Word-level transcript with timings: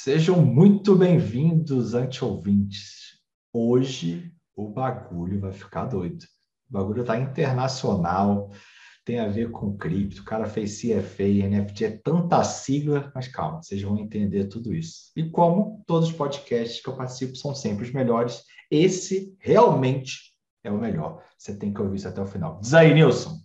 Sejam 0.00 0.40
muito 0.40 0.94
bem-vindos, 0.94 1.92
anti-ouvintes. 1.92 3.18
Hoje 3.52 4.32
o 4.54 4.68
bagulho 4.68 5.40
vai 5.40 5.52
ficar 5.52 5.86
doido. 5.86 6.24
O 6.70 6.72
bagulho 6.72 7.00
está 7.00 7.18
internacional, 7.18 8.48
tem 9.04 9.18
a 9.18 9.26
ver 9.26 9.50
com 9.50 9.76
cripto, 9.76 10.22
o 10.22 10.24
cara 10.24 10.46
fez 10.46 10.80
CFA, 10.80 11.24
NFT, 11.24 11.84
é 11.84 11.90
tanta 11.98 12.44
sigla, 12.44 13.10
mas 13.12 13.26
calma, 13.26 13.60
vocês 13.60 13.82
vão 13.82 13.98
entender 13.98 14.44
tudo 14.44 14.72
isso. 14.72 15.10
E 15.16 15.28
como 15.28 15.82
todos 15.84 16.10
os 16.10 16.14
podcasts 16.14 16.80
que 16.80 16.88
eu 16.88 16.96
participo 16.96 17.34
são 17.34 17.52
sempre 17.52 17.84
os 17.84 17.92
melhores, 17.92 18.44
esse 18.70 19.36
realmente 19.40 20.32
é 20.62 20.70
o 20.70 20.78
melhor. 20.78 21.24
Você 21.36 21.58
tem 21.58 21.74
que 21.74 21.82
ouvir 21.82 21.96
isso 21.96 22.06
até 22.06 22.22
o 22.22 22.26
final. 22.26 22.60
Aí, 22.72 22.94
Nilson. 22.94 23.36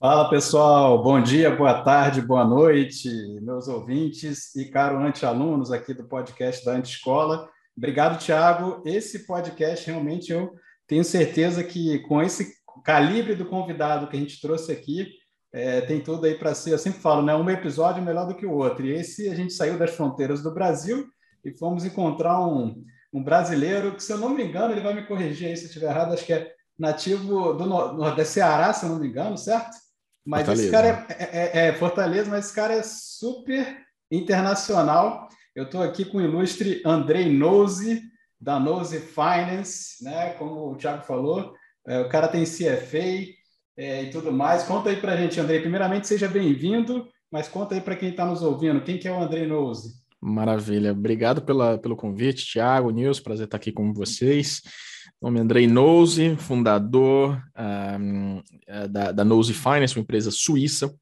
Fala 0.00 0.30
pessoal, 0.30 1.02
bom 1.02 1.20
dia, 1.20 1.50
boa 1.50 1.82
tarde, 1.82 2.22
boa 2.22 2.44
noite, 2.44 3.10
meus 3.42 3.66
ouvintes 3.66 4.54
e 4.54 4.66
caro 4.66 4.96
anti-alunos 4.96 5.72
aqui 5.72 5.92
do 5.92 6.04
podcast 6.04 6.64
da 6.64 6.70
Anti-Escola. 6.70 7.50
Obrigado, 7.76 8.16
Tiago. 8.16 8.80
Esse 8.86 9.26
podcast 9.26 9.84
realmente 9.84 10.30
eu 10.30 10.52
tenho 10.86 11.02
certeza 11.02 11.64
que 11.64 11.98
com 12.06 12.22
esse 12.22 12.54
calibre 12.84 13.34
do 13.34 13.44
convidado 13.44 14.06
que 14.06 14.16
a 14.16 14.20
gente 14.20 14.40
trouxe 14.40 14.70
aqui, 14.70 15.08
é, 15.52 15.80
tem 15.80 16.00
tudo 16.00 16.26
aí 16.26 16.36
para 16.36 16.54
ser. 16.54 16.74
Eu 16.74 16.78
sempre 16.78 17.00
falo, 17.00 17.20
né? 17.20 17.34
Um 17.34 17.50
episódio 17.50 18.00
melhor 18.00 18.28
do 18.28 18.36
que 18.36 18.46
o 18.46 18.54
outro. 18.54 18.86
E 18.86 18.92
esse 18.92 19.28
a 19.28 19.34
gente 19.34 19.52
saiu 19.52 19.76
das 19.76 19.96
fronteiras 19.96 20.44
do 20.44 20.54
Brasil 20.54 21.08
e 21.44 21.50
fomos 21.58 21.84
encontrar 21.84 22.40
um, 22.46 22.84
um 23.12 23.20
brasileiro 23.20 23.96
que, 23.96 24.04
se 24.04 24.12
eu 24.12 24.18
não 24.18 24.28
me 24.28 24.44
engano, 24.44 24.72
ele 24.72 24.80
vai 24.80 24.94
me 24.94 25.08
corrigir 25.08 25.48
aí 25.48 25.56
se 25.56 25.64
eu 25.64 25.66
estiver 25.66 25.90
errado, 25.90 26.12
acho 26.12 26.24
que 26.24 26.34
é 26.34 26.52
nativo 26.78 27.52
do 27.54 27.66
Nordeste 27.66 28.34
Ceará, 28.34 28.72
se 28.72 28.86
eu 28.86 28.90
não 28.90 29.00
me 29.00 29.08
engano, 29.08 29.36
certo? 29.36 29.87
Mas 30.28 30.44
Fortaleza. 30.44 30.62
esse 30.62 30.70
cara 30.70 31.06
é, 31.08 31.22
é, 31.22 31.38
é, 31.38 31.68
é, 31.68 31.72
Fortaleza, 31.72 32.30
mas 32.30 32.44
esse 32.44 32.54
cara 32.54 32.74
é 32.74 32.82
super 32.82 33.78
internacional. 34.10 35.26
Eu 35.56 35.64
estou 35.64 35.82
aqui 35.82 36.04
com 36.04 36.18
o 36.18 36.20
ilustre 36.20 36.82
Andrei 36.84 37.32
Nose, 37.32 38.02
da 38.38 38.60
Nose 38.60 39.00
Finance, 39.00 40.04
né? 40.04 40.34
Como 40.34 40.70
o 40.70 40.76
Thiago 40.76 41.02
falou, 41.02 41.54
é, 41.86 42.00
o 42.00 42.10
cara 42.10 42.28
tem 42.28 42.44
CFA 42.44 43.26
é, 43.74 44.02
e 44.02 44.10
tudo 44.10 44.30
mais. 44.30 44.64
Conta 44.64 44.90
aí 44.90 44.96
para 44.96 45.14
a 45.14 45.16
gente, 45.16 45.40
Andrei. 45.40 45.60
Primeiramente, 45.60 46.06
seja 46.06 46.28
bem-vindo, 46.28 47.08
mas 47.32 47.48
conta 47.48 47.74
aí 47.74 47.80
para 47.80 47.96
quem 47.96 48.10
está 48.10 48.26
nos 48.26 48.42
ouvindo, 48.42 48.82
quem 48.82 48.98
que 48.98 49.08
é 49.08 49.10
o 49.10 49.22
Andrei 49.22 49.46
Nose? 49.46 49.94
Maravilha. 50.20 50.92
Obrigado 50.92 51.40
pela, 51.40 51.78
pelo 51.78 51.96
convite, 51.96 52.52
Thiago, 52.52 52.90
Nils, 52.90 53.18
prazer 53.18 53.46
estar 53.46 53.56
aqui 53.56 53.72
com 53.72 53.94
vocês. 53.94 54.60
Nome 55.20 55.40
é 55.40 55.42
Andrei 55.42 55.66
Nose, 55.66 56.36
fundador 56.36 57.42
um, 58.00 58.40
eh, 58.68 58.86
da, 58.86 59.10
da 59.10 59.24
Nose 59.24 59.52
Finance, 59.52 59.96
uma 59.96 60.02
empresa 60.02 60.30
suíça 60.30 60.94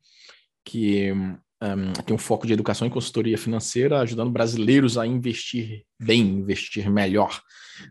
que 0.64 1.12
um, 1.12 1.92
tem 2.04 2.16
um 2.16 2.18
foco 2.18 2.46
de 2.46 2.54
educação 2.54 2.86
e 2.86 2.90
consultoria 2.90 3.36
financeira, 3.36 4.00
ajudando 4.00 4.30
brasileiros 4.30 4.96
a 4.96 5.06
investir 5.06 5.82
bem, 6.00 6.22
investir 6.22 6.90
melhor 6.90 7.42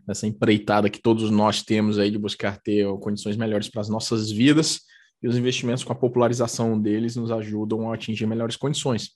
nessa 0.06 0.26
empreitada 0.26 0.90
que 0.90 1.00
todos 1.00 1.30
nós 1.30 1.62
temos 1.62 1.96
aí 1.96 2.10
de 2.10 2.18
buscar 2.18 2.58
ter 2.58 2.86
condições 2.98 3.36
melhores 3.36 3.68
para 3.68 3.80
as 3.80 3.88
nossas 3.88 4.28
vidas 4.28 4.80
e 5.22 5.28
os 5.28 5.36
investimentos 5.36 5.84
com 5.84 5.92
a 5.92 5.96
popularização 5.96 6.80
deles 6.80 7.14
nos 7.14 7.30
ajudam 7.30 7.88
a 7.90 7.94
atingir 7.94 8.26
melhores 8.26 8.56
condições. 8.56 9.10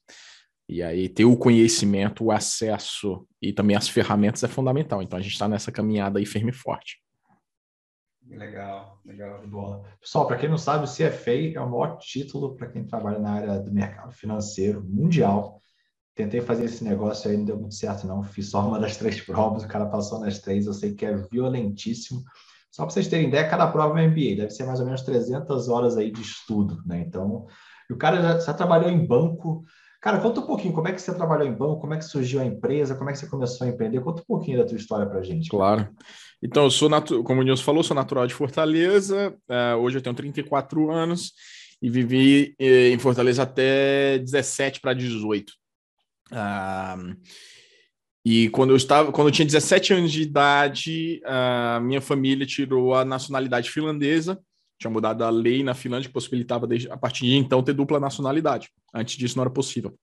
E 0.70 0.84
aí 0.84 1.08
ter 1.08 1.24
o 1.24 1.36
conhecimento, 1.36 2.24
o 2.24 2.30
acesso 2.30 3.26
e 3.42 3.52
também 3.52 3.76
as 3.76 3.88
ferramentas 3.88 4.44
é 4.44 4.48
fundamental. 4.48 5.02
Então 5.02 5.18
a 5.18 5.22
gente 5.22 5.32
está 5.32 5.48
nessa 5.48 5.72
caminhada 5.72 6.20
aí 6.20 6.24
firme 6.24 6.50
e 6.50 6.54
forte. 6.54 7.02
Legal, 8.24 9.00
legal, 9.04 9.44
bola. 9.48 9.82
Pessoal, 10.00 10.28
para 10.28 10.36
quem 10.36 10.48
não 10.48 10.56
sabe, 10.56 10.84
o 10.84 10.88
CFA 10.88 11.56
é 11.56 11.60
o 11.60 11.68
maior 11.68 11.98
título 11.98 12.54
para 12.54 12.68
quem 12.68 12.84
trabalha 12.84 13.18
na 13.18 13.32
área 13.32 13.58
do 13.58 13.72
mercado 13.72 14.12
financeiro 14.12 14.80
mundial. 14.84 15.60
Tentei 16.14 16.40
fazer 16.40 16.66
esse 16.66 16.84
negócio 16.84 17.28
aí, 17.28 17.36
não 17.36 17.44
deu 17.44 17.58
muito 17.58 17.74
certo, 17.74 18.06
não. 18.06 18.22
Fiz 18.22 18.50
só 18.50 18.64
uma 18.64 18.78
das 18.78 18.96
três 18.96 19.20
provas, 19.26 19.64
o 19.64 19.68
cara 19.68 19.86
passou 19.86 20.20
nas 20.20 20.38
três, 20.38 20.66
eu 20.66 20.72
sei 20.72 20.94
que 20.94 21.04
é 21.04 21.16
violentíssimo. 21.16 22.22
Só 22.70 22.84
para 22.84 22.94
vocês 22.94 23.08
terem 23.08 23.26
ideia, 23.26 23.48
cada 23.48 23.66
prova 23.66 24.00
é 24.00 24.06
MBA, 24.06 24.36
deve 24.36 24.50
ser 24.50 24.66
mais 24.66 24.78
ou 24.78 24.86
menos 24.86 25.02
300 25.02 25.68
horas 25.68 25.96
aí 25.96 26.12
de 26.12 26.22
estudo, 26.22 26.80
né? 26.86 27.00
Então, 27.00 27.46
o 27.90 27.96
cara 27.96 28.22
já, 28.22 28.38
já 28.38 28.54
trabalhou 28.54 28.88
em 28.88 29.04
banco, 29.04 29.64
Cara, 30.00 30.18
conta 30.18 30.40
um 30.40 30.46
pouquinho 30.46 30.72
como 30.72 30.88
é 30.88 30.92
que 30.92 31.02
você 31.02 31.14
trabalhou 31.14 31.46
em 31.46 31.52
banco, 31.52 31.82
como 31.82 31.92
é 31.92 31.98
que 31.98 32.04
surgiu 32.04 32.40
a 32.40 32.44
empresa, 32.44 32.94
como 32.94 33.10
é 33.10 33.12
que 33.12 33.18
você 33.18 33.26
começou 33.26 33.66
a 33.66 33.70
empreender. 33.70 34.00
Conta 34.00 34.22
um 34.22 34.24
pouquinho 34.24 34.58
da 34.58 34.64
tua 34.64 34.78
história 34.78 35.06
para 35.06 35.22
gente. 35.22 35.50
Claro. 35.50 35.88
Então, 36.42 36.64
eu 36.64 36.70
sou, 36.70 36.88
como 37.22 37.42
o 37.42 37.44
Nilson 37.44 37.62
falou, 37.62 37.82
sou 37.82 37.94
natural 37.94 38.26
de 38.26 38.32
Fortaleza. 38.32 39.36
Uh, 39.46 39.76
hoje 39.76 39.98
eu 39.98 40.02
tenho 40.02 40.14
34 40.14 40.90
anos 40.90 41.34
e 41.82 41.90
vivi 41.90 42.54
eh, 42.58 42.90
em 42.90 42.98
Fortaleza 42.98 43.42
até 43.42 44.18
17 44.18 44.80
para 44.80 44.94
18. 44.94 45.50
Uh, 46.30 47.16
e 48.24 48.48
quando 48.50 48.70
eu 48.70 48.76
estava, 48.76 49.12
quando 49.12 49.28
eu 49.28 49.32
tinha 49.32 49.46
17 49.46 49.94
anos 49.94 50.12
de 50.12 50.22
idade, 50.22 51.20
a 51.24 51.78
minha 51.82 52.00
família 52.00 52.46
tirou 52.46 52.94
a 52.94 53.04
nacionalidade 53.04 53.70
finlandesa 53.70 54.38
tinha 54.80 54.90
mudado 54.90 55.22
a 55.22 55.30
lei 55.30 55.62
na 55.62 55.74
Finlândia 55.74 56.08
que 56.08 56.14
possibilitava, 56.14 56.66
desde, 56.66 56.90
a 56.90 56.96
partir 56.96 57.26
de 57.26 57.36
então, 57.36 57.62
ter 57.62 57.74
dupla 57.74 58.00
nacionalidade. 58.00 58.70
Antes 58.94 59.16
disso, 59.16 59.36
não 59.36 59.42
era 59.42 59.50
possível. 59.50 59.94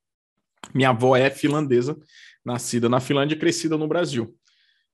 Minha 0.73 0.89
avó 0.89 1.15
é 1.17 1.31
finlandesa, 1.31 1.97
nascida 2.45 2.87
na 2.87 2.99
Finlândia 2.99 3.33
e 3.33 3.39
crescida 3.39 3.75
no 3.75 3.87
Brasil. 3.87 4.35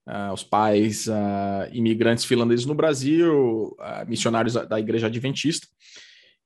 Uh, 0.07 0.33
os 0.33 0.43
pais 0.43 1.07
uh, 1.07 1.69
imigrantes 1.73 2.23
finlandeses 2.23 2.65
no 2.65 2.73
Brasil, 2.73 3.75
uh, 3.77 4.07
missionários 4.07 4.53
da 4.53 4.79
Igreja 4.79 5.07
Adventista. 5.07 5.67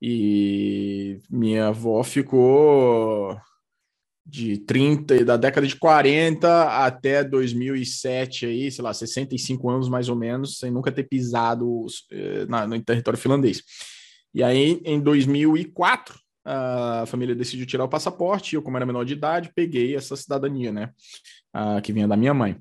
E 0.01 1.19
minha 1.29 1.67
avó 1.67 2.03
ficou 2.03 3.39
de 4.29 4.57
30, 4.57 5.23
da 5.23 5.37
década 5.37 5.65
de 5.65 5.75
40 5.77 6.85
até 6.85 7.23
2007, 7.23 8.45
aí, 8.45 8.69
sei 8.69 8.83
lá, 8.83 8.93
65 8.93 9.69
anos 9.69 9.87
mais 9.87 10.09
ou 10.09 10.15
menos, 10.17 10.57
sem 10.57 10.69
nunca 10.69 10.91
ter 10.91 11.03
pisado 11.03 11.85
eh, 12.11 12.45
na, 12.47 12.67
no 12.67 12.81
território 12.81 13.17
finlandês. 13.17 13.63
E 14.33 14.43
aí, 14.43 14.81
em 14.83 14.99
2004, 14.99 16.19
a 16.43 17.05
família 17.07 17.33
decidiu 17.33 17.65
tirar 17.65 17.85
o 17.85 17.89
passaporte, 17.89 18.55
eu, 18.55 18.61
como 18.61 18.77
era 18.77 18.85
menor 18.85 19.05
de 19.05 19.13
idade, 19.13 19.51
peguei 19.55 19.95
essa 19.95 20.15
cidadania, 20.15 20.71
né, 20.71 20.91
que 21.83 21.91
vinha 21.91 22.07
da 22.07 22.15
minha 22.15 22.33
mãe. 22.33 22.57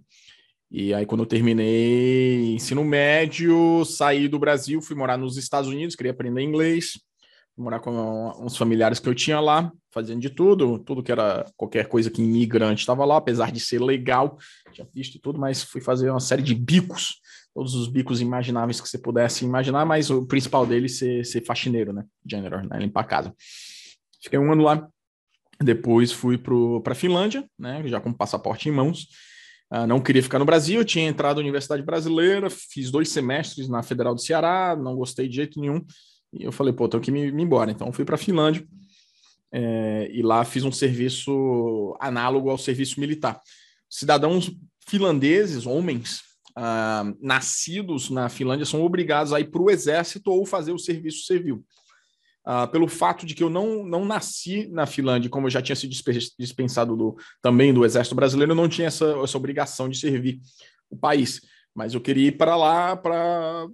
E 0.71 0.93
aí, 0.94 1.06
quando 1.06 1.22
eu 1.22 1.26
terminei 1.26 2.55
ensino 2.55 2.84
médio, 2.84 3.84
saí 3.84 4.26
do 4.26 4.38
Brasil, 4.38 4.81
fui 4.81 4.97
morar 4.97 5.16
nos 5.16 5.37
Estados 5.37 5.69
Unidos, 5.69 5.94
queria 5.94 6.12
aprender 6.12 6.43
inglês, 6.43 6.99
morar 7.56 7.81
com 7.81 8.33
uns 8.39 8.56
familiares 8.56 9.00
que 9.00 9.09
eu 9.09 9.15
tinha 9.15 9.41
lá, 9.41 9.72
fazendo 9.91 10.21
de 10.21 10.28
tudo, 10.28 10.78
tudo 10.78 11.03
que 11.03 11.11
era 11.11 11.50
qualquer 11.56 11.89
coisa 11.89 12.11
que 12.11 12.22
imigrante 12.22 12.81
estava 12.81 13.05
lá, 13.05 13.17
apesar 13.17 13.50
de 13.50 13.59
ser 13.59 13.81
legal, 13.81 14.39
tinha 14.72 14.87
visto 14.93 15.19
tudo, 15.19 15.39
mas 15.39 15.62
fui 15.62 15.81
fazer 15.81 16.11
uma 16.11 16.21
série 16.21 16.43
de 16.43 16.55
bicos, 16.55 17.21
todos 17.55 17.75
os 17.75 17.89
bicos 17.89 18.21
imagináveis 18.21 18.81
que 18.81 18.89
você 18.89 18.99
pudesse 18.99 19.44
imaginar, 19.44 19.87
mas 19.87 20.11
o 20.11 20.27
principal 20.27 20.67
dele 20.67 20.89
ser, 20.89 21.25
ser 21.25 21.43
faxineiro, 21.44 21.93
né? 21.93 22.05
Janitor, 22.28 22.67
né? 22.69 22.78
Limpar 22.78 23.00
a 23.00 23.05
casa. 23.05 23.34
Fiquei 24.23 24.38
um 24.38 24.53
ano 24.53 24.62
lá, 24.62 24.87
depois 25.59 26.12
fui 26.12 26.37
para 26.37 26.93
a 26.93 26.94
Finlândia, 26.94 27.49
né? 27.59 27.83
Já 27.87 28.00
com 28.00 28.12
passaporte 28.12 28.69
em 28.69 28.73
mãos. 28.73 29.09
Uh, 29.73 29.87
não 29.87 29.99
queria 29.99 30.23
ficar 30.23 30.38
no 30.38 30.44
Brasil, 30.44 30.84
tinha 30.84 31.09
entrado 31.09 31.37
na 31.37 31.43
Universidade 31.43 31.83
Brasileira, 31.83 32.49
fiz 32.50 32.91
dois 32.91 33.09
semestres 33.09 33.69
na 33.69 33.83
Federal 33.83 34.15
do 34.15 34.21
Ceará, 34.21 34.77
não 34.77 34.94
gostei 34.94 35.27
de 35.27 35.37
jeito 35.37 35.59
nenhum 35.59 35.84
e 36.39 36.45
eu 36.45 36.53
falei, 36.53 36.73
pô, 36.73 36.89
tenho 36.89 37.03
que 37.03 37.11
me, 37.11 37.31
me 37.31 37.43
embora. 37.43 37.71
Então 37.71 37.93
fui 37.93 38.05
para 38.05 38.15
a 38.15 38.19
Finlândia 38.19 38.67
é, 39.53 40.09
e 40.13 40.23
lá 40.23 40.45
fiz 40.45 40.65
um 40.65 40.73
serviço 40.73 41.97
análogo 42.01 42.51
ao 42.51 42.59
serviço 42.59 43.01
militar. 43.01 43.41
Cidadãos 43.89 44.51
finlandeses, 44.89 45.67
homens, 45.67 46.23
ah, 46.57 47.05
nascidos 47.21 48.09
na 48.09 48.29
Finlândia, 48.29 48.65
são 48.65 48.83
obrigados 48.83 49.33
a 49.33 49.41
ir 49.41 49.51
para 49.51 49.63
o 49.63 49.71
exército 49.71 50.31
ou 50.31 50.47
fazer 50.47 50.73
o 50.73 50.79
serviço 50.79 51.25
civil. 51.27 51.65
Ah, 52.45 52.67
pelo 52.67 52.87
fato 52.87 53.27
de 53.27 53.35
que 53.35 53.43
eu 53.43 53.51
não, 53.51 53.85
não 53.85 54.05
nasci 54.05 54.69
na 54.69 54.87
Finlândia, 54.87 55.29
como 55.29 55.47
eu 55.47 55.51
já 55.51 55.61
tinha 55.61 55.75
sido 55.75 55.93
dispensado 56.39 56.97
do, 56.97 57.17
também 57.43 57.75
do 57.75 57.85
exército 57.85 58.15
brasileiro, 58.15 58.53
eu 58.53 58.56
não 58.56 58.69
tinha 58.69 58.87
essa, 58.87 59.05
essa 59.23 59.37
obrigação 59.37 59.89
de 59.89 59.99
servir 59.99 60.41
o 60.89 60.97
país. 60.97 61.41
Mas 61.75 61.93
eu 61.93 62.00
queria 62.00 62.29
ir 62.29 62.39
para 62.39 62.56
lá 62.56 62.97
para 62.97 63.67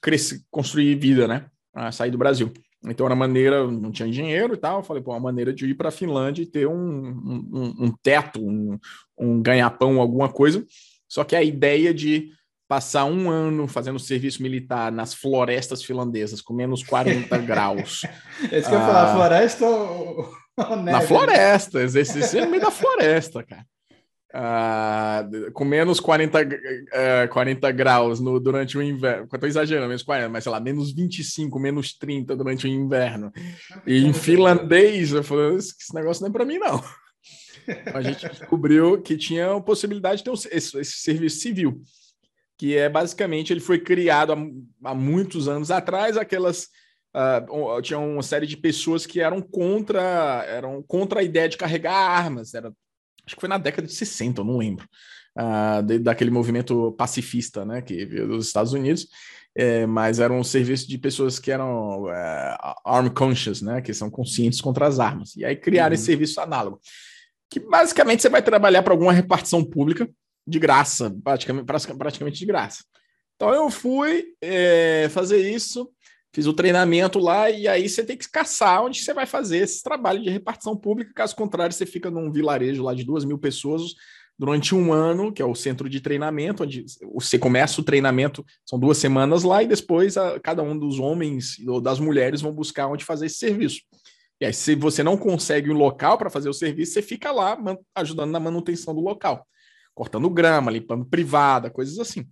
crescer, 0.00 0.42
construir 0.50 0.94
vida, 0.96 1.28
né? 1.28 1.46
A 1.86 1.92
sair 1.92 2.10
do 2.10 2.18
Brasil. 2.18 2.52
Então 2.84 3.06
era 3.06 3.14
maneira, 3.14 3.66
não 3.66 3.90
tinha 3.90 4.08
dinheiro 4.08 4.54
e 4.54 4.56
tal. 4.56 4.78
Eu 4.78 4.84
falei, 4.84 5.02
pô, 5.02 5.12
uma 5.12 5.20
maneira 5.20 5.52
de 5.52 5.66
ir 5.66 5.74
para 5.74 5.88
a 5.88 5.92
Finlândia 5.92 6.42
e 6.42 6.46
ter 6.46 6.66
um, 6.66 6.74
um, 6.74 7.74
um 7.80 7.94
teto, 8.02 8.40
um, 8.40 8.78
um 9.18 9.42
ganha-pão, 9.42 10.00
alguma 10.00 10.28
coisa. 10.28 10.64
Só 11.08 11.24
que 11.24 11.34
a 11.34 11.42
ideia 11.42 11.92
de 11.92 12.30
passar 12.68 13.06
um 13.06 13.30
ano 13.30 13.66
fazendo 13.66 13.98
serviço 13.98 14.42
militar 14.42 14.92
nas 14.92 15.14
florestas 15.14 15.82
finlandesas 15.82 16.42
com 16.42 16.52
menos 16.52 16.82
40 16.82 17.36
graus. 17.38 18.02
É 18.52 18.58
isso 18.58 18.68
que 18.68 18.74
eu 18.74 18.78
ia 18.78 18.86
falar, 18.86 19.10
ah, 19.10 19.14
floresta 19.14 19.66
ou, 19.66 20.32
ou 20.58 20.76
neve? 20.76 20.92
Na 20.92 21.00
floresta, 21.00 21.80
exercício 21.80 22.44
no 22.44 22.50
meio 22.50 22.62
da 22.62 22.70
floresta, 22.70 23.42
cara. 23.42 23.64
Uh, 24.34 25.50
com 25.52 25.64
menos 25.64 26.00
40, 26.00 26.42
uh, 26.42 27.28
40 27.30 27.72
graus 27.72 28.20
no, 28.20 28.38
durante 28.38 28.76
o 28.76 28.82
inverno. 28.82 29.24
Estou 29.24 29.48
exagerando, 29.48 29.88
menos 29.88 30.02
40, 30.02 30.28
mas 30.28 30.44
sei 30.44 30.52
lá, 30.52 30.60
menos 30.60 30.92
25, 30.92 31.58
menos 31.58 31.94
30 31.94 32.36
durante 32.36 32.66
o 32.66 32.68
inverno. 32.68 33.32
E 33.86 34.04
em 34.04 34.12
finlandês, 34.12 35.12
eu 35.12 35.24
falei, 35.24 35.56
esse 35.56 35.94
negócio 35.94 36.22
não 36.22 36.28
é 36.28 36.32
para 36.32 36.44
mim, 36.44 36.58
não. 36.58 36.82
a 37.94 38.02
gente 38.02 38.28
descobriu 38.28 39.00
que 39.00 39.16
tinha 39.16 39.52
a 39.52 39.60
possibilidade 39.60 40.18
de 40.18 40.24
ter 40.24 40.30
um, 40.30 40.34
esse, 40.34 40.78
esse, 40.78 40.92
serviço 40.98 41.40
civil, 41.40 41.80
que 42.56 42.76
é 42.76 42.88
basicamente 42.88 43.52
ele 43.52 43.60
foi 43.60 43.78
criado 43.78 44.32
há, 44.32 44.90
há 44.90 44.94
muitos 44.94 45.48
anos 45.48 45.70
atrás, 45.70 46.16
aquelas 46.16 46.68
uh, 47.14 47.82
tinha 47.82 47.98
uma 47.98 48.22
série 48.22 48.46
de 48.46 48.56
pessoas 48.56 49.06
que 49.06 49.20
eram 49.20 49.40
contra 49.40 50.44
eram 50.46 50.82
contra 50.82 51.20
a 51.20 51.22
ideia 51.22 51.48
de 51.48 51.56
carregar 51.56 51.94
armas, 51.94 52.54
era 52.54 52.72
acho 53.28 53.36
que 53.36 53.40
foi 53.40 53.48
na 53.48 53.58
década 53.58 53.86
de 53.86 53.94
60, 53.94 54.40
eu 54.40 54.44
não 54.44 54.56
lembro, 54.58 54.88
uh, 55.38 55.82
de, 55.82 55.98
daquele 55.98 56.30
movimento 56.30 56.92
pacifista, 56.92 57.64
né, 57.64 57.82
que 57.82 58.04
veio 58.04 58.26
dos 58.26 58.46
Estados 58.46 58.72
Unidos, 58.72 59.06
é, 59.54 59.86
mas 59.86 60.18
era 60.20 60.32
um 60.32 60.44
serviço 60.44 60.88
de 60.88 60.98
pessoas 60.98 61.38
que 61.38 61.50
eram 61.50 62.04
uh, 62.04 62.74
arm 62.84 63.08
conscious, 63.08 63.60
né, 63.62 63.80
que 63.80 63.92
são 63.94 64.10
conscientes 64.10 64.60
contra 64.60 64.86
as 64.86 64.98
armas, 64.98 65.36
e 65.36 65.44
aí 65.44 65.56
criaram 65.56 65.90
uhum. 65.90 65.94
esse 65.94 66.04
serviço 66.04 66.40
análogo 66.40 66.80
que 67.50 67.60
basicamente 67.60 68.22
você 68.22 68.28
vai 68.28 68.42
trabalhar 68.42 68.82
para 68.82 68.92
alguma 68.92 69.12
repartição 69.12 69.64
pública 69.64 70.08
de 70.46 70.58
graça, 70.58 71.14
praticamente, 71.22 71.66
praticamente 71.96 72.38
de 72.38 72.46
graça. 72.46 72.84
Então 73.36 73.54
eu 73.54 73.70
fui 73.70 74.34
é, 74.40 75.08
fazer 75.10 75.48
isso, 75.48 75.90
fiz 76.32 76.46
o 76.46 76.52
treinamento 76.52 77.18
lá, 77.18 77.50
e 77.50 77.66
aí 77.66 77.88
você 77.88 78.04
tem 78.04 78.16
que 78.16 78.30
caçar 78.30 78.84
onde 78.84 79.00
você 79.00 79.14
vai 79.14 79.26
fazer 79.26 79.58
esse 79.58 79.82
trabalho 79.82 80.22
de 80.22 80.30
repartição 80.30 80.76
pública, 80.76 81.12
caso 81.14 81.34
contrário, 81.34 81.74
você 81.74 81.86
fica 81.86 82.10
num 82.10 82.30
vilarejo 82.30 82.82
lá 82.82 82.94
de 82.94 83.04
duas 83.04 83.24
mil 83.24 83.38
pessoas 83.38 83.94
durante 84.38 84.72
um 84.74 84.92
ano, 84.92 85.32
que 85.32 85.42
é 85.42 85.44
o 85.44 85.54
centro 85.54 85.88
de 85.88 86.00
treinamento, 86.00 86.62
onde 86.62 86.84
você 87.12 87.38
começa 87.38 87.80
o 87.80 87.84
treinamento, 87.84 88.44
são 88.64 88.78
duas 88.78 88.96
semanas 88.98 89.42
lá, 89.42 89.62
e 89.62 89.66
depois 89.66 90.16
a, 90.16 90.38
cada 90.38 90.62
um 90.62 90.78
dos 90.78 91.00
homens 91.00 91.58
ou 91.66 91.80
das 91.80 91.98
mulheres 91.98 92.40
vão 92.40 92.52
buscar 92.52 92.86
onde 92.86 93.04
fazer 93.04 93.26
esse 93.26 93.38
serviço. 93.38 93.80
E 94.40 94.46
aí, 94.46 94.52
se 94.52 94.76
você 94.76 95.02
não 95.02 95.16
consegue 95.16 95.68
um 95.70 95.76
local 95.76 96.16
para 96.16 96.30
fazer 96.30 96.48
o 96.48 96.54
serviço, 96.54 96.92
você 96.92 97.02
fica 97.02 97.32
lá 97.32 97.58
ajudando 97.96 98.30
na 98.30 98.38
manutenção 98.38 98.94
do 98.94 99.00
local, 99.00 99.44
cortando 99.92 100.30
grama, 100.30 100.70
limpando 100.70 101.04
privada, 101.04 101.68
coisas 101.68 101.98
assim. 101.98 102.24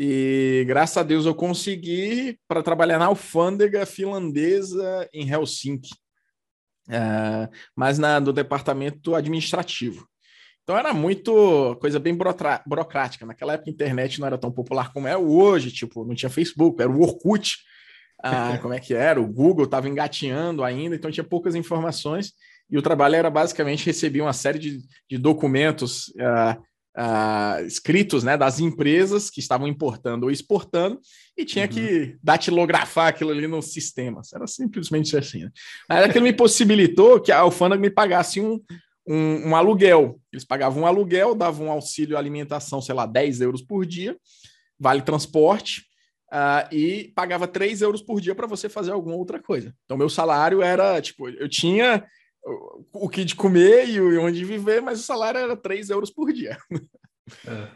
E 0.00 0.64
graças 0.64 0.96
a 0.96 1.02
Deus 1.02 1.26
eu 1.26 1.34
consegui 1.34 2.38
para 2.46 2.62
trabalhar 2.62 3.00
na 3.00 3.06
alfândega 3.06 3.84
finlandesa 3.84 5.08
em 5.12 5.28
Helsinki, 5.28 5.90
uh, 6.88 7.50
mas 7.74 7.98
na, 7.98 8.20
do 8.20 8.32
departamento 8.32 9.16
administrativo. 9.16 10.06
Então 10.62 10.78
era 10.78 10.94
muito 10.94 11.74
coisa 11.80 11.98
bem 11.98 12.16
burocrática. 12.64 13.26
Naquela 13.26 13.54
época 13.54 13.70
a 13.70 13.72
internet 13.72 14.20
não 14.20 14.28
era 14.28 14.38
tão 14.38 14.52
popular 14.52 14.92
como 14.92 15.08
é 15.08 15.16
hoje, 15.16 15.72
tipo, 15.72 16.04
não 16.04 16.14
tinha 16.14 16.30
Facebook, 16.30 16.80
era 16.80 16.92
o 16.92 17.02
Orkut 17.02 17.56
ah, 18.22 18.56
como 18.62 18.74
é 18.74 18.78
que 18.78 18.94
era, 18.94 19.20
o 19.20 19.26
Google 19.26 19.64
estava 19.64 19.88
engatinhando 19.88 20.62
ainda, 20.62 20.94
então 20.94 21.10
tinha 21.10 21.24
poucas 21.24 21.54
informações, 21.54 22.32
e 22.70 22.76
o 22.76 22.82
trabalho 22.82 23.16
era 23.16 23.30
basicamente 23.30 23.86
receber 23.86 24.20
uma 24.20 24.32
série 24.32 24.58
de, 24.58 24.80
de 25.08 25.18
documentos 25.18 26.12
ah, 26.20 26.56
ah, 27.00 27.62
escritos 27.64 28.24
né, 28.24 28.36
das 28.36 28.58
empresas 28.58 29.30
que 29.30 29.38
estavam 29.38 29.68
importando 29.68 30.26
ou 30.26 30.32
exportando, 30.32 31.00
e 31.36 31.44
tinha 31.44 31.66
uhum. 31.66 31.70
que 31.70 32.16
datilografar 32.20 33.06
aquilo 33.06 33.30
ali 33.30 33.46
nos 33.46 33.72
sistemas. 33.72 34.32
Era 34.32 34.48
simplesmente 34.48 35.16
assim. 35.16 35.44
Né? 35.44 35.50
Mas 35.88 36.04
aquilo 36.06 36.24
me 36.24 36.32
possibilitou 36.32 37.20
que 37.20 37.30
a 37.30 37.38
alfândega 37.38 37.80
me 37.80 37.88
pagasse 37.88 38.40
um, 38.40 38.60
um, 39.06 39.50
um, 39.50 39.54
aluguel. 39.54 40.20
Eles 40.32 40.44
pagavam 40.44 40.82
um 40.82 40.86
aluguel, 40.86 41.36
davam 41.36 41.68
um 41.68 41.70
auxílio 41.70 42.18
alimentação, 42.18 42.82
sei 42.82 42.96
lá, 42.96 43.06
10 43.06 43.42
euros 43.42 43.62
por 43.62 43.86
dia, 43.86 44.16
vale 44.76 45.02
transporte, 45.02 45.86
Uh, 46.30 46.68
e 46.70 47.10
pagava 47.14 47.48
3 47.48 47.80
euros 47.80 48.02
por 48.02 48.20
dia 48.20 48.34
para 48.34 48.46
você 48.46 48.68
fazer 48.68 48.90
alguma 48.90 49.16
outra 49.16 49.42
coisa. 49.42 49.74
Então, 49.86 49.96
meu 49.96 50.10
salário 50.10 50.60
era, 50.60 51.00
tipo, 51.00 51.26
eu 51.26 51.48
tinha 51.48 52.04
o, 52.92 53.08
que 53.08 53.24
de 53.24 53.34
comer 53.34 53.88
e 53.88 54.00
onde 54.18 54.44
viver, 54.44 54.80
mas 54.80 55.00
o 55.00 55.02
salário 55.02 55.38
era 55.38 55.56
3 55.56 55.90
euros 55.90 56.10
por 56.10 56.32
dia. 56.32 56.56
É. 57.46 57.68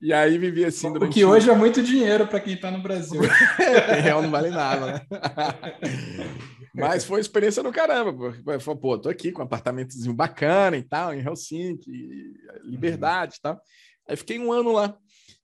E 0.00 0.12
aí 0.12 0.38
vivia 0.38 0.68
assim 0.68 0.90
durante... 0.92 1.10
O 1.10 1.12
que 1.12 1.24
hoje 1.24 1.50
é 1.50 1.54
muito 1.54 1.82
dinheiro 1.82 2.26
para 2.26 2.40
quem 2.40 2.54
está 2.54 2.70
no 2.70 2.82
Brasil. 2.82 3.20
é, 3.60 4.00
real 4.00 4.22
não 4.22 4.30
vale 4.30 4.48
nada, 4.50 4.86
né? 4.86 5.00
Mas 6.74 7.04
foi 7.04 7.16
uma 7.16 7.20
experiência 7.20 7.62
do 7.62 7.72
caramba. 7.72 8.14
Pô, 8.64 8.76
pô, 8.76 8.98
tô 8.98 9.08
aqui 9.08 9.32
com 9.32 9.42
um 9.42 9.44
apartamentozinho 9.44 10.14
bacana 10.14 10.76
e 10.76 10.82
tal, 10.82 11.12
em 11.12 11.20
Helsinki, 11.20 11.90
liberdade 12.62 13.36
e 13.36 13.40
tal. 13.42 13.60
Aí 14.08 14.16
fiquei 14.16 14.38
um 14.38 14.52
ano 14.52 14.72
lá. 14.72 14.96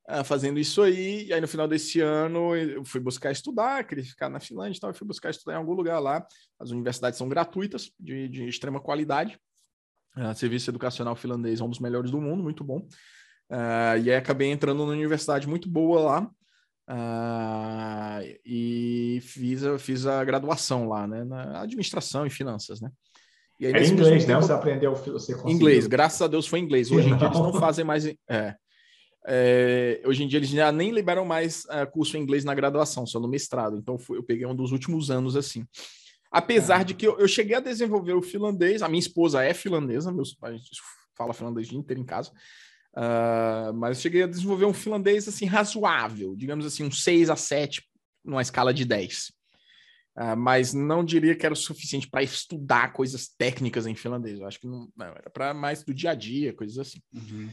Uh, 0.09 0.23
fazendo 0.23 0.61
isso 0.61 0.83
aí, 0.83 1.27
e 1.27 1.33
aí 1.33 1.41
no 1.41 1.49
final 1.49 1.67
desse 1.67 2.01
ano 2.01 2.55
eu 2.55 2.85
fui 2.85 3.01
buscar 3.01 3.33
estudar, 3.33 3.83
queria 3.83 4.05
ficar 4.05 4.29
na 4.29 4.39
Finlândia 4.39 4.79
e 4.79 4.81
tal, 4.81 4.91
eu 4.91 4.95
fui 4.95 5.07
buscar 5.07 5.31
estudar 5.31 5.55
em 5.55 5.57
algum 5.57 5.73
lugar 5.73 5.99
lá. 5.99 6.25
As 6.61 6.71
universidades 6.71 7.19
são 7.19 7.29
gratuitas, 7.29 7.91
de, 7.99 8.29
de 8.29 8.49
extrema 8.49 8.81
qualidade. 8.81 9.37
Uh, 10.17 10.35
serviço 10.35 10.71
educacional 10.71 11.17
finlandês 11.17 11.61
é 11.61 11.65
um 11.65 11.69
dos 11.69 11.81
melhores 11.81 12.11
do 12.11 12.21
mundo, 12.21 12.43
muito 12.43 12.63
bom. 12.63 12.87
Uh, 13.51 13.99
e 14.03 14.11
aí 14.11 14.15
acabei 14.15 14.51
entrando 14.51 14.79
numa 14.79 14.93
universidade 14.93 15.49
muito 15.49 15.69
boa 15.69 16.01
lá. 16.01 16.31
Uh, 16.89 18.23
e 18.45 19.19
fiz 19.23 19.65
a, 19.65 19.77
fiz 19.77 20.07
a 20.07 20.25
graduação 20.25 20.89
lá, 20.89 21.07
né? 21.07 21.25
Na 21.25 21.63
administração 21.63 22.25
e 22.25 22.31
finanças, 22.31 22.81
né? 22.81 22.91
E 23.59 23.67
aí, 23.67 23.73
é 23.73 23.87
inglês, 23.87 24.27
né? 24.27 24.37
Você 24.37 24.53
aprendeu, 24.53 24.95
você 24.95 25.33
conseguiu. 25.33 25.51
Inglês, 25.51 25.87
graças 25.87 26.21
a 26.23 26.29
Deus 26.29 26.47
foi 26.47 26.61
inglês. 26.61 26.91
Hoje 26.91 27.09
em 27.09 27.17
dia 27.17 27.27
eles 27.27 27.39
não 27.39 27.55
fazem 27.55 27.85
mais. 27.85 28.07
É, 28.29 28.55
é, 29.29 30.01
hoje 30.05 30.23
em 30.23 30.29
dia 30.29 30.39
eles 30.39 30.49
já 30.49 30.71
nem 30.71 30.93
liberam 30.93 31.25
mais 31.25 31.65
uh, 31.65 31.91
curso 31.91 32.17
em 32.17 32.21
inglês 32.21 32.45
na 32.45 32.55
graduação, 32.55 33.05
só 33.05 33.19
no 33.19 33.27
mestrado. 33.27 33.77
Então 33.77 33.99
eu 34.11 34.23
peguei 34.23 34.47
um 34.47 34.55
dos 34.55 34.71
últimos 34.71 35.11
anos 35.11 35.37
assim. 35.37 35.67
Apesar 36.31 36.85
de 36.85 36.95
que 36.95 37.07
eu, 37.07 37.19
eu, 37.19 37.27
cheguei 37.27 37.57
a 37.57 37.61
desenvolver 37.61 38.13
o 38.13 38.23
finlandês, 38.23 38.83
a 38.83 38.89
minha 38.89 39.01
esposa 39.01 39.43
é 39.43 39.53
finlandesa, 39.53 40.13
meus 40.13 40.35
pais 40.35 40.63
fala 41.17 41.33
finlandês 41.33 41.67
o 41.67 41.71
dia 41.71 41.79
inteiro 41.79 42.01
em 42.01 42.05
casa, 42.05 42.31
uh, 42.95 43.73
mas 43.75 43.97
eu 43.97 44.03
cheguei 44.03 44.23
a 44.23 44.27
desenvolver 44.27 44.67
um 44.67 44.75
finlandês 44.75 45.27
assim 45.27 45.47
razoável, 45.47 46.37
digamos 46.37 46.67
assim, 46.67 46.85
um 46.85 46.91
6 46.91 47.31
a 47.31 47.37
7 47.37 47.83
numa 48.25 48.43
escala 48.43 48.73
de 48.73 48.85
10. 48.85 49.29
Uh, 49.29 49.33
ah, 50.19 50.37
mas 50.37 50.73
não 50.73 51.05
diria 51.05 51.35
que 51.35 51.45
era 51.45 51.53
o 51.53 51.57
suficiente 51.57 52.09
para 52.09 52.23
estudar 52.23 52.93
coisas 52.93 53.29
técnicas 53.29 53.87
em 53.87 53.95
finlandês. 53.95 54.39
Eu 54.39 54.47
acho 54.47 54.61
que 54.61 54.67
não, 54.67 54.89
não 54.97 55.07
era 55.07 55.31
para 55.31 55.53
mais 55.53 55.83
do 55.83 55.93
dia 55.93 56.11
a 56.11 56.15
dia, 56.15 56.55
coisas 56.55 56.79
assim. 56.79 57.01
Uhum. 57.13 57.51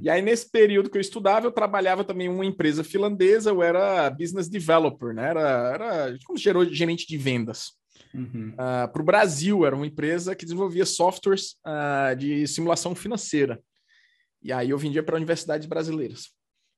E 0.00 0.08
aí, 0.08 0.22
nesse 0.22 0.50
período 0.50 0.90
que 0.90 0.96
eu 0.96 1.00
estudava, 1.00 1.46
eu 1.46 1.52
trabalhava 1.52 2.04
também 2.04 2.26
em 2.26 2.30
uma 2.30 2.46
empresa 2.46 2.84
finlandesa, 2.84 3.50
eu 3.50 3.62
era 3.62 4.08
business 4.10 4.48
developer, 4.48 5.12
né? 5.12 5.30
Era, 5.30 5.40
era 5.74 6.18
como 6.24 6.38
gerente 6.38 7.06
de 7.06 7.16
vendas. 7.16 7.72
Uhum. 8.14 8.50
Uh, 8.50 8.92
para 8.92 9.02
o 9.02 9.04
Brasil, 9.04 9.64
era 9.64 9.74
uma 9.74 9.86
empresa 9.86 10.34
que 10.34 10.44
desenvolvia 10.44 10.86
softwares 10.86 11.56
uh, 11.66 12.14
de 12.16 12.46
simulação 12.46 12.94
financeira. 12.94 13.60
E 14.42 14.52
aí 14.52 14.70
eu 14.70 14.78
vendia 14.78 15.02
para 15.02 15.16
universidades 15.16 15.66
brasileiras. 15.66 16.30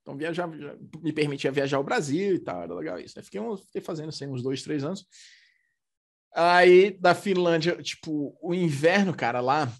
Então, 0.02 0.16
viajar, 0.16 0.46
me 0.46 1.12
permitia 1.12 1.50
viajar 1.50 1.78
ao 1.78 1.84
Brasil 1.84 2.34
e 2.34 2.38
tal, 2.38 2.62
era 2.62 2.75
legal 2.75 2.99
isso. 3.00 3.18
Aí 3.18 3.25
fiquei, 3.25 3.40
fiquei 3.66 3.80
fazendo 3.80 4.11
assim, 4.11 4.26
uns 4.26 4.42
dois, 4.42 4.62
três 4.62 4.84
anos. 4.84 5.06
Aí, 6.34 6.90
da 7.00 7.14
Finlândia, 7.14 7.76
tipo, 7.82 8.37
o 8.42 8.52
inverno, 8.52 9.14
cara, 9.14 9.40
lá 9.40 9.73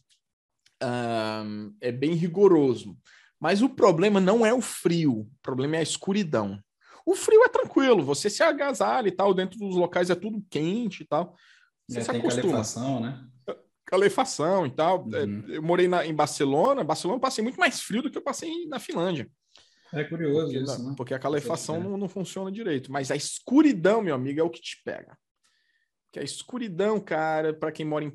um, 0.85 1.75
é 1.81 1.91
bem 1.91 2.15
rigoroso. 2.15 2.97
Mas 3.41 3.63
o 3.63 3.69
problema 3.69 4.21
não 4.21 4.45
é 4.45 4.55
o 4.55 4.61
frio, 4.61 5.21
o 5.21 5.31
problema 5.43 5.77
é 5.77 5.79
a 5.81 5.83
escuridão. 5.83 6.59
O 7.05 7.15
frio 7.15 7.43
é 7.45 7.49
tranquilo, 7.49 8.03
você 8.03 8.31
se 8.31 8.43
agasalha 8.43 9.09
e 9.09 9.13
tal, 9.13 9.35
dentro 9.35 9.59
dos 9.59 9.77
locais 9.77 10.09
é 10.09 10.15
tudo 10.15 10.45
quente 10.49 11.03
e 11.03 11.07
tal. 11.07 11.37
Você 11.89 11.99
é, 11.99 12.03
se 12.03 12.11
acostuma. 12.11 12.43
Calefação, 12.43 13.01
né? 13.01 13.27
Calefação 13.85 14.67
e 14.67 14.71
tal. 14.71 15.07
É, 15.13 15.25
uhum. 15.25 15.45
Eu 15.49 15.63
morei 15.63 15.87
na, 15.87 16.07
em 16.07 16.15
Barcelona, 16.15 16.83
Barcelona 16.83 17.19
eu 17.19 17.21
passei 17.21 17.45
muito 17.45 17.61
mais 17.61 17.83
frio 17.83 18.03
do 18.03 18.11
que 18.11 18.17
eu 18.17 18.23
passei 18.23 18.67
na 18.67 18.79
Finlândia. 18.79 19.29
É 19.93 20.03
curioso 20.05 20.47
porque, 20.47 20.59
isso, 20.59 20.83
né? 20.83 20.95
Porque 20.97 21.15
a 21.15 21.19
calefação 21.19 21.81
não, 21.81 21.97
não 21.99 22.09
funciona 22.09 22.51
direito. 22.51 22.91
Mas 22.91 23.11
a 23.11 23.17
escuridão, 23.17 24.01
meu 24.01 24.15
amigo, 24.15 24.41
é 24.41 24.43
o 24.43 24.51
que 24.51 24.61
te 24.61 24.81
pega 24.83 25.17
que 26.15 26.21
é 26.21 26.23
a 26.23 26.25
escuridão, 26.25 27.01
cara, 27.01 27.53
para 27.53 27.73
quem 27.73 27.85
mora 27.85 28.05
em, 28.05 28.13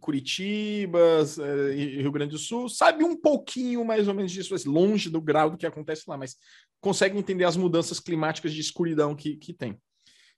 Curitiba, 0.00 0.98
é, 1.38 1.72
Rio 1.72 2.10
Grande 2.10 2.32
do 2.32 2.38
Sul, 2.38 2.68
sabe 2.68 3.04
um 3.04 3.16
pouquinho 3.16 3.84
mais 3.84 4.08
ou 4.08 4.14
menos 4.14 4.32
disso, 4.32 4.52
longe 4.68 5.08
do 5.08 5.20
grau 5.20 5.48
do 5.48 5.56
que 5.56 5.64
acontece 5.64 6.02
lá, 6.08 6.18
mas 6.18 6.34
consegue 6.80 7.16
entender 7.16 7.44
as 7.44 7.56
mudanças 7.56 8.00
climáticas 8.00 8.52
de 8.52 8.60
escuridão 8.60 9.14
que, 9.14 9.36
que 9.36 9.52
tem. 9.52 9.80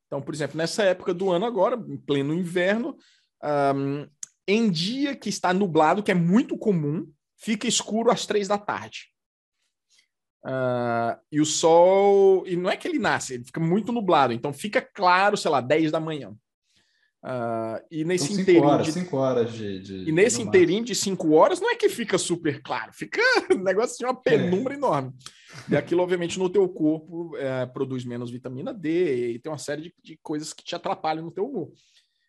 Então, 0.06 0.20
por 0.20 0.34
exemplo, 0.34 0.58
nessa 0.58 0.82
época 0.82 1.14
do 1.14 1.30
ano 1.30 1.46
agora, 1.46 1.82
em 1.88 1.96
pleno 1.96 2.34
inverno, 2.34 2.98
um, 3.74 4.06
em 4.46 4.70
dia 4.70 5.16
que 5.16 5.30
está 5.30 5.54
nublado, 5.54 6.02
que 6.02 6.12
é 6.12 6.14
muito 6.14 6.54
comum, 6.58 7.10
fica 7.38 7.66
escuro 7.66 8.10
às 8.10 8.26
três 8.26 8.46
da 8.46 8.58
tarde. 8.58 9.06
Uh, 10.44 11.18
e 11.32 11.40
o 11.40 11.46
sol, 11.46 12.46
e 12.46 12.56
não 12.56 12.68
é 12.68 12.76
que 12.76 12.86
ele 12.86 12.98
nasce, 12.98 13.32
ele 13.32 13.44
fica 13.44 13.58
muito 13.58 13.90
nublado, 13.90 14.34
então 14.34 14.52
fica 14.52 14.82
claro, 14.82 15.34
sei 15.34 15.50
lá, 15.50 15.62
10 15.62 15.90
da 15.90 15.98
manhã. 15.98 16.36
Uh, 17.24 17.80
e 17.90 18.04
nesse 18.04 18.32
então, 18.32 18.42
inteirinho 18.42 18.66
horas, 18.66 18.86
de 18.86 18.92
cinco 18.92 19.16
horas 19.16 19.52
de, 19.54 19.80
de 19.80 20.10
e 20.10 20.12
nesse 20.12 20.42
inteirinho 20.42 20.84
de 20.84 20.94
cinco 20.94 21.32
horas 21.32 21.58
não 21.58 21.70
é 21.70 21.74
que 21.74 21.88
fica 21.88 22.18
super 22.18 22.60
claro, 22.60 22.92
fica 22.92 23.18
um 23.50 23.62
negócio 23.62 23.96
de 23.96 24.04
uma 24.04 24.14
penumbra 24.14 24.74
é. 24.74 24.76
enorme. 24.76 25.10
E 25.70 25.74
aquilo, 25.74 26.02
obviamente, 26.02 26.38
no 26.38 26.50
teu 26.50 26.68
corpo 26.68 27.34
é, 27.38 27.64
produz 27.64 28.04
menos 28.04 28.30
vitamina 28.30 28.74
D 28.74 29.32
e 29.32 29.38
tem 29.38 29.50
uma 29.50 29.56
série 29.56 29.80
de, 29.80 29.94
de, 30.02 30.18
coisas 30.22 30.52
que 30.52 30.62
te 30.62 30.74
atrapalham 30.74 31.24
no 31.24 31.30
teu 31.30 31.46
humor. 31.46 31.72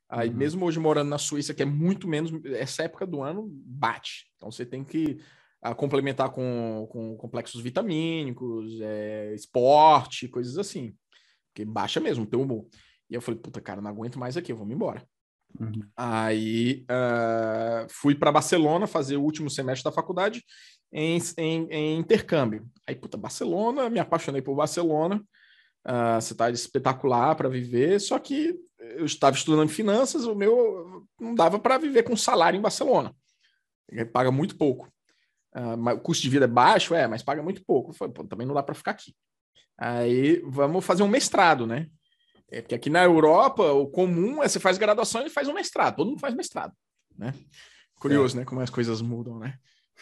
Aí, 0.08 0.30
uhum. 0.30 0.36
mesmo 0.36 0.66
hoje 0.66 0.80
morando 0.80 1.10
na 1.10 1.18
Suíça, 1.18 1.54
que 1.54 1.64
é 1.64 1.66
muito 1.66 2.08
menos, 2.08 2.32
essa 2.46 2.84
época 2.84 3.06
do 3.06 3.22
ano 3.22 3.50
bate. 3.52 4.28
Então, 4.38 4.50
você 4.50 4.66
tem 4.66 4.82
que 4.82 5.18
a, 5.62 5.72
ah, 5.72 5.76
complementar 5.76 6.30
com, 6.30 6.88
com 6.90 7.18
complexos 7.18 7.60
vitamínicos, 7.60 8.80
é, 8.80 9.34
esporte, 9.34 10.30
coisas 10.30 10.58
assim. 10.58 10.96
Porque 11.48 11.66
baixa 11.66 12.00
mesmo 12.00 12.24
o 12.24 12.28
teu 12.28 12.42
humor. 12.42 12.66
E 13.10 13.16
eu 13.16 13.22
falei, 13.22 13.40
puta, 13.40 13.62
cara, 13.62 13.82
não 13.82 13.90
aguento 13.90 14.20
mais 14.20 14.36
aqui, 14.36 14.52
eu 14.52 14.58
vou 14.58 14.66
me 14.66 14.74
embora. 14.74 15.06
Uhum. 15.60 15.88
Aí 15.96 16.86
uh, 16.90 17.88
fui 17.90 18.16
para 18.16 18.32
Barcelona 18.32 18.88
fazer 18.88 19.18
o 19.18 19.22
último 19.22 19.50
semestre 19.50 19.84
da 19.84 19.92
faculdade 19.92 20.44
em, 20.92 21.20
em, 21.38 21.68
em, 21.70 22.00
intercâmbio. 22.00 22.68
Aí, 22.88 22.96
puta, 22.96 23.18
Barcelona, 23.18 23.90
me 23.90 24.00
apaixonei 24.00 24.42
por 24.42 24.56
Barcelona. 24.56 25.24
Uh, 25.88 26.20
cidade 26.20 26.58
espetacular 26.58 27.36
para 27.36 27.48
viver, 27.48 28.02
só 28.02 28.18
que 28.18 28.60
eu 28.80 29.06
estava 29.06 29.36
estudando 29.36 29.70
finanças, 29.70 30.26
o 30.26 30.34
meu 30.34 31.06
não 31.20 31.36
dava 31.36 31.60
para 31.60 31.78
viver 31.78 32.02
com 32.02 32.18
salário 32.18 32.58
em 32.58 32.62
Barcelona. 32.62 33.16
Ele 33.90 34.04
paga 34.06 34.32
muito 34.32 34.58
pouco. 34.58 34.92
Uh, 35.56 35.94
o 35.94 36.00
custo 36.00 36.24
de 36.24 36.30
vida 36.30 36.46
é 36.46 36.48
baixo, 36.48 36.96
é, 36.96 37.08
mas 37.08 37.22
paga 37.22 37.44
muito 37.44 37.64
pouco. 37.64 37.94
Falei, 37.94 38.14
também 38.28 38.48
não 38.48 38.56
dá 38.56 38.64
para 38.64 38.76
ficar 38.76 38.92
aqui. 38.92 39.16
Aí 39.78 40.42
vamos 40.46 40.84
fazer 40.84 41.04
um 41.04 41.08
mestrado, 41.08 41.68
né? 41.68 41.88
É 42.52 42.62
que 42.62 42.76
aqui 42.76 42.90
na 42.90 43.04
Europa 43.04 43.72
o 43.72 43.88
comum 43.88 44.44
é 44.44 44.48
você 44.48 44.60
faz 44.60 44.78
graduação 44.78 45.26
e 45.26 45.30
faz 45.30 45.48
um 45.48 45.54
mestrado. 45.54 45.96
Todo 45.98 46.10
mundo 46.10 46.20
faz 46.20 46.36
mestrado, 46.36 46.74
né? 47.18 47.34
Curioso, 47.96 48.38
é. 48.38 48.40
né? 48.40 48.46
Como 48.46 48.62
as 48.62 48.70
coisas 48.70 49.02
mudam, 49.02 49.40
né? 49.40 49.58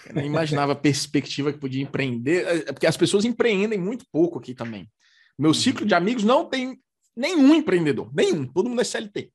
Eu 0.08 0.16
nem 0.16 0.26
imaginava 0.26 0.74
a 0.74 0.76
perspectiva 0.76 1.54
que 1.54 1.60
podia 1.60 1.82
empreender, 1.82 2.46
é, 2.46 2.58
é 2.70 2.74
porque 2.74 2.88
as 2.88 2.98
pessoas 2.98 3.26
empreendem 3.26 3.80
muito 3.80 4.06
pouco 4.12 4.40
aqui 4.40 4.54
também. 4.54 4.90
Meu 5.38 5.50
uhum. 5.50 5.54
ciclo 5.54 5.86
de 5.86 5.94
amigos 5.94 6.24
não 6.24 6.46
tem 6.46 6.80
nenhum 7.16 7.54
empreendedor, 7.54 8.12
nenhum. 8.14 8.46
Todo 8.46 8.70
mundo 8.70 8.82
é 8.82 8.84
CLT, 8.84 9.32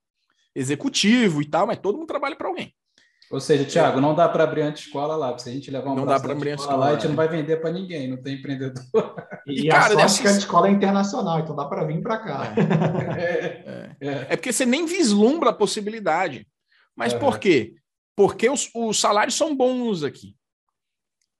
executivo 0.54 1.40
e 1.40 1.46
tal, 1.46 1.66
mas 1.66 1.78
todo 1.78 1.96
mundo 1.96 2.08
trabalha 2.08 2.36
para 2.36 2.48
alguém. 2.48 2.74
Ou 3.30 3.40
seja, 3.40 3.64
Thiago, 3.64 4.00
não 4.00 4.14
dá 4.14 4.26
para 4.28 4.44
abrir 4.44 4.62
anti-escola 4.62 5.14
lá, 5.14 5.36
se 5.38 5.50
a 5.50 5.52
gente 5.52 5.70
levar 5.70 5.90
uma 5.90 5.96
não 5.96 6.06
dá 6.06 6.18
para 6.18 6.32
abrir 6.32 6.54
escola 6.54 6.76
lá, 6.76 6.86
a 6.88 6.92
gente 6.94 7.04
não 7.04 7.10
né? 7.10 7.16
vai 7.16 7.28
vender 7.28 7.58
para 7.58 7.70
ninguém, 7.70 8.08
não 8.08 8.16
tem 8.16 8.36
empreendedor. 8.36 8.82
E, 9.46 9.66
e 9.66 9.68
cara, 9.68 10.02
a 10.02 10.08
sorte 10.08 10.22
que 10.22 10.28
a 10.28 10.38
escola 10.38 10.68
é 10.68 10.70
internacional, 10.70 11.38
então 11.40 11.54
dá 11.54 11.66
para 11.66 11.84
vir 11.84 12.00
para 12.02 12.18
cá. 12.18 12.54
É. 13.16 13.18
É. 13.18 13.96
É. 14.00 14.10
é. 14.30 14.36
porque 14.36 14.52
você 14.52 14.64
nem 14.64 14.86
vislumbra 14.86 15.50
a 15.50 15.52
possibilidade. 15.52 16.46
Mas 16.96 17.12
por 17.12 17.38
quê? 17.38 17.74
Porque 18.16 18.48
os, 18.48 18.70
os 18.74 18.98
salários 18.98 19.36
são 19.36 19.54
bons 19.54 20.02
aqui. 20.02 20.34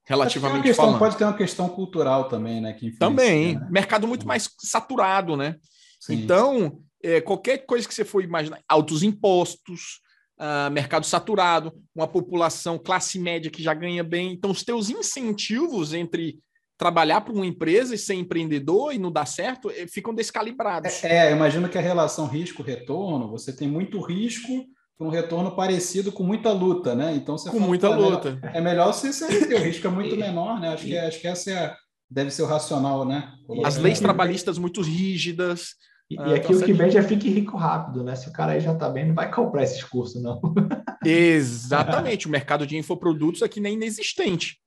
Relativamente 0.05 0.63
questão, 0.63 0.85
falando. 0.87 0.99
Pode 0.99 1.17
ter 1.17 1.25
uma 1.25 1.37
questão 1.37 1.69
cultural 1.69 2.29
também, 2.29 2.61
né? 2.61 2.73
Que 2.73 2.93
também. 2.93 3.57
Né? 3.59 3.69
Mercado 3.71 4.07
muito 4.09 4.27
mais 4.27 4.49
saturado, 4.61 5.37
né? 5.37 5.57
Sim. 6.01 6.15
Então, 6.15 6.81
é, 7.03 7.21
qualquer 7.21 7.59
coisa 7.59 7.87
que 7.87 7.95
você 7.95 8.05
for 8.05 8.23
imaginar, 8.23 8.61
altos 8.69 9.03
impostos, 9.03 10.01
uh, 10.39 10.71
mercado 10.71 11.05
saturado, 11.05 11.73
uma 11.95 12.07
população 12.07 12.79
classe 12.79 13.19
média 13.19 13.51
que 13.51 13.63
já 13.63 13.75
ganha 13.75 14.05
bem. 14.05 14.33
Então, 14.33 14.51
os 14.51 14.63
teus 14.63 14.89
incentivos 14.91 15.93
entre 15.93 16.39
trabalhar 16.79 17.21
para 17.23 17.35
uma 17.35 17.45
empresa 17.45 17.95
e 17.95 17.99
ser 17.99 18.15
empreendedor 18.15 18.95
e 18.95 18.99
não 18.99 19.11
dar 19.11 19.27
certo 19.27 19.69
eh, 19.71 19.87
ficam 19.89 20.15
descalibrados. 20.15 21.03
É, 21.03 21.29
é 21.29 21.33
imagino 21.33 21.69
que 21.69 21.77
a 21.77 21.81
relação 21.81 22.27
risco-retorno, 22.27 23.29
você 23.29 23.53
tem 23.53 23.67
muito 23.67 24.01
risco 24.01 24.65
para 24.97 25.07
um 25.07 25.11
retorno 25.11 25.55
parecido 25.57 26.13
com 26.13 26.23
muita 26.23 26.53
luta, 26.53 26.95
né? 26.95 27.15
Então 27.15 27.37
você 27.37 27.51
com 27.51 27.59
muita 27.59 27.89
é 27.89 27.97
luta. 27.97 28.31
Melhor, 28.33 28.57
é 28.57 28.61
melhor 28.61 28.93
você 28.93 29.13
CLT, 29.13 29.55
o 29.55 29.59
risco 29.59 29.87
é 29.89 29.91
muito 29.91 30.15
menor, 30.19 30.61
né? 30.61 30.69
Acho 30.69 30.85
que, 30.85 30.97
acho 30.97 31.21
que 31.21 31.27
essa 31.27 31.51
é, 31.51 31.75
deve 32.09 32.31
ser 32.31 32.43
o 32.43 32.47
racional, 32.47 33.05
né? 33.05 33.33
As 33.65 33.77
leis 33.77 33.99
trabalhistas 33.99 34.57
muito 34.57 34.81
rígidas, 34.81 35.75
e, 36.11 36.19
ah, 36.19 36.29
e 36.29 36.35
aqui 36.35 36.55
o 36.55 36.65
que 36.65 36.73
vende 36.73 36.97
é 36.97 37.03
fique 37.03 37.29
rico 37.29 37.57
rápido, 37.57 38.03
né? 38.03 38.17
Se 38.17 38.29
o 38.29 38.33
cara 38.33 38.53
aí 38.53 38.61
já 38.61 38.73
está 38.73 38.89
bem, 38.89 39.09
não 39.09 39.15
vai 39.15 39.31
comprar 39.31 39.63
esses 39.63 39.85
cursos, 39.85 40.23
não. 40.23 40.41
Exatamente. 41.05 42.27
o 42.27 42.31
mercado 42.31 42.67
de 42.67 42.79
infoprodutos 42.79 43.43
aqui 43.43 43.61
nem 43.61 43.75
inexistente. 43.75 44.59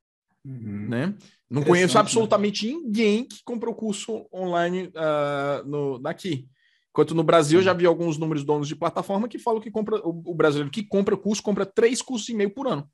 Uhum. 0.45 0.87
Né? 0.87 1.15
Não 1.49 1.63
conheço 1.63 1.95
né? 1.95 1.99
absolutamente 1.99 2.67
né? 2.67 2.73
ninguém 2.73 3.25
que 3.25 3.43
comprou 3.43 3.73
curso 3.73 4.27
online 4.31 4.87
uh, 4.89 5.67
no, 5.67 5.97
daqui. 5.99 6.47
Enquanto 6.91 7.15
no 7.15 7.23
Brasil 7.23 7.59
eu 7.59 7.63
já 7.63 7.73
vi 7.73 7.85
alguns 7.85 8.17
números 8.17 8.43
donos 8.43 8.67
de 8.67 8.75
plataforma 8.75 9.27
que 9.27 9.39
falam 9.39 9.61
que 9.61 9.71
compra 9.71 9.95
o, 10.05 10.31
o 10.31 10.35
brasileiro 10.35 10.71
que 10.71 10.83
compra 10.83 11.17
curso 11.17 11.41
compra 11.41 11.65
três 11.65 12.01
cursos 12.01 12.29
e 12.29 12.35
meio 12.35 12.53
por 12.53 12.67
ano. 12.67 12.87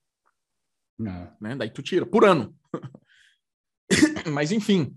Não. 0.97 1.31
Né? 1.41 1.55
Daí 1.55 1.69
tu 1.69 1.81
tira 1.81 2.05
por 2.05 2.23
ano. 2.23 2.55
Mas 4.31 4.51
enfim. 4.51 4.95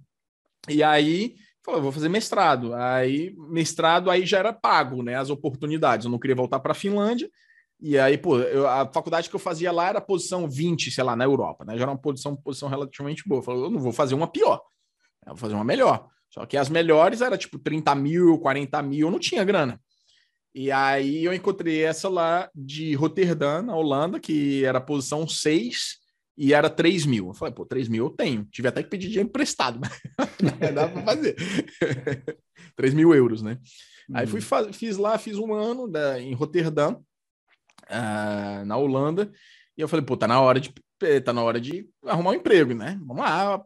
E 0.69 0.83
aí 0.83 1.37
Falei, 1.65 1.81
vou 1.81 1.93
fazer 1.93 2.09
mestrado. 2.09 2.75
Aí, 2.75 3.35
mestrado 3.37 4.11
aí 4.11 4.25
já 4.25 4.39
era 4.39 4.53
pago, 4.53 5.03
né? 5.03 5.17
As 5.17 5.31
oportunidades. 5.31 6.05
Eu 6.07 6.11
não 6.11 6.19
queria 6.19 6.37
voltar 6.37 6.61
para 6.61 6.73
a 6.73 6.75
Finlândia. 6.75 7.31
E 7.81 7.99
aí, 7.99 8.19
pô, 8.19 8.39
eu, 8.39 8.69
a 8.69 8.91
faculdade 8.93 9.29
que 9.29 9.37
eu 9.37 9.41
fazia 9.41 9.73
lá 9.73 9.89
era 9.89 10.01
posição 10.01 10.49
20, 10.49 10.91
sei 10.91 11.03
lá, 11.03 11.17
na 11.17 11.25
Europa, 11.25 11.65
né? 11.65 11.77
Já 11.77 11.83
era 11.83 11.91
uma 11.91 11.99
posição, 11.99 12.37
posição 12.37 12.69
relativamente 12.69 13.27
boa. 13.27 13.39
Eu 13.39 13.43
falei, 13.43 13.63
eu 13.63 13.71
não 13.71 13.81
vou 13.81 13.93
fazer 13.93 14.15
uma 14.15 14.27
pior. 14.27 14.61
Eu 15.27 15.33
vou 15.33 15.37
fazer 15.37 15.55
uma 15.55 15.65
melhor. 15.65 16.09
Só 16.31 16.47
que 16.47 16.57
as 16.57 16.69
melhores 16.69 17.21
era 17.21 17.37
tipo 17.37 17.59
30 17.59 17.95
mil, 17.95 18.39
40 18.39 18.83
mil, 18.83 19.09
eu 19.09 19.11
não 19.11 19.19
tinha 19.19 19.45
grana. 19.45 19.81
E 20.55 20.71
aí 20.71 21.25
eu 21.25 21.33
encontrei 21.33 21.83
essa 21.83 22.09
lá 22.09 22.51
de 22.55 22.95
Roterdã, 22.95 23.63
na 23.63 23.77
Holanda, 23.77 24.19
que 24.19 24.65
era 24.65 24.81
posição 24.81 25.27
6 25.27 25.99
e 26.43 26.55
era 26.55 26.71
3 26.71 27.05
mil. 27.05 27.27
Eu 27.29 27.35
falei, 27.35 27.53
pô, 27.53 27.67
3 27.67 27.87
mil 27.87 28.07
eu 28.07 28.11
tenho. 28.11 28.47
Tive 28.47 28.67
até 28.67 28.83
que 28.83 28.89
pedir 28.89 29.09
dinheiro 29.09 29.29
emprestado, 29.29 29.79
mas 29.79 29.93
dá 30.75 30.89
para 30.89 31.03
fazer. 31.03 31.37
3 32.75 32.95
mil 32.95 33.15
euros, 33.15 33.43
né? 33.43 33.59
Uhum. 34.09 34.17
Aí 34.17 34.27
fui 34.27 34.41
uhum. 34.41 34.73
fiz 34.73 34.97
lá, 34.97 35.19
fiz 35.19 35.37
um 35.37 35.53
ano 35.53 35.87
da, 35.87 36.19
em 36.19 36.33
Roterdã, 36.33 36.93
uh, 36.93 38.65
na 38.65 38.75
Holanda, 38.79 39.31
e 39.77 39.83
eu 39.83 39.87
falei, 39.87 40.05
pô, 40.05 40.17
tá 40.17 40.27
na 40.27 40.41
hora 40.41 40.59
de 40.59 40.73
eh, 41.03 41.21
tá 41.21 41.31
na 41.31 41.43
hora 41.43 41.61
de 41.61 41.87
arrumar 42.07 42.31
um 42.31 42.35
emprego, 42.35 42.73
né? 42.73 42.99
Vamos 43.05 43.23
lá, 43.23 43.63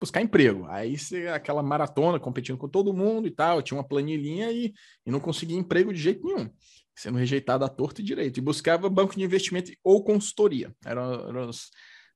buscar 0.00 0.22
emprego. 0.22 0.64
Aí 0.66 0.96
aquela 1.34 1.62
maratona 1.62 2.18
competindo 2.18 2.56
com 2.56 2.68
todo 2.70 2.94
mundo 2.94 3.28
e 3.28 3.30
tal, 3.30 3.60
tinha 3.60 3.76
uma 3.76 3.86
planilhinha 3.86 4.50
e, 4.50 4.72
e 5.04 5.10
não 5.10 5.20
conseguia 5.20 5.58
emprego 5.58 5.92
de 5.92 6.00
jeito 6.00 6.26
nenhum 6.26 6.50
sendo 6.98 7.16
rejeitado 7.16 7.64
à 7.64 7.68
torta 7.68 8.00
e 8.00 8.04
direito, 8.04 8.38
e 8.38 8.42
buscava 8.42 8.90
banco 8.90 9.14
de 9.14 9.22
investimento 9.22 9.70
ou 9.84 10.02
consultoria, 10.02 10.74
eram, 10.84 11.28
eram 11.28 11.48
as, 11.48 11.70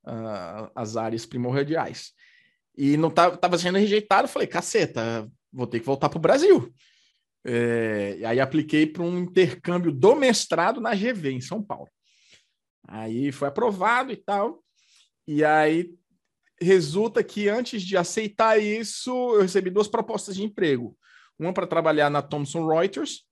uh, 0.07 0.71
as 0.75 0.97
áreas 0.97 1.27
primordiais. 1.27 2.13
E 2.77 2.97
não 2.97 3.09
estava 3.09 3.59
sendo 3.59 3.79
rejeitado, 3.79 4.29
falei, 4.29 4.49
caceta, 4.49 5.31
vou 5.53 5.67
ter 5.67 5.81
que 5.81 5.87
voltar 5.87 6.09
para 6.09 6.19
o 6.19 6.23
Brasil. 6.23 6.73
É, 7.45 8.17
e 8.19 8.25
aí 8.25 8.41
apliquei 8.41 8.87
para 8.87 9.03
um 9.03 9.19
intercâmbio 9.19 9.93
do 9.93 10.15
mestrado 10.15 10.81
na 10.81 10.95
GV, 10.95 11.33
em 11.33 11.41
São 11.41 11.63
Paulo. 11.63 11.89
Aí 12.87 13.33
foi 13.33 13.49
aprovado 13.49 14.13
e 14.13 14.17
tal. 14.17 14.63
E 15.27 15.45
aí 15.45 15.93
resulta 16.61 17.23
que 17.23 17.49
antes 17.49 17.83
de 17.83 17.97
aceitar 17.97 18.61
isso, 18.61 19.11
eu 19.35 19.43
recebi 19.43 19.71
duas 19.71 19.89
propostas 19.89 20.37
de 20.37 20.45
emprego. 20.45 20.97
Uma 21.39 21.53
para 21.53 21.67
trabalhar 21.67 22.09
na 22.09 22.23
Thomson 22.23 22.67
Reuters. 22.67 23.25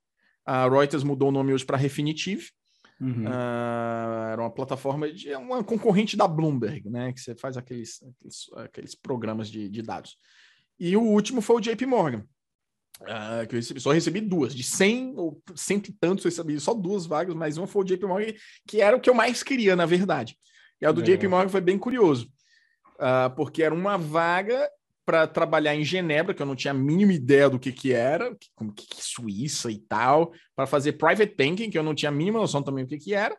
A 0.44 0.68
Reuters 0.68 1.04
mudou 1.04 1.28
o 1.28 1.32
nome 1.32 1.52
hoje 1.52 1.64
para 1.64 1.76
Refinitiv. 1.76 2.50
Uhum. 3.00 3.25
Uh, 3.25 4.33
era 4.33 4.42
uma 4.42 4.50
plataforma 4.50 5.11
de 5.11 5.35
uma 5.35 5.64
concorrente 5.64 6.16
da 6.16 6.28
Bloomberg, 6.28 6.90
né? 6.90 7.12
Que 7.12 7.21
você 7.21 7.35
faz 7.35 7.57
aqueles, 7.57 8.02
aqueles, 8.02 8.52
aqueles 8.57 8.95
programas 8.95 9.50
de, 9.50 9.69
de, 9.69 9.80
dados. 9.80 10.16
E 10.78 10.97
o 10.97 11.02
último 11.02 11.40
foi 11.40 11.57
o 11.57 11.61
JP 11.61 11.87
Morgan. 11.87 12.25
Uh, 13.00 13.47
que 13.49 13.54
eu 13.54 13.59
recebi, 13.59 13.80
só 13.80 13.92
recebi 13.92 14.21
duas, 14.21 14.54
de 14.54 14.62
100 14.62 15.14
ou 15.16 15.42
cento 15.54 15.88
e 15.88 15.92
tantos, 15.95 16.23
eu 16.23 16.30
recebi 16.30 16.61
só 16.61 16.75
duas 16.75 17.07
vagas, 17.07 17.35
mas 17.35 17.57
uma 17.57 17.66
foi 17.66 17.83
o 17.83 17.85
JP 17.85 18.04
Morgan, 18.04 18.35
que 18.66 18.83
era 18.83 18.95
o 18.95 19.00
que 19.00 19.09
eu 19.09 19.14
mais 19.14 19.42
queria, 19.42 19.75
na 19.75 19.87
verdade. 19.87 20.37
E 20.78 20.85
a 20.85 20.92
do 20.92 21.00
é. 21.00 21.04
JP 21.04 21.26
Morgan 21.26 21.49
foi 21.49 21.62
bem 21.62 21.78
curioso, 21.78 22.30
uh, 22.97 23.35
porque 23.35 23.62
era 23.62 23.75
uma 23.75 23.97
vaga 23.97 24.69
para 25.11 25.26
trabalhar 25.26 25.75
em 25.75 25.83
Genebra, 25.83 26.33
que 26.33 26.40
eu 26.40 26.47
não 26.47 26.55
tinha 26.55 26.71
a 26.71 26.75
mínima 26.75 27.12
ideia 27.12 27.50
do 27.50 27.59
que 27.59 27.73
que 27.73 27.93
era, 27.93 28.33
como 28.55 28.73
que, 28.73 28.87
que 28.87 29.02
Suíça 29.02 29.69
e 29.69 29.76
tal, 29.76 30.33
para 30.55 30.69
fazer 30.69 30.93
private 30.93 31.35
banking, 31.37 31.69
que 31.69 31.76
eu 31.76 31.83
não 31.83 31.97
tinha 31.97 32.11
a 32.11 32.12
mínima 32.12 32.38
noção 32.38 32.62
também 32.62 32.85
do 32.85 32.88
que 32.90 32.97
que 32.97 33.12
era, 33.12 33.37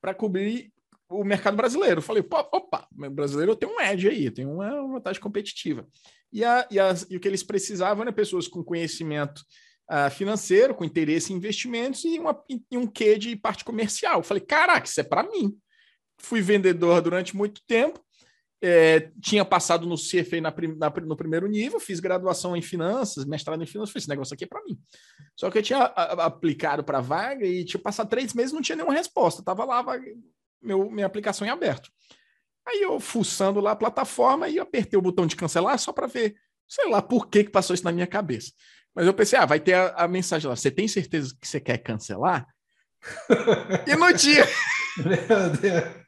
para 0.00 0.14
cobrir 0.14 0.72
o 1.10 1.22
mercado 1.22 1.58
brasileiro. 1.58 2.00
Falei, 2.00 2.24
opa, 2.26 2.88
brasileiro 2.90 3.54
tenho 3.54 3.76
um 3.76 3.80
edge 3.82 4.08
aí, 4.08 4.30
tenho 4.30 4.50
uma 4.50 4.70
vantagem 4.88 5.20
competitiva. 5.20 5.86
E, 6.32 6.42
a, 6.42 6.66
e, 6.70 6.80
as, 6.80 7.06
e 7.10 7.18
o 7.18 7.20
que 7.20 7.28
eles 7.28 7.42
precisavam 7.42 8.02
eram 8.02 8.14
pessoas 8.14 8.48
com 8.48 8.64
conhecimento 8.64 9.42
uh, 9.90 10.10
financeiro, 10.10 10.74
com 10.74 10.86
interesse 10.86 11.34
em 11.34 11.36
investimentos 11.36 12.02
e, 12.02 12.18
uma, 12.18 12.42
e 12.48 12.78
um 12.78 12.86
quê 12.86 13.18
de 13.18 13.36
parte 13.36 13.62
comercial. 13.62 14.20
Eu 14.20 14.24
falei, 14.24 14.42
caraca, 14.42 14.86
isso 14.86 14.98
é 14.98 15.04
para 15.04 15.22
mim. 15.22 15.54
Fui 16.16 16.40
vendedor 16.40 17.02
durante 17.02 17.36
muito 17.36 17.60
tempo, 17.66 18.00
é, 18.62 19.10
tinha 19.20 19.44
passado 19.44 19.86
no 19.86 19.96
CFA 19.96 20.40
na, 20.40 20.54
na, 20.76 20.90
no 21.06 21.16
primeiro 21.16 21.46
nível, 21.46 21.80
fiz 21.80 21.98
graduação 21.98 22.54
em 22.54 22.60
finanças, 22.60 23.24
mestrado 23.24 23.62
em 23.62 23.66
finanças, 23.66 23.90
falei, 23.90 24.02
esse 24.02 24.08
negócio 24.08 24.34
aqui 24.34 24.44
é 24.44 24.46
para 24.46 24.62
mim. 24.64 24.78
Só 25.34 25.50
que 25.50 25.58
eu 25.58 25.62
tinha 25.62 25.78
a, 25.78 26.02
a, 26.02 26.26
aplicado 26.26 26.84
para 26.84 27.00
vaga 27.00 27.46
e 27.46 27.64
tinha 27.64 27.80
passado 27.80 28.08
três 28.08 28.34
meses 28.34 28.52
não 28.52 28.60
tinha 28.60 28.76
nenhuma 28.76 28.94
resposta, 28.94 29.42
tava 29.42 29.64
lá 29.64 29.80
vaga, 29.80 30.04
meu, 30.62 30.90
minha 30.90 31.06
aplicação 31.06 31.46
em 31.46 31.50
aberto. 31.50 31.90
Aí 32.66 32.82
eu 32.82 33.00
fuçando 33.00 33.60
lá 33.60 33.72
a 33.72 33.76
plataforma 33.76 34.48
e 34.48 34.58
apertei 34.58 34.98
o 34.98 35.02
botão 35.02 35.26
de 35.26 35.36
cancelar 35.36 35.78
só 35.78 35.92
para 35.92 36.06
ver, 36.06 36.34
sei 36.68 36.88
lá 36.90 37.00
por 37.00 37.28
que, 37.28 37.44
que 37.44 37.50
passou 37.50 37.72
isso 37.72 37.84
na 37.84 37.92
minha 37.92 38.06
cabeça. 38.06 38.52
Mas 38.94 39.06
eu 39.06 39.14
pensei, 39.14 39.38
ah, 39.38 39.46
vai 39.46 39.58
ter 39.58 39.74
a, 39.74 39.88
a 39.90 40.08
mensagem 40.08 40.48
lá, 40.48 40.54
você 40.54 40.70
tem 40.70 40.86
certeza 40.86 41.34
que 41.40 41.48
você 41.48 41.60
quer 41.60 41.78
cancelar? 41.78 42.46
e 43.86 43.96
não 43.96 44.12
tinha. 44.12 44.44
Meu 44.98 45.50
Deus. 45.58 45.99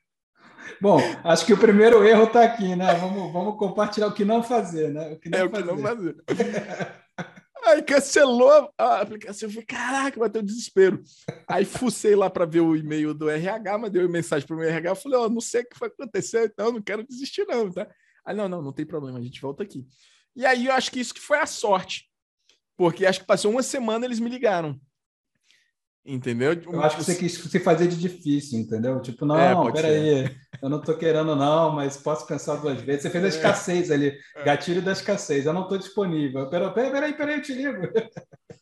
Bom, 0.82 0.98
acho 1.22 1.46
que 1.46 1.52
o 1.52 1.56
primeiro 1.56 2.02
erro 2.02 2.24
está 2.24 2.42
aqui, 2.42 2.74
né? 2.74 2.92
Vamos, 2.94 3.32
vamos 3.32 3.56
compartilhar 3.56 4.08
o 4.08 4.12
que 4.12 4.24
não 4.24 4.42
fazer, 4.42 4.92
né? 4.92 5.12
O 5.12 5.16
que 5.16 5.30
não 5.30 5.38
é 5.38 5.48
fazer. 5.48 5.62
o 5.62 5.64
que 5.64 5.72
não 5.72 5.78
fazer. 5.78 6.16
Aí 7.64 7.82
cancelou 7.82 8.68
a 8.76 9.00
aplicação. 9.00 9.48
Eu 9.48 9.52
falei, 9.52 9.64
caraca, 9.66 10.18
bateu 10.18 10.42
desespero. 10.42 11.00
Aí 11.46 11.64
fucei 11.64 12.16
lá 12.16 12.28
para 12.28 12.44
ver 12.44 12.62
o 12.62 12.74
e-mail 12.74 13.14
do 13.14 13.30
RH, 13.30 13.78
mandei 13.78 14.02
uma 14.02 14.10
mensagem 14.10 14.44
para 14.44 14.56
o 14.56 14.58
meu 14.58 14.68
RH. 14.68 14.90
Eu 14.90 14.96
falei, 14.96 15.18
ó, 15.20 15.26
oh, 15.26 15.28
não 15.28 15.40
sei 15.40 15.60
o 15.60 15.68
que 15.68 15.78
vai 15.78 15.88
acontecer, 15.88 16.50
então 16.52 16.72
não 16.72 16.82
quero 16.82 17.06
desistir, 17.06 17.46
não, 17.46 17.70
tá? 17.70 17.88
Aí, 18.26 18.34
não, 18.34 18.48
não, 18.48 18.60
não 18.60 18.72
tem 18.72 18.84
problema, 18.84 19.20
a 19.20 19.22
gente 19.22 19.40
volta 19.40 19.62
aqui. 19.62 19.86
E 20.34 20.44
aí 20.44 20.66
eu 20.66 20.72
acho 20.72 20.90
que 20.90 20.98
isso 20.98 21.14
que 21.14 21.20
foi 21.20 21.38
a 21.38 21.46
sorte. 21.46 22.10
Porque 22.76 23.06
acho 23.06 23.20
que 23.20 23.26
passou 23.26 23.52
uma 23.52 23.62
semana 23.62 24.04
eles 24.04 24.18
me 24.18 24.28
ligaram. 24.28 24.80
Entendeu? 26.04 26.52
Eu 26.52 26.82
acho 26.82 26.96
que 26.96 27.04
você 27.04 27.14
quis 27.14 27.34
se 27.34 27.60
fazer 27.60 27.86
de 27.86 27.96
difícil, 27.96 28.58
entendeu? 28.58 29.00
Tipo, 29.00 29.24
não, 29.24 29.38
é, 29.38 29.72
peraí, 29.72 30.36
eu 30.60 30.68
não 30.68 30.80
tô 30.80 30.96
querendo 30.96 31.36
não, 31.36 31.70
mas 31.70 31.96
posso 31.96 32.26
pensar 32.26 32.56
duas 32.56 32.80
vezes. 32.80 33.02
Você 33.02 33.10
fez 33.10 33.22
a 33.22 33.26
é. 33.26 33.30
escassez 33.30 33.90
ali, 33.90 34.18
é. 34.36 34.44
gatilho 34.44 34.82
da 34.82 34.90
escassez, 34.90 35.46
eu 35.46 35.52
não 35.52 35.68
tô 35.68 35.78
disponível. 35.78 36.50
Peraí, 36.50 36.72
peraí, 36.72 37.12
peraí, 37.14 37.36
eu 37.36 37.42
te 37.42 37.54
ligo. 37.54 37.82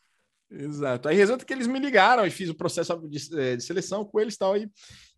Exato. 0.50 1.08
Aí 1.08 1.16
resulta 1.16 1.44
que 1.44 1.52
eles 1.52 1.66
me 1.66 1.78
ligaram, 1.78 2.26
e 2.26 2.30
fiz 2.30 2.50
o 2.50 2.54
processo 2.54 2.94
de, 3.08 3.40
é, 3.40 3.56
de 3.56 3.62
seleção 3.62 4.04
com 4.04 4.20
eles 4.20 4.34
e 4.34 4.38
tal, 4.38 4.56
e, 4.56 4.68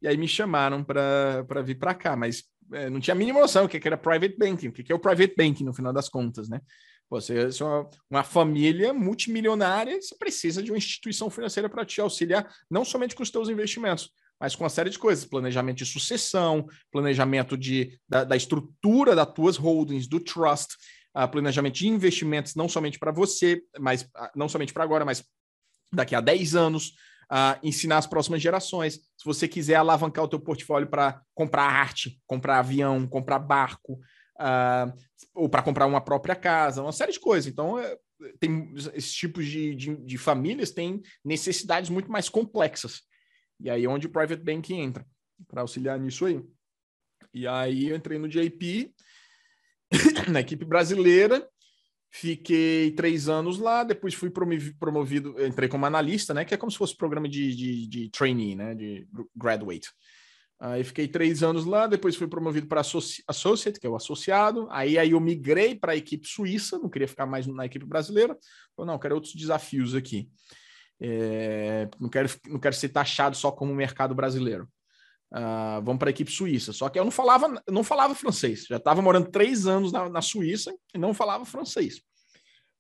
e 0.00 0.06
aí 0.06 0.16
me 0.16 0.28
chamaram 0.28 0.84
para 0.84 1.62
vir 1.64 1.76
para 1.76 1.94
cá, 1.94 2.14
mas 2.14 2.44
é, 2.72 2.88
não 2.88 3.00
tinha 3.00 3.14
a 3.14 3.18
mínima 3.18 3.40
noção 3.40 3.64
o 3.64 3.68
que 3.68 3.80
era 3.84 3.96
private 3.96 4.36
banking, 4.38 4.68
o 4.68 4.72
que 4.72 4.92
é 4.92 4.94
o 4.94 4.98
private 4.98 5.34
banking 5.36 5.64
no 5.64 5.74
final 5.74 5.92
das 5.92 6.08
contas, 6.08 6.48
né? 6.48 6.60
Você 7.12 7.38
é 7.38 7.64
uma, 7.64 7.90
uma 8.10 8.22
família 8.22 8.94
multimilionária, 8.94 10.00
você 10.00 10.14
precisa 10.16 10.62
de 10.62 10.70
uma 10.70 10.78
instituição 10.78 11.28
financeira 11.28 11.68
para 11.68 11.84
te 11.84 12.00
auxiliar, 12.00 12.50
não 12.70 12.86
somente 12.86 13.14
com 13.14 13.22
os 13.22 13.30
teus 13.30 13.50
investimentos, 13.50 14.10
mas 14.40 14.56
com 14.56 14.64
uma 14.64 14.70
série 14.70 14.88
de 14.88 14.98
coisas, 14.98 15.26
planejamento 15.26 15.76
de 15.76 15.84
sucessão, 15.84 16.66
planejamento 16.90 17.54
de, 17.54 18.00
da, 18.08 18.24
da 18.24 18.34
estrutura 18.34 19.14
das 19.14 19.30
tuas 19.30 19.58
holdings, 19.58 20.06
do 20.06 20.18
trust, 20.18 20.74
uh, 21.14 21.28
planejamento 21.28 21.74
de 21.74 21.86
investimentos, 21.86 22.54
não 22.54 22.66
somente 22.66 22.98
para 22.98 23.12
você, 23.12 23.62
mas 23.78 24.04
uh, 24.04 24.30
não 24.34 24.48
somente 24.48 24.72
para 24.72 24.82
agora, 24.82 25.04
mas 25.04 25.22
daqui 25.92 26.14
a 26.14 26.20
10 26.22 26.54
anos, 26.54 26.94
uh, 27.30 27.60
ensinar 27.62 27.98
as 27.98 28.06
próximas 28.06 28.40
gerações. 28.40 28.94
Se 28.94 29.24
você 29.26 29.46
quiser 29.46 29.74
alavancar 29.74 30.24
o 30.24 30.28
teu 30.28 30.40
portfólio 30.40 30.88
para 30.88 31.20
comprar 31.34 31.64
arte, 31.64 32.18
comprar 32.26 32.58
avião, 32.58 33.06
comprar 33.06 33.38
barco, 33.38 34.00
ou 35.34 35.48
para 35.48 35.62
comprar 35.62 35.86
uma 35.86 36.00
própria 36.00 36.34
casa, 36.34 36.82
uma 36.82 36.92
série 36.92 37.12
de 37.12 37.20
coisas. 37.20 37.50
Então, 37.50 37.78
é, 37.78 37.96
tem 38.38 38.72
esses 38.94 39.12
tipos 39.12 39.46
de, 39.46 39.74
de, 39.74 39.96
de, 39.96 40.18
famílias 40.18 40.70
têm 40.70 41.02
necessidades 41.24 41.90
muito 41.90 42.10
mais 42.10 42.28
complexas. 42.28 43.02
E 43.60 43.70
aí 43.70 43.84
é 43.84 43.88
onde 43.88 44.06
o 44.06 44.10
private 44.10 44.42
banking 44.42 44.80
entra 44.80 45.06
para 45.48 45.62
auxiliar 45.62 45.98
nisso 45.98 46.26
aí. 46.26 46.42
E 47.32 47.46
aí 47.46 47.88
eu 47.88 47.96
entrei 47.96 48.18
no 48.18 48.28
JP, 48.28 48.92
na 50.30 50.40
equipe 50.40 50.64
brasileira, 50.64 51.48
fiquei 52.10 52.90
três 52.92 53.28
anos 53.28 53.58
lá, 53.58 53.84
depois 53.84 54.14
fui 54.14 54.30
promovido, 54.30 55.34
entrei 55.44 55.68
como 55.68 55.86
analista, 55.86 56.34
né? 56.34 56.44
Que 56.44 56.54
é 56.54 56.56
como 56.58 56.70
se 56.70 56.78
fosse 56.78 56.96
programa 56.96 57.28
de, 57.28 57.54
de, 57.54 57.86
de 57.86 58.10
trainee, 58.10 58.54
né? 58.54 58.74
De 58.74 59.08
graduate. 59.34 59.88
Aí 60.64 60.84
fiquei 60.84 61.08
três 61.08 61.42
anos 61.42 61.64
lá, 61.64 61.88
depois 61.88 62.14
fui 62.14 62.28
promovido 62.28 62.68
para 62.68 62.80
associate, 62.80 63.80
que 63.80 63.86
é 63.86 63.90
o 63.90 63.96
associado. 63.96 64.68
Aí, 64.70 64.96
aí 64.96 65.10
eu 65.10 65.18
migrei 65.18 65.74
para 65.74 65.90
a 65.90 65.96
equipe 65.96 66.24
suíça, 66.24 66.78
não 66.78 66.88
queria 66.88 67.08
ficar 67.08 67.26
mais 67.26 67.48
na 67.48 67.66
equipe 67.66 67.84
brasileira. 67.84 68.38
Falei, 68.76 68.92
não, 68.92 68.96
quero 68.96 69.16
outros 69.16 69.34
desafios 69.34 69.92
aqui. 69.92 70.30
É, 71.00 71.88
não, 71.98 72.08
quero, 72.08 72.28
não 72.46 72.60
quero 72.60 72.76
ser 72.76 72.90
taxado 72.90 73.36
só 73.36 73.50
como 73.50 73.74
mercado 73.74 74.14
brasileiro. 74.14 74.68
Uh, 75.32 75.82
vamos 75.82 75.98
para 75.98 76.10
a 76.10 76.12
equipe 76.12 76.30
suíça. 76.30 76.72
Só 76.72 76.88
que 76.88 76.96
eu 76.96 77.04
não 77.04 77.10
falava, 77.10 77.60
não 77.68 77.82
falava 77.82 78.14
francês. 78.14 78.66
Já 78.66 78.76
estava 78.76 79.02
morando 79.02 79.32
três 79.32 79.66
anos 79.66 79.90
na, 79.90 80.08
na, 80.08 80.22
Suíça 80.22 80.72
e 80.94 80.98
não 80.98 81.12
falava 81.12 81.44
francês. 81.44 81.96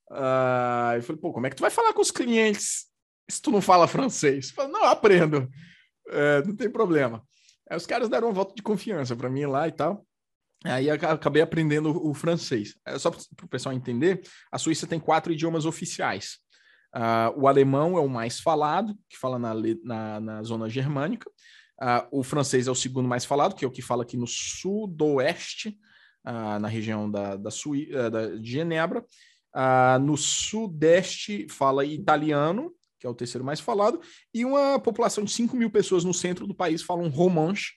Uh, 0.08 0.94
eu 0.94 1.02
falei, 1.02 1.20
pô, 1.20 1.32
como 1.32 1.48
é 1.48 1.50
que 1.50 1.56
tu 1.56 1.62
vai 1.62 1.70
falar 1.70 1.92
com 1.94 2.00
os 2.00 2.12
clientes 2.12 2.86
se 3.28 3.42
tu 3.42 3.50
não 3.50 3.60
fala 3.60 3.88
francês? 3.88 4.50
Eu 4.50 4.54
falei, 4.54 4.70
não, 4.70 4.84
aprendo. 4.84 5.50
É, 6.08 6.44
não 6.46 6.54
tem 6.54 6.70
problema. 6.70 7.26
Aí 7.72 7.76
os 7.76 7.86
caras 7.86 8.10
deram 8.10 8.28
um 8.28 8.34
voto 8.34 8.54
de 8.54 8.62
confiança 8.62 9.16
para 9.16 9.30
mim 9.30 9.46
lá 9.46 9.66
e 9.66 9.72
tal. 9.72 10.06
Aí 10.62 10.90
acabei 10.90 11.40
aprendendo 11.40 12.06
o 12.06 12.12
francês. 12.12 12.76
É, 12.84 12.98
só 12.98 13.10
para 13.10 13.46
o 13.46 13.48
pessoal 13.48 13.74
entender, 13.74 14.20
a 14.52 14.58
Suíça 14.58 14.86
tem 14.86 15.00
quatro 15.00 15.32
idiomas 15.32 15.64
oficiais. 15.64 16.36
Uh, 16.94 17.40
o 17.40 17.48
alemão 17.48 17.96
é 17.96 18.00
o 18.00 18.10
mais 18.10 18.40
falado, 18.40 18.94
que 19.08 19.16
fala 19.16 19.38
na, 19.38 19.54
na, 19.82 20.20
na 20.20 20.42
zona 20.42 20.68
germânica. 20.68 21.30
Uh, 21.80 22.20
o 22.20 22.22
francês 22.22 22.66
é 22.66 22.70
o 22.70 22.74
segundo 22.74 23.08
mais 23.08 23.24
falado, 23.24 23.54
que 23.54 23.64
é 23.64 23.68
o 23.68 23.72
que 23.72 23.80
fala 23.80 24.02
aqui 24.02 24.18
no 24.18 24.26
sudoeste, 24.26 25.78
uh, 26.26 26.58
na 26.60 26.68
região 26.68 27.10
da, 27.10 27.36
da, 27.36 27.50
Suí 27.50 27.90
da 27.90 28.36
de 28.36 28.50
Genebra. 28.50 29.02
no 30.02 30.18
sudeste 30.18 31.46
fala 31.48 31.86
italiano, 31.86 32.70
que 33.02 33.06
é 33.06 33.10
o 33.10 33.14
terceiro 33.14 33.44
mais 33.44 33.58
falado, 33.58 34.00
e 34.32 34.44
uma 34.44 34.78
população 34.78 35.24
de 35.24 35.32
5 35.32 35.56
mil 35.56 35.68
pessoas 35.68 36.04
no 36.04 36.14
centro 36.14 36.46
do 36.46 36.54
país 36.54 36.82
falam 36.82 37.08
romanche, 37.08 37.72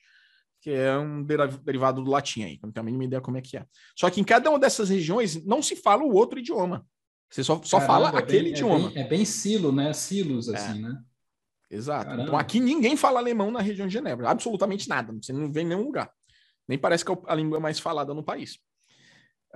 que 0.61 0.69
é 0.69 0.95
um 0.95 1.23
derivado 1.23 2.03
do 2.03 2.11
latim 2.11 2.43
aí, 2.43 2.59
não 2.61 2.71
tenho 2.71 2.83
a 2.83 2.85
mínima 2.85 3.05
ideia 3.05 3.19
como 3.19 3.35
é 3.35 3.41
que 3.41 3.57
é. 3.57 3.65
Só 3.97 4.07
que 4.11 4.21
em 4.21 4.23
cada 4.23 4.51
uma 4.51 4.59
dessas 4.59 4.89
regiões 4.89 5.43
não 5.43 5.63
se 5.63 5.75
fala 5.75 6.03
o 6.03 6.13
outro 6.13 6.37
idioma. 6.37 6.85
Você 7.27 7.43
só, 7.43 7.59
só 7.63 7.79
Caramba, 7.79 7.93
fala 7.93 8.19
é 8.19 8.21
aquele 8.21 8.43
bem, 8.43 8.51
idioma. 8.51 8.89
É 8.89 8.93
bem, 8.93 9.03
é 9.03 9.07
bem, 9.07 9.25
silo, 9.25 9.71
né? 9.71 9.91
Silos, 9.93 10.47
é. 10.47 10.55
assim, 10.55 10.81
né? 10.83 10.95
Exato. 11.71 12.05
Caramba. 12.05 12.23
Então 12.23 12.37
aqui 12.37 12.59
ninguém 12.59 12.95
fala 12.95 13.19
alemão 13.19 13.49
na 13.49 13.61
região 13.61 13.87
de 13.87 13.93
Genebra. 13.93 14.29
Absolutamente 14.29 14.87
nada. 14.87 15.11
Você 15.19 15.33
não 15.33 15.51
vê 15.51 15.61
em 15.61 15.65
nenhum 15.65 15.85
lugar. 15.85 16.11
Nem 16.67 16.77
parece 16.77 17.03
que 17.03 17.11
é 17.11 17.17
a 17.25 17.33
língua 17.33 17.59
mais 17.59 17.79
falada 17.79 18.13
no 18.13 18.23
país. 18.23 18.59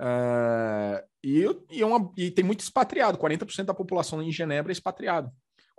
Uh, 0.00 0.98
e, 1.22 1.44
e, 1.70 1.82
é 1.82 1.86
uma, 1.86 2.12
e, 2.16 2.30
tem 2.30 2.44
muito 2.44 2.60
expatriado. 2.60 3.18
40% 3.18 3.64
da 3.64 3.74
população 3.74 4.20
em 4.22 4.32
Genebra 4.32 4.72
é 4.72 4.74
expatriado. 4.74 5.30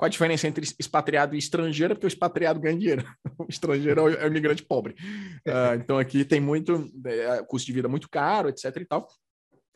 Qual 0.02 0.08
a 0.08 0.10
diferença 0.10 0.48
entre 0.48 0.66
expatriado 0.80 1.36
e 1.36 1.38
estrangeiro? 1.38 1.94
Porque 1.94 2.08
o 2.08 2.10
expatriado 2.10 2.60
ganha 2.60 2.76
dinheiro, 2.76 3.06
o 3.38 3.46
estrangeiro 3.48 4.10
é 4.10 4.26
o 4.26 4.28
imigrante 4.28 4.64
pobre. 4.64 4.96
Uh, 5.48 5.76
então 5.76 6.00
aqui 6.00 6.26
tem 6.26 6.42
muito 6.42 6.92
é, 7.06 7.44
custo 7.44 7.68
de 7.68 7.74
vida 7.74 7.88
muito 7.88 8.10
caro, 8.10 8.50
etc. 8.50 8.76
e 8.78 8.86
tal. 8.86 9.08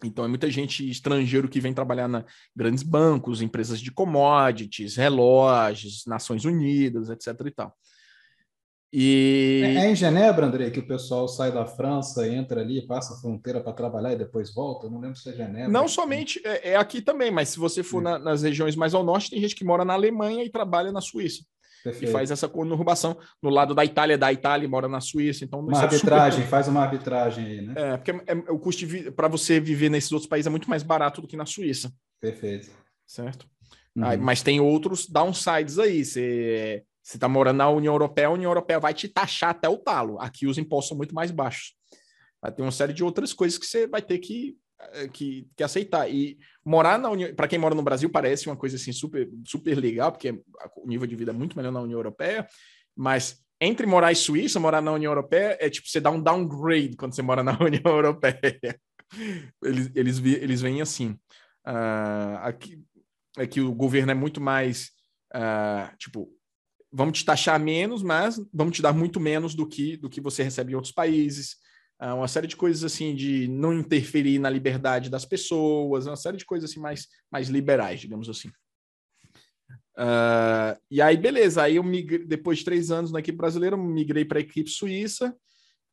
Então 0.03 0.25
é 0.25 0.27
muita 0.27 0.49
gente 0.49 0.89
estrangeiro 0.89 1.47
que 1.47 1.59
vem 1.59 1.75
trabalhar 1.75 2.07
na 2.07 2.25
grandes 2.55 2.81
bancos, 2.81 3.39
empresas 3.39 3.79
de 3.79 3.91
commodities, 3.91 4.95
relógios, 4.95 6.07
Nações 6.07 6.43
Unidas, 6.43 7.11
etc. 7.11 7.39
e 7.45 7.51
tal. 7.51 7.77
E... 8.97 9.62
É, 9.62 9.75
é, 9.75 9.91
em 9.91 9.95
Genebra, 9.95 10.45
André, 10.45 10.69
que 10.69 10.79
o 10.79 10.88
pessoal 10.88 11.27
sai 11.27 11.51
da 11.51 11.65
França, 11.65 12.25
entra 12.25 12.62
ali, 12.62 12.81
passa 12.88 13.13
a 13.13 13.17
fronteira 13.17 13.60
para 13.60 13.73
trabalhar 13.73 14.13
e 14.13 14.17
depois 14.17 14.53
volta? 14.53 14.88
Eu 14.88 14.91
não 14.91 15.01
lembro 15.01 15.17
se 15.17 15.27
é 15.27 15.34
Genebra. 15.34 15.67
Não 15.67 15.86
somente, 15.86 16.41
é, 16.45 16.69
é 16.69 16.75
aqui 16.77 17.01
também, 17.01 17.29
mas 17.29 17.49
se 17.49 17.60
você 17.60 17.84
for 17.84 18.01
na, 18.01 18.17
nas 18.17 18.41
regiões 18.41 18.73
mais 18.73 18.93
ao 18.93 19.03
norte, 19.03 19.31
tem 19.31 19.41
gente 19.41 19.53
que 19.53 19.65
mora 19.65 19.84
na 19.84 19.91
Alemanha 19.91 20.45
e 20.45 20.49
trabalha 20.49 20.93
na 20.93 21.01
Suíça. 21.01 21.43
Perfeito. 21.84 22.10
E 22.10 22.13
faz 22.13 22.31
essa 22.31 22.47
conurbação. 22.47 23.17
No 23.43 23.49
lado 23.49 23.75
da 23.75 23.84
Itália, 23.84 24.17
da 24.17 24.31
Itália, 24.31 24.69
mora 24.69 24.88
na 24.88 25.01
Suíça. 25.01 25.43
Então, 25.43 25.60
uma 25.60 25.77
é 25.77 25.84
arbitragem, 25.84 26.39
super... 26.39 26.49
faz 26.49 26.69
uma 26.69 26.81
arbitragem 26.81 27.45
aí, 27.45 27.62
né? 27.62 27.73
É, 27.75 27.97
porque 27.97 28.12
é, 28.12 28.34
o 28.49 28.58
custo 28.58 28.86
para 29.12 29.27
você 29.27 29.60
viver 29.60 29.89
nesses 29.89 30.12
outros 30.13 30.29
países 30.29 30.47
é 30.47 30.49
muito 30.49 30.69
mais 30.69 30.84
barato 30.84 31.21
do 31.21 31.27
que 31.27 31.36
na 31.36 31.45
Suíça. 31.45 31.91
Perfeito. 32.21 32.71
Certo? 33.05 33.45
Uhum. 33.93 34.05
Aí, 34.05 34.17
mas 34.17 34.41
tem 34.41 34.62
outros 34.62 35.05
downsides 35.05 35.77
aí. 35.77 36.05
Você 36.05 36.81
você 37.05 37.17
está 37.17 37.29
morando 37.29 37.57
na 37.57 37.69
União 37.69 37.93
Europeia, 37.93 38.27
a 38.27 38.31
União 38.31 38.49
Europeia 38.49 38.79
vai 38.79 38.91
te 38.91 39.07
taxar 39.07 39.51
até 39.51 39.69
o 39.69 39.77
talo. 39.77 40.19
Aqui 40.19 40.47
os 40.47 40.57
impostos 40.57 40.89
são 40.89 40.97
muito 40.97 41.13
mais 41.13 41.29
baixos. 41.29 41.75
Vai 42.41 42.51
ter 42.51 42.63
uma 42.63 42.71
série 42.71 42.93
de 42.93 43.03
outras 43.03 43.31
coisas 43.31 43.59
que 43.59 43.67
você 43.67 43.85
vai 43.85 44.01
ter 44.01 44.17
que, 44.17 44.57
eh, 44.79 45.07
que, 45.09 45.47
que 45.55 45.63
aceitar. 45.63 46.09
E 46.09 46.39
morar 46.65 46.97
na 46.97 47.11
União, 47.11 47.31
para 47.35 47.47
quem 47.47 47.59
mora 47.59 47.75
no 47.75 47.83
Brasil, 47.83 48.09
parece 48.09 48.47
uma 48.47 48.57
coisa 48.57 48.75
assim 48.75 48.91
super, 48.91 49.29
super 49.45 49.77
legal, 49.77 50.11
porque 50.11 50.31
o 50.77 50.87
nível 50.87 51.05
de 51.05 51.15
vida 51.15 51.29
é 51.29 51.33
muito 51.33 51.55
melhor 51.55 51.71
na 51.71 51.81
União 51.81 51.99
Europeia, 51.99 52.47
mas 52.95 53.39
entre 53.61 53.85
morar 53.85 54.11
em 54.11 54.15
Suíça, 54.15 54.59
morar 54.59 54.81
na 54.81 54.91
União 54.91 55.11
Europeia, 55.11 55.59
é 55.61 55.69
tipo 55.69 55.87
você 55.87 56.01
dá 56.01 56.09
um 56.09 56.21
downgrade 56.21 56.97
quando 56.97 57.13
você 57.13 57.21
mora 57.21 57.43
na 57.43 57.55
União 57.61 57.83
Europeia. 57.85 58.79
Eles, 59.63 59.91
eles, 59.93 60.19
eles 60.23 60.59
vêm 60.59 60.81
assim. 60.81 61.11
Uh, 61.67 62.37
aqui, 62.41 62.83
é 63.37 63.45
que 63.45 63.61
o 63.61 63.75
governo 63.75 64.11
é 64.11 64.15
muito 64.15 64.41
mais. 64.41 64.89
Uh, 65.35 65.95
tipo, 65.97 66.35
vamos 66.95 67.19
te 67.19 67.25
taxar 67.25 67.60
menos, 67.60 68.01
mas 68.01 68.39
vamos 68.53 68.75
te 68.75 68.81
dar 68.81 68.93
muito 68.93 69.19
menos 69.19 69.53
do 69.53 69.67
que 69.67 69.97
do 69.97 70.10
que 70.10 70.21
você 70.21 70.43
recebe 70.43 70.71
em 70.71 70.75
outros 70.75 70.93
países. 70.93 71.58
Uh, 72.01 72.15
uma 72.15 72.27
série 72.27 72.47
de 72.47 72.55
coisas 72.55 72.84
assim 72.84 73.15
de 73.15 73.47
não 73.47 73.73
interferir 73.73 74.39
na 74.39 74.49
liberdade 74.49 75.10
das 75.10 75.25
pessoas, 75.25 76.08
uma 76.08 76.15
série 76.15 76.38
de 76.38 76.45
coisas 76.45 76.69
assim 76.69 76.79
mais, 76.79 77.08
mais 77.31 77.49
liberais, 77.49 77.99
digamos 77.99 78.29
assim. 78.29 78.49
Uh, 79.97 80.75
e 80.91 81.01
aí, 81.01 81.15
beleza, 81.15 81.63
aí 81.63 81.77
eu 81.77 81.84
migrei, 81.84 82.25
depois 82.25 82.60
de 82.60 82.65
três 82.65 82.91
anos 82.91 83.12
na 83.12 83.19
equipe 83.19 83.38
brasileira, 83.38 83.77
migrei 83.77 84.25
para 84.25 84.39
a 84.39 84.41
equipe 84.41 84.69
suíça 84.69 85.34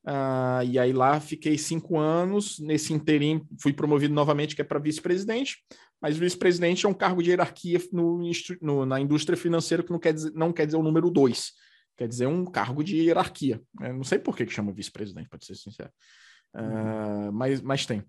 Uh, 0.05 0.65
e 0.67 0.79
aí 0.79 0.93
lá 0.93 1.21
fiquei 1.21 1.57
cinco 1.57 1.99
anos. 1.99 2.59
Nesse 2.59 2.93
interim, 2.93 3.47
fui 3.61 3.73
promovido 3.73 4.15
novamente, 4.15 4.55
que 4.55 4.63
é 4.63 4.65
para 4.65 4.79
vice-presidente. 4.79 5.59
Mas 6.01 6.17
vice-presidente 6.17 6.85
é 6.85 6.89
um 6.89 6.95
cargo 6.95 7.23
de 7.23 7.31
hierarquia 7.31 7.81
no, 7.93 8.21
no, 8.61 8.87
na 8.87 9.01
indústria 9.01 9.37
financeira 9.37 9.83
que 9.83 9.93
não 9.93 9.99
quer 9.99 10.13
dizer, 10.13 10.33
não 10.35 10.53
quer 10.53 10.67
dizer 10.67 10.77
o 10.77 10.83
número 10.83 11.11
dois. 11.11 11.53
Quer 11.97 12.09
dizer 12.09 12.27
um 12.27 12.45
cargo 12.45 12.83
de 12.83 12.97
hierarquia. 12.97 13.61
Eu 13.81 13.95
não 13.95 14.05
sei 14.05 14.19
por 14.19 14.37
que, 14.37 14.47
que 14.47 14.53
chama 14.53 14.73
vice-presidente, 14.73 15.29
para 15.29 15.39
ser 15.41 15.55
sincero. 15.55 15.91
Uh, 16.55 17.33
mas, 17.33 17.61
mas 17.61 17.87
tem. 17.87 18.03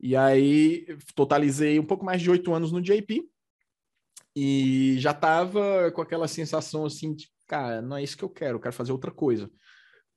E 0.00 0.16
aí 0.16 0.86
totalizei 1.14 1.78
um 1.78 1.84
pouco 1.84 2.04
mais 2.04 2.20
de 2.20 2.30
oito 2.30 2.52
anos 2.52 2.72
no 2.72 2.80
JP 2.80 3.22
e 4.34 4.96
já 4.98 5.12
estava 5.12 5.90
com 5.92 6.02
aquela 6.02 6.28
sensação 6.28 6.84
assim 6.84 7.14
de, 7.14 7.28
cara, 7.46 7.80
não 7.80 7.96
é 7.96 8.02
isso 8.02 8.16
que 8.16 8.24
eu 8.24 8.28
quero, 8.28 8.56
eu 8.56 8.60
quero 8.60 8.74
fazer 8.74 8.92
outra 8.92 9.10
coisa. 9.10 9.50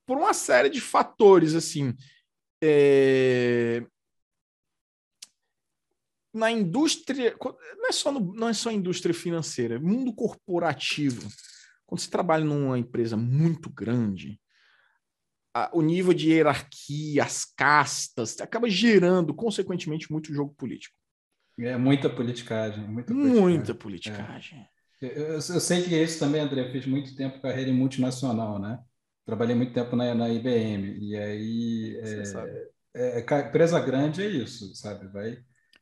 Por 0.10 0.18
uma 0.18 0.34
série 0.34 0.72
de 0.72 0.82
fatores, 0.82 1.54
assim. 1.54 1.94
É... 2.64 3.86
Na 6.34 6.50
indústria, 6.50 7.38
não 7.78 7.88
é, 7.88 7.92
só 7.92 8.12
no, 8.12 8.34
não 8.34 8.50
é 8.50 8.54
só 8.54 8.72
indústria 8.72 9.14
financeira, 9.14 9.76
é 9.76 9.80
mundo 9.80 10.12
corporativo. 10.12 11.32
Quando 11.86 12.02
você 12.02 12.10
trabalha 12.10 12.44
numa 12.44 12.80
empresa 12.80 13.16
muito 13.16 13.70
grande, 13.70 14.42
a, 15.54 15.70
o 15.74 15.84
nível 15.84 16.12
de 16.12 16.32
hierarquia, 16.32 17.24
as 17.24 17.46
castas, 17.46 18.42
acaba 18.42 18.68
gerando, 18.68 19.32
consequentemente, 19.32 20.12
muito 20.12 20.34
jogo 20.34 20.56
político. 20.56 20.96
É 21.60 21.78
muita 21.78 22.10
politicagem. 22.10 22.84
Muita 22.88 23.14
politicagem. 23.14 23.42
Muita 23.44 23.76
politicagem. 23.76 24.60
É. 24.60 24.80
Eu, 25.02 25.34
eu, 25.34 25.42
sei 25.42 25.84
que 25.84 25.96
isso 25.96 26.18
também, 26.18 26.42
André, 26.42 26.72
fiz 26.72 26.88
muito 26.88 27.16
tempo 27.16 27.40
carreira 27.40 27.70
em 27.70 27.78
multinacional, 27.78 28.58
né? 28.58 28.80
Trabalhei 29.30 29.56
muito 29.56 29.74
tempo 29.74 29.96
na, 29.96 30.16
na 30.16 30.28
IBM. 30.28 30.98
E 31.00 31.16
aí. 31.16 32.02
É, 32.96 33.20
é, 33.20 33.20
é, 33.20 33.40
empresa 33.48 33.80
grande 33.80 34.24
é 34.24 34.28
isso, 34.28 34.74
sabe? 34.74 35.08
Vai. 35.08 35.38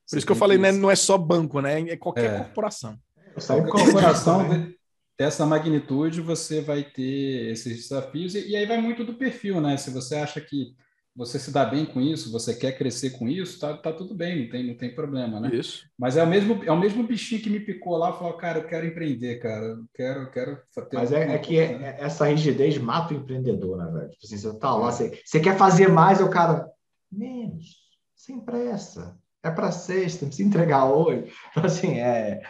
Por 0.10 0.18
isso 0.18 0.26
que 0.26 0.32
eu 0.34 0.36
falei, 0.36 0.58
né? 0.58 0.74
não 0.74 0.92
é 0.92 0.96
só 0.98 1.18
banco, 1.18 1.62
né? 1.62 1.80
É 1.90 1.96
qualquer 1.96 2.34
é. 2.34 2.38
corporação. 2.40 3.00
Qualquer 3.46 3.72
corporação 3.72 4.74
dessa 5.18 5.46
magnitude, 5.46 6.20
você 6.20 6.60
vai 6.60 6.84
ter 6.84 7.52
esses 7.52 7.84
desafios, 7.84 8.36
e, 8.36 8.50
e 8.50 8.56
aí 8.58 8.66
vai 8.66 8.82
muito 8.82 9.06
do 9.06 9.14
perfil, 9.14 9.62
né? 9.62 9.78
Se 9.78 9.92
você 9.92 10.16
acha 10.16 10.42
que 10.42 10.76
você 11.18 11.40
se 11.40 11.50
dá 11.50 11.66
bem 11.66 11.84
com 11.84 12.00
isso, 12.00 12.32
você 12.32 12.54
quer 12.54 12.78
crescer 12.78 13.10
com 13.10 13.28
isso, 13.28 13.60
tá, 13.60 13.76
tá 13.76 13.92
tudo 13.92 14.14
bem, 14.14 14.44
não 14.44 14.50
tem, 14.52 14.68
não 14.68 14.78
tem 14.78 14.94
problema, 14.94 15.40
né? 15.40 15.50
Isso. 15.52 15.90
Mas 15.98 16.16
é 16.16 16.24
o 16.24 16.28
mesmo, 16.28 16.64
é 16.64 16.72
o 16.72 16.80
mesmo 16.80 17.02
bichinho 17.02 17.42
que 17.42 17.50
me 17.50 17.60
picou 17.60 17.98
lá, 17.98 18.14
falou, 18.14 18.34
cara, 18.34 18.60
eu 18.60 18.68
quero 18.68 18.86
empreender, 18.86 19.40
cara, 19.40 19.80
quero, 19.96 20.30
quero. 20.30 20.62
Mas 20.94 21.12
é, 21.12 21.34
é 21.34 21.40
que 21.40 21.58
é, 21.58 21.80
né? 21.80 21.96
essa 22.00 22.26
rigidez 22.26 22.78
mata 22.78 23.16
o 23.16 23.18
empreendedor, 23.18 23.78
né, 23.78 23.92
velho? 23.92 24.12
Tipo 24.12 24.26
assim, 24.26 24.38
você 24.38 24.60
tá 24.60 24.76
lá, 24.76 24.92
você, 24.92 25.20
você 25.26 25.40
quer 25.40 25.58
fazer 25.58 25.90
mais, 25.90 26.22
o 26.22 26.30
cara 26.30 26.70
menos, 27.12 27.78
sem 28.16 28.40
pressa, 28.40 29.18
é 29.42 29.50
para 29.50 29.72
sexta, 29.72 30.22
não 30.22 30.30
precisa 30.30 30.48
entregar 30.48 30.86
hoje. 30.86 31.34
Então 31.50 31.66
assim, 31.66 32.00
é, 32.00 32.44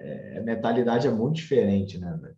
é 0.00 0.38
a 0.38 0.42
mentalidade 0.42 1.06
é 1.06 1.10
muito 1.12 1.36
diferente, 1.36 1.96
né, 1.96 2.18
velho? 2.20 2.36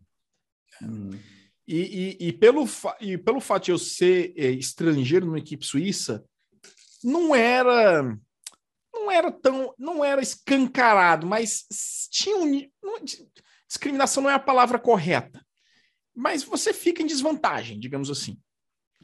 Hum. 0.83 1.19
E, 1.67 2.17
e, 2.21 2.29
e, 2.29 2.33
pelo, 2.33 2.65
e 3.01 3.17
pelo 3.17 3.41
fato 3.41 3.65
de 3.65 3.71
eu 3.71 3.79
ser 3.79 4.35
é, 4.37 4.51
estrangeiro 4.51 5.27
numa 5.27 5.39
equipe 5.39 5.65
suíça, 5.65 6.25
não 7.03 7.35
era 7.35 8.03
não 8.93 9.11
era 9.11 9.33
tão 9.33 9.75
não 9.79 10.05
era 10.05 10.21
escancarado, 10.21 11.27
mas 11.27 11.67
tinha 12.11 12.37
um 12.37 12.69
não, 12.83 12.99
discriminação 13.67 14.23
não 14.23 14.31
é 14.31 14.35
a 14.35 14.39
palavra 14.39 14.79
correta, 14.79 15.45
mas 16.15 16.43
você 16.43 16.73
fica 16.73 17.03
em 17.03 17.07
desvantagem, 17.07 17.81
digamos 17.81 18.11
assim. 18.11 18.39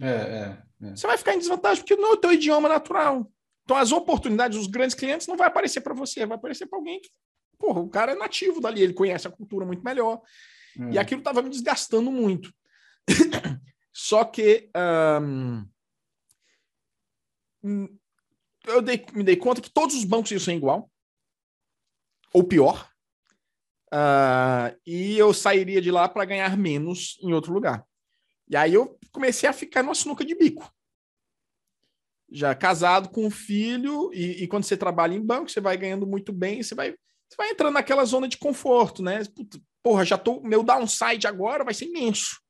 É, 0.00 0.08
é, 0.08 0.86
é. 0.88 0.96
Você 0.96 1.06
vai 1.06 1.16
ficar 1.16 1.34
em 1.34 1.38
desvantagem 1.38 1.82
porque 1.82 1.96
não 1.96 2.10
é 2.10 2.12
o 2.12 2.16
teu 2.16 2.32
idioma 2.32 2.68
natural. 2.68 3.30
Então 3.64 3.76
as 3.76 3.92
oportunidades, 3.92 4.58
os 4.58 4.66
grandes 4.66 4.94
clientes 4.94 5.26
não 5.26 5.36
vai 5.36 5.48
aparecer 5.48 5.80
para 5.80 5.94
você, 5.94 6.24
vai 6.26 6.36
aparecer 6.36 6.66
para 6.66 6.78
alguém 6.78 7.00
que, 7.00 7.10
porra, 7.58 7.80
o 7.80 7.88
cara 7.88 8.12
é 8.12 8.14
nativo 8.14 8.60
dali, 8.60 8.82
ele 8.82 8.94
conhece 8.94 9.26
a 9.26 9.30
cultura 9.30 9.66
muito 9.66 9.82
melhor. 9.82 10.20
E 10.92 10.98
é. 10.98 11.00
aquilo 11.00 11.20
estava 11.20 11.42
me 11.42 11.50
desgastando 11.50 12.10
muito. 12.10 12.52
Só 13.92 14.24
que 14.24 14.70
um, 14.76 15.66
eu 18.66 18.82
dei, 18.82 19.04
me 19.12 19.24
dei 19.24 19.36
conta 19.36 19.60
que 19.60 19.70
todos 19.70 19.96
os 19.96 20.04
bancos 20.04 20.30
iam 20.30 20.40
ser 20.40 20.54
igual, 20.54 20.90
ou 22.32 22.44
pior, 22.44 22.90
uh, 23.92 24.76
e 24.86 25.18
eu 25.18 25.32
sairia 25.32 25.80
de 25.80 25.90
lá 25.90 26.08
para 26.08 26.24
ganhar 26.24 26.56
menos 26.56 27.18
em 27.22 27.32
outro 27.32 27.52
lugar. 27.52 27.84
E 28.48 28.56
aí 28.56 28.74
eu 28.74 28.98
comecei 29.12 29.48
a 29.48 29.52
ficar 29.52 29.82
numa 29.82 29.94
sinuca 29.94 30.24
de 30.24 30.34
bico. 30.34 30.72
Já 32.30 32.54
casado 32.54 33.08
com 33.08 33.26
um 33.26 33.30
filho, 33.30 34.10
e, 34.12 34.42
e, 34.42 34.48
quando 34.48 34.64
você 34.64 34.76
trabalha 34.76 35.14
em 35.14 35.24
banco, 35.24 35.50
você 35.50 35.60
vai 35.60 35.76
ganhando 35.78 36.06
muito 36.06 36.30
bem, 36.30 36.62
você 36.62 36.74
vai, 36.74 36.94
você 37.28 37.36
vai 37.36 37.50
entrando 37.50 37.74
naquela 37.74 38.04
zona 38.04 38.26
de 38.26 38.38
conforto, 38.38 39.02
né? 39.02 39.20
Porra, 39.82 40.04
já 40.04 40.16
tô. 40.16 40.40
Meu 40.40 40.62
downside 40.62 41.26
agora 41.26 41.64
vai 41.64 41.74
ser 41.74 41.86
imenso. 41.86 42.40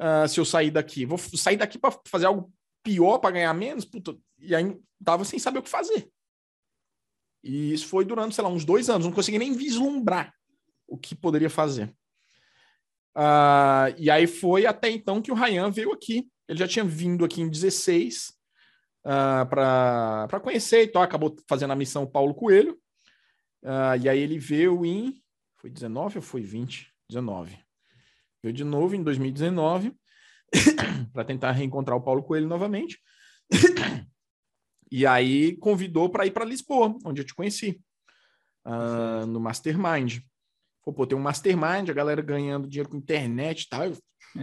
Uh, 0.00 0.28
se 0.28 0.38
eu 0.38 0.44
sair 0.44 0.70
daqui. 0.70 1.06
Vou 1.06 1.18
sair 1.18 1.56
daqui 1.56 1.78
para 1.78 1.98
fazer 2.06 2.26
algo 2.26 2.52
pior 2.82 3.18
para 3.18 3.32
ganhar 3.32 3.54
menos? 3.54 3.84
Puta, 3.84 4.16
e 4.38 4.54
aí 4.54 4.78
tava 5.04 5.24
sem 5.24 5.38
saber 5.38 5.58
o 5.58 5.62
que 5.62 5.68
fazer. 5.68 6.10
E 7.42 7.72
isso 7.72 7.86
foi 7.86 8.04
durante, 8.04 8.34
sei 8.34 8.44
lá, 8.44 8.50
uns 8.50 8.64
dois 8.64 8.90
anos. 8.90 9.06
Não 9.06 9.12
consegui 9.12 9.38
nem 9.38 9.54
vislumbrar 9.54 10.32
o 10.86 10.98
que 10.98 11.14
poderia 11.14 11.50
fazer. 11.50 11.88
Uh, 13.16 13.90
e 13.96 14.10
aí 14.10 14.26
foi 14.26 14.66
até 14.66 14.90
então 14.90 15.22
que 15.22 15.32
o 15.32 15.34
Ryan 15.34 15.70
veio 15.70 15.92
aqui. 15.92 16.28
Ele 16.48 16.58
já 16.58 16.68
tinha 16.68 16.84
vindo 16.84 17.24
aqui 17.24 17.40
em 17.40 17.48
16 17.48 18.32
uh, 19.04 19.46
para 19.48 20.40
conhecer 20.42 20.82
e 20.82 20.88
tal. 20.88 21.02
Acabou 21.02 21.34
fazendo 21.48 21.72
a 21.72 21.76
missão 21.76 22.06
Paulo 22.06 22.34
Coelho. 22.34 22.78
Uh, 23.62 23.96
e 24.00 24.08
aí 24.08 24.18
ele 24.18 24.38
veio 24.38 24.84
em 24.84 25.20
foi 25.58 25.70
19 25.70 26.18
ou 26.18 26.22
foi 26.22 26.42
20? 26.42 26.88
19. 27.10 27.58
Veio 28.42 28.54
de 28.54 28.64
novo 28.64 28.94
em 28.94 29.02
2019 29.02 29.92
para 31.12 31.24
tentar 31.24 31.52
reencontrar 31.52 31.96
o 31.96 32.02
Paulo 32.02 32.22
Coelho 32.22 32.46
novamente. 32.46 33.00
e 34.90 35.04
aí 35.04 35.56
convidou 35.56 36.08
para 36.08 36.26
ir 36.26 36.30
para 36.30 36.44
Lisboa, 36.44 36.96
onde 37.04 37.22
eu 37.22 37.26
te 37.26 37.34
conheci, 37.34 37.80
uh, 38.66 39.26
no 39.26 39.40
Mastermind. 39.40 40.20
Pô, 40.84 40.92
pô, 40.92 41.06
tem 41.06 41.18
um 41.18 41.20
Mastermind, 41.20 41.90
a 41.90 41.94
galera 41.94 42.22
ganhando 42.22 42.68
dinheiro 42.68 42.88
com 42.88 42.96
internet 42.96 43.62
e 43.62 43.68
tal. 43.68 43.92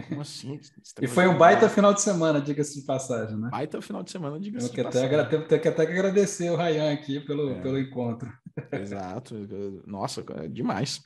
Como 0.08 0.20
assim? 0.20 0.60
e 1.00 1.06
foi 1.06 1.26
um 1.26 1.38
baita 1.38 1.68
final 1.68 1.94
de 1.94 2.02
semana, 2.02 2.40
diga-se 2.40 2.78
de 2.78 2.86
passagem, 2.86 3.36
né? 3.38 3.48
Baita 3.50 3.80
final 3.80 4.02
de 4.02 4.10
semana, 4.10 4.38
diga-se 4.38 4.70
de 4.70 4.82
passagem. 4.82 5.08
Tenho, 5.28 5.48
tenho 5.48 5.62
que 5.62 5.68
até 5.68 5.82
agradecer 5.82 6.50
o 6.50 6.56
Rayan 6.56 6.92
aqui 6.92 7.20
pelo, 7.20 7.50
é. 7.50 7.60
pelo 7.62 7.78
encontro. 7.78 8.30
Exato. 8.72 9.34
Nossa, 9.86 10.24
é 10.42 10.48
demais. 10.48 11.02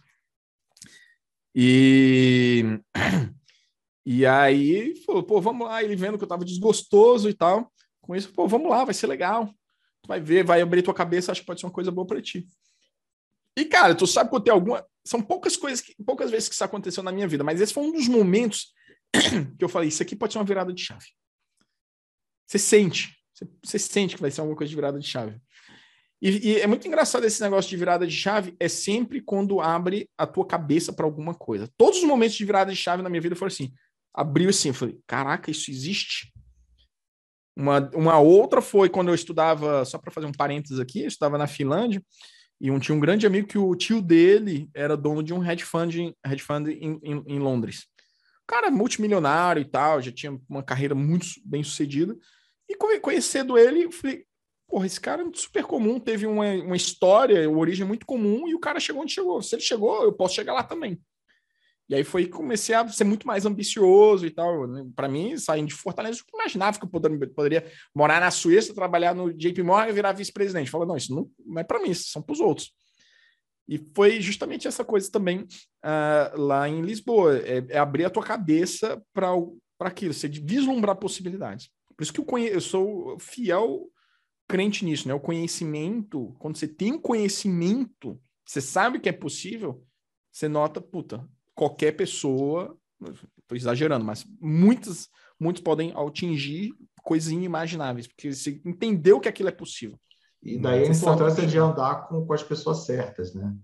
E, 1.54 2.62
e 4.06 4.24
aí 4.24 4.94
falou, 5.04 5.22
pô, 5.22 5.40
vamos 5.40 5.66
lá. 5.66 5.82
Ele 5.82 5.96
vendo 5.96 6.16
que 6.16 6.24
eu 6.24 6.28
tava 6.28 6.44
desgostoso 6.44 7.28
e 7.28 7.34
tal. 7.34 7.72
Com 8.00 8.14
isso, 8.14 8.32
pô, 8.32 8.46
vamos 8.46 8.70
lá, 8.70 8.84
vai 8.84 8.94
ser 8.94 9.06
legal. 9.06 9.46
Tu 10.02 10.08
vai 10.08 10.20
ver, 10.20 10.44
vai 10.44 10.60
abrir 10.60 10.82
tua 10.82 10.94
cabeça, 10.94 11.30
acho 11.32 11.42
que 11.42 11.46
pode 11.46 11.60
ser 11.60 11.66
uma 11.66 11.72
coisa 11.72 11.90
boa 11.90 12.06
para 12.06 12.22
ti. 12.22 12.46
E, 13.56 13.64
cara, 13.64 13.94
tu 13.94 14.06
sabe 14.06 14.30
que 14.30 14.36
eu 14.36 14.40
tenho 14.40 14.54
alguma. 14.54 14.86
São 15.04 15.20
poucas 15.20 15.56
coisas, 15.56 15.80
que, 15.80 15.94
poucas 16.04 16.30
vezes 16.30 16.48
que 16.48 16.54
isso 16.54 16.64
aconteceu 16.64 17.02
na 17.02 17.12
minha 17.12 17.28
vida, 17.28 17.44
mas 17.44 17.60
esse 17.60 17.74
foi 17.74 17.82
um 17.82 17.92
dos 17.92 18.08
momentos 18.08 18.72
que 19.58 19.64
eu 19.64 19.68
falei: 19.68 19.88
isso 19.88 20.02
aqui 20.02 20.16
pode 20.16 20.32
ser 20.32 20.38
uma 20.38 20.44
virada 20.44 20.72
de 20.72 20.82
chave. 20.82 21.06
Você 22.46 22.58
sente, 22.58 23.16
você, 23.62 23.78
sente 23.78 24.16
que 24.16 24.20
vai 24.20 24.30
ser 24.30 24.40
alguma 24.40 24.56
coisa 24.56 24.68
de 24.68 24.74
virada 24.74 24.98
de 24.98 25.06
chave. 25.06 25.40
E, 26.20 26.50
e, 26.50 26.60
é 26.60 26.66
muito 26.66 26.86
engraçado 26.86 27.24
esse 27.24 27.40
negócio 27.40 27.70
de 27.70 27.76
virada 27.76 28.06
de 28.06 28.14
chave, 28.14 28.54
é 28.60 28.68
sempre 28.68 29.22
quando 29.22 29.60
abre 29.60 30.08
a 30.18 30.26
tua 30.26 30.46
cabeça 30.46 30.92
para 30.92 31.06
alguma 31.06 31.34
coisa. 31.34 31.68
Todos 31.76 31.98
os 31.98 32.04
momentos 32.04 32.36
de 32.36 32.44
virada 32.44 32.70
de 32.70 32.76
chave 32.76 33.02
na 33.02 33.08
minha 33.08 33.22
vida 33.22 33.34
foram 33.34 33.48
assim. 33.48 33.72
Abriu 34.12 34.50
assim, 34.50 34.68
eu 34.68 34.74
falei, 34.74 34.98
caraca, 35.06 35.50
isso 35.50 35.70
existe? 35.70 36.32
Uma, 37.56 37.90
uma 37.94 38.18
outra 38.18 38.60
foi 38.60 38.88
quando 38.88 39.08
eu 39.08 39.14
estudava, 39.14 39.84
só 39.84 39.98
para 39.98 40.10
fazer 40.10 40.26
um 40.26 40.32
parênteses 40.32 40.78
aqui, 40.78 41.02
eu 41.02 41.08
estudava 41.08 41.38
na 41.38 41.46
Finlândia, 41.46 42.02
e 42.60 42.70
um, 42.70 42.78
tinha 42.78 42.94
um 42.94 43.00
grande 43.00 43.26
amigo 43.26 43.48
que 43.48 43.56
o 43.56 43.74
tio 43.74 44.02
dele 44.02 44.68
era 44.74 44.96
dono 44.96 45.22
de 45.22 45.32
um 45.32 45.42
hedge 45.42 45.64
fund, 45.64 46.14
hedge 46.26 46.42
fund 46.42 46.68
em, 46.68 47.00
em, 47.02 47.24
em 47.26 47.38
Londres. 47.38 47.86
Cara, 48.46 48.70
multimilionário 48.70 49.62
e 49.62 49.64
tal, 49.64 50.02
já 50.02 50.12
tinha 50.12 50.38
uma 50.48 50.62
carreira 50.62 50.94
muito 50.94 51.26
bem 51.44 51.62
sucedida. 51.64 52.16
E 52.68 52.76
conhecendo 53.00 53.56
ele, 53.56 53.90
falei, 53.90 54.26
porra, 54.70 54.86
esse 54.86 55.00
cara 55.00 55.22
é 55.22 55.26
super 55.34 55.64
comum, 55.64 55.98
teve 55.98 56.26
uma, 56.26 56.46
uma 56.54 56.76
história, 56.76 57.48
uma 57.50 57.58
origem 57.58 57.86
muito 57.86 58.06
comum, 58.06 58.46
e 58.48 58.54
o 58.54 58.60
cara 58.60 58.78
chegou 58.78 59.02
onde 59.02 59.12
chegou. 59.12 59.42
Se 59.42 59.54
ele 59.56 59.62
chegou, 59.62 60.04
eu 60.04 60.12
posso 60.12 60.36
chegar 60.36 60.52
lá 60.52 60.62
também. 60.62 61.00
E 61.88 61.94
aí 61.96 62.04
foi 62.04 62.26
que 62.26 62.30
comecei 62.30 62.72
a 62.72 62.86
ser 62.86 63.02
muito 63.02 63.26
mais 63.26 63.44
ambicioso 63.44 64.24
e 64.24 64.30
tal. 64.30 64.64
Né? 64.68 64.86
Para 64.94 65.08
mim, 65.08 65.36
saindo 65.36 65.66
de 65.66 65.74
Fortaleza, 65.74 66.20
eu 66.20 66.38
imaginava 66.38 66.78
que 66.78 66.84
eu 66.84 66.88
poderia, 66.88 67.28
poderia, 67.28 67.72
morar 67.92 68.20
na 68.20 68.30
Suíça, 68.30 68.72
trabalhar 68.72 69.12
no 69.12 69.32
JP 69.32 69.60
Morgan 69.64 69.90
e 69.90 69.92
virar 69.92 70.12
vice-presidente. 70.12 70.70
Falei, 70.70 70.86
não, 70.86 70.96
isso 70.96 71.12
não, 71.12 71.28
não 71.44 71.60
é 71.60 71.64
para 71.64 71.80
mim, 71.80 71.90
isso 71.90 72.08
são 72.08 72.22
para 72.22 72.32
os 72.32 72.38
outros. 72.38 72.72
E 73.68 73.76
foi 73.92 74.20
justamente 74.20 74.68
essa 74.68 74.84
coisa 74.84 75.10
também 75.10 75.40
uh, 75.40 76.40
lá 76.40 76.68
em 76.68 76.80
Lisboa, 76.80 77.38
é, 77.38 77.64
é 77.68 77.78
abrir 77.78 78.04
a 78.04 78.10
tua 78.10 78.22
cabeça 78.22 79.02
para 79.12 79.26
aquilo, 79.80 80.14
você 80.14 80.28
vislumbrar 80.28 80.94
possibilidades. 80.94 81.70
Por 81.96 82.04
isso 82.04 82.12
que 82.12 82.20
eu, 82.20 82.38
eu 82.38 82.60
sou 82.60 83.18
fiel 83.18 83.90
crente 84.50 84.84
nisso, 84.84 85.06
né? 85.06 85.14
O 85.14 85.20
conhecimento, 85.20 86.34
quando 86.40 86.56
você 86.56 86.66
tem 86.66 86.92
um 86.92 87.00
conhecimento, 87.00 88.20
você 88.44 88.60
sabe 88.60 88.98
que 88.98 89.08
é 89.08 89.12
possível, 89.12 89.84
você 90.32 90.48
nota, 90.48 90.80
puta, 90.80 91.24
qualquer 91.54 91.92
pessoa, 91.92 92.76
estou 93.00 93.56
exagerando, 93.56 94.04
mas 94.04 94.26
muitos, 94.40 95.08
muitos 95.38 95.62
podem 95.62 95.92
atingir 95.94 96.72
coisas 97.04 97.30
inimagináveis, 97.30 98.08
porque 98.08 98.32
você 98.32 98.60
entendeu 98.64 99.20
que 99.20 99.28
aquilo 99.28 99.48
é 99.48 99.52
possível. 99.52 99.96
E 100.42 100.58
daí 100.58 100.84
a 100.84 100.90
importância 100.90 101.46
de 101.46 101.58
andar 101.58 102.08
com, 102.08 102.26
com 102.26 102.32
as 102.32 102.42
pessoas 102.42 102.84
certas, 102.84 103.32
né? 103.34 103.54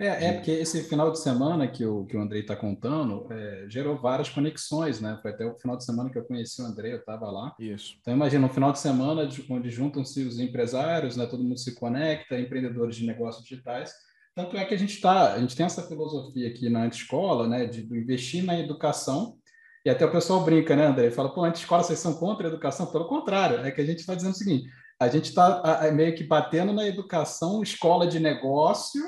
É, 0.00 0.26
é 0.26 0.32
porque 0.32 0.52
esse 0.52 0.84
final 0.84 1.10
de 1.10 1.18
semana 1.18 1.66
que 1.66 1.84
o, 1.84 2.04
que 2.04 2.16
o 2.16 2.20
Andrei 2.20 2.42
está 2.42 2.54
contando 2.54 3.26
é, 3.32 3.66
gerou 3.68 3.96
várias 3.96 4.28
conexões, 4.28 5.00
né? 5.00 5.18
Foi 5.20 5.32
até 5.32 5.44
o 5.44 5.58
final 5.58 5.76
de 5.76 5.84
semana 5.84 6.08
que 6.08 6.16
eu 6.16 6.24
conheci 6.24 6.62
o 6.62 6.66
Andrei, 6.66 6.92
eu 6.92 6.98
estava 6.98 7.28
lá. 7.28 7.52
Isso. 7.58 7.96
Então, 8.00 8.14
imagina, 8.14 8.46
um 8.46 8.50
final 8.50 8.70
de 8.70 8.78
semana 8.78 9.28
onde 9.50 9.70
juntam-se 9.70 10.22
os 10.22 10.38
empresários, 10.38 11.16
né? 11.16 11.26
Todo 11.26 11.42
mundo 11.42 11.58
se 11.58 11.74
conecta, 11.74 12.38
empreendedores 12.38 12.94
de 12.94 13.06
negócios 13.06 13.44
digitais. 13.44 13.92
Tanto 14.36 14.56
é 14.56 14.64
que 14.64 14.72
a 14.72 14.78
gente 14.78 14.94
está, 14.94 15.34
a 15.34 15.40
gente 15.40 15.56
tem 15.56 15.66
essa 15.66 15.82
filosofia 15.82 16.48
aqui 16.48 16.68
na 16.68 16.86
escola, 16.86 17.48
né? 17.48 17.66
De, 17.66 17.82
de 17.82 17.98
investir 17.98 18.44
na 18.44 18.56
educação. 18.56 19.36
E 19.84 19.90
até 19.90 20.06
o 20.06 20.12
pessoal 20.12 20.44
brinca, 20.44 20.76
né, 20.76 20.86
André? 20.86 21.10
Fala, 21.10 21.34
pô, 21.34 21.44
escola 21.48 21.82
vocês 21.82 21.98
são 21.98 22.14
contra 22.14 22.46
a 22.46 22.50
educação? 22.50 22.86
Pelo 22.86 23.08
contrário, 23.08 23.58
é 23.66 23.70
que 23.72 23.80
a 23.80 23.84
gente 23.84 23.98
está 23.98 24.14
dizendo 24.14 24.32
o 24.32 24.36
seguinte: 24.36 24.68
a 25.00 25.08
gente 25.08 25.24
está 25.24 25.90
meio 25.92 26.14
que 26.14 26.22
batendo 26.22 26.72
na 26.72 26.86
educação, 26.86 27.64
escola 27.64 28.06
de 28.06 28.20
negócio 28.20 29.02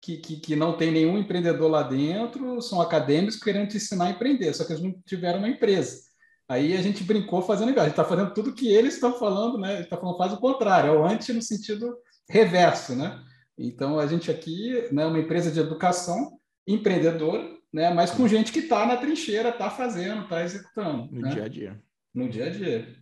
que, 0.00 0.16
que, 0.16 0.36
que, 0.36 0.56
não 0.56 0.76
tem 0.76 0.90
nenhum 0.90 1.18
empreendedor 1.18 1.70
lá 1.70 1.82
dentro, 1.82 2.60
são 2.62 2.80
acadêmicos 2.80 3.36
querendo 3.36 3.68
te 3.68 3.76
ensinar 3.76 4.06
a 4.06 4.10
empreender, 4.10 4.52
só 4.54 4.64
que 4.64 4.72
eles 4.72 4.82
não 4.82 4.94
tiveram 5.04 5.38
uma 5.38 5.48
empresa. 5.48 6.10
Aí 6.48 6.76
a 6.76 6.82
gente 6.82 7.04
brincou 7.04 7.42
fazendo 7.42 7.70
igual, 7.70 7.84
a 7.84 7.88
gente 7.88 7.98
está 7.98 8.04
fazendo 8.04 8.32
tudo 8.32 8.54
que 8.54 8.72
eles 8.72 8.94
estão 8.94 9.16
falando, 9.18 9.58
né? 9.58 9.68
A 9.68 9.76
gente 9.76 9.84
está 9.84 9.96
falando 9.96 10.16
faz 10.16 10.32
o 10.32 10.40
contrário, 10.40 10.90
é 10.90 10.92
o 10.92 11.04
anti 11.04 11.32
no 11.32 11.42
sentido 11.42 11.94
reverso, 12.28 12.96
né? 12.96 13.22
Então 13.56 13.98
a 13.98 14.06
gente 14.06 14.30
aqui 14.30 14.76
é 14.76 14.92
né, 14.92 15.06
uma 15.06 15.18
empresa 15.18 15.50
de 15.50 15.60
educação, 15.60 16.38
empreendedor, 16.66 17.60
né? 17.72 17.92
Mas 17.92 18.10
com 18.10 18.26
gente 18.26 18.52
que 18.52 18.60
está 18.60 18.86
na 18.86 18.96
trincheira, 18.96 19.50
está 19.50 19.70
fazendo, 19.70 20.22
está 20.22 20.42
executando. 20.42 21.08
No 21.12 21.20
né? 21.20 21.30
dia 21.30 21.44
a 21.44 21.48
dia. 21.48 21.82
No 22.12 22.28
dia 22.28 22.46
a 22.46 22.50
dia. 22.50 22.96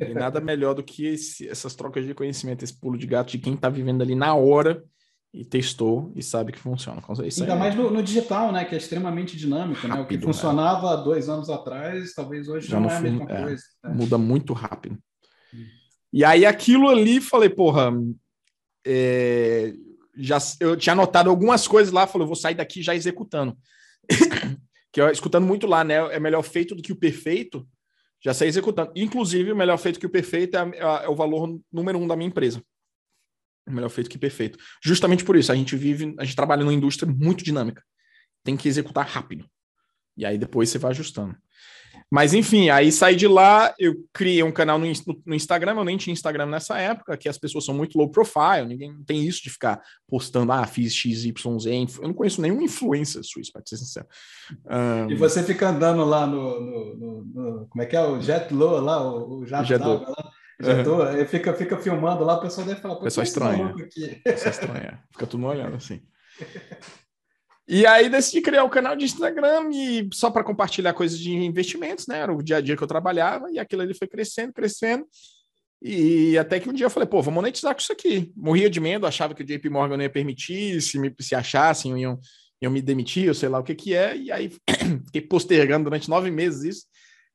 E 0.00 0.12
nada 0.12 0.40
melhor 0.40 0.74
do 0.74 0.82
que 0.82 1.06
esse, 1.06 1.48
essas 1.48 1.74
trocas 1.74 2.04
de 2.04 2.14
conhecimento, 2.14 2.64
esse 2.64 2.78
pulo 2.78 2.98
de 2.98 3.06
gato 3.06 3.30
de 3.30 3.38
quem 3.38 3.54
está 3.54 3.68
vivendo 3.68 4.02
ali 4.02 4.14
na 4.14 4.34
hora 4.34 4.82
e 5.36 5.44
testou 5.44 6.10
e 6.16 6.22
sabe 6.22 6.50
que 6.50 6.58
funciona. 6.58 7.02
Isso 7.26 7.42
Ainda 7.42 7.52
é... 7.52 7.58
mais 7.58 7.74
no, 7.74 7.90
no, 7.90 8.02
digital, 8.02 8.50
né? 8.50 8.64
Que 8.64 8.74
é 8.74 8.78
extremamente 8.78 9.36
dinâmico, 9.36 9.86
rápido, 9.86 9.96
né? 9.96 10.02
O 10.02 10.06
que 10.06 10.18
funcionava 10.18 10.92
há 10.92 10.96
dois 10.96 11.28
anos 11.28 11.50
atrás, 11.50 12.14
talvez 12.14 12.48
hoje 12.48 12.68
Já 12.68 12.80
não, 12.80 12.88
é 12.88 12.96
a 12.96 13.00
mesma 13.00 13.30
é, 13.30 13.42
coisa. 13.42 13.62
Né? 13.84 13.94
Muda 13.94 14.16
muito 14.16 14.54
rápido. 14.54 14.98
Hum. 15.52 15.66
E 16.10 16.24
aí 16.24 16.46
aquilo 16.46 16.88
ali, 16.88 17.20
falei, 17.20 17.50
porra, 17.50 17.92
é, 18.86 19.74
já, 20.16 20.38
eu 20.58 20.74
tinha 20.74 20.94
anotado 20.94 21.28
algumas 21.28 21.68
coisas 21.68 21.92
lá, 21.92 22.06
falei, 22.06 22.24
eu 22.24 22.28
vou 22.28 22.36
sair 22.36 22.54
daqui 22.54 22.80
já 22.80 22.94
executando. 22.94 23.54
que 24.90 25.02
eu, 25.02 25.10
escutando 25.10 25.46
muito 25.46 25.66
lá, 25.66 25.84
né? 25.84 25.96
É 26.14 26.18
melhor 26.18 26.42
feito 26.42 26.74
do 26.74 26.82
que 26.82 26.92
o 26.92 26.96
perfeito, 26.96 27.68
já 28.24 28.32
saí 28.32 28.48
executando. 28.48 28.90
Inclusive, 28.96 29.52
o 29.52 29.56
melhor 29.56 29.76
feito 29.76 30.00
que 30.00 30.06
o 30.06 30.10
perfeito 30.10 30.56
é, 30.56 30.78
é 31.04 31.08
o 31.10 31.14
valor 31.14 31.60
número 31.70 31.98
um 31.98 32.08
da 32.08 32.16
minha 32.16 32.28
empresa. 32.28 32.62
Melhor 33.68 33.88
feito 33.88 34.10
que 34.10 34.18
perfeito. 34.18 34.58
Justamente 34.82 35.24
por 35.24 35.36
isso, 35.36 35.50
a 35.50 35.54
gente 35.56 35.76
vive, 35.76 36.14
a 36.18 36.24
gente 36.24 36.36
trabalha 36.36 36.62
numa 36.62 36.74
indústria 36.74 37.10
muito 37.10 37.44
dinâmica. 37.44 37.82
Tem 38.44 38.56
que 38.56 38.68
executar 38.68 39.06
rápido. 39.06 39.44
E 40.16 40.24
aí 40.24 40.38
depois 40.38 40.70
você 40.70 40.78
vai 40.78 40.92
ajustando. 40.92 41.36
Mas 42.10 42.32
enfim, 42.32 42.68
aí 42.70 42.92
saí 42.92 43.16
de 43.16 43.26
lá, 43.26 43.74
eu 43.78 43.96
criei 44.12 44.42
um 44.42 44.52
canal 44.52 44.78
no, 44.78 44.86
no, 45.26 45.34
Instagram, 45.34 45.74
eu 45.74 45.84
nem 45.84 45.96
tinha 45.96 46.12
Instagram 46.12 46.46
nessa 46.46 46.78
época, 46.78 47.16
que 47.16 47.28
as 47.28 47.36
pessoas 47.36 47.64
são 47.64 47.74
muito 47.74 47.98
low 47.98 48.08
profile, 48.08 48.66
ninguém 48.66 48.94
tem 49.04 49.26
isso 49.26 49.42
de 49.42 49.50
ficar 49.50 49.82
postando, 50.06 50.52
ah, 50.52 50.64
fiz 50.66 50.94
XYZ. 50.94 51.32
Eu 52.00 52.08
não 52.08 52.14
conheço 52.14 52.40
nenhum 52.40 52.62
influencer 52.62 53.24
suíço, 53.24 53.52
para 53.52 53.62
ser 53.64 53.78
sincero. 53.78 54.06
Um... 54.64 55.10
E 55.10 55.16
você 55.16 55.42
fica 55.42 55.68
andando 55.68 56.04
lá 56.04 56.26
no, 56.26 56.60
no, 56.60 57.24
no, 57.24 57.66
Como 57.66 57.82
é 57.82 57.86
que 57.86 57.96
é? 57.96 58.00
O 58.00 58.20
Jetlo 58.20 58.80
lá, 58.80 59.02
o, 59.02 59.40
o 59.40 59.46
jato 59.46 59.76
lá. 59.76 60.32
Já 60.60 60.82
tô, 60.82 61.02
uhum. 61.02 61.26
fica, 61.26 61.52
fica 61.54 61.76
filmando 61.76 62.24
lá, 62.24 62.36
o 62.36 62.40
pessoal 62.40 62.66
deve 62.66 62.80
falar, 62.80 62.96
pessoal 62.96 63.24
estranha. 63.24 63.74
Pessoal 64.24 64.50
estranha. 64.50 65.02
Fica 65.12 65.26
tudo 65.26 65.44
olhando 65.44 65.76
assim. 65.76 66.00
E 67.68 67.84
aí 67.84 68.08
decidi 68.08 68.40
criar 68.40 68.62
o 68.62 68.68
um 68.68 68.70
canal 68.70 68.94
de 68.94 69.04
Instagram 69.04 69.70
e 69.72 70.08
só 70.12 70.30
para 70.30 70.44
compartilhar 70.44 70.94
coisas 70.94 71.18
de 71.18 71.32
investimentos, 71.32 72.06
né? 72.06 72.20
Era 72.20 72.32
o 72.32 72.42
dia 72.42 72.58
a 72.58 72.60
dia 72.60 72.76
que 72.76 72.82
eu 72.82 72.86
trabalhava 72.86 73.50
e 73.50 73.58
aquilo 73.58 73.82
ali 73.82 73.92
foi 73.92 74.06
crescendo, 74.06 74.52
crescendo. 74.52 75.04
E 75.82 76.38
até 76.38 76.60
que 76.60 76.70
um 76.70 76.72
dia 76.72 76.86
eu 76.86 76.90
falei, 76.90 77.08
pô, 77.08 77.20
vou 77.20 77.34
monetizar 77.34 77.74
com 77.74 77.80
isso 77.80 77.92
aqui. 77.92 78.32
Morria 78.36 78.70
de 78.70 78.80
medo, 78.80 79.06
achava 79.06 79.34
que 79.34 79.42
o 79.42 79.46
JP 79.46 79.68
Morgan 79.68 79.96
não 79.96 80.04
ia 80.04 80.10
permitir, 80.10 80.80
se, 80.80 80.98
me, 80.98 81.12
se 81.20 81.34
achassem, 81.34 82.00
iam, 82.00 82.18
iam 82.62 82.72
me 82.72 82.80
demitir, 82.80 83.28
ou 83.28 83.34
sei 83.34 83.48
lá 83.48 83.58
o 83.58 83.64
que 83.64 83.74
que 83.74 83.94
é. 83.94 84.16
E 84.16 84.30
aí 84.30 84.48
fiquei 85.06 85.20
postergando 85.20 85.84
durante 85.84 86.08
nove 86.08 86.30
meses 86.30 86.62
isso. 86.62 86.86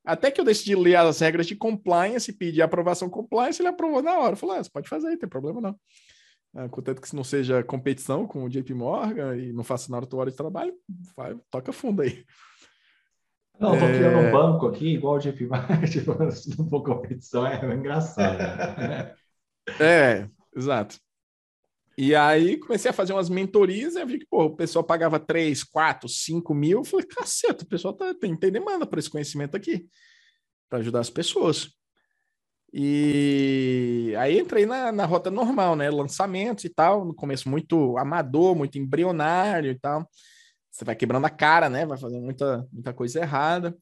Até 0.03 0.31
que 0.31 0.41
eu 0.41 0.45
decidi 0.45 0.75
ler 0.75 0.95
as 0.95 1.19
regras 1.19 1.45
de 1.45 1.55
compliance, 1.55 2.33
pedir 2.33 2.61
aprovação 2.61 3.09
compliance, 3.09 3.61
ele 3.61 3.69
aprovou 3.69 4.01
na 4.01 4.17
hora. 4.17 4.35
Falou: 4.35 4.55
ah, 4.55 4.63
você 4.63 4.69
pode 4.69 4.89
fazer, 4.89 5.09
não 5.09 5.17
tem 5.17 5.29
problema 5.29 5.61
não. 5.61 5.75
É, 6.53 6.67
contanto 6.67 6.99
que 6.99 7.07
isso 7.07 7.15
não 7.15 7.23
seja 7.23 7.63
competição 7.63 8.27
com 8.27 8.43
o 8.43 8.49
JP 8.49 8.73
Morgan 8.73 9.37
e 9.37 9.53
não 9.53 9.63
faça 9.63 9.89
na 9.89 9.97
hora 9.97 10.05
da 10.05 10.17
hora 10.17 10.31
de 10.31 10.35
trabalho, 10.35 10.73
vai, 11.15 11.35
toca 11.49 11.71
fundo 11.71 12.01
aí. 12.01 12.25
Não, 13.57 13.73
estou 13.73 13.87
é... 13.87 13.97
criando 13.97 14.17
um 14.17 14.31
banco 14.31 14.67
aqui, 14.67 14.95
igual 14.95 15.15
o 15.15 15.19
JP 15.19 15.45
Morgan, 15.47 15.81
tipo, 15.85 16.13
não 16.17 16.69
for 16.69 16.83
competição, 16.83 17.47
é 17.47 17.73
engraçado. 17.73 18.37
Né? 18.37 19.15
é, 19.79 20.29
exato. 20.55 20.97
E 22.03 22.15
aí 22.15 22.57
comecei 22.57 22.89
a 22.89 22.93
fazer 22.95 23.13
umas 23.13 23.29
mentorias 23.29 23.95
e 23.95 24.03
vi 24.03 24.17
que 24.17 24.25
pô, 24.25 24.45
o 24.45 24.55
pessoal 24.55 24.83
pagava 24.83 25.19
3, 25.19 25.63
4, 25.63 26.09
5 26.09 26.51
mil. 26.51 26.79
Eu 26.79 26.83
falei, 26.83 27.05
caceta, 27.05 27.63
o 27.63 27.67
pessoal 27.67 27.93
tá, 27.93 28.11
tem, 28.15 28.35
tem 28.35 28.51
demanda 28.51 28.87
por 28.87 28.97
esse 28.97 29.07
conhecimento 29.07 29.55
aqui, 29.55 29.87
para 30.67 30.79
ajudar 30.79 31.01
as 31.01 31.11
pessoas. 31.11 31.69
E 32.73 34.15
aí 34.17 34.39
entrei 34.39 34.65
na, 34.65 34.91
na 34.91 35.05
rota 35.05 35.29
normal, 35.29 35.75
né? 35.75 35.91
Lançamentos 35.91 36.63
e 36.63 36.69
tal, 36.69 37.05
no 37.05 37.13
começo 37.13 37.47
muito 37.47 37.95
amador, 37.99 38.55
muito 38.55 38.79
embrionário 38.79 39.69
e 39.69 39.77
tal. 39.77 40.09
Você 40.71 40.83
vai 40.83 40.95
quebrando 40.95 41.25
a 41.25 41.29
cara, 41.29 41.69
né? 41.69 41.85
Vai 41.85 41.99
fazendo 41.99 42.23
muita, 42.23 42.67
muita 42.73 42.93
coisa 42.93 43.19
errada. 43.19 43.77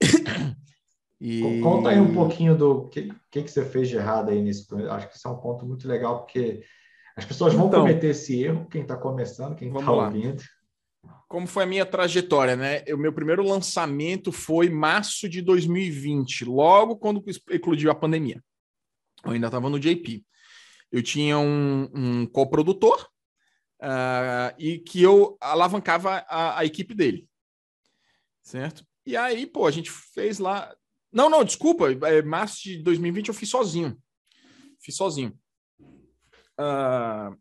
E... 1.18 1.62
Conta 1.62 1.88
aí 1.88 1.98
um 1.98 2.12
pouquinho 2.12 2.54
do 2.54 2.90
que, 2.90 3.10
que, 3.30 3.42
que 3.42 3.50
você 3.50 3.64
fez 3.64 3.88
de 3.88 3.96
errado 3.96 4.28
aí 4.28 4.42
nesse. 4.42 4.66
Acho 4.90 5.08
que 5.08 5.16
isso 5.16 5.26
é 5.26 5.30
um 5.30 5.38
ponto 5.38 5.64
muito 5.64 5.88
legal, 5.88 6.18
porque 6.18 6.62
as 7.16 7.24
pessoas 7.24 7.54
vão 7.54 7.68
então, 7.68 7.80
cometer 7.80 8.08
esse 8.08 8.42
erro, 8.42 8.68
quem 8.68 8.82
está 8.82 8.94
começando, 8.94 9.56
quem 9.56 9.68
está 9.68 9.90
ouvindo. 9.90 10.42
Como 11.26 11.46
foi 11.46 11.64
a 11.64 11.66
minha 11.66 11.86
trajetória, 11.86 12.54
né? 12.54 12.84
O 12.92 12.98
meu 12.98 13.12
primeiro 13.12 13.42
lançamento 13.42 14.30
foi 14.30 14.68
março 14.68 15.26
de 15.26 15.40
2020, 15.40 16.44
logo 16.44 16.96
quando 16.96 17.24
eclodiu 17.50 17.90
a 17.90 17.94
pandemia. 17.94 18.44
Eu 19.24 19.32
ainda 19.32 19.46
estava 19.46 19.70
no 19.70 19.80
JP. 19.80 20.24
Eu 20.92 21.02
tinha 21.02 21.38
um, 21.38 21.88
um 21.94 22.26
coprodutor 22.26 23.08
uh, 23.80 24.54
e 24.58 24.78
que 24.78 25.02
eu 25.02 25.36
alavancava 25.40 26.24
a, 26.28 26.60
a 26.60 26.64
equipe 26.66 26.94
dele, 26.94 27.26
certo? 28.42 28.86
E 29.06 29.16
aí, 29.16 29.46
pô, 29.46 29.66
a 29.66 29.70
gente 29.70 29.90
fez 29.90 30.38
lá. 30.38 30.74
Não, 31.10 31.30
não, 31.30 31.44
desculpa. 31.44 31.90
É, 32.06 32.20
março 32.22 32.62
de 32.62 32.82
2020 32.82 33.28
eu 33.28 33.34
fiz 33.34 33.48
sozinho. 33.48 33.96
Fiz 34.80 34.94
sozinho. 34.96 35.36
Uh, 36.58 37.36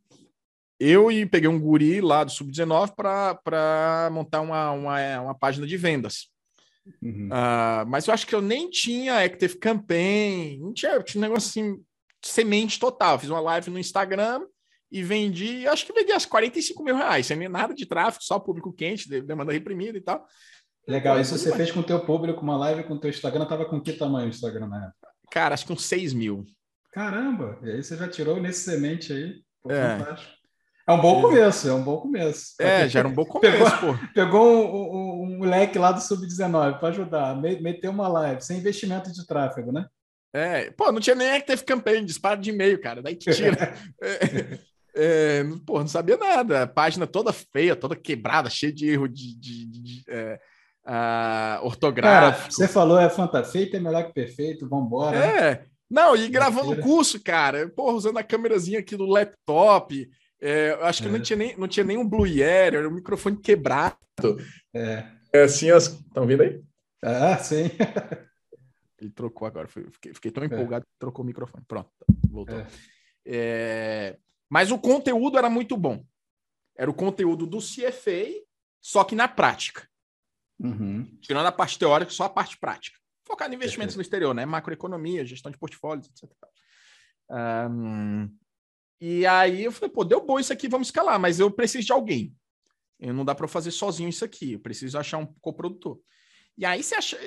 eu 0.79 1.11
e 1.11 1.25
peguei 1.25 1.49
um 1.49 1.59
guri 1.59 2.01
lá 2.01 2.23
do 2.23 2.31
Sub-19 2.31 2.93
para 2.95 4.09
montar 4.11 4.41
uma, 4.41 4.71
uma, 4.71 5.21
uma, 5.21 5.35
página 5.37 5.65
de 5.65 5.77
vendas. 5.77 6.27
Uhum. 7.01 7.27
Uh, 7.27 7.87
mas 7.87 8.07
eu 8.07 8.13
acho 8.13 8.27
que 8.27 8.35
eu 8.35 8.41
nem 8.41 8.69
tinha 8.69 9.23
Active 9.23 9.57
Campaign, 9.57 10.59
não 10.59 10.73
tinha, 10.73 11.01
tinha 11.01 11.19
um 11.19 11.27
negócio 11.27 11.49
assim, 11.49 11.83
semente 12.23 12.79
total. 12.79 13.17
Fiz 13.17 13.29
uma 13.29 13.39
live 13.39 13.71
no 13.71 13.79
Instagram 13.79 14.45
e 14.91 15.01
vendi, 15.01 15.67
acho 15.67 15.85
que 15.85 15.93
vendi 15.93 16.11
as 16.11 16.25
45 16.25 16.83
mil 16.83 16.95
reais, 16.95 17.25
sem 17.25 17.49
nada 17.49 17.73
de 17.73 17.85
tráfego, 17.85 18.23
só 18.23 18.37
público 18.37 18.73
quente, 18.73 19.09
demanda 19.21 19.51
reprimida 19.51 19.97
e 19.97 20.01
tal. 20.01 20.25
Legal, 20.87 21.19
isso 21.19 21.37
você 21.37 21.55
fez 21.55 21.71
com 21.71 21.79
o 21.79 21.83
teu 21.83 21.99
público, 22.05 22.41
uma 22.41 22.57
live 22.57 22.83
com 22.83 22.93
o 22.93 22.99
teu 22.99 23.09
Instagram, 23.09 23.45
tava 23.45 23.65
com 23.65 23.81
que 23.81 23.93
tamanho 23.93 24.27
o 24.27 24.29
Instagram 24.29 24.67
na 24.67 24.85
época? 24.85 25.07
Cara, 25.31 25.55
acho 25.55 25.65
que 25.65 25.73
uns 25.73 25.85
6 25.85 26.13
mil. 26.13 26.45
Caramba, 26.95 27.59
e 27.61 27.71
aí 27.71 27.83
você 27.83 27.97
já 27.97 28.07
tirou 28.07 28.41
nesse 28.41 28.61
semente 28.61 29.11
aí. 29.11 29.41
Pô, 29.61 29.69
é. 29.69 29.97
Fantástico. 29.97 30.31
É 30.87 30.93
um 30.93 31.01
bom 31.01 31.21
começo, 31.21 31.67
é 31.67 31.73
um 31.73 31.83
bom 31.83 31.97
começo. 31.97 32.53
É, 32.57 32.87
já 32.87 32.99
era 32.99 33.07
um 33.09 33.13
bom 33.13 33.25
começo, 33.27 33.57
pegou, 33.57 33.93
pô. 33.93 34.07
Pegou 34.13 34.47
um, 34.49 34.93
um, 34.93 35.23
um 35.23 35.37
moleque 35.39 35.77
lá 35.77 35.91
do 35.91 35.99
Sub-19 35.99 36.79
para 36.79 36.87
ajudar, 36.87 37.35
meteu 37.35 37.91
uma 37.91 38.07
live, 38.07 38.41
sem 38.41 38.59
investimento 38.59 39.11
de 39.11 39.27
tráfego, 39.27 39.73
né? 39.73 39.85
É, 40.33 40.71
pô, 40.71 40.89
não 40.89 41.01
tinha 41.01 41.17
nem 41.17 41.31
Active 41.31 41.65
Campaign, 41.65 42.05
disparo 42.05 42.39
de 42.39 42.51
e-mail, 42.51 42.79
cara, 42.79 43.01
daí 43.01 43.15
te 43.17 43.29
tira. 43.29 43.73
é, 44.01 44.59
é, 44.95 45.43
pô, 45.65 45.79
não 45.79 45.87
sabia 45.89 46.15
nada, 46.15 46.65
página 46.65 47.05
toda 47.05 47.33
feia, 47.33 47.75
toda 47.75 47.93
quebrada, 47.93 48.49
cheia 48.49 48.71
de 48.71 48.89
erro 48.89 49.09
de, 49.09 49.37
de, 49.37 49.65
de, 49.65 49.81
de 49.81 50.03
é, 50.07 50.39
uh, 50.87 51.65
ortográfico. 51.65 52.41
Cara, 52.41 52.51
você 52.51 52.69
falou 52.69 52.97
é 52.97 53.09
fantástico, 53.09 53.51
feito 53.51 53.75
é 53.75 53.81
melhor 53.81 54.05
que 54.05 54.13
perfeito, 54.13 54.69
vamos 54.69 54.85
embora. 54.85 55.17
É, 55.17 55.65
não, 55.89 56.15
e 56.15 56.27
gravando 56.29 56.71
o 56.71 56.81
curso, 56.81 57.21
cara, 57.21 57.69
porra, 57.69 57.93
usando 57.93 58.17
a 58.17 58.23
câmerazinha 58.23 58.79
aqui 58.79 58.95
do 58.95 59.05
laptop, 59.05 60.09
é, 60.41 60.71
acho 60.81 61.01
que 61.01 61.07
é. 61.07 61.11
não, 61.11 61.19
tinha 61.19 61.37
nem, 61.37 61.57
não 61.57 61.67
tinha 61.67 61.83
nem 61.83 61.97
um 61.97 62.07
Blue 62.07 62.27
Yeti, 62.27 62.75
era 62.75 62.89
um 62.89 62.93
microfone 62.93 63.37
quebrado. 63.37 63.97
É. 64.73 65.07
é 65.31 65.43
assim, 65.43 65.69
estão 65.75 66.25
vendo 66.25 66.43
aí? 66.43 66.61
Ah, 67.01 67.37
sim. 67.37 67.71
Ele 68.99 69.11
trocou 69.11 69.47
agora, 69.47 69.67
fiquei, 69.67 70.13
fiquei 70.13 70.31
tão 70.31 70.43
é. 70.43 70.47
empolgado 70.47 70.85
que 70.85 70.99
trocou 70.99 71.23
o 71.23 71.25
microfone. 71.25 71.63
Pronto, 71.67 71.89
voltou. 72.29 72.59
É. 72.59 72.67
É... 73.25 74.17
Mas 74.49 74.71
o 74.71 74.79
conteúdo 74.79 75.37
era 75.37 75.49
muito 75.49 75.77
bom. 75.77 76.03
Era 76.75 76.89
o 76.89 76.93
conteúdo 76.93 77.45
do 77.45 77.59
CFA, 77.59 78.27
só 78.81 79.03
que 79.03 79.15
na 79.15 79.27
prática. 79.27 79.87
Uhum. 80.59 81.05
Tirando 81.21 81.47
a 81.47 81.51
parte 81.51 81.77
teórica, 81.77 82.11
só 82.11 82.25
a 82.25 82.29
parte 82.29 82.57
prática. 82.57 82.97
Focado 83.35 83.53
em 83.53 83.57
investimentos 83.57 83.97
no 83.97 84.01
exterior, 84.01 84.33
né? 84.33 84.45
Macroeconomia, 84.45 85.25
gestão 85.25 85.51
de 85.51 85.57
portfólios, 85.57 86.07
etc. 86.07 86.31
Um, 87.29 88.29
e 89.01 89.25
aí 89.25 89.65
eu 89.65 89.73
falei, 89.73 89.89
pô, 89.89 90.05
deu 90.05 90.25
bom 90.25 90.39
isso 90.39 90.53
aqui, 90.53 90.69
vamos 90.69 90.87
escalar, 90.87 91.19
mas 91.19 91.37
eu 91.37 91.51
preciso 91.51 91.85
de 91.85 91.91
alguém. 91.91 92.33
Eu 92.97 93.13
não 93.13 93.25
dá 93.25 93.35
para 93.35 93.45
fazer 93.45 93.71
sozinho 93.71 94.07
isso 94.07 94.23
aqui, 94.23 94.53
eu 94.53 94.59
preciso 94.61 94.97
achar 94.97 95.17
um 95.17 95.25
coprodutor. 95.41 95.99
E 96.57 96.65
aí 96.65 96.81
você 96.81 96.95
acha, 96.95 97.19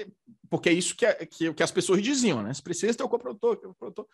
porque 0.49 0.71
é 0.71 0.73
isso 0.73 0.97
que, 0.97 1.05
é, 1.05 1.27
que, 1.27 1.53
que 1.53 1.63
as 1.63 1.71
pessoas 1.71 2.03
diziam, 2.03 2.43
né? 2.43 2.55
Você 2.55 2.63
precisa 2.63 2.97
ter 2.97 3.05
um 3.05 3.09
coprodutor, 3.09 3.59
coprodutor. 3.59 4.07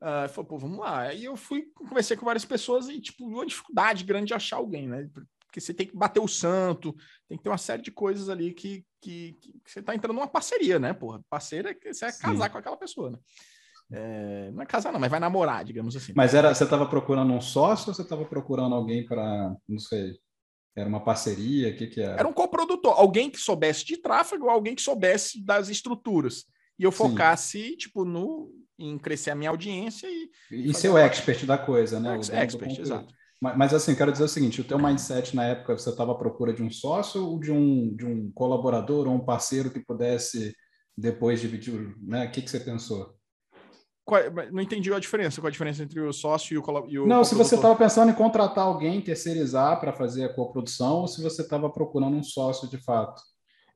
Uh, 0.00 0.28
falei, 0.28 0.48
pô, 0.48 0.56
vamos 0.56 0.78
lá. 0.78 1.00
Aí 1.00 1.24
eu 1.24 1.36
fui, 1.36 1.66
conversei 1.74 2.16
com 2.16 2.24
várias 2.24 2.44
pessoas 2.44 2.88
e, 2.88 3.00
tipo, 3.00 3.26
uma 3.26 3.44
dificuldade 3.44 4.04
grande 4.04 4.28
de 4.28 4.34
achar 4.34 4.58
alguém, 4.58 4.88
né? 4.88 5.10
Porque 5.50 5.60
você 5.60 5.74
tem 5.74 5.86
que 5.88 5.96
bater 5.96 6.20
o 6.20 6.28
santo, 6.28 6.94
tem 7.28 7.36
que 7.36 7.42
ter 7.42 7.50
uma 7.50 7.58
série 7.58 7.82
de 7.82 7.90
coisas 7.90 8.28
ali 8.28 8.54
que, 8.54 8.84
que, 9.00 9.32
que 9.32 9.52
você 9.66 9.82
tá 9.82 9.94
entrando 9.96 10.14
numa 10.14 10.28
parceria, 10.28 10.78
né, 10.78 10.92
porra? 10.92 11.20
Parceira 11.28 11.70
é 11.70 11.74
que 11.74 11.92
você 11.92 12.06
vai 12.06 12.16
casar 12.16 12.50
com 12.50 12.58
aquela 12.58 12.76
pessoa, 12.76 13.10
né? 13.10 13.18
É, 13.92 14.50
não 14.52 14.62
é 14.62 14.66
casar, 14.66 14.92
não, 14.92 15.00
mas 15.00 15.10
vai 15.10 15.18
namorar, 15.18 15.64
digamos 15.64 15.96
assim. 15.96 16.12
Mas 16.14 16.34
era, 16.34 16.54
você 16.54 16.62
estava 16.62 16.86
procurando 16.86 17.32
um 17.32 17.40
sócio 17.40 17.88
ou 17.88 17.94
você 17.94 18.02
estava 18.02 18.24
procurando 18.24 18.76
alguém 18.76 19.04
para, 19.04 19.52
não 19.68 19.80
sei, 19.80 20.14
era 20.76 20.88
uma 20.88 21.02
parceria? 21.02 21.70
O 21.70 21.76
que, 21.76 21.88
que 21.88 22.00
era? 22.00 22.20
Era 22.20 22.28
um 22.28 22.32
coprodutor, 22.32 22.94
alguém 22.96 23.28
que 23.28 23.38
soubesse 23.38 23.84
de 23.84 23.96
tráfego, 23.96 24.48
alguém 24.48 24.76
que 24.76 24.82
soubesse 24.82 25.44
das 25.44 25.68
estruturas. 25.68 26.44
E 26.78 26.84
eu 26.84 26.92
focasse, 26.92 27.70
Sim. 27.70 27.76
tipo, 27.76 28.04
no, 28.04 28.52
em 28.78 28.96
crescer 28.96 29.32
a 29.32 29.34
minha 29.34 29.50
audiência 29.50 30.06
e. 30.08 30.30
E 30.52 30.72
ser 30.72 30.90
o 30.90 30.96
expert 30.96 31.44
da 31.44 31.58
coisa, 31.58 31.98
né? 31.98 32.16
O 32.16 32.20
expert, 32.20 32.78
exato. 32.78 33.12
Mas, 33.40 33.72
assim, 33.72 33.94
quero 33.94 34.12
dizer 34.12 34.24
o 34.24 34.28
seguinte: 34.28 34.60
o 34.60 34.64
teu 34.64 34.78
mindset 34.78 35.34
na 35.34 35.44
época, 35.44 35.76
você 35.76 35.88
estava 35.88 36.12
à 36.12 36.14
procura 36.14 36.52
de 36.52 36.62
um 36.62 36.70
sócio 36.70 37.26
ou 37.26 37.40
de 37.40 37.50
um, 37.50 37.94
de 37.96 38.04
um 38.04 38.30
colaborador 38.32 39.08
ou 39.08 39.14
um 39.14 39.24
parceiro 39.24 39.70
que 39.70 39.80
pudesse 39.80 40.54
depois 40.96 41.40
dividir, 41.40 41.96
né? 42.02 42.26
O 42.26 42.30
que, 42.30 42.42
que 42.42 42.50
você 42.50 42.60
pensou? 42.60 43.14
Qual, 44.04 44.20
não 44.52 44.60
entendi 44.60 44.92
a 44.92 44.98
diferença. 44.98 45.40
Qual 45.40 45.48
a 45.48 45.52
diferença 45.52 45.82
entre 45.82 46.00
o 46.00 46.12
sócio 46.12 46.54
e 46.54 46.58
o, 46.58 47.04
o 47.04 47.06
Não, 47.06 47.24
se 47.24 47.34
você 47.34 47.54
estava 47.54 47.74
pensando 47.76 48.10
em 48.10 48.14
contratar 48.14 48.64
alguém, 48.64 49.00
terceirizar 49.00 49.80
para 49.80 49.92
fazer 49.92 50.24
a 50.24 50.34
coprodução, 50.34 50.96
ou 50.96 51.08
se 51.08 51.22
você 51.22 51.40
estava 51.40 51.70
procurando 51.70 52.16
um 52.16 52.22
sócio 52.22 52.68
de 52.68 52.76
fato. 52.76 53.22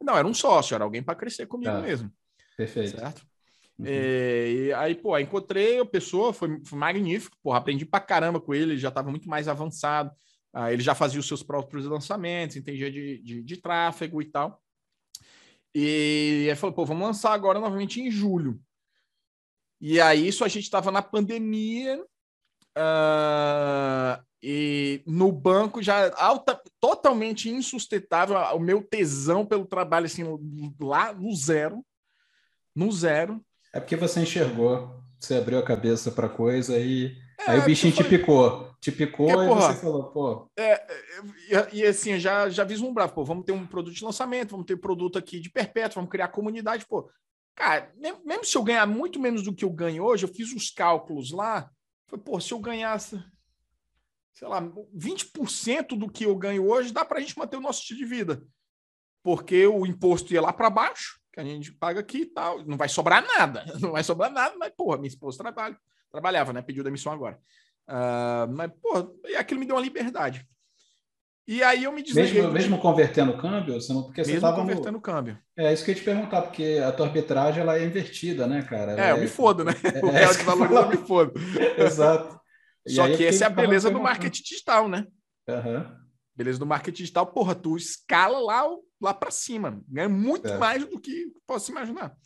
Não, 0.02 0.16
era 0.16 0.26
um 0.26 0.34
sócio, 0.34 0.74
era 0.74 0.84
alguém 0.84 1.02
para 1.02 1.14
crescer 1.14 1.46
comigo 1.46 1.72
tá. 1.72 1.80
mesmo. 1.80 2.10
Perfeito. 2.56 2.98
Certo? 2.98 3.22
Uhum. 3.78 3.86
É, 3.86 4.50
e 4.50 4.72
aí, 4.72 4.94
pô, 4.94 5.18
encontrei 5.18 5.80
a 5.80 5.84
pessoa, 5.84 6.32
foi, 6.32 6.60
foi 6.64 6.78
magnífico, 6.78 7.36
pô, 7.42 7.52
aprendi 7.52 7.84
pra 7.84 8.00
caramba 8.00 8.40
com 8.40 8.54
ele, 8.54 8.72
ele 8.72 8.80
já 8.80 8.88
estava 8.88 9.10
muito 9.10 9.28
mais 9.28 9.48
avançado, 9.48 10.12
ah, 10.52 10.72
ele 10.72 10.82
já 10.82 10.94
fazia 10.94 11.18
os 11.18 11.26
seus 11.26 11.42
próprios 11.42 11.84
lançamentos, 11.86 12.56
entendia 12.56 12.90
de, 12.90 13.18
de, 13.18 13.42
de 13.42 13.56
tráfego 13.56 14.22
e 14.22 14.26
tal. 14.26 14.62
E 15.74 16.46
aí 16.48 16.56
falou, 16.56 16.74
pô, 16.74 16.84
vamos 16.84 17.04
lançar 17.04 17.32
agora 17.32 17.58
novamente 17.58 18.00
em 18.00 18.10
julho. 18.10 18.60
E 19.80 20.00
aí, 20.00 20.28
isso 20.28 20.44
a 20.44 20.48
gente 20.48 20.62
estava 20.62 20.92
na 20.92 21.02
pandemia, 21.02 22.00
uh, 22.78 24.24
e 24.46 25.02
no 25.06 25.32
banco 25.32 25.82
já 25.82 26.14
alta, 26.16 26.60
totalmente 26.78 27.48
insustentável, 27.48 28.36
o 28.54 28.60
meu 28.60 28.82
tesão 28.82 29.44
pelo 29.44 29.66
trabalho, 29.66 30.06
assim, 30.06 30.22
lá 30.78 31.12
no 31.12 31.34
zero, 31.34 31.84
no 32.74 32.92
zero. 32.92 33.44
É 33.74 33.80
porque 33.80 33.96
você 33.96 34.20
enxergou, 34.20 35.02
você 35.18 35.34
abriu 35.34 35.58
a 35.58 35.64
cabeça 35.64 36.12
para 36.12 36.28
coisa 36.28 36.78
e 36.78 37.16
é, 37.40 37.50
aí 37.50 37.58
o 37.58 37.64
bichinho 37.64 37.92
foi... 37.92 38.04
te 38.04 38.08
picou. 38.08 38.72
Te 38.80 38.92
picou 38.92 39.28
é, 39.28 39.32
e 39.32 39.48
porra, 39.48 39.72
você 39.72 39.80
falou, 39.80 40.04
pô. 40.12 40.50
É, 40.56 40.86
e, 41.72 41.78
e, 41.78 41.86
assim, 41.86 42.20
já, 42.20 42.48
já 42.48 42.62
vislumbrava, 42.62 43.12
pô, 43.12 43.24
vamos 43.24 43.44
ter 43.44 43.50
um 43.50 43.66
produto 43.66 43.94
de 43.94 44.04
lançamento, 44.04 44.52
vamos 44.52 44.66
ter 44.66 44.76
produto 44.76 45.18
aqui 45.18 45.40
de 45.40 45.50
perpétuo, 45.50 45.96
vamos 45.96 46.10
criar 46.10 46.28
comunidade, 46.28 46.86
pô. 46.86 47.10
Cara, 47.56 47.92
mesmo 48.24 48.44
se 48.44 48.56
eu 48.56 48.62
ganhar 48.62 48.86
muito 48.86 49.18
menos 49.18 49.42
do 49.42 49.52
que 49.52 49.64
eu 49.64 49.70
ganho 49.70 50.04
hoje, 50.04 50.24
eu 50.24 50.32
fiz 50.32 50.52
os 50.52 50.70
cálculos 50.70 51.32
lá, 51.32 51.68
foi, 52.06 52.18
pô, 52.18 52.38
se 52.38 52.52
eu 52.52 52.60
ganhasse, 52.60 53.20
sei 54.34 54.46
lá, 54.46 54.62
20% 54.62 55.98
do 55.98 56.08
que 56.08 56.26
eu 56.26 56.36
ganho 56.36 56.68
hoje, 56.68 56.92
dá 56.92 57.04
para 57.04 57.18
a 57.18 57.20
gente 57.20 57.36
manter 57.36 57.56
o 57.56 57.60
nosso 57.60 57.80
estilo 57.80 57.98
de 57.98 58.06
vida. 58.06 58.46
Porque 59.20 59.66
o 59.66 59.84
imposto 59.84 60.32
ia 60.32 60.40
lá 60.40 60.52
para 60.52 60.70
baixo, 60.70 61.18
que 61.34 61.40
a 61.40 61.44
gente 61.44 61.72
paga 61.72 62.00
aqui 62.00 62.18
e 62.18 62.26
tal. 62.26 62.64
Não 62.64 62.76
vai 62.76 62.88
sobrar 62.88 63.24
nada, 63.26 63.64
não 63.80 63.92
vai 63.92 64.04
sobrar 64.04 64.30
nada, 64.30 64.54
mas, 64.56 64.72
porra, 64.76 64.96
minha 64.96 65.08
esposa 65.08 65.38
trabalha, 65.38 65.76
trabalhava, 66.10 66.52
né? 66.52 66.62
Pediu 66.62 66.84
demissão 66.84 67.12
agora. 67.12 67.38
Uh, 67.88 68.50
mas, 68.52 68.70
porra, 68.80 69.08
aquilo 69.36 69.60
me 69.60 69.66
deu 69.66 69.76
uma 69.76 69.82
liberdade. 69.82 70.46
E 71.46 71.62
aí 71.62 71.84
eu 71.84 71.92
me 71.92 72.02
desliguei. 72.02 72.40
Mesmo, 72.40 72.52
mesmo 72.52 72.78
convertendo 72.78 73.32
o 73.32 73.38
câmbio? 73.38 73.74
Você 73.74 73.92
não, 73.92 74.04
porque 74.04 74.22
mesmo 74.22 74.40
você 74.40 74.54
convertendo 74.54 74.88
o 74.88 74.92
no... 74.92 75.00
câmbio. 75.00 75.38
É 75.54 75.72
isso 75.72 75.84
que 75.84 75.90
eu 75.90 75.94
ia 75.94 76.00
te 76.00 76.04
perguntar, 76.04 76.40
porque 76.40 76.80
a 76.82 76.90
tua 76.90 77.06
arbitragem 77.06 77.60
ela 77.60 77.76
é 77.76 77.84
invertida, 77.84 78.46
né, 78.46 78.62
cara? 78.62 78.92
Ela 78.92 79.06
é, 79.08 79.12
eu 79.12 79.18
me 79.18 79.26
fodo, 79.26 79.62
né? 79.62 79.74
É, 79.82 80.02
o 80.02 80.10
real 80.10 80.32
de 80.32 80.42
valoriza, 80.42 80.80
eu 80.80 80.88
me 80.88 80.96
fodo. 80.96 81.32
Exato. 81.76 82.40
Só 82.88 83.06
que 83.08 83.26
essa 83.26 83.44
é 83.44 83.46
a 83.46 83.50
beleza 83.50 83.90
do 83.90 84.00
marketing 84.00 84.42
digital, 84.42 84.88
né? 84.88 85.06
Uhum. 85.46 86.03
Beleza 86.36 86.58
do 86.58 86.66
marketing 86.66 87.02
digital, 87.02 87.26
porra, 87.26 87.54
tu 87.54 87.76
escala 87.76 88.40
lá 88.40 88.64
lá 89.00 89.14
para 89.14 89.30
cima. 89.30 89.82
Ganha 89.86 90.08
muito 90.08 90.48
é. 90.48 90.58
mais 90.58 90.84
do 90.84 90.98
que 91.00 91.32
posso 91.46 91.70
imaginar. 91.70 92.16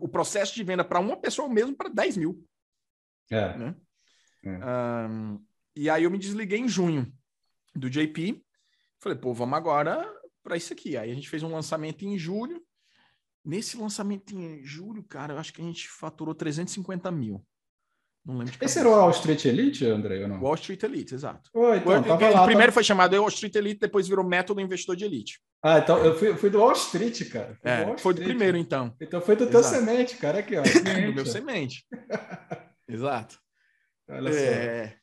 O 0.00 0.08
processo 0.08 0.54
de 0.54 0.62
venda 0.62 0.84
para 0.84 1.00
uma 1.00 1.16
pessoa 1.16 1.48
mesmo 1.48 1.76
para 1.76 1.88
10 1.88 2.16
mil. 2.16 2.46
É. 3.30 3.56
Né? 3.56 3.76
é. 4.44 5.08
Um, 5.08 5.44
e 5.76 5.88
aí 5.88 6.04
eu 6.04 6.10
me 6.10 6.18
desliguei 6.18 6.58
em 6.58 6.68
junho 6.68 7.12
do 7.74 7.90
JP. 7.90 8.44
Falei, 8.98 9.18
pô, 9.18 9.32
vamos 9.32 9.56
agora 9.56 10.06
para 10.42 10.56
isso 10.56 10.72
aqui. 10.72 10.96
Aí 10.96 11.10
a 11.10 11.14
gente 11.14 11.28
fez 11.28 11.42
um 11.42 11.52
lançamento 11.52 12.04
em 12.04 12.18
julho. 12.18 12.62
Nesse 13.44 13.76
lançamento 13.76 14.34
em 14.34 14.62
julho, 14.62 15.02
cara, 15.02 15.34
eu 15.34 15.38
acho 15.38 15.52
que 15.52 15.62
a 15.62 15.64
gente 15.64 15.88
faturou 15.88 16.34
350 16.34 17.10
mil. 17.10 17.44
Não 18.24 18.36
lembro 18.36 18.54
Esse 18.60 18.78
era 18.78 18.88
o 18.88 18.92
Wall 18.92 19.10
Street 19.10 19.44
Elite, 19.46 19.86
André, 19.86 20.22
ou 20.22 20.28
não? 20.28 20.40
Wall 20.40 20.54
Street 20.54 20.82
Elite, 20.82 21.14
exato. 21.14 21.50
Oh, 21.54 21.74
então, 21.74 21.92
o, 21.92 22.32
lá, 22.32 22.44
primeiro 22.44 22.70
foi 22.70 22.84
chamado 22.84 23.16
Wall 23.16 23.28
Street 23.28 23.54
Elite, 23.54 23.80
depois 23.80 24.06
virou 24.06 24.24
Método 24.24 24.60
Investidor 24.60 24.94
de 24.94 25.04
Elite. 25.04 25.40
Ah, 25.62 25.78
então 25.78 25.98
eu 26.04 26.16
fui, 26.16 26.34
fui 26.36 26.50
do 26.50 26.58
Wall 26.58 26.72
Street, 26.72 27.30
cara. 27.30 27.56
Fui 27.60 27.70
é, 27.70 27.98
foi 27.98 28.14
do 28.14 28.22
primeiro, 28.22 28.56
então. 28.56 28.94
Então 29.00 29.20
foi 29.20 29.36
do 29.36 29.46
teu 29.46 29.60
exato. 29.60 29.76
semente, 29.76 30.16
cara, 30.16 30.40
aqui, 30.40 30.56
ó. 30.56 30.62
do 31.08 31.14
meu 31.14 31.26
semente. 31.26 31.86
exato. 32.88 33.38
Olha 34.08 34.28
é... 34.30 34.88
só. 34.88 34.94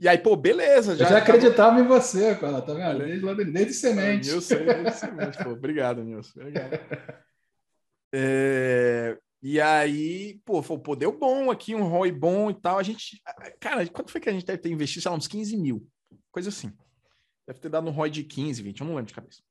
E 0.00 0.08
aí, 0.08 0.18
pô, 0.18 0.34
beleza. 0.34 0.96
Já, 0.96 1.04
eu 1.04 1.10
já 1.10 1.18
acreditava 1.18 1.80
em 1.80 1.86
você, 1.86 2.34
cara, 2.34 2.60
tá 2.60 2.74
vendo? 2.74 2.98
Desde, 3.04 3.52
desde 3.52 3.74
semente. 3.74 4.28
eu 4.28 4.40
sei, 4.40 4.64
desde 4.64 4.98
semente, 4.98 5.38
pô. 5.42 5.50
Obrigado, 5.50 6.02
Nilson. 6.02 6.40
Obrigado. 6.40 6.78
É... 8.14 9.16
E 9.42 9.60
aí, 9.60 10.40
pô, 10.44 10.62
pô, 10.62 10.94
deu 10.94 11.18
bom 11.18 11.50
aqui, 11.50 11.74
um 11.74 11.82
ROI 11.82 12.12
bom 12.12 12.48
e 12.48 12.54
tal. 12.54 12.78
A 12.78 12.82
gente, 12.82 13.20
cara, 13.58 13.84
quanto 13.88 14.12
foi 14.12 14.20
que 14.20 14.28
a 14.28 14.32
gente 14.32 14.46
deve 14.46 14.58
ter 14.58 14.70
investido? 14.70 15.02
Sei 15.02 15.10
lá, 15.10 15.16
uns 15.16 15.26
15 15.26 15.56
mil, 15.56 15.84
coisa 16.30 16.48
assim. 16.48 16.72
Deve 17.44 17.58
ter 17.58 17.68
dado 17.68 17.88
um 17.88 17.90
ROI 17.90 18.08
de 18.08 18.22
15, 18.22 18.62
20, 18.62 18.80
eu 18.80 18.86
não 18.86 18.94
lembro 18.94 19.08
de 19.08 19.14
cabeça. 19.14 19.42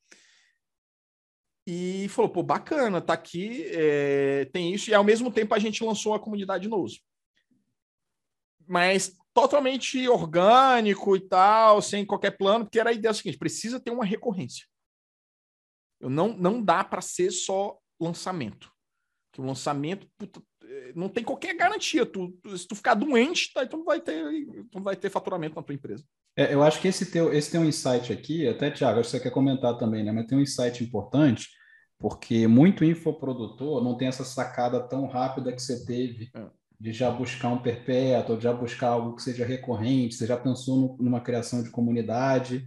E 1.67 2.07
falou, 2.07 2.31
pô, 2.31 2.41
bacana, 2.41 3.01
tá 3.01 3.13
aqui, 3.13 3.65
é, 3.67 4.45
tem 4.45 4.73
isso. 4.73 4.89
E 4.89 4.93
ao 4.93 5.03
mesmo 5.03 5.29
tempo 5.29 5.53
a 5.53 5.59
gente 5.59 5.83
lançou 5.83 6.13
a 6.13 6.19
comunidade 6.19 6.69
Nouso. 6.69 7.01
Mas 8.65 9.17
totalmente 9.33 10.07
orgânico 10.07 11.17
e 11.17 11.19
tal, 11.19 11.81
sem 11.81 12.05
qualquer 12.05 12.31
plano, 12.37 12.63
porque 12.63 12.79
era 12.79 12.91
a 12.91 12.93
ideia 12.93 13.13
seguinte: 13.13 13.37
precisa 13.37 13.79
ter 13.79 13.91
uma 13.91 14.05
recorrência. 14.05 14.65
Eu 15.99 16.09
não, 16.09 16.29
não 16.29 16.63
dá 16.63 16.81
para 16.81 17.01
ser 17.01 17.29
só 17.29 17.77
lançamento. 17.99 18.70
Que 19.31 19.41
o 19.41 19.45
lançamento 19.45 20.07
puta, 20.17 20.41
eh, 20.63 20.93
não 20.95 21.09
tem 21.09 21.23
qualquer 21.23 21.55
garantia. 21.55 22.05
Tu, 22.05 22.33
se 22.57 22.67
tu 22.67 22.75
ficar 22.75 22.93
doente, 22.93 23.51
tá, 23.53 23.67
não 23.71 23.83
vai 23.83 23.99
ter, 23.99 24.23
não 24.73 24.81
vai 24.81 24.95
ter 24.95 25.09
faturamento 25.09 25.55
na 25.55 25.63
tua 25.63 25.75
empresa. 25.75 26.03
É, 26.35 26.53
eu 26.53 26.63
acho 26.63 26.79
que 26.79 26.87
esse 26.87 27.11
teu, 27.11 27.33
esse 27.33 27.51
tem 27.51 27.59
um 27.59 27.65
insight 27.65 28.11
aqui, 28.13 28.47
até, 28.47 28.71
Tiago, 28.71 29.03
você 29.03 29.19
quer 29.19 29.31
comentar 29.31 29.77
também, 29.77 30.03
né? 30.03 30.11
Mas 30.11 30.27
tem 30.27 30.37
um 30.37 30.41
insight 30.41 30.83
importante, 30.83 31.49
porque 31.99 32.47
muito 32.47 32.85
infoprodutor 32.85 33.83
não 33.83 33.97
tem 33.97 34.07
essa 34.07 34.23
sacada 34.23 34.79
tão 34.79 35.07
rápida 35.07 35.51
que 35.51 35.61
você 35.61 35.85
teve 35.85 36.29
é. 36.33 36.45
de 36.79 36.93
já 36.93 37.11
buscar 37.11 37.49
um 37.49 37.61
perpétuo, 37.61 38.37
de 38.37 38.43
já 38.43 38.53
buscar 38.53 38.89
algo 38.89 39.15
que 39.15 39.21
seja 39.21 39.45
recorrente, 39.45 40.15
você 40.15 40.25
já 40.25 40.37
pensou 40.37 40.77
no, 40.77 40.97
numa 41.03 41.19
criação 41.21 41.61
de 41.61 41.69
comunidade. 41.69 42.65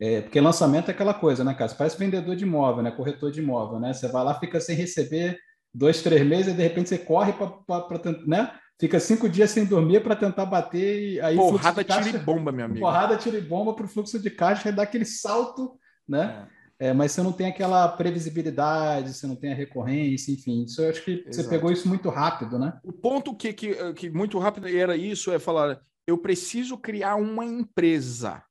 É, 0.00 0.22
porque 0.22 0.40
lançamento 0.40 0.88
é 0.88 0.92
aquela 0.92 1.14
coisa, 1.14 1.44
né, 1.44 1.54
cara? 1.54 1.68
Você 1.68 1.76
parece 1.76 1.98
vendedor 1.98 2.34
de 2.34 2.44
imóvel, 2.44 2.82
né? 2.82 2.90
Corretor 2.90 3.30
de 3.30 3.40
imóvel, 3.40 3.78
né? 3.78 3.92
Você 3.92 4.08
vai 4.08 4.24
lá, 4.24 4.38
fica 4.40 4.58
sem 4.58 4.74
receber 4.74 5.38
dois, 5.74 6.02
três 6.02 6.26
meses, 6.26 6.52
e 6.52 6.56
de 6.56 6.62
repente 6.62 6.88
você 6.88 6.98
corre 6.98 7.32
para, 7.32 7.98
né? 8.26 8.52
Fica 8.78 8.98
cinco 8.98 9.28
dias 9.28 9.50
sem 9.50 9.64
dormir 9.64 10.02
para 10.02 10.16
tentar 10.16 10.44
bater 10.44 11.12
e 11.12 11.20
aí 11.20 11.36
porrada 11.36 11.84
caixa, 11.84 12.10
tira 12.10 12.18
e 12.18 12.20
bomba, 12.20 12.50
meu 12.50 12.64
amigo. 12.64 12.80
Porrada 12.80 13.16
tira 13.16 13.38
e 13.38 13.40
bomba 13.40 13.74
para 13.74 13.84
o 13.84 13.88
fluxo 13.88 14.18
de 14.18 14.30
caixa 14.30 14.68
e 14.68 14.72
dá 14.72 14.82
aquele 14.82 15.04
salto, 15.04 15.78
né? 16.08 16.46
É. 16.58 16.62
É, 16.88 16.92
mas 16.92 17.12
você 17.12 17.22
não 17.22 17.30
tem 17.30 17.46
aquela 17.46 17.86
previsibilidade, 17.86 19.14
você 19.14 19.24
não 19.24 19.36
tem 19.36 19.52
a 19.52 19.54
recorrência, 19.54 20.32
enfim. 20.32 20.64
Isso 20.64 20.82
eu 20.82 20.90
acho 20.90 21.04
que 21.04 21.12
Exato. 21.12 21.34
você 21.36 21.44
pegou 21.44 21.70
isso 21.70 21.88
muito 21.88 22.08
rápido, 22.08 22.58
né? 22.58 22.76
O 22.82 22.92
ponto 22.92 23.36
que, 23.36 23.52
que, 23.52 23.94
que 23.94 24.10
muito 24.10 24.36
rápido 24.40 24.66
era 24.66 24.96
isso 24.96 25.30
é 25.30 25.38
falar: 25.38 25.80
eu 26.04 26.18
preciso 26.18 26.76
criar 26.76 27.14
uma 27.14 27.44
empresa. 27.44 28.42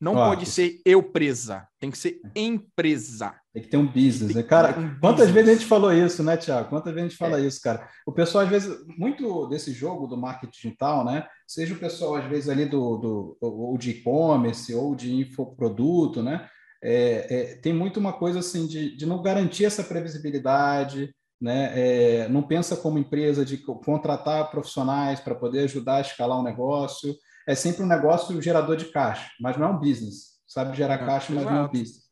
Não 0.00 0.14
pode 0.14 0.46
ser 0.46 0.80
eu 0.84 1.02
presa, 1.02 1.66
tem 1.80 1.90
que 1.90 1.96
ser 1.96 2.20
empresa. 2.34 3.34
Tem 3.52 3.62
que 3.62 3.68
ter 3.68 3.76
um 3.76 3.86
business, 3.86 4.34
né? 4.34 4.42
Cara, 4.42 4.78
um 4.78 4.98
quantas 5.00 5.26
business. 5.26 5.32
vezes 5.32 5.50
a 5.50 5.52
gente 5.54 5.66
falou 5.66 5.92
isso, 5.92 6.22
né, 6.22 6.36
Tiago? 6.36 6.68
Quantas 6.68 6.92
vezes 6.92 7.06
a 7.06 7.08
gente 7.08 7.18
fala 7.18 7.40
é. 7.40 7.46
isso, 7.46 7.60
cara? 7.62 7.88
O 8.06 8.12
pessoal, 8.12 8.44
às 8.44 8.50
vezes, 8.50 8.76
muito 8.98 9.46
desse 9.48 9.72
jogo 9.72 10.06
do 10.06 10.16
marketing 10.16 10.50
digital, 10.52 11.04
né? 11.04 11.26
Seja 11.46 11.74
o 11.74 11.78
pessoal, 11.78 12.16
às 12.16 12.26
vezes, 12.26 12.48
ali 12.50 12.66
do, 12.66 12.98
do 12.98 13.38
ou 13.40 13.78
de 13.78 13.90
e-commerce 13.90 14.74
ou 14.74 14.94
de 14.94 15.14
infoproduto, 15.14 16.22
né? 16.22 16.46
É, 16.82 17.26
é, 17.30 17.54
tem 17.56 17.72
muito 17.72 17.98
uma 17.98 18.12
coisa 18.12 18.40
assim 18.40 18.66
de, 18.66 18.94
de 18.94 19.06
não 19.06 19.22
garantir 19.22 19.64
essa 19.64 19.82
previsibilidade, 19.82 21.14
né? 21.40 21.72
É, 21.74 22.28
não 22.28 22.42
pensa 22.42 22.76
como 22.76 22.98
empresa 22.98 23.44
de 23.44 23.58
contratar 23.58 24.50
profissionais 24.50 25.20
para 25.20 25.34
poder 25.34 25.60
ajudar 25.60 25.96
a 25.96 26.00
escalar 26.02 26.38
um 26.38 26.44
negócio 26.44 27.14
é 27.46 27.54
sempre 27.54 27.82
um 27.82 27.86
negócio 27.86 28.40
gerador 28.42 28.76
de 28.76 28.86
caixa, 28.86 29.30
mas 29.40 29.56
não 29.56 29.66
é 29.66 29.70
um 29.70 29.78
business. 29.78 30.36
Sabe 30.46 30.76
gerar 30.76 30.94
é, 30.94 30.98
caixa, 30.98 31.32
mas 31.32 31.44
não 31.44 31.56
é 31.56 31.62
um 31.62 31.68
business. 31.68 32.06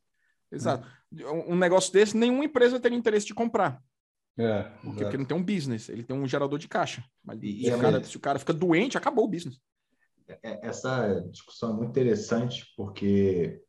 Exato. 0.50 0.86
Um 1.46 1.56
negócio 1.56 1.92
desse, 1.92 2.16
nenhuma 2.16 2.44
empresa 2.44 2.80
teria 2.80 2.98
interesse 2.98 3.26
de 3.26 3.34
comprar. 3.34 3.82
É, 4.36 4.62
porque, 4.82 5.02
porque 5.02 5.16
não 5.16 5.24
tem 5.24 5.36
um 5.36 5.44
business, 5.44 5.88
ele 5.88 6.02
tem 6.02 6.16
um 6.16 6.26
gerador 6.26 6.58
de 6.58 6.66
caixa. 6.66 7.04
Mas 7.22 7.38
e, 7.42 7.64
se, 7.64 7.72
o 7.72 7.78
cara, 7.78 8.04
se 8.04 8.16
o 8.16 8.20
cara 8.20 8.38
fica 8.38 8.52
doente, 8.52 8.98
acabou 8.98 9.24
o 9.24 9.28
business. 9.28 9.60
É, 10.26 10.38
é, 10.42 10.66
essa 10.66 11.20
discussão 11.30 11.70
é 11.70 11.76
muito 11.76 11.90
interessante, 11.90 12.64
porque 12.76 13.62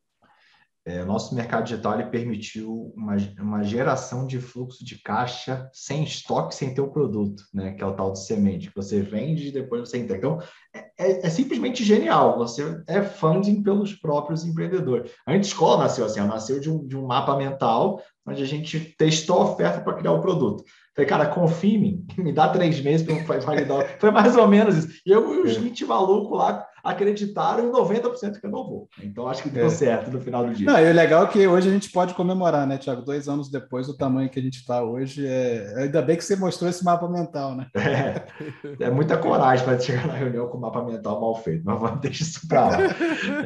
é, 0.86 1.04
nosso 1.04 1.34
mercado 1.34 1.64
digital 1.64 1.94
ele 1.94 2.10
permitiu 2.10 2.92
uma, 2.96 3.16
uma 3.40 3.64
geração 3.64 4.24
de 4.24 4.38
fluxo 4.38 4.84
de 4.84 5.02
caixa 5.02 5.68
sem 5.72 6.04
estoque, 6.04 6.54
sem 6.54 6.72
ter 6.72 6.80
o 6.80 6.92
produto, 6.92 7.42
né? 7.52 7.72
Que 7.72 7.82
é 7.82 7.86
o 7.86 7.92
tal 7.92 8.12
de 8.12 8.24
semente, 8.24 8.68
que 8.68 8.76
você 8.76 9.02
vende 9.02 9.48
e 9.48 9.52
depois 9.52 9.80
você 9.80 9.98
entrega. 9.98 10.18
Então, 10.18 10.38
é, 10.72 10.86
é, 10.96 11.26
é, 11.26 11.28
simplesmente 11.30 11.82
genial. 11.82 12.38
Você 12.38 12.80
é 12.86 13.02
funding 13.02 13.64
pelos 13.64 13.94
próprios 13.94 14.44
empreendedores. 14.44 15.10
A 15.26 15.36
escola 15.36 15.82
nasceu 15.82 16.04
assim, 16.04 16.20
ela 16.20 16.28
nasceu 16.28 16.60
de 16.60 16.70
um, 16.70 16.86
de 16.86 16.96
um 16.96 17.04
mapa 17.04 17.36
mental, 17.36 18.00
onde 18.24 18.40
a 18.40 18.46
gente 18.46 18.78
testou 18.96 19.42
a 19.42 19.44
oferta 19.50 19.80
para 19.80 19.94
criar 19.94 20.12
o 20.12 20.20
produto. 20.20 20.62
Falei, 20.94 21.08
cara, 21.08 21.26
confia 21.26 21.74
em 21.74 21.80
mim, 21.80 22.06
me 22.16 22.32
dá 22.32 22.48
três 22.48 22.80
meses 22.80 23.04
para 23.26 23.40
validar. 23.40 23.98
Foi 23.98 24.12
mais 24.12 24.36
ou 24.36 24.46
menos 24.46 24.76
isso. 24.76 25.00
E 25.04 25.10
eu 25.10 25.34
e 25.34 25.48
os 25.48 25.56
20 25.56 25.82
é. 25.82 25.86
malucos 25.86 26.38
lá 26.38 26.64
acreditaram 26.86 27.68
em 27.68 27.72
90% 27.72 28.38
que 28.38 28.46
eu 28.46 28.50
não 28.50 28.64
vou. 28.64 28.88
Então 29.02 29.26
acho 29.26 29.42
que 29.42 29.48
deu 29.48 29.66
é. 29.66 29.70
certo 29.70 30.08
no 30.10 30.20
final 30.20 30.46
do 30.46 30.54
dia. 30.54 30.66
Não, 30.66 30.78
e 30.78 30.88
o 30.88 30.94
legal 30.94 31.24
é 31.24 31.26
que 31.26 31.46
hoje 31.46 31.68
a 31.68 31.72
gente 31.72 31.90
pode 31.90 32.14
comemorar, 32.14 32.64
né, 32.64 32.78
Tiago? 32.78 33.02
Dois 33.02 33.28
anos 33.28 33.50
depois, 33.50 33.88
o 33.88 33.96
tamanho 33.96 34.30
que 34.30 34.38
a 34.38 34.42
gente 34.42 34.58
está 34.58 34.82
hoje. 34.82 35.26
É... 35.26 35.74
Ainda 35.78 36.00
bem 36.00 36.16
que 36.16 36.24
você 36.24 36.36
mostrou 36.36 36.70
esse 36.70 36.84
mapa 36.84 37.08
mental, 37.08 37.56
né? 37.56 37.66
É, 37.74 38.84
é 38.84 38.90
muita 38.90 39.18
coragem 39.18 39.64
para 39.64 39.78
chegar 39.80 40.06
na 40.06 40.14
reunião 40.14 40.46
com 40.46 40.58
o 40.58 40.60
mapa 40.60 40.82
mental 40.84 41.20
mal 41.20 41.34
feito, 41.34 41.64
mas 41.64 41.80
vamos 41.80 42.00
deixar 42.00 42.24
isso 42.24 42.46
para 42.46 42.68
lá. 42.68 42.78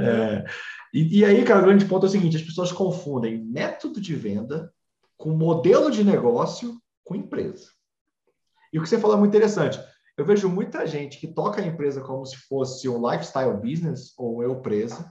É... 0.01 0.45
E, 0.93 1.21
e 1.21 1.25
aí, 1.25 1.43
cara, 1.45 1.61
o 1.61 1.65
grande 1.65 1.85
ponto 1.87 2.05
é 2.05 2.09
o 2.09 2.13
seguinte: 2.13 2.37
as 2.37 2.43
pessoas 2.43 2.71
confundem 2.71 3.43
método 3.43 4.01
de 4.01 4.15
venda 4.15 4.71
com 5.17 5.31
modelo 5.31 5.91
de 5.91 6.05
negócio 6.05 6.79
com 7.05 7.15
empresa. 7.15 7.69
E 8.73 8.79
o 8.79 8.83
que 8.83 8.89
você 8.89 8.99
falou 8.99 9.17
é 9.17 9.19
muito 9.19 9.35
interessante. 9.35 9.81
Eu 10.21 10.27
vejo 10.27 10.51
muita 10.51 10.87
gente 10.87 11.19
que 11.19 11.27
toca 11.27 11.63
a 11.63 11.67
empresa 11.67 12.03
como 12.03 12.27
se 12.27 12.37
fosse 12.37 12.87
um 12.87 13.11
lifestyle 13.11 13.57
business 13.57 14.13
ou 14.19 14.43
eu 14.43 14.61
presa, 14.61 15.11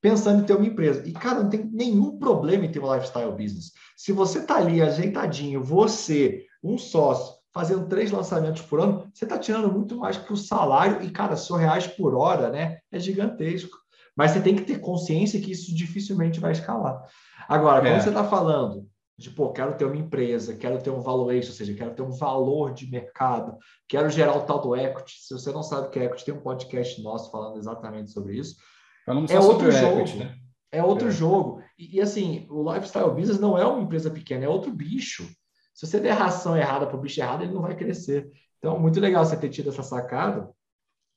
pensando 0.00 0.40
em 0.40 0.46
ter 0.46 0.56
uma 0.56 0.64
empresa. 0.64 1.06
E, 1.06 1.12
cara, 1.12 1.42
não 1.42 1.50
tem 1.50 1.68
nenhum 1.70 2.18
problema 2.18 2.64
em 2.64 2.72
ter 2.72 2.80
um 2.80 2.90
lifestyle 2.94 3.30
business. 3.32 3.72
Se 3.94 4.10
você 4.10 4.38
está 4.38 4.56
ali 4.56 4.80
ajeitadinho, 4.80 5.62
você, 5.62 6.46
um 6.64 6.78
sócio, 6.78 7.34
fazendo 7.52 7.86
três 7.86 8.10
lançamentos 8.10 8.62
por 8.62 8.80
ano, 8.80 9.06
você 9.12 9.26
está 9.26 9.36
tirando 9.36 9.70
muito 9.70 9.98
mais 9.98 10.16
que 10.16 10.32
o 10.32 10.36
salário. 10.36 11.02
E, 11.02 11.10
cara, 11.10 11.36
seu 11.36 11.56
reais 11.56 11.86
por 11.86 12.14
hora 12.14 12.48
né, 12.48 12.78
é 12.90 12.98
gigantesco. 12.98 13.76
Mas 14.16 14.30
você 14.30 14.40
tem 14.40 14.56
que 14.56 14.62
ter 14.62 14.80
consciência 14.80 15.42
que 15.42 15.52
isso 15.52 15.74
dificilmente 15.74 16.40
vai 16.40 16.52
escalar. 16.52 17.06
Agora, 17.46 17.82
quando 17.82 17.96
é. 17.96 18.00
você 18.00 18.08
está 18.08 18.24
falando 18.24 18.88
de, 19.18 19.30
pô, 19.30 19.52
quero 19.52 19.76
ter 19.76 19.84
uma 19.84 19.96
empresa, 19.96 20.56
quero 20.56 20.82
ter 20.82 20.90
um 20.90 21.00
valuation, 21.00 21.50
ou 21.50 21.54
seja, 21.54 21.74
quero 21.74 21.94
ter 21.94 22.02
um 22.02 22.10
valor 22.10 22.72
de 22.72 22.90
mercado, 22.90 23.56
quero 23.88 24.08
gerar 24.10 24.36
o 24.36 24.42
tal 24.42 24.60
do 24.60 24.74
equity. 24.74 25.12
Se 25.20 25.34
você 25.34 25.52
não 25.52 25.62
sabe 25.62 25.88
o 25.88 25.90
que 25.90 25.98
é 25.98 26.04
equity, 26.04 26.24
tem 26.24 26.34
um 26.34 26.40
podcast 26.40 27.02
nosso 27.02 27.30
falando 27.30 27.58
exatamente 27.58 28.10
sobre 28.10 28.36
isso. 28.36 28.56
Falamos 29.04 29.30
é 29.30 29.38
outro 29.38 29.70
jogo. 29.70 30.00
Equity, 30.00 30.18
né? 30.18 30.36
É 30.70 30.82
outro 30.82 31.08
é. 31.08 31.10
jogo. 31.10 31.62
E, 31.78 31.96
e, 31.96 32.00
assim, 32.00 32.46
o 32.50 32.72
lifestyle 32.72 33.10
business 33.10 33.38
não 33.38 33.58
é 33.58 33.66
uma 33.66 33.82
empresa 33.82 34.10
pequena, 34.10 34.44
é 34.44 34.48
outro 34.48 34.72
bicho. 34.72 35.28
Se 35.74 35.86
você 35.86 36.00
der 36.00 36.12
ração 36.12 36.56
errada 36.56 36.86
para 36.86 36.96
o 36.96 37.00
bicho 37.00 37.20
errado, 37.20 37.42
ele 37.42 37.52
não 37.52 37.62
vai 37.62 37.76
crescer. 37.76 38.30
Então, 38.58 38.78
muito 38.78 39.00
legal 39.00 39.24
você 39.24 39.36
ter 39.36 39.48
tido 39.50 39.70
essa 39.70 39.82
sacada 39.82 40.48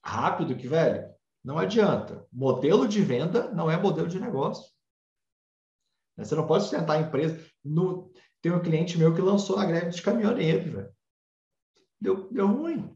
rápido 0.04 0.56
que, 0.56 0.68
velho, 0.68 1.08
não 1.44 1.58
adianta. 1.58 2.26
Modelo 2.32 2.86
de 2.86 3.00
venda 3.00 3.50
não 3.52 3.70
é 3.70 3.76
modelo 3.76 4.08
de 4.08 4.20
negócio. 4.20 4.75
Você 6.16 6.34
não 6.34 6.46
pode 6.46 6.64
sustentar 6.64 6.94
a 6.94 7.00
empresa. 7.00 7.44
No, 7.64 8.10
tem 8.40 8.52
um 8.52 8.62
cliente 8.62 8.98
meu 8.98 9.14
que 9.14 9.20
lançou 9.20 9.56
na 9.56 9.66
greve 9.66 9.86
dos 9.86 10.00
caminhoneiros, 10.00 10.72
velho. 10.72 10.88
Deu, 12.00 12.28
deu 12.30 12.46
ruim. 12.46 12.94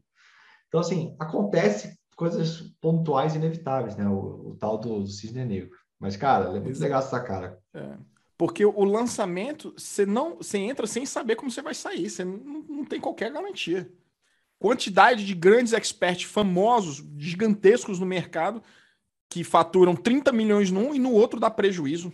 Então, 0.67 0.79
assim, 0.79 1.15
acontece 1.19 1.99
coisas 2.15 2.61
pontuais 2.79 3.35
inevitáveis, 3.35 3.95
né? 3.95 4.07
O, 4.07 4.51
o 4.51 4.57
tal 4.59 4.77
do, 4.77 5.01
do, 5.01 5.07
cisne 5.07 5.43
negro. 5.43 5.77
Mas, 5.99 6.15
cara, 6.15 6.55
é 6.55 6.59
muito 6.59 6.79
legal 6.79 6.99
essa 6.99 7.19
cara. 7.19 7.59
É. 7.73 7.97
Porque 8.37 8.65
o 8.65 8.83
lançamento, 8.83 9.73
você 9.77 10.05
não, 10.05 10.37
você 10.37 10.57
entra 10.57 10.87
sem 10.87 11.05
saber 11.05 11.35
como 11.35 11.51
você 11.51 11.61
vai 11.61 11.75
sair. 11.75 12.09
Você 12.09 12.23
não, 12.23 12.63
não 12.67 12.85
tem 12.85 12.99
qualquer 12.99 13.31
garantia. 13.31 13.91
Quantidade 14.57 15.25
de 15.25 15.33
grandes 15.33 15.73
experts 15.73 16.23
famosos, 16.23 17.03
gigantescos 17.17 17.99
no 17.99 18.05
mercado, 18.05 18.63
que 19.29 19.43
faturam 19.43 19.95
30 19.95 20.31
milhões 20.31 20.71
num 20.71 20.93
e 20.93 20.99
no 20.99 21.11
outro 21.11 21.39
dá 21.39 21.49
prejuízo. 21.51 22.13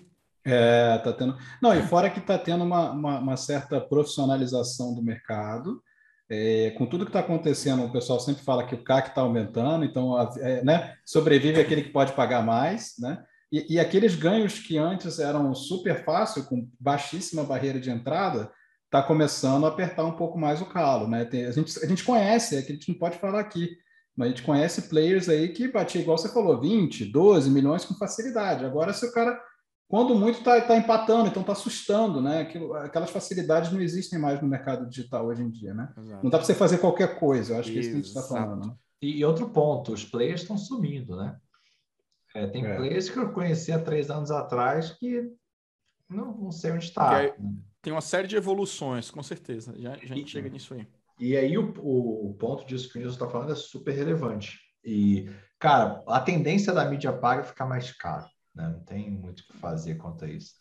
É, 0.49 0.97
tá 0.99 1.11
tendo. 1.11 1.37
Não, 1.61 1.77
e 1.77 1.81
fora 1.81 2.09
que 2.09 2.19
está 2.19 2.37
tendo 2.37 2.63
uma, 2.63 2.91
uma, 2.91 3.19
uma, 3.19 3.37
certa 3.37 3.81
profissionalização 3.81 4.95
do 4.95 5.03
mercado. 5.03 5.81
É, 6.29 6.71
com 6.77 6.85
tudo 6.85 7.05
que 7.05 7.09
está 7.09 7.19
acontecendo, 7.19 7.83
o 7.83 7.91
pessoal 7.91 8.19
sempre 8.19 8.43
fala 8.43 8.65
que 8.65 8.75
o 8.75 8.83
CAC 8.83 9.09
está 9.09 9.21
aumentando, 9.21 9.85
então 9.85 10.19
é, 10.37 10.61
né, 10.61 10.93
sobrevive 11.05 11.59
aquele 11.59 11.83
que 11.83 11.89
pode 11.89 12.11
pagar 12.13 12.41
mais, 12.43 12.93
né? 12.99 13.23
E, 13.51 13.75
e, 13.75 13.79
aqueles 13.79 14.13
ganhos 14.13 14.59
que 14.59 14.77
antes 14.77 15.19
eram 15.19 15.55
super 15.55 16.03
fácil, 16.03 16.43
com 16.43 16.69
baixíssima 16.77 17.43
barreira 17.43 17.79
de 17.79 17.89
entrada, 17.89 18.51
está 18.85 19.01
começando 19.01 19.65
a 19.65 19.69
apertar 19.69 20.03
um 20.05 20.17
pouco 20.17 20.37
mais 20.37 20.61
o 20.61 20.65
calo, 20.65 21.07
né? 21.07 21.23
Tem, 21.23 21.45
a, 21.45 21.51
gente, 21.51 21.77
a 21.81 21.87
gente 21.87 22.03
conhece, 22.03 22.57
é 22.57 22.61
que 22.61 22.71
a 22.73 22.75
gente 22.75 22.89
não 22.89 22.97
pode 22.97 23.17
falar 23.17 23.39
aqui, 23.39 23.69
mas 24.17 24.27
a 24.27 24.29
gente 24.29 24.43
conhece 24.43 24.89
players 24.89 25.29
aí 25.29 25.49
que 25.49 25.71
batia, 25.71 26.01
igual 26.01 26.17
você 26.17 26.27
falou, 26.27 26.59
20, 26.59 27.05
12 27.05 27.49
milhões 27.49 27.85
com 27.85 27.93
facilidade. 27.95 28.65
Agora, 28.65 28.91
se 28.93 29.05
o 29.05 29.13
cara 29.13 29.39
quando 29.88 30.13
muito 30.15 30.39
está 30.39 30.59
tá 30.61 30.75
empatando, 30.75 31.29
então 31.29 31.41
está 31.41 31.53
assustando, 31.53 32.21
né? 32.21 32.41
Aquilo, 32.41 32.73
aquelas 32.73 33.09
facilidades 33.09 33.71
não 33.71 33.79
existem 33.79 34.19
mais 34.19 34.41
no 34.41 34.47
mercado 34.47 34.88
digital 34.89 35.25
hoje 35.27 35.41
em 35.41 35.49
dia, 35.49 35.73
né? 35.73 35.93
Exato. 35.97 36.23
Não 36.23 36.29
dá 36.29 36.38
para 36.38 36.45
você 36.45 36.53
fazer 36.53 36.79
qualquer 36.79 37.17
coisa, 37.17 37.53
eu 37.53 37.59
acho 37.59 37.71
que 37.71 37.77
é 37.77 37.79
isso 37.79 37.89
que 37.89 37.95
a 37.95 37.99
gente 37.99 38.07
está 38.07 38.21
falando. 38.21 38.67
Né? 38.67 38.75
E, 39.01 39.23
outro 39.23 39.49
ponto, 39.49 39.93
os 39.93 40.03
players 40.03 40.41
estão 40.41 40.57
sumindo, 40.57 41.15
né? 41.15 41.38
É, 42.35 42.47
tem 42.47 42.65
é. 42.65 42.75
players 42.75 43.09
que 43.09 43.17
eu 43.17 43.31
conheci 43.31 43.71
há 43.71 43.79
três 43.79 44.09
anos 44.09 44.29
atrás 44.29 44.91
que 44.91 45.31
não, 46.09 46.38
não 46.38 46.51
sei 46.51 46.71
onde 46.71 46.85
está. 46.85 47.23
Né? 47.23 47.33
Tem 47.81 47.93
uma 47.93 48.01
série 48.01 48.27
de 48.27 48.35
evoluções, 48.35 49.09
com 49.09 49.23
certeza. 49.23 49.73
Já, 49.77 49.91
já 49.91 50.13
a 50.13 50.17
gente 50.17 50.31
chega 50.31 50.49
nisso 50.49 50.73
aí. 50.73 50.85
E 51.19 51.35
aí 51.38 51.57
o, 51.57 51.73
o 51.79 52.35
ponto 52.38 52.65
disso 52.65 52.91
que 52.91 52.97
o 52.97 53.01
Nilson 53.01 53.15
está 53.15 53.29
falando 53.29 53.53
é 53.53 53.55
super 53.55 53.95
relevante. 53.95 54.59
E, 54.83 55.29
cara, 55.57 56.03
a 56.07 56.19
tendência 56.19 56.73
da 56.73 56.85
mídia 56.85 57.13
paga 57.13 57.41
é 57.41 57.45
ficar 57.45 57.65
mais 57.65 57.91
caro. 57.93 58.25
Né? 58.58 58.68
Não 58.68 58.80
tem 58.80 59.10
muito 59.12 59.41
o 59.41 59.43
que 59.43 59.58
fazer 59.58 59.95
quanto 59.95 60.26
a 60.26 60.28
isso. 60.28 60.55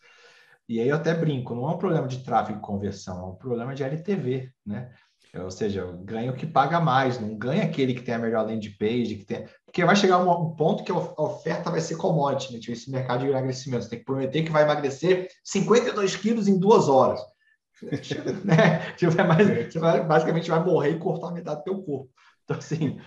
E 0.69 0.79
aí 0.79 0.87
eu 0.89 0.95
até 0.95 1.13
brinco, 1.13 1.55
não 1.55 1.69
é 1.69 1.73
um 1.73 1.77
problema 1.77 2.07
de 2.07 2.23
tráfego 2.23 2.59
e 2.59 2.61
conversão, 2.61 3.19
é 3.19 3.25
um 3.25 3.35
problema 3.35 3.73
de 3.73 3.83
LTV, 3.83 4.51
né? 4.65 4.91
Ou 5.33 5.51
seja, 5.51 5.85
ganha 6.03 6.31
o 6.31 6.35
que 6.35 6.47
paga 6.47 6.79
mais, 6.79 7.19
não 7.19 7.37
ganha 7.37 7.63
aquele 7.63 7.93
que 7.93 8.01
tem 8.01 8.15
a 8.15 8.19
melhor 8.19 8.45
landing 8.45 8.71
page, 8.71 9.15
que 9.15 9.25
tem... 9.25 9.45
porque 9.65 9.83
vai 9.85 9.95
chegar 9.95 10.17
um, 10.19 10.55
ponto 10.55 10.83
que 10.83 10.91
a 10.91 10.95
oferta 10.95 11.69
vai 11.69 11.81
ser 11.81 11.95
commodity, 11.95 12.53
né? 12.53 12.59
Tipo, 12.59 12.73
esse 12.73 12.89
mercado 12.89 13.21
de 13.21 13.29
emagrecimento. 13.29 13.83
Você 13.83 13.89
tem 13.89 13.99
que 13.99 14.05
prometer 14.05 14.43
que 14.43 14.51
vai 14.51 14.63
emagrecer 14.63 15.27
52 15.43 16.15
quilos 16.15 16.47
em 16.47 16.59
duas 16.59 16.87
horas. 16.87 17.21
né? 18.43 18.91
Tipo, 18.93 19.19
é 19.19 19.23
mais, 19.23 19.47
você 19.71 19.79
vai, 19.79 20.03
basicamente 20.03 20.49
vai 20.49 20.63
morrer 20.63 20.91
e 20.91 20.99
cortar 20.99 21.31
metade 21.31 21.59
do 21.59 21.63
teu 21.63 21.83
corpo. 21.83 22.09
Então, 22.43 22.57
assim, 22.57 22.97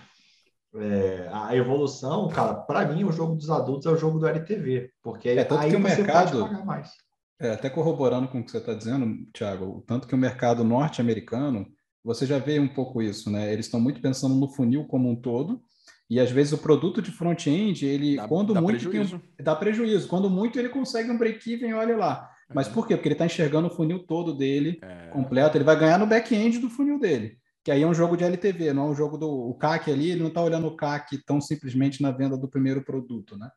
é, 0.75 1.29
a 1.31 1.55
evolução, 1.55 2.27
cara, 2.29 2.53
para 2.53 2.85
mim, 2.85 3.03
o 3.03 3.11
jogo 3.11 3.35
dos 3.35 3.49
adultos 3.49 3.85
é 3.85 3.89
o 3.89 3.97
jogo 3.97 4.19
do 4.19 4.27
LTV, 4.27 4.89
porque 5.01 5.29
é, 5.29 5.43
tanto 5.43 5.61
aí 5.61 5.69
que 5.71 5.75
o 5.75 5.81
você 5.81 5.97
mercado, 6.01 6.39
pode 6.39 6.49
pagar 6.51 6.65
mais. 6.65 6.91
É, 7.39 7.51
até 7.51 7.69
corroborando 7.69 8.27
com 8.27 8.39
o 8.39 8.43
que 8.43 8.51
você 8.51 8.57
está 8.59 8.73
dizendo, 8.73 9.25
Thiago, 9.33 9.65
o 9.65 9.81
tanto 9.81 10.07
que 10.07 10.15
o 10.15 10.17
mercado 10.17 10.63
norte-americano, 10.63 11.65
você 12.03 12.25
já 12.25 12.37
vê 12.37 12.59
um 12.59 12.67
pouco 12.67 13.01
isso, 13.01 13.29
né? 13.31 13.51
Eles 13.51 13.65
estão 13.65 13.79
muito 13.79 13.99
pensando 14.01 14.35
no 14.35 14.47
funil 14.47 14.85
como 14.85 15.09
um 15.09 15.15
todo, 15.15 15.61
e 16.09 16.19
às 16.19 16.29
vezes 16.29 16.53
o 16.53 16.57
produto 16.57 17.01
de 17.01 17.11
front-end, 17.11 17.85
ele, 17.85 18.17
Dá- 18.17 18.27
quando 18.27 18.53
dá 18.53 18.61
muito, 18.61 18.79
prejuízo. 18.79 19.19
tem 19.35 19.43
dá 19.43 19.55
prejuízo. 19.55 20.07
Quando 20.07 20.29
muito, 20.29 20.59
ele 20.59 20.69
consegue 20.69 21.09
um 21.09 21.17
break-even, 21.17 21.73
olha 21.73 21.95
lá. 21.97 22.29
Mas 22.53 22.67
por 22.67 22.85
quê? 22.85 22.95
Porque 22.95 23.07
ele 23.07 23.15
está 23.15 23.25
enxergando 23.25 23.69
o 23.69 23.71
funil 23.71 23.99
todo 24.05 24.33
dele, 24.33 24.77
É, 24.81 25.07
completo, 25.07 25.55
ele 25.57 25.63
vai 25.63 25.79
ganhar 25.79 25.97
no 25.97 26.05
back-end 26.05 26.59
do 26.59 26.69
funil 26.69 26.99
dele. 26.99 27.37
Que 27.63 27.71
aí 27.71 27.81
é 27.83 27.87
um 27.87 27.93
jogo 27.93 28.17
de 28.17 28.23
LTV, 28.23 28.73
não 28.73 28.87
é 28.87 28.89
um 28.91 28.95
jogo 28.95 29.17
do 29.17 29.29
o 29.29 29.53
CAC 29.53 29.91
ali, 29.91 30.09
ele 30.11 30.21
não 30.21 30.29
está 30.29 30.41
olhando 30.41 30.67
o 30.67 30.75
CAC 30.75 31.17
tão 31.19 31.39
simplesmente 31.39 32.01
na 32.01 32.11
venda 32.11 32.35
do 32.37 32.47
primeiro 32.47 32.83
produto, 32.83 33.37
né? 33.37 33.49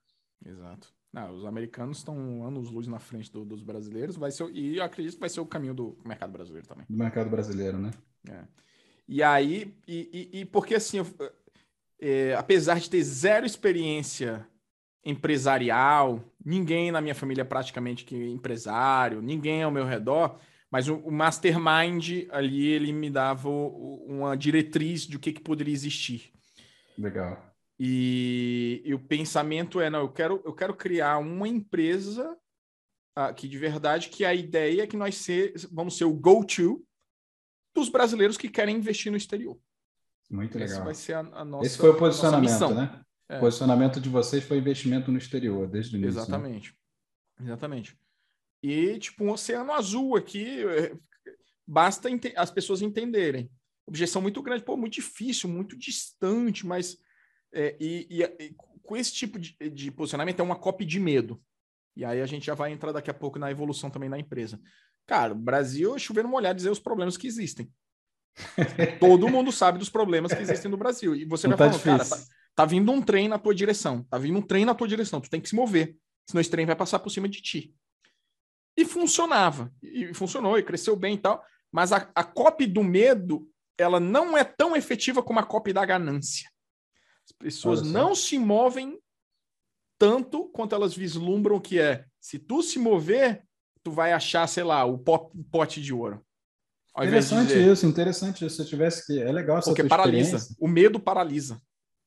Exato. 0.45 0.93
Não, 1.13 1.33
os 1.35 1.45
americanos 1.47 1.99
estão 1.99 2.45
anos 2.45 2.71
luz 2.71 2.87
na 2.87 2.99
frente 2.99 3.31
do- 3.33 3.45
dos 3.45 3.63
brasileiros, 3.63 4.17
vai 4.17 4.31
ser, 4.31 4.51
e 4.51 4.77
eu 4.77 4.83
acredito 4.85 5.15
que 5.15 5.21
vai 5.21 5.29
ser 5.29 5.41
o 5.41 5.47
caminho 5.47 5.73
do 5.73 5.97
mercado 6.05 6.33
brasileiro 6.33 6.67
também. 6.67 6.85
Do 6.91 6.97
mercado 6.99 7.31
brasileiro, 7.31 7.79
né? 7.79 7.93
É. 8.29 8.45
E 9.09 9.23
aí, 9.23 9.75
e, 9.87 10.31
e- 10.33 10.41
e 10.41 10.45
porque 10.45 10.75
assim, 10.75 10.99
eu- 10.99 11.07
é, 12.01 12.35
apesar 12.35 12.79
de 12.81 12.91
ter 12.91 13.03
zero 13.03 13.47
experiência 13.47 14.47
empresarial, 15.05 16.21
ninguém 16.45 16.91
na 16.91 17.01
minha 17.01 17.15
família 17.15 17.43
é 17.43 17.45
praticamente 17.45 18.05
que 18.05 18.15
é 18.15 18.29
empresário, 18.29 19.23
ninguém 19.23 19.63
ao 19.63 19.71
meu 19.71 19.85
redor, 19.87 20.39
mas 20.75 20.89
o, 20.89 20.97
o 20.97 21.13
mastermind 21.13 22.27
ali 22.31 22.67
ele 22.67 22.93
me 22.93 23.09
dava 23.09 23.49
o- 23.49 24.05
uma 24.09 24.37
diretriz 24.37 25.07
de 25.07 25.17
o 25.17 25.21
que, 25.21 25.33
que 25.33 25.41
poderia 25.41 25.73
existir. 25.73 26.33
Legal. 26.99 27.41
E, 27.79 28.83
e 28.85 28.93
o 28.93 28.99
pensamento 28.99 29.81
é, 29.81 29.89
não, 29.89 30.01
eu 30.01 30.09
quero, 30.09 30.43
eu 30.45 30.53
quero 30.53 30.75
criar 30.75 31.19
uma 31.19 31.47
empresa 31.47 32.37
ah, 33.15 33.33
que 33.33 33.47
de 33.47 33.57
verdade 33.57 34.09
que 34.09 34.25
a 34.25 34.35
ideia 34.35 34.83
é 34.83 34.87
que 34.89 34.97
nós 34.97 35.15
ser, 35.15 35.55
vamos 35.71 35.97
ser 35.97 36.07
o 36.07 36.13
go-to 36.13 36.85
dos 37.73 37.89
brasileiros 37.89 38.37
que 38.37 38.49
querem 38.49 38.77
investir 38.77 39.13
no 39.13 39.17
exterior. 39.17 39.57
Muito 40.29 40.59
legal. 40.59 40.83
vai 40.85 40.95
ser 40.95 41.13
a, 41.13 41.21
a 41.21 41.45
nossa 41.45 41.67
Esse 41.67 41.79
foi 41.79 41.91
o 41.91 41.97
posicionamento, 41.97 42.75
né? 42.75 43.01
É. 43.29 43.37
O 43.37 43.41
posicionamento 43.41 44.01
de 44.01 44.09
vocês 44.09 44.43
foi 44.43 44.59
investimento 44.59 45.13
no 45.13 45.19
exterior, 45.19 45.69
desde 45.69 45.95
o 45.95 45.99
início. 45.99 46.17
né? 46.17 46.23
Exatamente. 47.41 47.97
E, 48.67 48.99
tipo, 48.99 49.25
um 49.25 49.31
oceano 49.31 49.73
azul 49.73 50.17
aqui, 50.17 50.65
é, 50.67 50.97
basta 51.67 52.09
as 52.37 52.51
pessoas 52.51 52.81
entenderem. 52.81 53.51
Objeção 53.87 54.23
muito 54.23 54.41
grande, 54.43 54.65
pô, 54.65 54.75
muito 54.75 54.95
difícil, 54.95 55.51
muito 55.51 55.77
distante, 55.77 56.67
mas. 56.67 56.97
é, 57.53 57.77
e, 57.79 58.07
e- 58.11 58.23
e 58.45 58.55
com 58.83 58.97
esse 58.97 59.13
tipo 59.13 59.39
de, 59.39 59.55
de 59.71 59.91
posicionamento 59.91 60.41
é 60.41 60.43
uma 60.43 60.57
cópia 60.57 60.87
de 60.87 60.99
medo. 60.99 61.43
E 61.95 62.05
aí 62.05 62.21
a 62.23 62.27
gente 62.27 62.47
já 62.47 62.55
vai 62.55 62.73
entrar 62.73 62.91
daqui 62.93 63.11
a 63.11 63.15
pouco 63.15 63.39
na 63.39 63.51
evolução 63.51 63.91
também 63.91 64.09
na 64.09 64.19
empresa. 64.19 64.59
Cara, 65.07 65.35
Brasil 65.35 65.95
é 65.95 65.99
chover 65.99 66.23
no 66.25 66.31
molhado 66.31 66.57
dizer 66.57 66.71
os 66.71 66.79
problemas 66.81 67.17
que 67.19 67.27
existem. 67.27 67.71
Todo 68.99 69.29
mundo 69.29 69.53
sabe 69.53 69.79
dos 69.79 69.89
problemas 69.91 70.33
que 70.33 70.41
existem 70.43 70.71
no 70.71 70.77
Brasil. 70.77 71.15
E 71.15 71.25
você 71.25 71.47
Não 71.47 71.57
vai 71.57 71.71
tá 71.71 71.79
falando, 71.79 71.99
cara, 71.99 72.09
tá, 72.09 72.25
tá 72.57 72.65
vindo 72.65 72.91
um 72.91 73.01
trem 73.03 73.29
na 73.29 73.39
tua 73.39 73.55
direção. 73.55 74.03
Tá 74.05 74.19
vindo 74.19 74.39
um 74.39 74.43
trem 74.43 74.65
na 74.65 74.75
tua 74.75 74.89
direção. 74.89 75.21
Tu 75.21 75.31
tem 75.31 75.41
que 75.41 75.49
se 75.49 75.55
mover. 75.55 75.97
Senão 76.29 76.41
esse 76.41 76.51
trem 76.51 76.67
vai 76.67 76.75
passar 76.77 76.99
por 76.99 77.11
cima 77.11 77.29
de 77.29 77.41
ti. 77.43 77.75
E 78.77 78.85
funcionava. 78.85 79.73
E 79.83 80.13
funcionou, 80.15 80.59
e 80.59 80.63
cresceu 80.63 80.97
bem 80.97 81.15
e 81.15 81.19
tal. 81.19 81.45
Mas 81.71 81.93
a, 81.93 82.09
a 82.15 82.25
copy 82.25 82.67
do 82.67 82.83
medo, 82.85 83.49
ela 83.79 83.99
não 84.01 84.37
é 84.37 84.45
tão 84.45 84.77
efetiva 84.77 85.23
como 85.23 85.39
a 85.41 85.45
copy 85.45 85.73
da 85.73 85.85
ganância. 85.85 86.49
As 87.25 87.33
pessoas 87.33 87.83
não 87.83 88.15
se 88.15 88.39
movem 88.39 88.99
tanto 89.99 90.45
quanto 90.51 90.75
elas 90.75 90.95
vislumbram 90.95 91.61
que 91.61 91.79
é. 91.81 92.05
Se 92.21 92.39
tu 92.39 92.63
se 92.63 92.79
mover, 92.79 93.45
tu 93.83 93.91
vai 93.91 94.13
achar, 94.13 94.47
sei 94.47 94.65
lá, 94.65 94.85
o 94.85 94.99
po- 94.99 95.31
o 95.35 95.45
pote 95.45 95.81
de 95.81 95.93
ouro. 95.93 96.25
Interessante 96.99 97.49
dizer, 97.49 97.73
isso, 97.73 97.87
interessante 97.87 98.47
isso. 98.47 98.57
Se 98.57 98.63
eu 98.63 98.67
tivesse 98.67 99.07
que. 99.07 99.21
É 99.21 99.33
legal 99.33 99.59
essa 99.59 99.71
porque 99.71 99.83
paralisa. 99.85 100.55
O 100.61 100.69
medo 100.69 101.01
paralisa. 101.01 101.61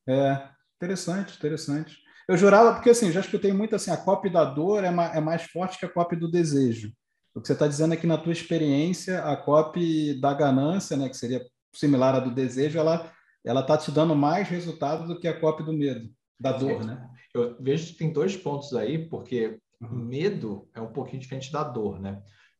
É, 0.08 0.50
interessante, 0.78 1.36
interessante. 1.36 1.98
Eu 2.28 2.38
jurava, 2.38 2.74
porque 2.74 2.90
assim, 2.90 3.12
já 3.12 3.20
escutei 3.22 3.54
muito 3.54 3.76
assim, 3.76 3.90
a 3.92 3.98
cópia 3.98 4.32
da 4.32 4.44
dor 4.44 4.84
é, 4.84 4.92
ma- 4.92 5.14
é 5.16 5.22
mais 5.22 5.44
forte 5.44 5.78
que 5.80 5.86
a 5.86 5.90
cópia 5.90 6.18
do 6.20 6.30
desejo. 6.30 6.92
O 7.34 7.40
que 7.42 7.48
você 7.48 7.54
está 7.54 7.68
dizendo 7.68 7.94
é 7.94 7.98
que 7.98 8.08
na 8.08 8.18
tua 8.18 8.34
experiência, 8.34 9.24
a 9.24 9.38
cópia 9.38 10.20
da 10.20 10.34
ganância, 10.34 10.98
né, 10.98 11.08
que 11.08 11.16
seria 11.16 11.42
similar 11.74 12.16
à 12.16 12.20
do 12.20 12.34
desejo, 12.34 12.78
ela 12.80 13.12
ela 13.46 13.62
está 13.62 13.78
te 13.78 13.90
dando 13.92 14.14
mais 14.14 14.50
resultado 14.50 15.08
do 15.08 15.18
que 15.18 15.28
a 15.28 15.40
cópia 15.40 15.66
do 15.66 15.72
medo, 15.72 16.10
da 16.38 16.52
dor, 16.52 16.84
né? 16.84 17.08
Eu 17.34 17.56
vejo 17.62 17.94
que 17.94 17.98
tem 18.00 18.12
dois 18.12 18.36
pontos 18.36 18.74
aí, 18.74 19.08
porque 19.08 19.58
Uhum. 19.80 20.00
medo 20.00 20.68
é 20.76 20.82
um 20.82 20.92
pouquinho 20.92 21.22
diferente 21.22 21.50
da 21.52 21.64
dor, 21.64 21.98
né? 22.00 22.14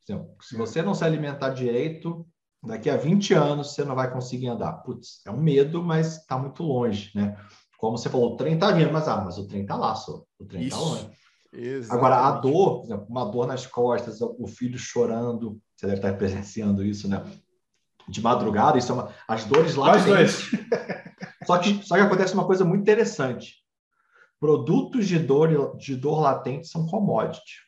Por 0.06 0.14
exemplo, 0.14 0.36
se 0.42 0.56
É. 0.56 0.58
você 0.58 0.82
não 0.82 0.94
se 0.94 1.04
alimentar 1.04 1.50
direito, 1.50 2.26
daqui 2.64 2.90
a 2.90 2.96
20 2.96 3.34
anos 3.34 3.74
você 3.74 3.84
não 3.84 3.96
vai 3.96 4.10
conseguir 4.10 4.48
andar. 4.48 4.72
Putz, 4.84 5.20
é 5.26 5.32
um 5.32 5.42
medo, 5.42 5.84
mas 5.84 6.18
está 6.20 6.38
muito 6.38 6.64
longe, 6.64 7.12
né? 7.14 7.36
Como 7.78 7.98
você 7.98 8.10
falou, 8.10 8.34
o 8.34 8.38
trem 8.38 8.56
está 8.56 8.72
vindo, 8.72 8.92
mas, 8.92 9.08
ah, 9.08 9.22
mas 9.24 9.38
o 9.38 9.48
trem 9.48 9.62
está 9.62 9.76
lá, 9.76 9.96
só. 9.96 10.24
O 10.40 10.46
trem 10.46 10.64
está 10.64 10.76
Isso. 10.76 10.86
longe. 10.86 11.10
Exatamente. 11.54 11.92
Agora, 11.92 12.28
a 12.28 12.32
dor, 12.32 12.80
por 12.80 12.86
exemplo, 12.86 13.06
uma 13.08 13.26
dor 13.26 13.48
nas 13.48 13.66
costas, 13.66 14.20
o 14.22 14.48
filho 14.48 14.78
chorando, 14.78 15.60
você 15.76 15.86
deve 15.86 16.00
estar 16.00 16.14
presenciando 16.18 16.84
isso, 16.84 17.08
né? 17.08 17.24
De 18.08 18.22
madrugada, 18.22 18.78
isso 18.78 18.92
é 18.92 18.96
uma. 18.96 19.14
As 19.28 19.46
dores 19.46 19.76
lá. 19.76 19.94
Nós 19.94 20.06
dois. 20.06 20.52
Só 21.46 21.58
que, 21.60 21.82
só 21.82 21.96
que 21.96 22.02
acontece 22.02 22.34
uma 22.34 22.46
coisa 22.46 22.66
muito 22.66 22.82
interessante. 22.82 23.64
Produtos 24.38 25.08
de 25.08 25.18
dor, 25.18 25.78
de 25.78 25.96
dor 25.96 26.20
latente 26.20 26.68
são 26.68 26.86
commodity. 26.86 27.62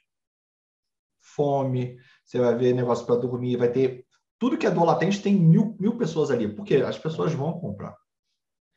Fome, 1.22 1.98
você 2.26 2.40
vai 2.40 2.54
ver 2.56 2.74
negócio 2.74 3.06
para 3.06 3.16
dormir, 3.16 3.56
vai 3.56 3.72
ter. 3.72 4.06
Tudo 4.38 4.58
que 4.58 4.68
é 4.68 4.72
dor 4.72 4.84
latente 4.84 5.22
tem 5.22 5.34
mil, 5.34 5.78
mil 5.80 5.98
pessoas 5.98 6.30
ali, 6.30 6.54
porque 6.54 6.76
as 6.76 6.98
pessoas 6.98 7.34
vão 7.34 7.54
comprar. 7.54 7.96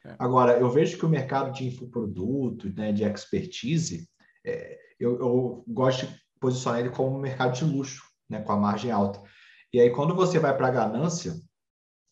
É. 0.05 0.15
Agora, 0.19 0.59
eu 0.59 0.69
vejo 0.71 0.99
que 0.99 1.07
o 1.07 1.09
mercado 1.09 1.53
de 1.53 1.67
infoproduto, 1.67 2.73
né, 2.75 2.93
de 2.93 3.05
expertise, 3.05 4.09
é, 4.45 4.79
eu, 4.99 5.19
eu 5.19 5.65
gosto 5.69 6.07
de 6.07 6.15
posicionar 6.41 6.81
ele 6.81 6.91
como 6.91 7.17
um 7.17 7.21
mercado 7.21 7.55
de 7.55 7.65
luxo, 7.65 8.03
né, 8.29 8.41
com 8.41 8.53
a 8.53 8.57
margem 8.57 8.91
alta. 8.91 9.23
E 9.73 9.81
aí, 9.81 9.91
quando 9.91 10.15
você 10.15 10.39
vai 10.39 10.57
para 10.57 10.69
a 10.69 10.73
ganância, 10.73 11.35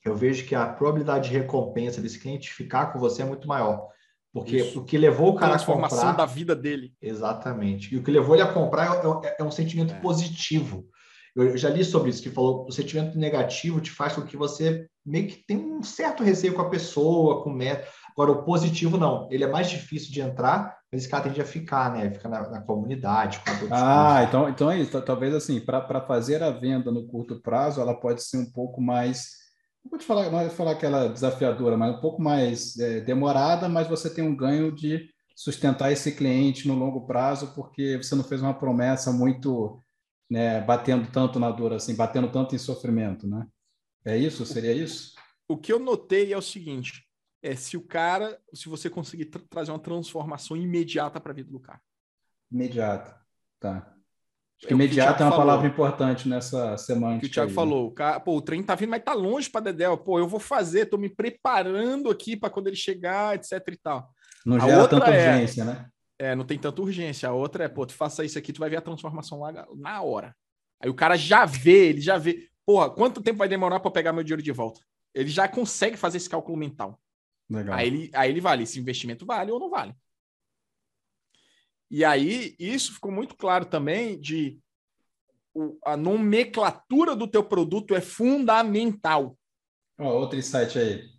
eu 0.05 0.14
vejo 0.16 0.47
que 0.47 0.55
a 0.55 0.66
probabilidade 0.66 1.28
de 1.28 1.36
recompensa 1.36 2.01
desse 2.01 2.18
cliente 2.18 2.53
ficar 2.53 2.93
com 2.93 2.99
você 2.99 3.22
é 3.22 3.24
muito 3.24 3.47
maior. 3.47 3.88
Porque 4.32 4.59
Isso. 4.59 4.80
o 4.80 4.84
que 4.84 4.97
levou 4.97 5.30
o 5.30 5.34
cara 5.34 5.55
a 5.55 5.57
transformação 5.57 5.99
comprar... 5.99 6.16
da 6.16 6.26
vida 6.26 6.55
dele. 6.55 6.95
Exatamente. 7.03 7.93
E 7.93 7.99
o 7.99 8.03
que 8.03 8.11
levou 8.12 8.36
ele 8.36 8.45
a 8.45 8.53
comprar 8.53 9.05
é, 9.05 9.28
é- 9.28 9.36
é 9.41 9.45
um 9.45 9.51
sentimento 9.51 9.93
É. 9.93 10.01
positivo. 10.01 10.86
Eu, 11.43 11.57
já 11.57 11.68
li 11.70 11.84
sobre 11.84 12.11
isso, 12.11 12.22
que 12.22 12.30
falou 12.30 12.66
o 12.66 12.72
sentimento 12.72 13.18
negativo 13.18 13.80
te 13.80 13.91
faz 13.91 14.14
com 14.14 14.22
que 14.22 14.36
você 14.36 14.86
meio 15.05 15.28
que 15.28 15.45
tenha 15.47 15.61
um 15.61 15.82
certo 15.82 16.22
receio 16.22 16.55
com 16.55 16.62
a 16.62 16.68
pessoa, 16.70 17.43
com 17.43 17.51
o 17.51 17.55
método. 17.55 17.88
Agora, 18.12 18.32
o 18.32 18.45
positivo 18.45 18.97
não. 18.99 19.28
Ele 19.30 19.45
é 19.45 19.47
mais 19.47 19.70
difícil 19.70 20.12
de 20.12 20.20
entrar, 20.20 20.76
mas 20.93 21.03
esse 21.03 21.11
cara 21.11 21.24
tende 21.24 21.41
a 21.41 21.45
ficar, 21.45 21.93
né? 21.93 22.11
Fica 22.11 22.28
na, 22.28 22.49
na 22.51 22.61
comunidade. 22.61 23.41
Ah, 23.70 24.24
então, 24.28 24.49
então 24.49 24.70
é 24.70 24.78
isso. 24.78 24.91
Tal- 24.93 25.03
Talvez 25.03 25.34
assim, 25.34 25.61
para 25.61 26.01
fazer 26.03 26.43
a 26.43 26.51
venda 26.51 26.91
no 26.91 27.07
curto 27.07 27.41
prazo, 27.41 27.80
ela 27.80 27.95
pode 27.95 28.22
ser 28.22 28.38
um 28.38 28.51
pouco 28.51 28.80
mais. 28.80 29.28
Não 29.84 29.91
vou 29.91 29.99
te 29.99 30.05
falar, 30.05 30.30
não 30.30 30.41
vou 30.41 30.51
falar 30.51 30.74
que 30.74 30.84
ela 30.84 31.07
é 31.07 31.09
desafiadora, 31.09 31.76
mas 31.76 31.97
um 31.97 32.01
pouco 32.01 32.20
mais 32.20 32.78
é, 32.78 33.01
demorada, 33.01 33.68
mas 33.68 33.88
você 33.88 34.12
tem 34.12 34.22
um 34.22 34.36
ganho 34.36 34.70
de 34.74 35.09
sustentar 35.34 35.91
esse 35.91 36.12
cliente 36.12 36.68
no 36.68 36.74
longo 36.74 37.07
prazo, 37.07 37.55
porque 37.55 37.97
você 37.97 38.14
não 38.14 38.22
fez 38.22 38.43
uma 38.43 38.53
promessa 38.53 39.11
muito 39.11 39.82
né, 40.31 40.61
batendo 40.61 41.11
tanto 41.11 41.39
na 41.41 41.51
dor, 41.51 41.72
assim, 41.72 41.95
batendo 41.97 42.31
tanto 42.31 42.55
em 42.55 42.59
sofrimento, 42.59 43.26
né? 43.26 43.47
É 44.05 44.16
isso? 44.16 44.47
Seria 44.47 44.72
isso? 44.72 45.14
O 45.49 45.57
que 45.59 45.72
eu 45.72 45.78
notei 45.78 46.33
é 46.33 46.37
o 46.39 46.43
seguinte: 46.43 47.05
é 47.43 47.55
se 47.57 47.76
o 47.76 47.83
cara, 47.83 48.39
se 48.55 48.68
você 48.68 48.89
conseguir 48.89 49.26
tra- 49.26 49.43
trazer 49.51 49.72
uma 49.72 49.78
transformação 49.81 50.57
imediata 50.57 51.20
para 51.20 51.33
a 51.33 51.35
vida 51.35 51.51
do 51.51 51.59
cara. 51.61 51.81
Imediato. 52.51 53.14
Tá. 53.59 53.95
Acho 54.59 54.66
que 54.68 54.72
É 54.72 54.76
imediato 54.76 55.22
é 55.22 55.26
uma 55.26 55.31
falou. 55.33 55.47
palavra 55.47 55.66
importante 55.68 56.28
nessa 56.28 56.76
semântica. 56.76 57.20
que 57.20 57.26
o 57.26 57.31
Thiago 57.31 57.49
aí, 57.51 57.55
né? 57.55 57.55
falou, 57.55 57.87
o, 57.87 57.91
cara, 57.93 58.20
pô, 58.20 58.37
o 58.37 58.43
trem 58.43 58.62
tá 58.62 58.74
vindo, 58.74 58.91
mas 58.91 59.03
tá 59.03 59.12
longe 59.14 59.49
para 59.51 59.62
Dedéu. 59.62 59.97
Pô, 59.99 60.18
eu 60.18 60.28
vou 60.28 60.39
fazer, 60.41 60.87
tô 60.87 60.97
me 60.99 61.09
preparando 61.09 62.11
aqui 62.11 62.37
para 62.37 62.51
quando 62.51 62.66
ele 62.68 62.76
chegar, 62.76 63.35
etc 63.37 63.53
e 63.68 63.76
tal. 63.76 64.12
Não 64.45 64.57
A 64.57 64.61
gera 64.61 64.89
tanta 64.89 65.11
é- 65.14 65.33
urgência, 65.33 65.64
né? 65.64 65.89
É, 66.21 66.35
não 66.35 66.45
tem 66.45 66.59
tanta 66.59 66.83
urgência. 66.83 67.27
A 67.31 67.33
outra 67.33 67.64
é, 67.64 67.68
pô, 67.68 67.87
tu 67.87 67.95
faça 67.95 68.23
isso 68.23 68.39
aqui, 68.39 68.53
tu 68.53 68.61
vai 68.61 68.68
ver 68.68 68.77
a 68.77 68.83
transformação 68.83 69.41
lá 69.41 69.66
na 69.75 70.03
hora. 70.03 70.37
Aí 70.79 70.91
o 70.91 70.95
cara 70.95 71.16
já 71.16 71.47
vê, 71.47 71.89
ele 71.89 72.01
já 72.03 72.18
vê. 72.18 72.47
Porra, 72.66 72.91
quanto 72.91 73.23
tempo 73.23 73.39
vai 73.39 73.49
demorar 73.49 73.81
para 73.81 73.91
pegar 73.91 74.12
meu 74.12 74.23
dinheiro 74.23 74.43
de 74.43 74.53
volta? 74.53 74.83
Ele 75.14 75.31
já 75.31 75.49
consegue 75.49 75.97
fazer 75.97 76.18
esse 76.18 76.29
cálculo 76.29 76.59
mental. 76.59 77.01
Legal. 77.49 77.75
Aí 77.75 77.87
ele, 77.87 78.11
aí 78.12 78.31
ele 78.31 78.41
vale, 78.41 78.64
esse 78.64 78.79
investimento 78.79 79.25
vale 79.25 79.51
ou 79.51 79.59
não 79.59 79.71
vale. 79.71 79.95
E 81.91 82.05
aí, 82.05 82.55
isso 82.59 82.93
ficou 82.93 83.11
muito 83.11 83.35
claro 83.35 83.64
também 83.64 84.21
de 84.21 84.61
o- 85.55 85.79
a 85.85 85.97
nomenclatura 85.97 87.16
do 87.16 87.27
teu 87.27 87.43
produto 87.43 87.95
é 87.95 88.01
fundamental. 88.03 89.39
Ó, 89.99 90.05
outro 90.05 90.39
insight 90.39 90.79
aí. 90.79 91.11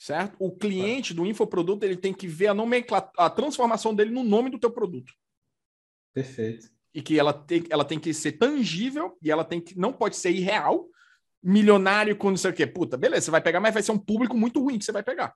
Certo? 0.00 0.34
O 0.38 0.50
cliente 0.50 1.12
do 1.12 1.26
infoproduto 1.26 1.84
ele 1.84 1.94
tem 1.94 2.12
que 2.12 2.26
ver 2.26 2.46
a 2.48 2.54
nomenclatura, 2.54 3.12
a 3.18 3.28
transformação 3.28 3.94
dele 3.94 4.10
no 4.10 4.24
nome 4.24 4.48
do 4.48 4.58
teu 4.58 4.70
produto. 4.70 5.12
Perfeito. 6.14 6.68
E 6.94 7.02
que 7.02 7.18
ela 7.18 7.34
tem, 7.34 7.64
ela 7.68 7.84
tem 7.84 8.00
que 8.00 8.12
ser 8.14 8.32
tangível 8.32 9.16
e 9.22 9.30
ela 9.30 9.44
tem 9.44 9.60
que 9.60 9.78
não 9.78 9.92
pode 9.92 10.16
ser 10.16 10.30
irreal, 10.30 10.88
milionário 11.42 12.16
com 12.16 12.30
não 12.30 12.36
sei 12.36 12.50
o 12.50 12.54
quê. 12.54 12.66
Puta, 12.66 12.96
beleza, 12.96 13.26
você 13.26 13.30
vai 13.30 13.42
pegar, 13.42 13.60
mas 13.60 13.74
vai 13.74 13.82
ser 13.82 13.92
um 13.92 13.98
público 13.98 14.34
muito 14.34 14.60
ruim 14.60 14.78
que 14.78 14.86
você 14.86 14.92
vai 14.92 15.02
pegar. 15.02 15.34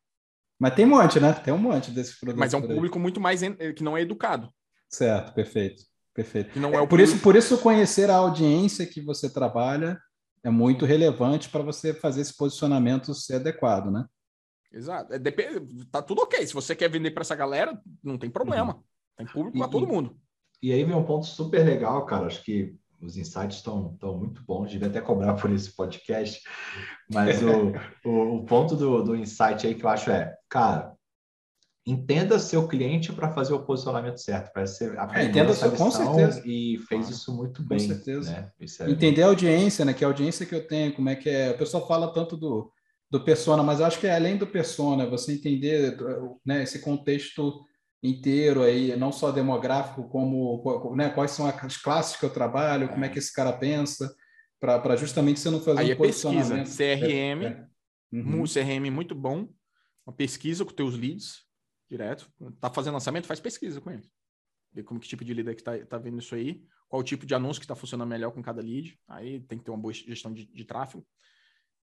Mas 0.59 0.75
tem 0.75 0.87
um 0.87 0.89
monte, 0.89 1.21
né? 1.21 1.33
Tem 1.35 1.53
um 1.53 1.59
monte 1.59 1.91
desses 1.91 2.19
produtos. 2.19 2.41
Mas 2.41 2.55
é 2.55 2.57
um 2.57 2.67
público 2.67 2.99
muito 2.99 3.21
mais 3.21 3.43
que 3.77 3.85
não 3.85 3.97
é 3.97 4.01
educado. 4.01 4.49
Certo, 4.89 5.35
perfeito. 5.35 5.83
Perfeito. 6.15 6.59
é, 6.59 6.77
é 6.77 6.87
por, 6.87 7.01
isso, 7.01 7.19
por 7.19 7.37
isso, 7.37 7.59
conhecer 7.59 8.09
a 8.09 8.17
audiência 8.17 8.87
que 8.87 9.01
você 9.01 9.29
trabalha 9.29 10.01
é 10.43 10.49
muito 10.49 10.87
relevante 10.87 11.49
para 11.49 11.63
você 11.63 11.93
fazer 11.93 12.21
esse 12.21 12.37
posicionamento 12.37 13.13
ser 13.15 13.35
adequado, 13.35 13.91
né? 13.91 14.07
Exato. 14.75 15.15
É, 15.15 15.19
depende, 15.19 15.85
tá 15.87 16.03
tudo 16.03 16.23
ok. 16.23 16.45
Se 16.47 16.53
você 16.53 16.75
quer 16.75 16.91
vender 16.91 17.13
para 17.13 17.23
essa 17.23 17.37
galera, 17.37 17.81
não 18.03 18.19
tem 18.19 18.29
problema. 18.29 18.75
Uhum. 18.75 18.83
Tem 19.17 19.27
público 19.27 19.59
para 19.59 19.69
todo 19.69 19.87
mundo. 19.87 20.17
E 20.61 20.73
aí 20.73 20.83
vem 20.83 20.95
um 20.95 21.05
ponto 21.05 21.27
super 21.27 21.65
legal, 21.65 22.05
cara. 22.05 22.27
Acho 22.27 22.43
que 22.43 22.75
os 23.01 23.17
insights 23.17 23.59
estão 23.59 23.97
muito 24.19 24.43
bons, 24.45 24.71
devia 24.71 24.89
até 24.89 25.01
cobrar 25.01 25.35
por 25.35 25.53
esse 25.53 25.71
podcast, 25.71 26.43
mas 27.13 27.41
o, 27.43 27.73
o, 28.09 28.37
o, 28.37 28.45
ponto 28.45 28.75
do, 28.75 29.03
do 29.03 29.15
insight 29.15 29.67
aí 29.67 29.75
que 29.75 29.85
eu 29.85 29.91
acho 29.91 30.11
é, 30.11 30.35
cara, 30.49 30.95
entenda 31.87 32.39
seu 32.39 32.67
cliente 32.67 33.13
para 33.13 33.31
fazer 33.31 33.53
o 33.53 33.63
posicionamento 33.63 34.17
certo, 34.17 34.53
para 34.53 34.67
ser 34.67 34.97
é, 35.13 35.25
entenda 35.25 35.53
seu, 35.53 35.71
com 35.73 35.91
certeza 35.91 36.43
e 36.47 36.79
fez 36.89 37.11
isso 37.11 37.37
muito 37.37 37.63
bem. 37.63 37.79
Com 37.79 37.95
certeza. 37.95 38.31
Né? 38.31 38.51
É 38.81 38.91
Entender 38.91 39.23
a 39.23 39.27
audiência, 39.27 39.85
né? 39.85 39.93
Que 39.93 40.05
a 40.05 40.09
audiência 40.09 40.47
que 40.47 40.55
eu 40.55 40.67
tenho, 40.67 40.95
como 40.95 41.11
é 41.11 41.15
que 41.15 41.29
é. 41.29 41.51
O 41.51 41.59
pessoal 41.59 41.87
fala 41.87 42.13
tanto 42.13 42.37
do, 42.39 42.73
do 43.11 43.21
persona, 43.25 43.63
mas 43.63 43.81
acho 43.81 44.01
que 44.01 44.07
é 44.07 44.15
além 44.15 44.37
do 44.37 44.47
persona, 44.47 45.09
você 45.09 45.33
entender 45.33 45.97
né, 46.45 46.63
esse 46.63 46.81
contexto 46.81 47.65
inteiro 48.03 48.63
aí, 48.63 48.95
não 48.97 49.11
só 49.11 49.31
demográfico, 49.31 50.09
como 50.09 50.95
né, 50.95 51.11
quais 51.11 51.31
são 51.31 51.47
as 51.47 51.77
classes 51.77 52.17
que 52.17 52.25
eu 52.25 52.31
trabalho, 52.31 52.89
como 52.89 53.05
é 53.05 53.09
que 53.09 53.19
esse 53.19 53.33
cara 53.33 53.53
pensa, 53.53 54.15
para 54.61 54.97
justamente 54.97 55.41
você 55.41 55.51
não 55.51 55.61
fazer 55.61 55.81
aí 55.81 55.89
um 55.89 55.93
é 55.93 55.97
pesquisa, 55.97 56.65
CRM, 56.65 57.45
é, 57.45 57.47
é. 57.47 57.67
Uhum. 58.13 58.43
um 58.43 58.45
CRM 58.45 58.91
muito 58.91 59.15
bom, 59.15 59.49
uma 60.07 60.15
pesquisa 60.15 60.65
com 60.65 60.73
teus 60.73 60.97
leads 60.97 61.45
direto, 61.89 62.31
tá 62.61 62.71
fazendo 62.71 62.95
lançamento, 62.95 63.27
faz 63.27 63.41
pesquisa 63.41 63.81
com 63.81 63.91
eles. 63.91 64.11
Ver 64.73 64.83
como 64.83 64.99
que 64.99 65.09
tipo 65.09 65.25
de 65.25 65.33
lead 65.33 65.51
é 65.51 65.55
que 65.55 65.63
tá, 65.63 65.79
tá 65.87 65.97
vendo 65.97 66.19
isso 66.19 66.35
aí, 66.35 66.63
qual 66.89 67.01
o 67.01 67.05
tipo 67.05 67.25
de 67.25 67.35
anúncio 67.35 67.61
que 67.61 67.65
está 67.65 67.75
funcionando 67.75 68.09
melhor 68.09 68.33
com 68.33 68.43
cada 68.43 68.61
lead, 68.61 68.99
aí 69.09 69.41
tem 69.41 69.59
que 69.59 69.65
ter 69.65 69.71
uma 69.71 69.79
boa 69.79 69.93
gestão 69.93 70.33
de, 70.33 70.47
de 70.47 70.65
tráfego. 70.65 71.07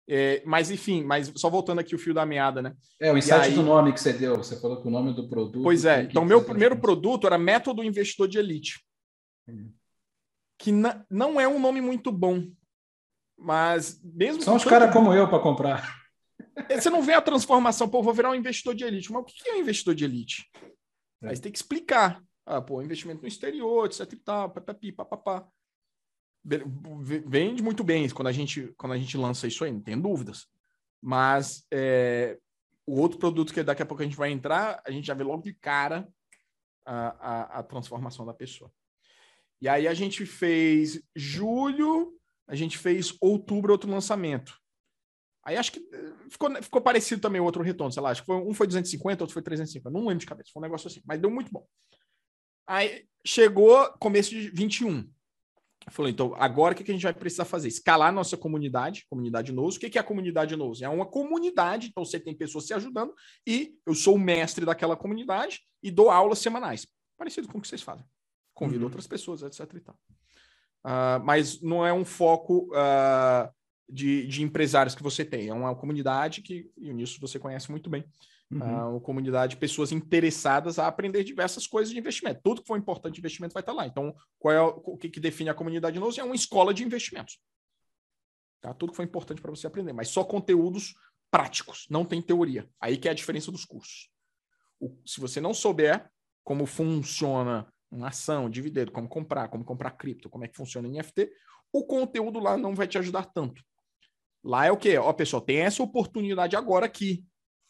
É, 0.07 0.43
mas 0.45 0.71
enfim, 0.71 1.03
mas 1.03 1.33
só 1.35 1.49
voltando 1.49 1.79
aqui 1.79 1.95
o 1.95 1.99
fio 1.99 2.13
da 2.13 2.27
meada, 2.27 2.61
né? 2.61 2.75
É, 3.01 3.11
o 3.11 3.17
insight 3.17 3.47
aí... 3.47 3.55
do 3.55 3.63
nome 3.63 3.93
que 3.93 4.01
você 4.01 4.13
deu, 4.13 4.37
você 4.37 4.61
falou 4.61 4.81
que 4.81 4.87
o 4.87 4.91
nome 4.91 5.15
do 5.15 5.29
produto. 5.29 5.63
Pois 5.63 5.85
é, 5.85 6.03
então 6.03 6.25
meu 6.25 6.45
primeiro 6.45 6.79
produto 6.79 7.27
era 7.27 7.39
Método 7.39 7.83
Investidor 7.83 8.29
de 8.29 8.39
Elite. 8.39 8.85
Hum. 9.49 9.73
Que 10.59 10.71
não 11.11 11.41
é 11.41 11.49
um 11.49 11.59
nome 11.59 11.81
muito 11.81 12.13
bom, 12.13 12.45
mas 13.37 14.01
mesmo. 14.03 14.43
São 14.43 14.57
os 14.57 14.65
caras 14.65 14.93
como 14.93 15.13
eu 15.13 15.29
para 15.29 15.41
comprar. 15.41 16.05
É, 16.69 16.81
você 16.81 16.89
não 16.89 17.03
vê 17.03 17.13
a 17.15 17.21
transformação, 17.21 17.89
pô, 17.89 18.01
vou 18.01 18.15
virar 18.15 18.31
um 18.31 18.35
investidor 18.35 18.77
de 18.77 18.85
elite. 18.85 19.11
Mas 19.11 19.23
o 19.23 19.25
que 19.25 19.49
é 19.49 19.55
um 19.55 19.59
investidor 19.59 19.93
de 19.93 20.05
elite? 20.05 20.49
É. 21.21 21.29
Aí 21.29 21.37
você 21.37 21.43
tem 21.43 21.51
que 21.51 21.59
explicar. 21.59 22.23
Ah, 22.47 22.61
pô, 22.61 22.81
investimento 22.81 23.23
no 23.23 23.27
exterior, 23.27 23.87
etc 23.87 24.13
e 24.13 24.17
tal, 24.17 24.51
papapi, 24.51 24.93
papapá 24.93 25.49
vende 26.45 27.63
muito 27.63 27.83
bem 27.83 28.09
quando 28.11 28.29
a 28.29 28.33
gente 28.33 28.73
quando 28.77 28.93
a 28.93 28.99
gente 28.99 29.17
lança 29.17 29.47
isso 29.47 29.65
aí, 29.65 29.73
não 29.73 29.81
tem 29.81 29.99
dúvidas. 29.99 30.47
Mas 31.01 31.67
é, 31.73 32.39
o 32.87 33.01
outro 33.01 33.19
produto 33.19 33.53
que 33.53 33.63
daqui 33.63 33.83
a 33.83 33.87
pouco 33.87 34.03
a 34.03 34.07
gente 34.07 34.17
vai 34.17 34.31
entrar, 34.31 34.83
a 34.87 34.91
gente 34.91 35.07
já 35.07 35.15
vê 35.15 35.25
logo 35.25 35.43
de 35.43 35.55
cara 35.55 36.09
a, 36.85 37.09
a, 37.09 37.59
a 37.61 37.63
transformação 37.63 38.27
da 38.27 38.35
pessoa. 38.35 38.71
E 39.61 39.69
aí 39.69 39.89
a 39.89 39.95
gente 39.95 40.27
fez 40.27 41.03
julho, 41.17 42.19
a 42.47 42.55
gente 42.55 42.77
fez 42.77 43.17
outubro 43.21 43.73
outro 43.73 43.91
lançamento. 43.91 44.59
Aí 45.43 45.57
acho 45.57 45.73
que 45.73 45.79
eh, 45.79 46.13
ficou, 46.31 46.63
ficou 46.63 46.81
parecido 46.81 47.21
também 47.21 47.41
o 47.41 47.45
outro 47.45 47.63
retorno, 47.63 47.93
sei 47.93 48.03
lá, 48.03 48.11
acho 48.11 48.23
que 48.23 48.27
foi, 48.27 48.37
um 48.37 48.55
foi 48.55 48.67
250, 48.67 49.23
outro 49.23 49.35
foi 49.35 49.43
350, 49.43 49.91
não 49.91 50.07
lembro 50.07 50.19
de 50.19 50.27
cabeça, 50.27 50.51
foi 50.53 50.61
um 50.61 50.65
negócio 50.65 50.89
assim, 50.89 51.03
mas 51.05 51.21
deu 51.21 51.31
muito 51.31 51.51
bom. 51.51 51.67
Aí 52.67 53.07
chegou 53.27 53.91
começo 53.99 54.31
de 54.31 54.51
21. 54.51 55.11
Falou, 55.91 56.11
então, 56.11 56.35
agora 56.37 56.75
o 56.75 56.77
que 56.77 56.91
a 56.91 56.95
gente 56.95 57.03
vai 57.03 57.13
precisar 57.13 57.45
fazer? 57.45 57.69
Escalar 57.69 58.13
nossa 58.13 58.37
comunidade, 58.37 59.05
comunidade 59.09 59.53
Nous. 59.53 59.77
O 59.77 59.81
que 59.81 59.99
é 59.99 60.01
a 60.01 60.05
comunidade 60.05 60.57
Nous? 60.57 60.83
É 60.83 60.89
uma 60.89 61.07
comunidade, 61.07 61.89
então 61.89 62.05
você 62.05 62.19
tem 62.19 62.35
pessoas 62.35 62.67
se 62.67 62.75
ajudando 62.75 63.15
e 63.47 63.75
eu 63.87 63.95
sou 63.95 64.15
o 64.15 64.19
mestre 64.19 64.65
daquela 64.65 64.97
comunidade 64.97 65.61
e 65.83 65.91
dou 65.91 66.11
aulas 66.11 66.39
semanais. 66.39 66.87
Parecido 67.19 67.49
com 67.49 67.59
o 67.59 67.61
que 67.61 67.69
vocês 67.69 67.83
fazem. 67.83 68.05
Convido 68.55 68.81
uhum. 68.81 68.87
outras 68.87 69.07
pessoas, 69.07 69.43
etc. 69.43 69.61
E 69.75 69.81
tal. 69.81 69.99
Uh, 70.85 71.25
mas 71.25 71.61
não 71.61 71.85
é 71.85 71.93
um 71.93 72.05
foco 72.05 72.71
uh, 72.73 73.51
de, 73.89 74.27
de 74.27 74.43
empresários 74.43 74.95
que 74.95 75.03
você 75.03 75.25
tem, 75.25 75.49
é 75.49 75.55
uma 75.55 75.75
comunidade 75.75 76.43
que, 76.43 76.71
e 76.77 76.93
nisso 76.93 77.21
você 77.21 77.39
conhece 77.39 77.71
muito 77.71 77.89
bem, 77.89 78.05
Uhum. 78.51 78.91
uma 78.91 79.01
comunidade 79.01 79.55
de 79.55 79.57
pessoas 79.57 79.91
interessadas 79.91 80.79
a 80.79 80.87
aprender 80.87 81.25
diversas 81.25 81.67
coisas 81.67 81.93
de 81.93 81.99
investimento. 81.99 82.41
Tudo 82.43 82.61
que 82.61 82.69
for 82.69 82.79
importante 82.79 83.15
de 83.15 83.21
investimento 83.21 83.53
vai 83.53 83.63
estar 83.63 83.73
lá. 83.73 83.87
Então, 83.87 84.15
qual 84.39 84.55
é 84.55 84.61
o, 84.61 84.83
o 84.85 84.97
que, 84.97 85.09
que, 85.09 85.19
define 85.19 85.51
a 85.51 85.55
comunidade 85.55 85.99
Nous? 85.99 86.19
É 86.19 86.23
uma 86.23 86.35
escola 86.35 86.73
de 86.73 86.85
investimentos. 86.85 87.41
Tá? 88.61 88.73
Tudo 88.73 88.91
que 88.91 88.97
for 88.97 89.03
importante 89.03 89.43
para 89.43 89.51
você 89.51 89.67
aprender, 89.67 89.93
mas 89.93 90.09
só 90.09 90.23
conteúdos 90.23 90.95
práticos, 91.31 91.87
não 91.91 92.05
tem 92.05 92.23
teoria. 92.23 92.69
Aí 92.81 92.97
que 92.97 93.09
é 93.09 93.11
a 93.11 93.15
diferença 93.15 93.51
dos 93.51 93.65
cursos. 93.65 94.09
O, 94.79 94.97
se 95.05 95.21
você 95.21 95.41
não 95.41 95.53
souber 95.53 96.09
como 96.45 96.65
funciona 96.65 97.67
uma 97.91 98.09
ação, 98.09 98.49
dividendo, 98.51 98.93
como 98.93 99.09
comprar, 99.09 99.49
como 99.49 99.65
comprar 99.65 99.91
cripto, 99.93 100.29
como 100.29 100.45
é 100.45 100.49
que 100.49 100.57
funciona 100.57 100.89
NFT, 100.89 101.31
o 101.73 101.85
conteúdo 101.85 102.39
lá 102.39 102.57
não 102.57 102.75
vai 102.75 102.87
te 102.87 102.99
ajudar 102.99 103.25
tanto. 103.25 103.63
Lá 104.45 104.67
é 104.67 104.71
o 104.71 104.77
quê? 104.77 104.97
Ó, 104.97 105.13
pessoal, 105.13 105.43
tem 105.43 105.59
essa 105.59 105.83
oportunidade 105.83 106.55
agora 106.55 106.87
aqui. 106.87 107.25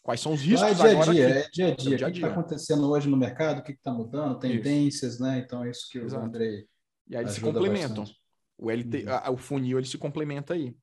Quais 0.05 0.21
são 0.21 0.33
os 0.33 0.41
riscos 0.41 0.69
é 0.69 0.73
dia 0.75 0.91
agora? 0.91 1.11
Dia, 1.11 1.27
é 1.27 1.49
dia 1.49 1.67
a 1.67 1.75
dia. 1.75 1.95
É 1.95 1.97
dia, 1.97 2.07
o 2.07 2.11
que 2.11 2.17
está 2.19 2.27
acontecendo 2.27 2.91
hoje 2.91 3.09
no 3.09 3.17
mercado? 3.17 3.57
O 3.57 3.63
que 3.63 3.71
está 3.71 3.91
mudando? 3.91 4.37
Tendências, 4.37 5.13
isso. 5.13 5.23
né? 5.23 5.39
Então 5.39 5.65
é 5.65 5.71
isso 5.71 5.89
que 5.89 5.97
Exato. 5.97 6.21
o 6.21 6.27
Andrei. 6.27 6.67
E 7.07 7.15
aí 7.15 7.23
eles 7.23 7.33
se 7.33 7.41
complementam. 7.41 8.03
Bastante. 8.03 8.21
O, 8.55 8.69
LT, 8.69 9.03
uhum. 9.03 9.09
a, 9.09 9.31
o 9.31 9.37
funil 9.37 9.79
ele 9.79 9.87
se 9.87 9.97
complementa 9.97 10.53
aí. 10.53 10.77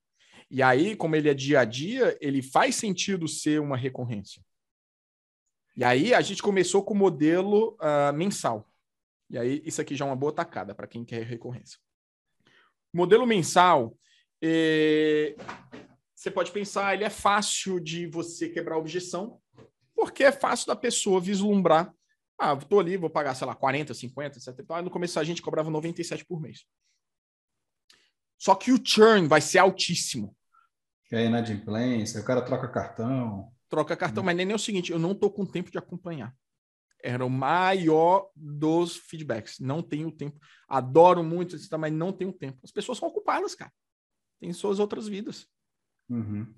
E 0.51 0.61
aí, 0.61 0.97
como 0.97 1.14
ele 1.14 1.31
é 1.31 1.35
dia 1.35 1.61
a 1.61 1.64
dia, 1.64 2.18
ele 2.20 2.43
faz 2.43 2.75
sentido 2.75 3.29
ser 3.29 3.61
uma 3.61 3.77
recorrência. 3.77 4.43
E 5.77 5.85
aí 5.85 6.12
a 6.12 6.20
gente 6.20 6.43
começou 6.43 6.83
com 6.83 6.93
o 6.93 6.99
modelo 6.99 7.79
uh, 7.81 8.12
mensal. 8.12 8.68
E 9.31 9.39
aí, 9.39 9.62
isso 9.64 9.81
aqui 9.81 9.95
já 9.95 10.05
é 10.05 10.09
uma 10.09 10.16
boa 10.16 10.33
tacada 10.33 10.75
para 10.75 10.89
quem 10.89 11.05
quer 11.05 11.23
recorrência. 11.23 11.79
Modelo 12.93 13.25
mensal, 13.25 13.97
eh, 14.43 15.37
você 16.23 16.31
pode 16.31 16.53
pensar, 16.53 16.95
ele 16.95 17.03
é 17.03 17.11
fácil 17.11 17.81
de 17.81 18.07
você 18.07 18.49
quebrar 18.49 18.77
a 18.77 18.79
objeção, 18.79 19.41
porque 19.93 20.23
é 20.23 20.31
fácil 20.31 20.68
da 20.68 20.77
pessoa 20.77 21.20
vislumbrar. 21.20 21.93
Ah, 22.39 22.55
estou 22.55 22.79
ali, 22.79 22.97
vou 22.97 23.11
pagar, 23.11 23.35
sei 23.35 23.45
lá, 23.45 23.57
40, 23.57 23.93
50, 23.93 24.39
70. 24.39 24.73
Ah, 24.73 24.83
no 24.83 24.91
começo 24.91 25.18
a 25.18 25.25
gente 25.25 25.43
cobrava 25.43 25.68
97 25.68 26.25
por 26.25 26.41
mês. 26.41 26.64
Só 28.39 28.55
que 28.55 28.70
o 28.70 28.81
churn 28.85 29.27
vai 29.27 29.41
ser 29.41 29.59
altíssimo. 29.59 30.37
Que 31.07 31.16
é 31.16 31.27
inadimplência, 31.27 32.20
o 32.20 32.25
cara 32.25 32.41
troca 32.41 32.68
cartão. 32.68 33.53
Troca 33.68 33.97
cartão, 33.97 34.23
hum. 34.23 34.27
mas 34.27 34.37
nem 34.37 34.53
é 34.53 34.55
o 34.55 34.61
seguinte, 34.61 34.93
eu 34.93 35.01
não 35.01 35.12
estou 35.12 35.29
com 35.29 35.45
tempo 35.45 35.73
de 35.73 35.79
acompanhar. 35.79 36.33
Era 37.03 37.27
o 37.27 37.31
maior 37.31 38.31
dos 38.37 38.97
feedbacks. 38.97 39.59
Não 39.59 39.83
tenho 39.83 40.12
tempo. 40.12 40.39
Adoro 40.68 41.25
muito, 41.25 41.57
mas 41.81 41.93
não 41.93 42.12
tenho 42.12 42.33
tempo. 42.33 42.61
As 42.62 42.70
pessoas 42.70 42.99
são 42.99 43.09
ocupadas, 43.09 43.57
cara. 43.57 43.73
Tem 44.39 44.53
suas 44.53 44.79
outras 44.79 45.09
vidas. 45.09 45.49
Uhum. 46.13 46.55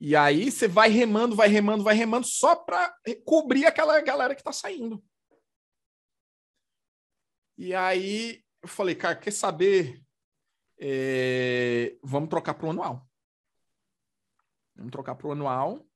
E 0.00 0.16
aí 0.16 0.50
você 0.50 0.66
vai 0.66 0.88
remando, 0.88 1.36
vai 1.36 1.48
remando, 1.48 1.84
vai 1.84 1.94
remando, 1.94 2.26
só 2.26 2.56
para 2.56 2.94
cobrir 3.24 3.66
aquela 3.66 4.00
galera 4.00 4.34
que 4.34 4.40
está 4.40 4.52
saindo. 4.52 5.04
E 7.58 7.74
aí 7.74 8.42
eu 8.62 8.68
falei, 8.68 8.94
cara, 8.94 9.14
quer 9.14 9.30
saber? 9.30 10.02
É... 10.78 11.96
Vamos 12.02 12.30
trocar 12.30 12.54
para 12.54 12.66
o 12.66 12.70
anual. 12.70 13.06
Vamos 14.74 14.90
trocar 14.90 15.14
para 15.14 15.26
o 15.26 15.32
anual. 15.32 15.86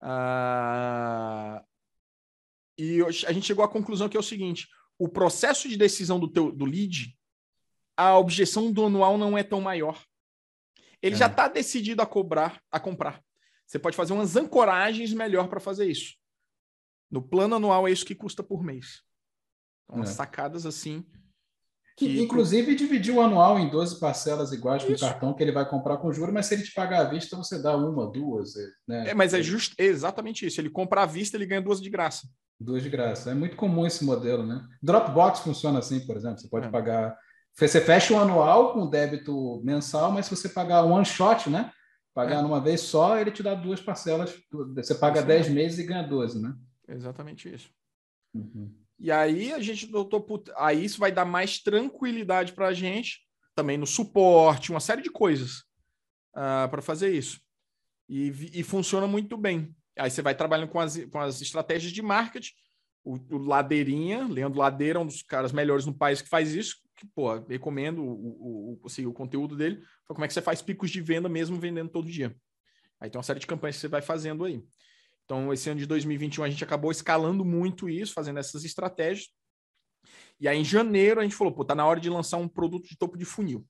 Ah... 0.00 1.64
E 2.78 3.00
a 3.02 3.32
gente 3.32 3.46
chegou 3.46 3.64
à 3.64 3.68
conclusão 3.68 4.08
que 4.08 4.16
é 4.16 4.20
o 4.20 4.22
seguinte: 4.22 4.68
o 4.98 5.08
processo 5.08 5.68
de 5.68 5.76
decisão 5.76 6.20
do, 6.20 6.28
teu, 6.28 6.52
do 6.52 6.64
lead, 6.64 7.16
a 7.96 8.16
objeção 8.18 8.70
do 8.70 8.84
anual 8.84 9.18
não 9.18 9.36
é 9.36 9.42
tão 9.42 9.60
maior. 9.60 10.05
Ele 11.02 11.14
é. 11.14 11.18
já 11.18 11.26
está 11.26 11.48
decidido 11.48 12.02
a 12.02 12.06
cobrar, 12.06 12.60
a 12.70 12.80
comprar. 12.80 13.22
Você 13.66 13.78
pode 13.78 13.96
fazer 13.96 14.12
umas 14.12 14.36
ancoragens 14.36 15.12
melhor 15.12 15.48
para 15.48 15.60
fazer 15.60 15.86
isso. 15.86 16.14
No 17.10 17.22
plano 17.22 17.56
anual 17.56 17.86
é 17.86 17.92
isso 17.92 18.06
que 18.06 18.14
custa 18.14 18.42
por 18.42 18.62
mês. 18.62 19.02
Então, 19.88 20.02
é. 20.02 20.06
sacadas 20.06 20.66
assim. 20.66 21.04
Que, 21.96 22.20
inclusive, 22.20 22.74
dividir 22.74 23.14
o 23.14 23.22
anual 23.22 23.58
em 23.58 23.70
12 23.70 23.98
parcelas 23.98 24.52
iguais 24.52 24.84
com 24.84 24.92
o 24.92 24.98
cartão 24.98 25.32
que 25.32 25.42
ele 25.42 25.52
vai 25.52 25.66
comprar 25.66 25.96
com 25.96 26.12
juros, 26.12 26.34
mas 26.34 26.44
se 26.44 26.54
ele 26.54 26.62
te 26.62 26.74
pagar 26.74 27.06
à 27.06 27.08
vista, 27.08 27.36
você 27.36 27.60
dá 27.60 27.74
uma, 27.74 28.10
duas. 28.10 28.52
Né? 28.86 29.08
É, 29.10 29.14
mas 29.14 29.32
é 29.32 29.40
just, 29.42 29.72
exatamente 29.78 30.46
isso. 30.46 30.60
Ele 30.60 30.68
compra 30.68 31.04
à 31.04 31.06
vista, 31.06 31.38
ele 31.38 31.46
ganha 31.46 31.62
duas 31.62 31.80
de 31.80 31.88
graça. 31.88 32.28
Duas 32.60 32.82
de 32.82 32.90
graça. 32.90 33.30
É 33.30 33.34
muito 33.34 33.56
comum 33.56 33.86
esse 33.86 34.04
modelo, 34.04 34.44
né? 34.44 34.62
Dropbox 34.82 35.40
funciona 35.40 35.78
assim, 35.78 36.00
por 36.00 36.16
exemplo. 36.16 36.38
Você 36.38 36.48
pode 36.48 36.66
é. 36.66 36.70
pagar. 36.70 37.16
Você 37.56 37.80
fecha 37.80 38.12
o 38.12 38.18
anual 38.18 38.74
com 38.74 38.88
débito 38.88 39.62
mensal, 39.64 40.12
mas 40.12 40.26
se 40.26 40.36
você 40.36 40.48
pagar 40.48 40.82
one 40.82 41.06
shot, 41.06 41.48
né? 41.48 41.72
Pagar 42.12 42.40
é. 42.40 42.42
numa 42.42 42.60
vez 42.60 42.82
só, 42.82 43.18
ele 43.18 43.30
te 43.30 43.42
dá 43.42 43.54
duas 43.54 43.80
parcelas. 43.80 44.34
Você 44.74 44.94
paga 44.94 45.22
10 45.22 45.48
meses 45.48 45.78
e 45.78 45.84
ganha 45.84 46.02
12, 46.02 46.40
né? 46.40 46.54
Exatamente 46.86 47.52
isso. 47.52 47.70
Uhum. 48.34 48.74
E 48.98 49.10
aí 49.10 49.52
a 49.52 49.60
gente 49.60 49.86
doutor, 49.86 50.24
aí 50.56 50.84
isso 50.84 50.98
vai 50.98 51.10
dar 51.10 51.24
mais 51.24 51.58
tranquilidade 51.58 52.52
para 52.52 52.68
a 52.68 52.72
gente, 52.72 53.20
também 53.54 53.78
no 53.78 53.86
suporte, 53.86 54.70
uma 54.70 54.80
série 54.80 55.02
de 55.02 55.10
coisas 55.10 55.58
uh, 56.34 56.64
ah, 56.64 56.68
para 56.70 56.82
fazer 56.82 57.12
isso. 57.12 57.40
E, 58.08 58.28
e, 58.60 58.62
funciona 58.62 59.06
muito 59.06 59.36
bem. 59.36 59.74
Aí 59.98 60.10
você 60.10 60.22
vai 60.22 60.34
trabalhando 60.34 60.68
com 60.68 60.78
as, 60.78 60.96
com 61.06 61.18
as 61.18 61.40
estratégias 61.40 61.92
de 61.92 62.02
marketing. 62.02 62.52
O, 63.04 63.14
o 63.34 63.38
Ladeirinha, 63.38 64.26
Leandro 64.28 64.58
Ladeira, 64.58 65.00
um 65.00 65.06
dos 65.06 65.22
caras 65.22 65.52
melhores 65.52 65.86
no 65.86 65.94
país 65.94 66.22
que 66.22 66.28
faz 66.28 66.54
isso, 66.54 66.76
que, 66.96 67.06
pô, 67.06 67.38
recomendo 67.40 68.02
o, 68.02 68.80
o, 68.82 68.86
assim, 68.86 69.06
o 69.06 69.12
conteúdo 69.12 69.54
dele. 69.54 69.82
Como 70.08 70.24
é 70.24 70.28
que 70.28 70.34
você 70.34 70.42
faz 70.42 70.62
picos 70.62 70.90
de 70.90 71.00
venda 71.00 71.28
mesmo 71.28 71.58
vendendo 71.58 71.90
todo 71.90 72.10
dia. 72.10 72.34
Aí 72.98 73.10
tem 73.10 73.18
uma 73.18 73.22
série 73.22 73.38
de 73.38 73.46
campanhas 73.46 73.76
que 73.76 73.82
você 73.82 73.88
vai 73.88 74.00
fazendo 74.00 74.44
aí. 74.44 74.64
Então, 75.24 75.52
esse 75.52 75.68
ano 75.68 75.80
de 75.80 75.86
2021, 75.86 76.44
a 76.44 76.48
gente 76.48 76.64
acabou 76.64 76.90
escalando 76.90 77.44
muito 77.44 77.88
isso, 77.88 78.14
fazendo 78.14 78.38
essas 78.38 78.64
estratégias. 78.64 79.28
E 80.40 80.48
aí, 80.48 80.56
em 80.56 80.64
janeiro, 80.64 81.20
a 81.20 81.22
gente 81.22 81.34
falou, 81.34 81.52
pô, 81.52 81.64
tá 81.64 81.74
na 81.74 81.84
hora 81.84 82.00
de 82.00 82.08
lançar 82.08 82.38
um 82.38 82.48
produto 82.48 82.88
de 82.88 82.96
topo 82.96 83.18
de 83.18 83.24
funil. 83.24 83.66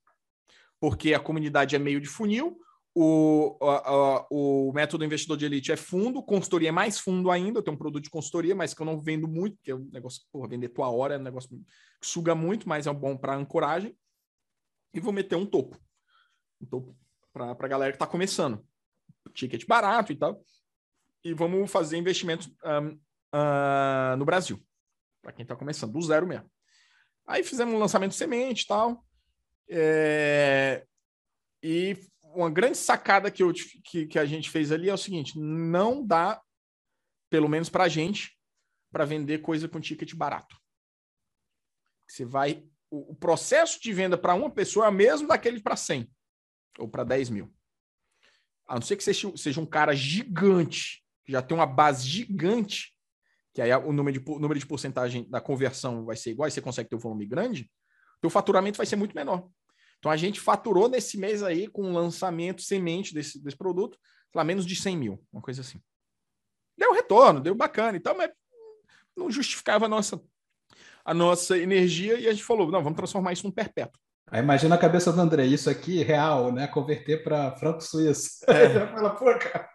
Porque 0.79 1.15
a 1.15 1.21
comunidade 1.21 1.75
é 1.75 1.79
meio 1.79 2.01
de 2.01 2.09
funil, 2.09 2.59
o, 2.99 3.59
a, 3.61 3.91
a, 3.91 4.27
o 4.31 4.73
método 4.73 5.05
investidor 5.05 5.37
de 5.37 5.45
elite 5.45 5.71
é 5.71 5.77
fundo, 5.77 6.23
consultoria 6.23 6.71
é 6.71 6.73
mais 6.73 6.99
fundo 6.99 7.31
ainda. 7.31 7.59
Eu 7.59 7.63
tenho 7.63 7.75
um 7.75 7.79
produto 7.79 8.05
de 8.05 8.11
consultoria, 8.11 8.55
mas 8.55 8.73
que 8.73 8.81
eu 8.81 8.87
não 8.87 8.99
vendo 8.99 9.29
muito, 9.29 9.57
porque 9.57 9.71
é 9.71 9.75
um 9.75 9.89
negócio, 9.93 10.23
porra, 10.33 10.49
vender 10.49 10.71
tua 10.71 10.91
hora 10.91 11.15
é 11.15 11.19
um 11.19 11.23
negócio 11.23 11.51
que 11.51 12.07
suga 12.07 12.35
muito, 12.35 12.69
mas 12.69 12.87
é 12.87 12.93
bom 12.93 13.17
para 13.17 13.37
ancoragem. 13.37 13.97
E 14.95 15.01
vou 15.01 15.13
meter 15.13 15.37
um 15.37 15.45
topo. 15.45 15.79
Um 16.61 16.67
topo 16.67 16.97
para 17.33 17.51
a 17.51 17.69
galera 17.69 17.93
que 17.93 17.97
está 17.97 18.07
começando. 18.07 18.65
Ticket 19.35 19.67
barato 19.67 20.13
e 20.13 20.17
tal 20.17 20.43
e 21.27 21.35
vamos 21.35 21.69
fazer 21.73 21.97
investimentos 21.97 22.47
um, 22.47 22.91
uh, 23.35 24.17
no 24.17 24.25
Brasil, 24.25 24.65
para 25.21 25.33
quem 25.33 25.43
está 25.43 25.57
começando, 25.57 25.93
do 25.93 26.01
zero 26.01 26.25
mesmo. 26.25 26.49
Aí 27.27 27.43
fizemos 27.43 27.75
um 27.75 27.79
lançamento 27.79 28.15
semente 28.15 28.63
e 28.63 28.67
tal. 28.69 29.05
É... 29.69 30.87
E 31.61 31.99
uma 32.37 32.51
grande 32.51 32.77
sacada 32.77 33.31
que, 33.31 33.43
eu, 33.43 33.53
que, 33.85 34.07
que 34.07 34.19
a 34.19 34.27
gente 34.27 34.51
fez 34.51 34.71
ali 34.71 34.89
é 34.89 34.95
o 34.95 34.99
seguinte: 34.99 35.39
não 35.39 36.07
dá, 36.07 36.41
pelo 37.31 37.49
menos 37.49 37.69
para 37.69 37.85
a 37.85 37.89
gente, 37.89 38.39
para 38.93 39.05
vender 39.05 39.39
coisa 39.39 39.69
com 39.69 39.81
ticket 39.81 40.15
barato. 40.15 40.57
Você 42.07 42.25
vai. 42.25 42.65
O, 42.91 43.13
o 43.13 43.17
processo 43.17 43.81
de 43.81 43.93
venda 43.93 44.17
para 44.17 44.35
uma 44.35 44.51
pessoa 44.51 44.87
é 44.87 44.89
o 44.89 44.93
mesmo 44.93 45.27
daquele 45.27 45.61
para 45.61 45.77
100 45.77 46.09
ou 46.79 46.89
para 46.89 47.05
10 47.05 47.31
mil. 47.31 47.53
A 48.69 48.75
não 48.75 48.83
ser 48.83 48.97
que 48.97 49.05
seja, 49.05 49.37
seja 49.37 49.61
um 49.61 49.67
cara 49.67 49.95
gigante 49.95 51.05
que 51.27 51.33
já 51.33 51.43
tem 51.43 51.57
uma 51.57 51.67
base 51.67 52.07
gigante, 52.07 52.97
que 53.53 53.61
aí 53.61 53.75
o 53.75 53.93
número 53.93 54.21
de, 54.21 54.31
o 54.31 54.39
número 54.39 54.61
de 54.61 54.67
porcentagem 54.67 55.29
da 55.29 55.41
conversão 55.41 56.05
vai 56.05 56.15
ser 56.15 56.31
igual, 56.31 56.49
e 56.49 56.53
você 56.53 56.61
consegue 56.61 56.89
ter 56.89 56.95
um 56.95 57.01
volume 57.01 57.27
grande, 57.27 57.69
o 58.25 58.31
faturamento 58.31 58.77
vai 58.77 58.87
ser 58.87 58.97
muito 58.97 59.15
menor. 59.15 59.49
Então 60.07 60.13
a 60.13 60.17
gente 60.17 60.39
faturou 60.39 60.89
nesse 60.89 61.19
mês 61.19 61.43
aí 61.43 61.67
com 61.67 61.83
o 61.83 61.93
lançamento 61.93 62.63
semente 62.63 63.13
desse, 63.13 63.43
desse 63.43 63.57
produto, 63.57 63.99
lá 64.33 64.45
menos 64.45 64.65
de 64.65 64.77
100 64.77 64.97
mil, 64.97 65.21
uma 65.33 65.43
coisa 65.43 65.63
assim. 65.63 65.83
Deu 66.79 66.93
retorno, 66.93 67.41
deu 67.41 67.57
bacana 67.57 67.97
e 67.97 68.01
tal, 68.01 68.17
mas 68.17 68.31
não 69.17 69.29
justificava 69.29 69.87
a 69.87 69.89
nossa, 69.89 70.23
a 71.05 71.13
nossa 71.13 71.59
energia 71.59 72.21
e 72.21 72.29
a 72.29 72.31
gente 72.31 72.45
falou, 72.45 72.71
não, 72.71 72.85
vamos 72.85 72.97
transformar 72.97 73.33
isso 73.33 73.45
num 73.45 73.51
perpétuo. 73.51 74.01
Aí 74.31 74.41
imagina 74.41 74.77
a 74.77 74.79
cabeça 74.79 75.13
do 75.13 75.21
André, 75.21 75.45
isso 75.45 75.69
aqui 75.69 76.05
real, 76.05 76.53
né? 76.53 76.69
Converter 76.69 77.25
para 77.25 77.57
franco 77.57 77.81
suíço. 77.81 78.45
É. 78.47 78.87
Fala, 78.95 79.11
pô, 79.11 79.37
cara, 79.37 79.69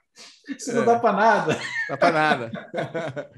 isso 0.48 0.72
é. 0.72 0.76
não 0.76 0.86
dá 0.86 0.98
para 0.98 1.12
nada. 1.12 1.60
Dá 1.90 1.98
para 1.98 2.12
nada. 2.14 3.32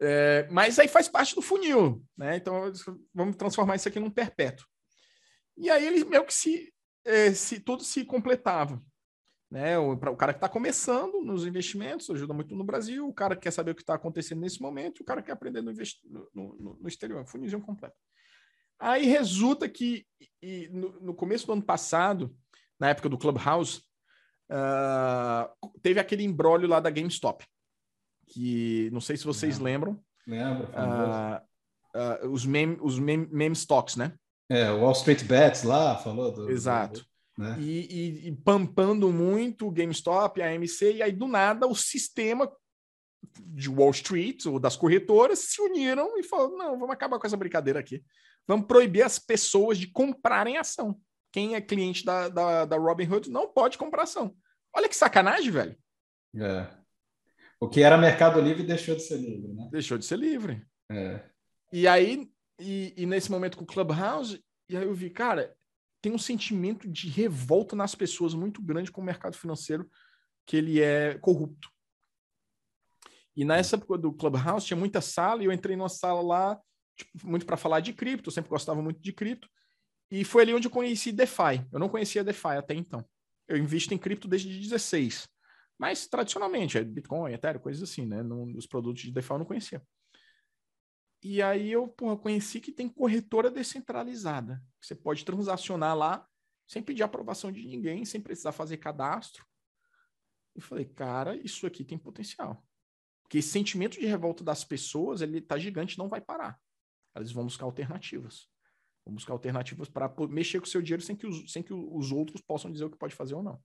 é, 0.00 0.48
mas 0.50 0.78
aí 0.78 0.88
faz 0.88 1.08
parte 1.08 1.34
do 1.34 1.42
funil, 1.42 2.02
né? 2.16 2.36
Então 2.36 2.72
vamos 3.12 3.36
transformar 3.36 3.76
isso 3.76 3.86
aqui 3.86 4.00
num 4.00 4.08
perpétuo. 4.08 4.66
E 5.56 5.70
aí 5.70 5.86
ele 5.86 6.04
meio 6.04 6.24
que 6.24 6.34
se, 6.34 6.72
é, 7.04 7.32
se 7.32 7.60
tudo 7.60 7.82
se 7.84 8.04
completava. 8.04 8.82
Né? 9.50 9.78
O, 9.78 9.92
o 9.92 10.16
cara 10.16 10.32
que 10.32 10.38
está 10.38 10.48
começando 10.48 11.22
nos 11.22 11.46
investimentos 11.46 12.10
ajuda 12.10 12.34
muito 12.34 12.56
no 12.56 12.64
Brasil, 12.64 13.06
o 13.06 13.14
cara 13.14 13.36
que 13.36 13.42
quer 13.42 13.52
saber 13.52 13.70
o 13.70 13.74
que 13.74 13.82
está 13.82 13.94
acontecendo 13.94 14.40
nesse 14.40 14.60
momento, 14.60 15.00
o 15.00 15.04
cara 15.04 15.20
que 15.20 15.26
quer 15.26 15.32
aprender 15.32 15.62
no, 15.62 15.72
no, 15.72 16.56
no, 16.58 16.78
no 16.80 16.88
exterior, 16.88 17.24
funilzinho 17.26 17.62
completo. 17.62 17.96
Aí 18.78 19.06
resulta 19.06 19.68
que 19.68 20.06
e, 20.42 20.68
no, 20.72 21.00
no 21.00 21.14
começo 21.14 21.46
do 21.46 21.52
ano 21.52 21.62
passado, 21.62 22.34
na 22.78 22.88
época 22.88 23.08
do 23.08 23.18
Clubhouse, 23.18 23.82
Uh, 24.50 25.70
teve 25.80 25.98
aquele 25.98 26.22
embrólio 26.22 26.68
lá 26.68 26.78
da 26.80 26.90
GameStop, 26.90 27.44
que 28.26 28.90
não 28.92 29.00
sei 29.00 29.16
se 29.16 29.24
vocês 29.24 29.58
lembram. 29.58 29.98
Lembro. 30.26 30.68
Uh, 30.68 32.26
uh, 32.26 32.30
os 32.30 32.44
meme, 32.44 32.78
os 32.80 32.98
meme, 32.98 33.26
meme 33.30 33.54
stocks, 33.54 33.96
né? 33.96 34.12
É, 34.48 34.70
o 34.70 34.80
Wall 34.80 34.92
Street 34.92 35.24
Bets 35.24 35.62
lá 35.62 35.96
falou 35.96 36.32
do. 36.32 36.50
Exato. 36.50 37.00
Do, 37.36 37.42
né? 37.42 37.56
e, 37.58 37.80
e, 37.80 38.28
e, 38.28 38.32
pampando 38.32 39.10
muito 39.12 39.66
o 39.66 39.70
GameStop, 39.70 40.40
a 40.40 40.50
AMC, 40.50 40.96
e 40.96 41.02
aí 41.02 41.12
do 41.12 41.26
nada 41.26 41.66
o 41.66 41.74
sistema 41.74 42.50
de 43.38 43.70
Wall 43.70 43.90
Street 43.90 44.46
ou 44.46 44.60
das 44.60 44.76
corretoras 44.76 45.38
se 45.38 45.60
uniram 45.60 46.18
e 46.18 46.22
falaram: 46.22 46.56
não, 46.56 46.78
vamos 46.78 46.90
acabar 46.90 47.18
com 47.18 47.26
essa 47.26 47.36
brincadeira 47.36 47.80
aqui. 47.80 48.04
Vamos 48.46 48.66
proibir 48.66 49.02
as 49.02 49.18
pessoas 49.18 49.78
de 49.78 49.86
comprarem 49.86 50.58
ação 50.58 51.00
quem 51.34 51.56
é 51.56 51.60
cliente 51.60 52.04
da, 52.04 52.28
da, 52.28 52.64
da 52.64 52.76
Robinhood 52.76 53.28
não 53.28 53.48
pode 53.48 53.76
comprar 53.76 54.04
ação. 54.04 54.36
Olha 54.72 54.88
que 54.88 54.94
sacanagem, 54.94 55.50
velho. 55.50 55.76
É. 56.36 56.68
O 57.58 57.68
que 57.68 57.82
era 57.82 57.98
Mercado 57.98 58.40
Livre 58.40 58.62
deixou 58.62 58.94
de 58.94 59.02
ser 59.02 59.16
livre, 59.16 59.52
né? 59.52 59.68
Deixou 59.72 59.98
de 59.98 60.04
ser 60.04 60.16
livre. 60.16 60.64
É. 60.88 61.24
E 61.72 61.88
aí, 61.88 62.30
e, 62.58 62.94
e 62.96 63.06
nesse 63.06 63.30
momento 63.30 63.56
com 63.56 63.64
o 63.64 63.66
Clubhouse, 63.66 64.42
e 64.68 64.76
aí 64.76 64.84
eu 64.84 64.94
vi, 64.94 65.10
cara, 65.10 65.54
tem 66.00 66.12
um 66.12 66.18
sentimento 66.18 66.88
de 66.88 67.08
revolta 67.08 67.74
nas 67.74 67.94
pessoas 67.94 68.34
muito 68.34 68.62
grande 68.62 68.92
com 68.92 69.00
o 69.00 69.04
mercado 69.04 69.36
financeiro, 69.36 69.88
que 70.46 70.56
ele 70.56 70.80
é 70.80 71.18
corrupto. 71.18 71.70
E 73.36 73.44
nessa 73.44 73.76
época 73.76 73.98
do 73.98 74.12
Clubhouse 74.12 74.66
tinha 74.66 74.76
muita 74.76 75.00
sala, 75.00 75.42
e 75.42 75.46
eu 75.46 75.52
entrei 75.52 75.76
numa 75.76 75.88
sala 75.88 76.20
lá, 76.20 76.60
tipo, 76.96 77.26
muito 77.26 77.46
para 77.46 77.56
falar 77.56 77.80
de 77.80 77.92
cripto, 77.92 78.28
eu 78.28 78.32
sempre 78.32 78.50
gostava 78.50 78.80
muito 78.80 79.00
de 79.00 79.12
cripto. 79.12 79.48
E 80.10 80.24
foi 80.24 80.42
ali 80.42 80.54
onde 80.54 80.68
eu 80.68 80.70
conheci 80.70 81.10
DeFi. 81.10 81.66
Eu 81.72 81.80
não 81.80 81.88
conhecia 81.88 82.22
DeFi 82.22 82.48
até 82.48 82.74
então. 82.74 83.04
Eu 83.48 83.56
invisto 83.56 83.92
em 83.92 83.98
cripto 83.98 84.28
desde 84.28 84.60
16. 84.60 85.28
Mas 85.78 86.06
tradicionalmente, 86.06 86.78
é 86.78 86.84
Bitcoin, 86.84 87.32
Ethereum, 87.32 87.60
coisas 87.60 87.82
assim, 87.82 88.06
né? 88.06 88.22
Nos 88.22 88.66
produtos 88.66 89.02
de 89.02 89.10
DeFi 89.10 89.30
eu 89.32 89.38
não 89.38 89.44
conhecia. 89.44 89.82
E 91.24 91.40
aí 91.40 91.72
eu 91.72 91.88
porra, 91.88 92.18
conheci 92.18 92.60
que 92.60 92.70
tem 92.70 92.86
corretora 92.86 93.50
descentralizada. 93.50 94.62
Você 94.78 94.94
pode 94.94 95.24
transacionar 95.24 95.96
lá 95.96 96.28
sem 96.66 96.82
pedir 96.82 97.02
aprovação 97.02 97.50
de 97.50 97.64
ninguém, 97.64 98.04
sem 98.04 98.20
precisar 98.20 98.52
fazer 98.52 98.76
cadastro. 98.76 99.42
E 100.54 100.60
falei, 100.60 100.84
cara, 100.84 101.34
isso 101.36 101.66
aqui 101.66 101.82
tem 101.82 101.96
potencial. 101.96 102.62
Porque 103.22 103.38
esse 103.38 103.48
sentimento 103.48 103.98
de 103.98 104.04
revolta 104.04 104.44
das 104.44 104.64
pessoas, 104.64 105.22
ele 105.22 105.40
tá 105.40 105.58
gigante, 105.58 105.96
não 105.96 106.10
vai 106.10 106.20
parar. 106.20 106.60
Elas 107.14 107.32
vão 107.32 107.44
buscar 107.44 107.64
alternativas. 107.64 108.46
Vamos 109.02 109.22
buscar 109.22 109.32
alternativas 109.32 109.88
para 109.88 110.12
mexer 110.28 110.60
com 110.60 110.66
o 110.66 110.68
seu 110.68 110.82
dinheiro 110.82 111.02
sem 111.02 111.16
que, 111.16 111.26
os, 111.26 111.50
sem 111.50 111.62
que 111.62 111.72
os 111.72 112.12
outros 112.12 112.42
possam 112.42 112.70
dizer 112.70 112.84
o 112.84 112.90
que 112.90 112.98
pode 112.98 113.14
fazer 113.14 113.34
ou 113.34 113.42
não. 113.42 113.58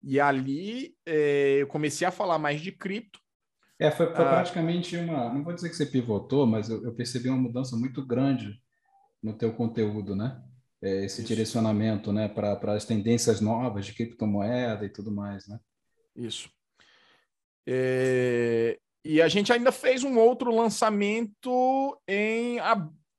E 0.00 0.20
ali 0.20 0.96
é, 1.04 1.62
eu 1.62 1.66
comecei 1.66 2.06
a 2.06 2.12
falar 2.12 2.38
mais 2.38 2.60
de 2.60 2.70
cripto. 2.70 3.20
É, 3.78 3.90
foi, 3.90 4.06
foi 4.06 4.24
ah, 4.24 4.28
praticamente 4.28 4.96
uma. 4.96 5.32
Não 5.32 5.44
vou 5.44 5.52
dizer 5.52 5.68
que 5.68 5.76
você 5.76 5.84
pivotou, 5.84 6.46
mas 6.46 6.70
eu, 6.70 6.82
eu, 6.82 6.94
percebi 6.94 7.28
uma 7.28 7.36
mudança 7.36 7.76
muito 7.76 8.04
grande 8.04 8.58
no 9.22 9.36
teu 9.36 9.52
conteúdo, 9.52 10.16
né? 10.16 10.42
É, 10.80 11.04
esse 11.04 11.20
isso. 11.20 11.28
direcionamento, 11.28 12.12
né, 12.12 12.28
para 12.28 12.74
as 12.74 12.84
tendências 12.84 13.40
novas 13.40 13.86
de 13.86 13.94
criptomoeda 13.94 14.84
e 14.84 14.90
tudo 14.90 15.10
mais, 15.10 15.46
né? 15.48 15.58
Isso. 16.14 16.50
É, 17.66 18.78
e 19.04 19.20
a 19.20 19.28
gente 19.28 19.52
ainda 19.52 19.72
fez 19.72 20.04
um 20.04 20.18
outro 20.18 20.54
lançamento 20.54 22.00
em 22.08 22.58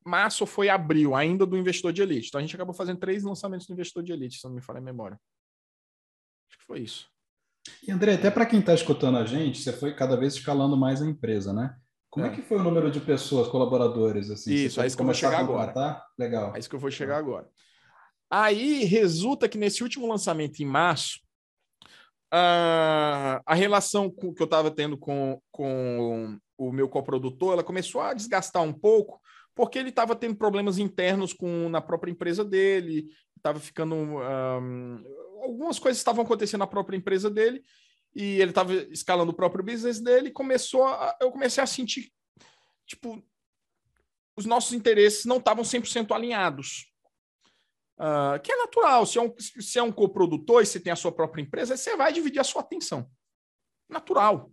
março 0.05 0.45
foi 0.45 0.69
abril, 0.69 1.13
ainda 1.13 1.45
do 1.45 1.57
investidor 1.57 1.91
de 1.91 2.01
elite. 2.01 2.29
Então 2.29 2.39
a 2.39 2.41
gente 2.41 2.55
acabou 2.55 2.73
fazendo 2.73 2.99
três 2.99 3.23
lançamentos 3.23 3.67
do 3.67 3.73
investidor 3.73 4.03
de 4.03 4.13
elite, 4.13 4.39
se 4.39 4.45
não 4.45 4.53
me 4.53 4.61
falha 4.61 4.79
a 4.79 4.81
memória. 4.81 5.19
Acho 6.49 6.57
que 6.59 6.65
foi 6.65 6.79
isso. 6.79 7.09
E 7.87 7.91
André, 7.91 8.13
até 8.13 8.29
para 8.29 8.45
quem 8.45 8.59
está 8.59 8.73
escutando 8.73 9.17
a 9.17 9.25
gente, 9.25 9.61
você 9.61 9.71
foi 9.71 9.93
cada 9.93 10.15
vez 10.15 10.35
escalando 10.35 10.77
mais 10.77 11.01
a 11.01 11.05
empresa, 11.05 11.53
né? 11.53 11.75
Como 12.09 12.25
é. 12.25 12.29
é. 12.29 12.31
que 12.31 12.41
foi 12.41 12.57
o 12.57 12.63
número 12.63 12.89
de 12.89 12.99
pessoas, 12.99 13.47
colaboradores? 13.47 14.29
Assim? 14.29 14.53
Isso, 14.53 14.81
é 14.81 14.87
isso 14.87 14.95
que 14.95 15.01
eu 15.01 15.05
vou 15.05 15.13
chegar 15.13 15.39
agora. 15.39 16.01
Legal. 16.17 16.55
É 16.55 16.59
isso 16.59 16.69
que 16.69 16.75
eu 16.75 16.79
vou 16.79 16.91
chegar 16.91 17.17
agora. 17.17 17.47
Aí 18.29 18.83
resulta 18.83 19.47
que 19.47 19.57
nesse 19.57 19.83
último 19.83 20.07
lançamento, 20.07 20.59
em 20.61 20.65
março, 20.65 21.19
a, 22.31 23.41
a 23.45 23.53
relação 23.53 24.09
que 24.09 24.41
eu 24.41 24.45
estava 24.45 24.69
tendo 24.69 24.97
com, 24.97 25.41
com 25.51 26.37
o 26.57 26.71
meu 26.71 26.89
coprodutor, 26.89 27.53
ela 27.53 27.63
começou 27.63 28.01
a 28.01 28.13
desgastar 28.13 28.63
um 28.63 28.73
pouco, 28.73 29.21
porque 29.55 29.79
ele 29.79 29.89
estava 29.89 30.15
tendo 30.15 30.35
problemas 30.35 30.77
internos 30.77 31.33
com 31.33 31.69
na 31.69 31.81
própria 31.81 32.11
empresa 32.11 32.43
dele, 32.43 33.07
estava 33.35 33.59
ficando 33.59 33.95
um, 33.95 34.17
algumas 35.43 35.79
coisas 35.79 35.97
estavam 35.97 36.23
acontecendo 36.23 36.59
na 36.59 36.67
própria 36.67 36.97
empresa 36.97 37.29
dele 37.29 37.63
e 38.15 38.41
ele 38.41 38.51
estava 38.51 38.73
escalando 38.73 39.31
o 39.31 39.35
próprio 39.35 39.63
business 39.63 39.99
dele. 39.99 40.31
Começou, 40.31 40.85
a, 40.85 41.15
eu 41.21 41.31
comecei 41.31 41.63
a 41.63 41.67
sentir 41.67 42.11
tipo 42.85 43.21
os 44.35 44.45
nossos 44.45 44.71
interesses 44.71 45.25
não 45.25 45.37
estavam 45.37 45.63
100% 45.63 46.11
alinhados. 46.15 46.93
Uh, 47.97 48.39
que 48.43 48.51
é 48.51 48.55
natural, 48.55 49.07
se 49.07 49.17
é, 49.17 49.21
um, 49.21 49.33
se 49.39 49.79
é 49.79 49.81
um 49.81 49.91
coprodutor 49.91 50.61
e 50.61 50.67
você 50.67 50.79
tem 50.79 50.93
a 50.93 50.95
sua 50.95 51.11
própria 51.11 51.41
empresa, 51.41 51.75
você 51.75 51.97
vai 51.97 52.13
dividir 52.13 52.39
a 52.39 52.43
sua 52.43 52.61
atenção. 52.61 53.09
Natural. 53.89 54.51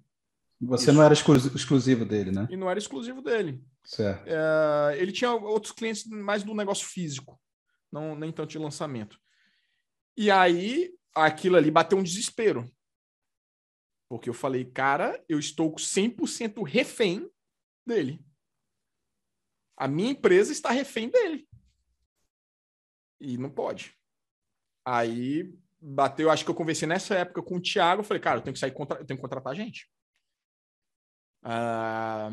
Você 0.63 0.85
Isso. 0.85 0.93
não 0.95 1.03
era 1.03 1.13
exclusivo 1.13 2.07
dele, 2.07 2.33
né? 2.33 2.49
E 2.51 2.57
não 2.57 2.71
era 2.71 2.79
exclusivo 2.79 3.21
dele. 3.21 3.63
Certo. 3.85 4.27
Uh, 4.27 4.93
ele 4.97 5.13
tinha 5.13 5.31
outros 5.33 5.73
clientes 5.73 6.07
mais 6.07 6.43
do 6.43 6.55
negócio 6.55 6.87
físico, 6.87 7.39
não 7.93 8.17
nem 8.17 8.33
tanto 8.33 8.51
de 8.53 8.59
lançamento. 8.59 9.19
E 10.17 10.31
aí, 10.31 10.97
aquilo 11.15 11.57
ali 11.57 11.71
bateu 11.71 11.99
um 11.99 12.03
desespero. 12.03 12.71
Porque 14.09 14.29
eu 14.29 14.35
falei, 14.35 14.65
cara, 14.65 15.23
eu 15.29 15.39
estou 15.39 15.75
100% 15.75 16.63
refém 16.63 17.31
dele. 17.87 18.25
A 19.77 19.89
minha 19.89 20.11
empresa 20.11 20.53
está 20.53 20.71
refém 20.71 21.09
dele. 21.09 21.49
E 23.21 23.37
não 23.37 23.51
pode. 23.51 23.97
Aí 24.85 25.53
bateu, 25.81 26.31
acho 26.31 26.45
que 26.45 26.51
eu 26.51 26.55
conversei 26.55 26.87
nessa 26.87 27.15
época 27.15 27.43
com 27.43 27.57
o 27.57 27.61
Thiago, 27.61 28.03
falei, 28.03 28.23
cara, 28.23 28.39
eu 28.39 28.43
tenho 28.43 28.55
que 28.55 28.61
sair 28.61 28.73
contra, 28.73 29.01
eu 29.01 29.05
tenho 29.05 29.19
que 29.19 29.23
contratar 29.23 29.55
gente. 29.55 29.91
Ah, 31.43 32.31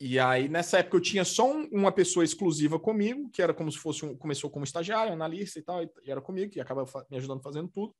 e 0.00 0.18
aí, 0.18 0.48
nessa 0.48 0.78
época, 0.78 0.96
eu 0.96 1.00
tinha 1.00 1.24
só 1.24 1.50
um, 1.50 1.68
uma 1.72 1.90
pessoa 1.90 2.24
exclusiva 2.24 2.78
comigo, 2.78 3.28
que 3.30 3.42
era 3.42 3.52
como 3.52 3.70
se 3.70 3.78
fosse 3.78 4.04
um, 4.04 4.16
começou 4.16 4.48
como 4.48 4.64
estagiário, 4.64 5.12
analista 5.12 5.58
e 5.58 5.62
tal, 5.62 5.82
e, 5.82 5.90
era 6.06 6.20
comigo, 6.20 6.52
que 6.52 6.60
acaba 6.60 6.84
me 7.10 7.16
ajudando 7.16 7.42
fazendo 7.42 7.68
tudo. 7.68 7.94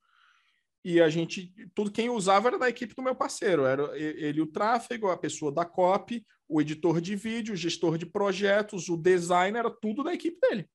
E 0.85 1.01
a 1.01 1.09
gente, 1.09 1.53
tudo 1.75 1.91
quem 1.91 2.09
usava 2.09 2.49
era 2.49 2.59
da 2.59 2.69
equipe 2.69 2.95
do 2.95 3.03
meu 3.03 3.17
parceiro, 3.17 3.65
era 3.65 3.99
ele 3.99 4.41
o 4.41 4.47
tráfego, 4.47 5.09
a 5.09 5.19
pessoa 5.19 5.51
da 5.51 5.65
copy, 5.65 6.25
o 6.49 6.61
editor 6.61 7.01
de 7.01 7.17
vídeo, 7.17 7.55
o 7.55 7.57
gestor 7.57 7.99
de 7.99 8.07
projetos, 8.07 8.89
o 8.89 8.97
designer, 8.97 9.59
era 9.59 9.71
tudo 9.71 10.05
da 10.05 10.15
equipe 10.15 10.39
dele. 10.41 10.71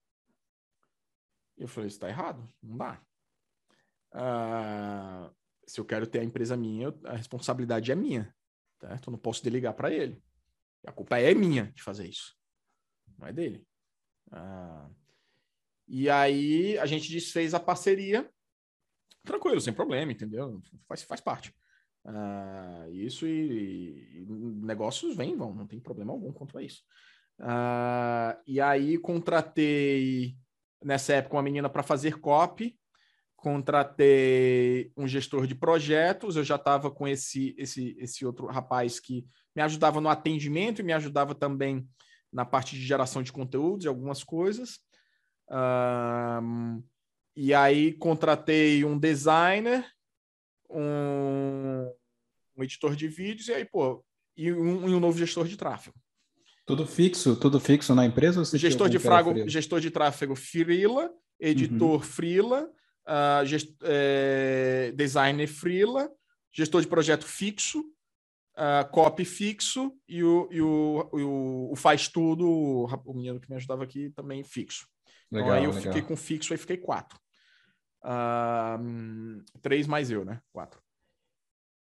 E 1.58 1.62
eu 1.62 1.70
falei, 1.70 1.88
isso 1.88 1.96
está 1.96 2.10
errado, 2.10 2.48
não 2.62 2.78
dá. 2.78 3.02
Ah, 4.12 5.32
se 5.66 5.80
eu 5.80 5.86
quero 5.86 6.06
ter 6.06 6.20
a 6.20 6.24
empresa 6.24 6.58
minha, 6.58 6.94
a 7.06 7.16
responsabilidade 7.16 7.92
é 7.92 7.96
minha, 7.96 8.36
certo? 8.82 9.08
Eu 9.08 9.12
não 9.12 9.18
posso 9.18 9.42
delegar 9.42 9.74
para 9.74 9.90
ele. 9.92 10.22
A 10.86 10.92
culpa 10.92 11.18
é 11.20 11.34
minha 11.34 11.72
de 11.76 11.82
fazer 11.82 12.08
isso, 12.08 12.36
não 13.18 13.28
é 13.28 13.34
dele. 13.34 13.66
Ah, 14.32 14.90
e 15.88 16.10
aí 16.10 16.78
a 16.80 16.86
gente 16.86 17.12
desfez 17.12 17.54
a 17.54 17.60
parceria, 17.60 18.30
tranquilo, 19.24 19.62
sem 19.62 19.74
problema, 19.74 20.12
entendeu? 20.12 20.62
Faz, 20.88 21.04
faz 21.04 21.22
parte. 21.22 21.54
Ah, 22.06 22.86
isso 22.92 23.26
e, 23.26 24.22
e, 24.22 24.26
negócios 24.26 25.16
vêm, 25.16 25.38
vão, 25.38 25.54
não 25.54 25.66
tem 25.66 25.80
problema 25.80 26.12
algum 26.12 26.34
quanto 26.34 26.58
a 26.58 26.64
isso. 26.64 26.84
Ah, 27.40 28.38
e 28.46 28.60
aí 28.60 28.98
contratei 28.98 30.38
nessa 30.84 31.14
época 31.14 31.36
uma 31.36 31.44
menina 31.44 31.70
para 31.70 31.84
fazer 31.84 32.20
copy, 32.20 32.78
contratei 33.44 34.90
um 34.96 35.06
gestor 35.06 35.46
de 35.46 35.54
projetos, 35.54 36.38
eu 36.38 36.46
já 36.46 36.56
estava 36.56 36.90
com 36.90 37.06
esse, 37.06 37.54
esse, 37.58 37.94
esse 38.00 38.26
outro 38.26 38.48
rapaz 38.48 39.02
que 39.02 39.28
me 39.54 39.62
ajudava 39.62 40.00
no 40.00 40.08
atendimento 40.08 40.80
e 40.80 40.84
me 40.84 40.94
ajudava 40.94 41.36
também 41.36 41.86
na 42.32 42.46
parte 42.46 42.74
de 42.78 42.82
geração 42.82 43.22
de 43.22 43.34
conteúdos 43.34 43.84
e 43.84 43.90
algumas 43.90 44.24
coisas. 44.24 44.80
Um, 45.52 46.82
e 47.36 47.54
aí 47.54 47.92
contratei 47.92 48.86
um 48.86 48.98
designer, 48.98 49.86
um, 50.70 51.92
um, 52.56 52.64
editor 52.64 52.96
de 52.96 53.10
vídeos 53.10 53.50
e 53.50 53.54
aí, 53.56 53.66
pô, 53.66 54.06
e 54.38 54.54
um, 54.54 54.88
e 54.88 54.96
um 54.96 55.02
novo 55.02 55.18
gestor 55.18 55.50
de 55.50 55.58
tráfego. 55.58 55.98
Tudo 56.66 56.88
fixo, 56.88 57.36
tudo 57.36 57.60
fixo 57.60 57.94
na 57.94 58.06
empresa? 58.06 58.46
gestor 58.58 58.88
de, 58.88 59.00
frago, 59.00 59.50
gestor 59.50 59.82
de 59.82 59.92
tráfego 59.92 60.34
Freela, 60.34 61.12
editor 61.38 61.96
uhum. 61.96 62.00
Freela, 62.00 62.72
uh, 63.08 63.46
gest, 63.46 63.76
é, 63.84 64.92
designer 64.96 65.48
Freela, 65.48 66.10
gestor 66.52 66.82
de 66.82 66.88
projeto 66.88 67.26
fixo, 67.26 67.80
uh, 68.56 68.90
copy 68.92 69.26
fixo 69.26 69.96
e 70.08 70.24
o, 70.24 70.48
e 70.52 70.62
o, 70.62 71.10
o, 71.12 71.72
o 71.72 71.76
faz 71.76 72.08
tudo, 72.08 72.48
o 73.06 73.14
menino 73.14 73.40
que 73.40 73.50
me 73.50 73.56
ajudava 73.56 73.84
aqui 73.84 74.10
também 74.12 74.44
fixo. 74.44 74.88
Legal, 75.32 75.48
então 75.48 75.58
aí 75.58 75.64
eu 75.64 75.72
legal. 75.72 75.94
fiquei 75.94 76.02
com 76.02 76.16
fixo, 76.16 76.54
aí 76.54 76.58
fiquei 76.58 76.78
quatro. 76.78 77.20
Uh, 78.04 79.44
três 79.62 79.88
mais 79.88 80.12
eu, 80.12 80.26
né? 80.26 80.42
Quatro. 80.52 80.82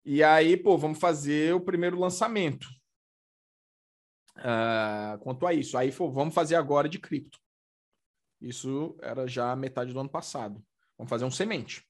E 0.04 0.22
aí, 0.22 0.56
pô, 0.56 0.78
vamos 0.78 0.98
fazer 0.98 1.54
o 1.54 1.60
primeiro 1.60 1.98
lançamento. 1.98 2.66
Uh, 4.38 5.18
quanto 5.20 5.46
a 5.46 5.52
isso, 5.52 5.76
aí 5.78 5.90
pô, 5.90 6.10
vamos 6.10 6.34
fazer 6.34 6.56
agora 6.56 6.88
de 6.88 6.98
cripto. 6.98 7.38
Isso 8.40 8.96
era 9.00 9.26
já 9.26 9.54
metade 9.56 9.92
do 9.92 10.00
ano 10.00 10.08
passado. 10.08 10.62
Vamos 10.98 11.10
fazer 11.10 11.24
um 11.24 11.30
semente 11.30 11.86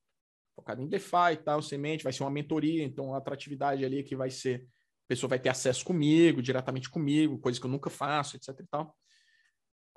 focado 0.56 0.80
em 0.80 0.88
DeFi 0.88 1.34
e 1.34 1.36
tal, 1.36 1.60
semente, 1.60 2.02
vai 2.02 2.12
ser 2.12 2.22
uma 2.22 2.30
mentoria, 2.30 2.82
então 2.82 3.14
a 3.14 3.18
atratividade 3.18 3.84
ali 3.84 4.02
que 4.02 4.16
vai 4.16 4.30
ser, 4.30 4.66
a 5.04 5.08
pessoa 5.08 5.28
vai 5.28 5.38
ter 5.38 5.50
acesso 5.50 5.84
comigo, 5.84 6.40
diretamente 6.40 6.88
comigo, 6.88 7.38
coisa 7.38 7.60
que 7.60 7.66
eu 7.66 7.70
nunca 7.70 7.90
faço, 7.90 8.36
etc 8.36 8.58
e 8.58 8.66
tal. 8.66 8.96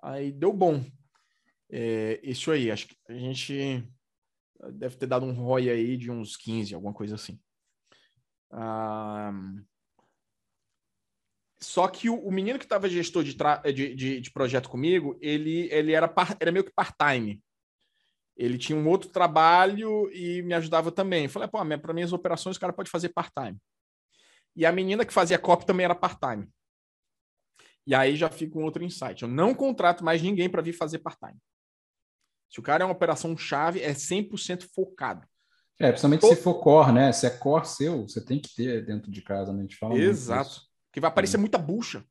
Aí 0.03 0.31
deu 0.33 0.51
bom. 0.51 0.83
É, 1.71 2.19
isso 2.21 2.51
aí, 2.51 2.69
acho 2.69 2.87
que 2.87 2.97
a 3.07 3.13
gente 3.13 3.87
deve 4.73 4.97
ter 4.97 5.07
dado 5.07 5.25
um 5.25 5.31
ROI 5.31 5.69
aí 5.69 5.95
de 5.95 6.11
uns 6.11 6.35
15, 6.35 6.75
alguma 6.75 6.93
coisa 6.93 7.15
assim. 7.15 7.39
Ah, 8.51 9.31
só 11.61 11.87
que 11.87 12.09
o, 12.09 12.15
o, 12.15 12.31
menino 12.31 12.57
que 12.57 12.65
estava 12.65 12.89
gestor 12.89 13.23
de, 13.23 13.35
de, 13.73 13.95
de, 13.95 14.21
de, 14.21 14.31
projeto 14.31 14.69
comigo, 14.69 15.17
ele, 15.21 15.69
ele 15.71 15.93
era, 15.93 16.07
par, 16.07 16.35
era 16.39 16.51
meio 16.51 16.65
que 16.65 16.71
part-time 16.71 17.41
ele 18.39 18.57
tinha 18.57 18.79
um 18.79 18.87
outro 18.87 19.09
trabalho 19.09 20.09
e 20.13 20.41
me 20.43 20.53
ajudava 20.53 20.93
também. 20.93 21.25
Eu 21.25 21.29
falei, 21.29 21.49
pô, 21.49 21.59
para 21.77 21.93
minhas 21.93 22.13
operações 22.13 22.55
o 22.55 22.59
cara 22.59 22.71
pode 22.71 22.89
fazer 22.89 23.09
part-time. 23.09 23.57
E 24.55 24.65
a 24.65 24.71
menina 24.71 25.05
que 25.05 25.11
fazia 25.11 25.37
copy 25.37 25.65
também 25.65 25.83
era 25.83 25.93
part-time. 25.93 26.49
E 27.85 27.93
aí 27.93 28.15
já 28.15 28.29
fica 28.29 28.57
um 28.57 28.63
outro 28.63 28.81
insight. 28.81 29.23
Eu 29.23 29.27
não 29.27 29.53
contrato 29.53 30.05
mais 30.05 30.21
ninguém 30.21 30.49
para 30.49 30.61
vir 30.61 30.71
fazer 30.71 30.99
part-time. 30.99 31.37
Se 32.49 32.61
o 32.61 32.63
cara 32.63 32.83
é 32.83 32.85
uma 32.85 32.93
operação 32.93 33.35
chave, 33.37 33.81
é 33.81 33.91
100% 33.91 34.69
focado. 34.73 35.27
É, 35.77 35.89
principalmente 35.89 36.21
Todo... 36.21 36.35
se 36.35 36.41
for 36.41 36.61
core, 36.61 36.93
né? 36.93 37.11
Se 37.11 37.25
é 37.25 37.29
core 37.29 37.67
seu, 37.67 38.03
você 38.03 38.23
tem 38.23 38.39
que 38.39 38.55
ter 38.55 38.85
dentro 38.85 39.11
de 39.11 39.21
casa, 39.21 39.51
né? 39.51 39.59
A 39.59 39.61
gente 39.63 39.75
fala 39.75 39.97
Exato. 39.97 40.61
Porque 40.87 41.01
vai 41.01 41.09
aparecer 41.09 41.35
é. 41.35 41.39
muita 41.39 41.57
bucha. 41.57 42.05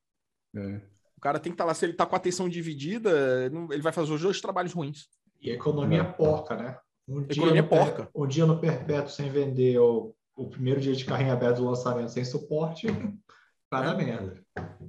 É. 0.55 0.81
O 1.17 1.21
cara 1.21 1.41
tem 1.41 1.51
que 1.51 1.55
estar 1.55 1.65
tá 1.65 1.69
lá, 1.69 1.75
se 1.75 1.87
ele 1.87 1.93
está 1.93 2.05
com 2.05 2.15
a 2.15 2.19
atenção 2.19 2.49
dividida, 2.51 3.51
ele 3.71 3.83
vai 3.83 3.93
fazer 3.93 4.13
os 4.13 4.21
dois 4.21 4.41
trabalhos 4.43 4.75
ruins. 4.75 5.07
E 5.41 5.51
a 5.51 5.55
economia 5.55 6.01
é. 6.01 6.05
porca, 6.05 6.57
né? 6.57 6.79
Um 7.09 7.23
economia 7.23 7.63
dia 7.63 7.69
porca. 7.69 8.11
Um 8.15 8.27
dia 8.27 8.47
no 8.47 8.61
perpétuo 8.61 9.11
sem 9.11 9.31
vender, 9.31 9.79
ou 9.79 10.17
o 10.37 10.49
primeiro 10.49 10.81
dia 10.81 10.95
de 10.95 11.05
carrinho 11.05 11.33
aberto 11.33 11.57
do 11.57 11.65
lançamento 11.65 12.11
sem 12.11 12.25
suporte, 12.25 12.87
vai 13.71 13.85
dar 13.85 13.97
merda. 13.97 14.43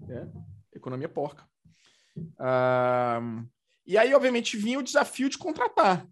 É. 0.10 0.28
Economia 0.76 1.10
porca. 1.10 1.46
e 3.86 3.98
aí, 3.98 4.14
obviamente, 4.14 4.58
vinha 4.58 4.80
o 4.80 4.84
desafio 4.84 5.30
de 5.30 5.38
contratar. 5.38 6.08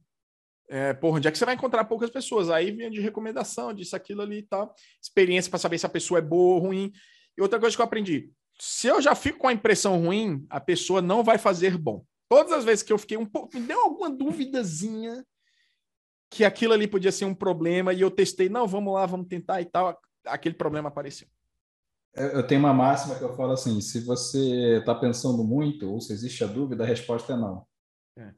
É, 0.70 0.94
porra, 0.94 1.18
onde 1.18 1.28
é 1.28 1.32
que 1.32 1.38
você 1.38 1.46
vai 1.46 1.56
encontrar 1.56 1.86
poucas 1.86 2.10
pessoas? 2.10 2.50
Aí 2.50 2.72
vinha 2.72 2.90
de 2.90 3.00
recomendação, 3.00 3.74
disso, 3.74 3.96
aquilo 3.96 4.22
ali 4.22 4.40
e 4.40 4.44
tal. 4.44 4.74
Experiência 5.02 5.50
para 5.50 5.60
saber 5.60 5.78
se 5.78 5.86
a 5.86 5.90
pessoa 5.90 6.18
é 6.18 6.22
boa 6.22 6.56
ou 6.56 6.60
ruim. 6.60 6.92
E 7.38 7.42
outra 7.42 7.60
coisa 7.60 7.76
que 7.76 7.82
eu 7.82 7.86
aprendi: 7.86 8.32
se 8.60 8.88
eu 8.88 9.02
já 9.02 9.16
fico 9.16 9.40
com 9.40 9.48
a 9.48 9.54
impressão 9.54 10.02
ruim, 10.02 10.46
a 10.50 10.60
pessoa 10.60 11.02
não 11.02 11.24
vai 11.24 11.38
fazer 11.38 11.78
bom. 11.78 12.04
Todas 12.30 12.52
as 12.52 12.64
vezes 12.66 12.84
que 12.84 12.92
eu 12.92 12.98
fiquei 12.98 13.18
um 13.18 13.26
pouco, 13.26 13.58
me 13.58 13.66
deu 13.66 13.80
alguma 13.82 14.10
duvidazinha 14.10 15.26
que 16.30 16.44
aquilo 16.44 16.74
ali 16.74 16.88
podia 16.88 17.12
ser 17.12 17.26
um 17.26 17.34
problema 17.34 17.94
e 17.94 18.02
eu 18.02 18.12
testei, 18.12 18.50
não, 18.50 18.68
vamos 18.68 18.94
lá, 18.94 19.06
vamos 19.06 19.28
tentar 19.28 19.62
e 19.62 19.66
tal, 19.66 19.98
aquele 20.26 20.56
problema 20.56 20.90
apareceu. 20.90 21.28
Eu 22.14 22.46
tenho 22.46 22.60
uma 22.60 22.74
máxima 22.74 23.16
que 23.16 23.24
eu 23.24 23.36
falo 23.36 23.52
assim: 23.52 23.80
se 23.80 24.00
você 24.00 24.80
está 24.80 24.96
pensando 24.96 25.44
muito 25.44 25.88
ou 25.90 26.02
se 26.02 26.12
existe 26.12 26.44
a 26.44 26.48
dúvida, 26.48 26.84
a 26.84 26.88
resposta 26.88 27.34
é 27.34 27.38
não. 27.38 27.66
É. 28.18 28.34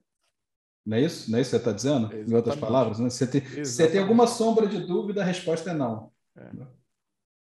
Não 0.85 0.97
é 0.97 1.01
isso? 1.01 1.31
Não 1.31 1.37
é 1.37 1.41
isso 1.41 1.51
que 1.51 1.55
você 1.55 1.61
está 1.61 1.71
dizendo? 1.71 2.05
Exatamente. 2.07 2.31
Em 2.31 2.35
outras 2.35 2.55
palavras, 2.57 2.99
né? 2.99 3.09
Você 3.09 3.25
tem, 3.25 3.41
você 3.41 3.89
tem 3.89 4.01
alguma 4.01 4.27
sombra 4.27 4.67
de 4.67 4.85
dúvida, 4.85 5.21
a 5.21 5.25
resposta 5.25 5.71
é 5.71 5.73
não. 5.73 6.11
É. 6.35 6.51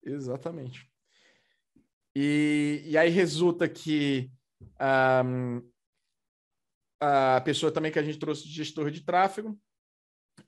Exatamente. 0.04 0.90
E, 2.16 2.82
e 2.86 2.98
aí 2.98 3.10
resulta 3.10 3.68
que 3.68 4.32
um, 5.26 5.62
a 7.02 7.42
pessoa 7.42 7.72
também 7.72 7.92
que 7.92 7.98
a 7.98 8.04
gente 8.04 8.20
trouxe 8.20 8.44
de 8.44 8.54
gestor 8.54 8.92
de 8.92 9.02
tráfego 9.02 9.60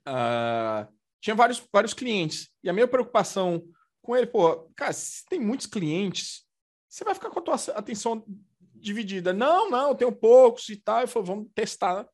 uh, 0.06 0.86
tinha 1.20 1.34
vários, 1.34 1.62
vários 1.72 1.92
clientes. 1.92 2.50
E 2.62 2.70
a 2.70 2.72
minha 2.72 2.86
preocupação 2.86 3.62
com 4.00 4.14
ele, 4.14 4.26
pô, 4.26 4.70
cara, 4.76 4.92
se 4.92 5.24
tem 5.26 5.40
muitos 5.40 5.66
clientes, 5.66 6.44
você 6.88 7.02
vai 7.02 7.14
ficar 7.14 7.30
com 7.30 7.40
a 7.40 7.42
tua 7.42 7.54
atenção 7.74 8.24
dividida. 8.74 9.32
Não, 9.32 9.70
não, 9.70 9.94
tenho 9.94 10.12
poucos 10.12 10.68
e 10.68 10.76
tal. 10.76 11.00
Eu 11.00 11.08
falei, 11.08 11.26
vamos 11.26 11.48
testar 11.54 12.06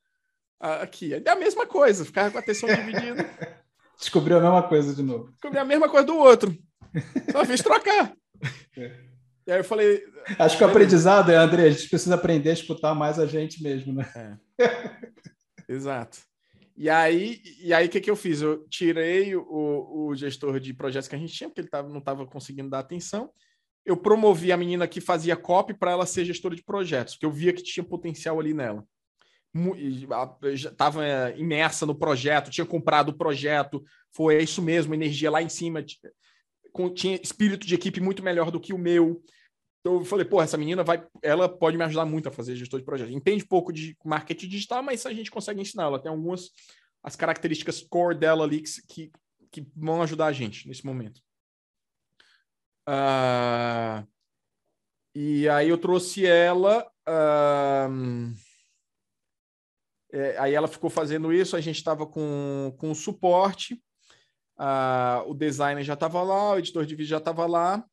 aqui. 0.58 1.12
É 1.12 1.30
a 1.30 1.36
mesma 1.36 1.66
coisa, 1.66 2.04
ficar 2.04 2.30
com 2.30 2.38
a 2.38 2.40
atenção 2.40 2.68
dividida. 2.68 3.28
Descobriu 3.98 4.38
a 4.38 4.40
mesma 4.40 4.62
coisa 4.66 4.94
de 4.94 5.02
novo. 5.02 5.30
Descobriu 5.32 5.60
a 5.60 5.64
mesma 5.64 5.88
coisa 5.88 6.06
do 6.06 6.16
outro. 6.16 6.56
Só 7.30 7.44
fiz 7.44 7.60
trocar. 7.60 8.14
É. 8.78 9.09
E 9.50 9.52
aí 9.52 9.58
eu 9.58 9.64
falei. 9.64 10.04
Acho 10.38 10.56
que 10.56 10.62
o 10.62 10.66
aprendizado 10.68 11.32
é, 11.32 11.34
André, 11.34 11.64
a 11.64 11.70
gente 11.70 11.88
precisa 11.88 12.14
aprender 12.14 12.50
a 12.50 12.52
escutar 12.52 12.94
mais 12.94 13.18
a 13.18 13.26
gente 13.26 13.60
mesmo, 13.60 13.92
né? 13.92 14.38
É. 14.60 14.62
Exato. 15.68 16.18
E 16.76 16.88
aí, 16.88 17.42
e 17.60 17.74
aí 17.74 17.88
o 17.88 17.90
que, 17.90 18.00
que 18.00 18.08
eu 18.08 18.14
fiz? 18.14 18.42
Eu 18.42 18.64
tirei 18.68 19.34
o, 19.34 20.06
o 20.06 20.14
gestor 20.14 20.60
de 20.60 20.72
projetos 20.72 21.08
que 21.08 21.16
a 21.16 21.18
gente 21.18 21.34
tinha, 21.34 21.48
porque 21.48 21.62
ele 21.62 21.68
tava, 21.68 21.88
não 21.88 21.98
estava 21.98 22.24
conseguindo 22.26 22.70
dar 22.70 22.78
atenção. 22.78 23.28
Eu 23.84 23.96
promovi 23.96 24.52
a 24.52 24.56
menina 24.56 24.86
que 24.86 25.00
fazia 25.00 25.34
copy 25.34 25.74
para 25.74 25.90
ela 25.90 26.06
ser 26.06 26.24
gestora 26.24 26.54
de 26.54 26.62
projetos, 26.62 27.14
porque 27.14 27.26
eu 27.26 27.32
via 27.32 27.52
que 27.52 27.62
tinha 27.62 27.82
potencial 27.82 28.38
ali 28.38 28.54
nela. 28.54 28.84
Estava 30.54 31.04
é, 31.04 31.36
imersa 31.36 31.84
no 31.84 31.94
projeto, 31.94 32.52
tinha 32.52 32.64
comprado 32.64 33.08
o 33.08 33.18
projeto, 33.18 33.82
foi 34.14 34.40
isso 34.40 34.62
mesmo, 34.62 34.94
energia 34.94 35.28
lá 35.28 35.42
em 35.42 35.48
cima, 35.48 35.84
tinha 36.94 37.16
espírito 37.20 37.66
de 37.66 37.74
equipe 37.74 38.00
muito 38.00 38.22
melhor 38.22 38.52
do 38.52 38.60
que 38.60 38.72
o 38.72 38.78
meu. 38.78 39.20
Então 39.80 39.94
eu 39.94 40.04
falei, 40.04 40.24
pô, 40.24 40.42
essa 40.42 40.58
menina 40.58 40.84
vai, 40.84 41.06
ela 41.22 41.48
pode 41.48 41.76
me 41.76 41.84
ajudar 41.84 42.04
muito 42.04 42.28
a 42.28 42.32
fazer 42.32 42.54
gestor 42.54 42.78
de 42.78 42.84
projeto. 42.84 43.10
Entende 43.10 43.46
pouco 43.46 43.72
de 43.72 43.96
marketing 44.04 44.48
digital, 44.48 44.82
mas 44.82 45.06
a 45.06 45.12
gente 45.12 45.30
consegue 45.30 45.60
ensinar. 45.60 45.84
Ela 45.84 45.98
tem 45.98 46.10
algumas 46.10 46.50
as 47.02 47.16
características 47.16 47.80
core 47.80 48.18
dela 48.18 48.44
ali 48.44 48.62
que, 48.86 49.10
que, 49.50 49.66
vão 49.74 50.02
ajudar 50.02 50.26
a 50.26 50.32
gente 50.32 50.68
nesse 50.68 50.84
momento. 50.84 51.20
Uh, 52.86 54.06
e 55.14 55.48
aí 55.48 55.68
eu 55.68 55.78
trouxe 55.78 56.26
ela. 56.26 56.86
Uh, 57.08 58.34
é, 60.12 60.36
aí 60.38 60.54
ela 60.54 60.68
ficou 60.68 60.90
fazendo 60.90 61.32
isso, 61.32 61.56
a 61.56 61.60
gente 61.60 61.76
estava 61.76 62.04
com, 62.06 62.74
com 62.78 62.90
o 62.90 62.94
suporte, 62.94 63.74
uh, 64.58 65.28
o 65.28 65.34
designer 65.34 65.84
já 65.84 65.94
estava 65.94 66.20
lá, 66.22 66.52
o 66.52 66.58
editor 66.58 66.84
de 66.84 66.96
vídeo 66.96 67.10
já 67.10 67.18
estava 67.18 67.46
lá, 67.46 67.84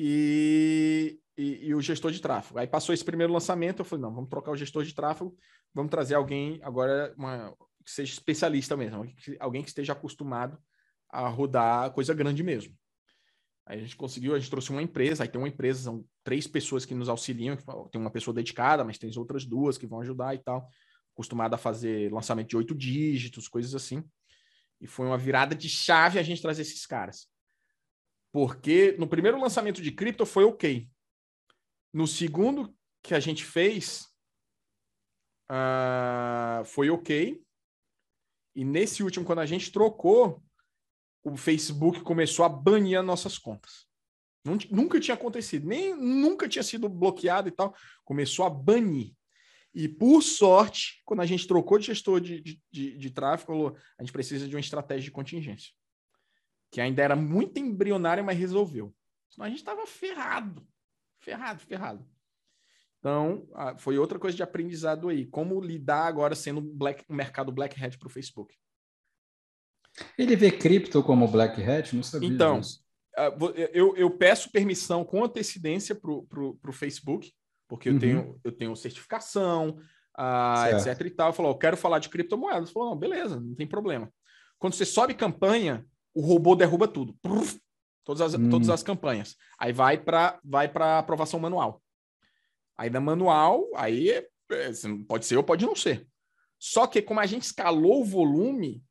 e, 0.00 1.18
e, 1.36 1.66
e, 1.66 1.74
o 1.74 1.80
gestor 1.80 2.12
de 2.12 2.20
tráfego. 2.20 2.60
Aí 2.60 2.68
passou 2.68 2.94
esse 2.94 3.04
primeiro 3.04 3.32
lançamento, 3.32 3.80
eu 3.80 3.84
falei, 3.84 4.04
não, 4.04 4.14
vamos 4.14 4.30
trocar 4.30 4.52
o 4.52 4.56
gestor 4.56 4.84
de 4.84 4.94
tráfego, 4.94 5.36
vamos 5.74 5.90
trazer 5.90 6.14
alguém 6.14 6.60
agora 6.62 7.12
uma, 7.18 7.52
que 7.84 7.90
seja 7.90 8.12
especialista 8.12 8.76
mesmo, 8.76 9.04
alguém 9.40 9.60
que 9.60 9.68
esteja 9.68 9.94
acostumado 9.94 10.56
a 11.10 11.26
rodar 11.26 11.90
coisa 11.90 12.14
grande 12.14 12.44
mesmo. 12.44 12.72
Aí 13.66 13.78
a 13.78 13.82
gente 13.82 13.96
conseguiu, 13.96 14.36
a 14.36 14.38
gente 14.38 14.48
trouxe 14.48 14.70
uma 14.70 14.80
empresa, 14.80 15.24
aí 15.24 15.28
tem 15.28 15.40
uma 15.40 15.48
empresa, 15.48 15.82
são 15.82 16.04
três 16.22 16.46
pessoas 16.46 16.86
que 16.86 16.94
nos 16.94 17.08
auxiliam, 17.08 17.56
tem 17.90 18.00
uma 18.00 18.10
pessoa 18.10 18.32
dedicada, 18.32 18.84
mas 18.84 18.98
tem 18.98 19.10
outras 19.16 19.44
duas 19.44 19.76
que 19.76 19.86
vão 19.86 20.00
ajudar 20.00 20.32
e 20.32 20.38
tal, 20.38 20.68
acostumada 21.12 21.56
a 21.56 21.58
fazer 21.58 22.12
lançamento 22.12 22.50
de 22.50 22.56
oito 22.56 22.72
dígitos, 22.72 23.48
coisas 23.48 23.74
assim. 23.74 24.04
E 24.80 24.86
foi 24.86 25.06
uma 25.06 25.18
virada 25.18 25.56
de 25.56 25.68
chave 25.68 26.20
a 26.20 26.22
gente 26.22 26.40
trazer 26.40 26.62
esses 26.62 26.86
caras. 26.86 27.28
Porque 28.32 28.94
no 28.98 29.08
primeiro 29.08 29.40
lançamento 29.40 29.80
de 29.80 29.92
cripto 29.92 30.26
foi 30.26 30.44
ok. 30.44 30.88
No 31.92 32.06
segundo 32.06 32.74
que 33.02 33.14
a 33.14 33.20
gente 33.20 33.44
fez, 33.44 34.06
uh, 35.50 36.64
foi 36.64 36.90
ok. 36.90 37.42
E 38.54 38.64
nesse 38.64 39.02
último, 39.02 39.24
quando 39.24 39.40
a 39.40 39.46
gente 39.46 39.72
trocou, 39.72 40.42
o 41.24 41.36
Facebook 41.36 42.02
começou 42.02 42.44
a 42.44 42.48
banir 42.48 42.98
as 42.98 43.04
nossas 43.04 43.38
contas. 43.38 43.86
Nunca 44.70 44.98
tinha 44.98 45.14
acontecido, 45.14 45.66
nem 45.66 45.94
nunca 45.94 46.48
tinha 46.48 46.62
sido 46.62 46.88
bloqueado 46.88 47.48
e 47.48 47.52
tal. 47.52 47.74
Começou 48.04 48.44
a 48.44 48.50
banir. 48.50 49.14
E 49.74 49.88
por 49.88 50.22
sorte, 50.22 51.02
quando 51.04 51.20
a 51.20 51.26
gente 51.26 51.46
trocou 51.46 51.78
de 51.78 51.86
gestor 51.86 52.20
de, 52.20 52.40
de, 52.40 52.60
de, 52.70 52.96
de 52.96 53.10
tráfego, 53.10 53.76
a 53.98 54.02
gente 54.02 54.12
precisa 54.12 54.48
de 54.48 54.54
uma 54.54 54.60
estratégia 54.60 55.04
de 55.04 55.10
contingência 55.10 55.77
que 56.70 56.80
ainda 56.80 57.02
era 57.02 57.16
muito 57.16 57.58
embrionária, 57.58 58.22
mas 58.22 58.38
resolveu. 58.38 58.94
Senão 59.30 59.46
a 59.46 59.48
gente 59.48 59.58
estava 59.58 59.86
ferrado. 59.86 60.66
Ferrado, 61.20 61.60
ferrado. 61.60 62.04
Então, 62.98 63.48
foi 63.78 63.98
outra 63.98 64.18
coisa 64.18 64.36
de 64.36 64.42
aprendizado 64.42 65.08
aí. 65.08 65.26
Como 65.26 65.60
lidar 65.60 66.06
agora 66.06 66.34
sendo 66.34 66.60
black, 66.60 67.04
um 67.08 67.14
mercado 67.14 67.52
black 67.52 67.82
hat 67.82 67.96
para 67.96 68.08
o 68.08 68.10
Facebook. 68.10 68.56
Ele 70.16 70.36
vê 70.36 70.50
cripto 70.50 71.02
como 71.02 71.28
black 71.28 71.62
hat? 71.62 71.94
Não 71.94 72.02
sabia 72.02 72.28
Então, 72.28 72.60
disso. 72.60 72.84
eu, 73.72 73.96
eu 73.96 74.10
peço 74.10 74.50
permissão 74.50 75.04
com 75.04 75.24
antecedência 75.24 75.94
para 75.94 76.10
o 76.10 76.72
Facebook, 76.72 77.32
porque 77.68 77.88
eu, 77.88 77.94
uhum. 77.94 77.98
tenho, 77.98 78.40
eu 78.42 78.52
tenho 78.52 78.76
certificação, 78.76 79.78
uh, 80.18 80.76
etc 80.76 81.00
e 81.06 81.10
tal. 81.10 81.32
Falou, 81.32 81.52
eu 81.52 81.58
quero 81.58 81.76
falar 81.76 81.98
de 81.98 82.08
criptomoedas. 82.08 82.70
Falou, 82.70 82.90
não, 82.90 82.96
beleza, 82.96 83.40
não 83.40 83.54
tem 83.54 83.66
problema. 83.66 84.12
Quando 84.58 84.74
você 84.74 84.84
sobe 84.84 85.14
campanha, 85.14 85.86
o 86.14 86.20
robô 86.20 86.54
derruba 86.54 86.88
tudo. 86.88 87.14
todas, 88.04 88.22
as, 88.22 88.34
hum. 88.34 88.48
todas 88.48 88.70
as 88.70 88.82
campanhas. 88.82 89.36
Aí 89.58 89.72
vai 89.72 89.98
para 89.98 90.40
vai 90.44 90.70
aprovação 90.98 91.38
manual. 91.38 91.82
Aí 92.76 92.88
da 92.88 93.00
manual, 93.00 93.66
aí 93.74 94.10
é, 94.10 94.26
pode 95.06 95.26
ser 95.26 95.36
ou 95.36 95.42
pode 95.42 95.66
não 95.66 95.76
ser. 95.76 96.06
Só 96.58 96.86
que 96.86 97.02
como 97.02 97.20
a 97.20 97.26
gente 97.26 97.42
escalou 97.42 98.00
o 98.00 98.04
volume, 98.04 98.82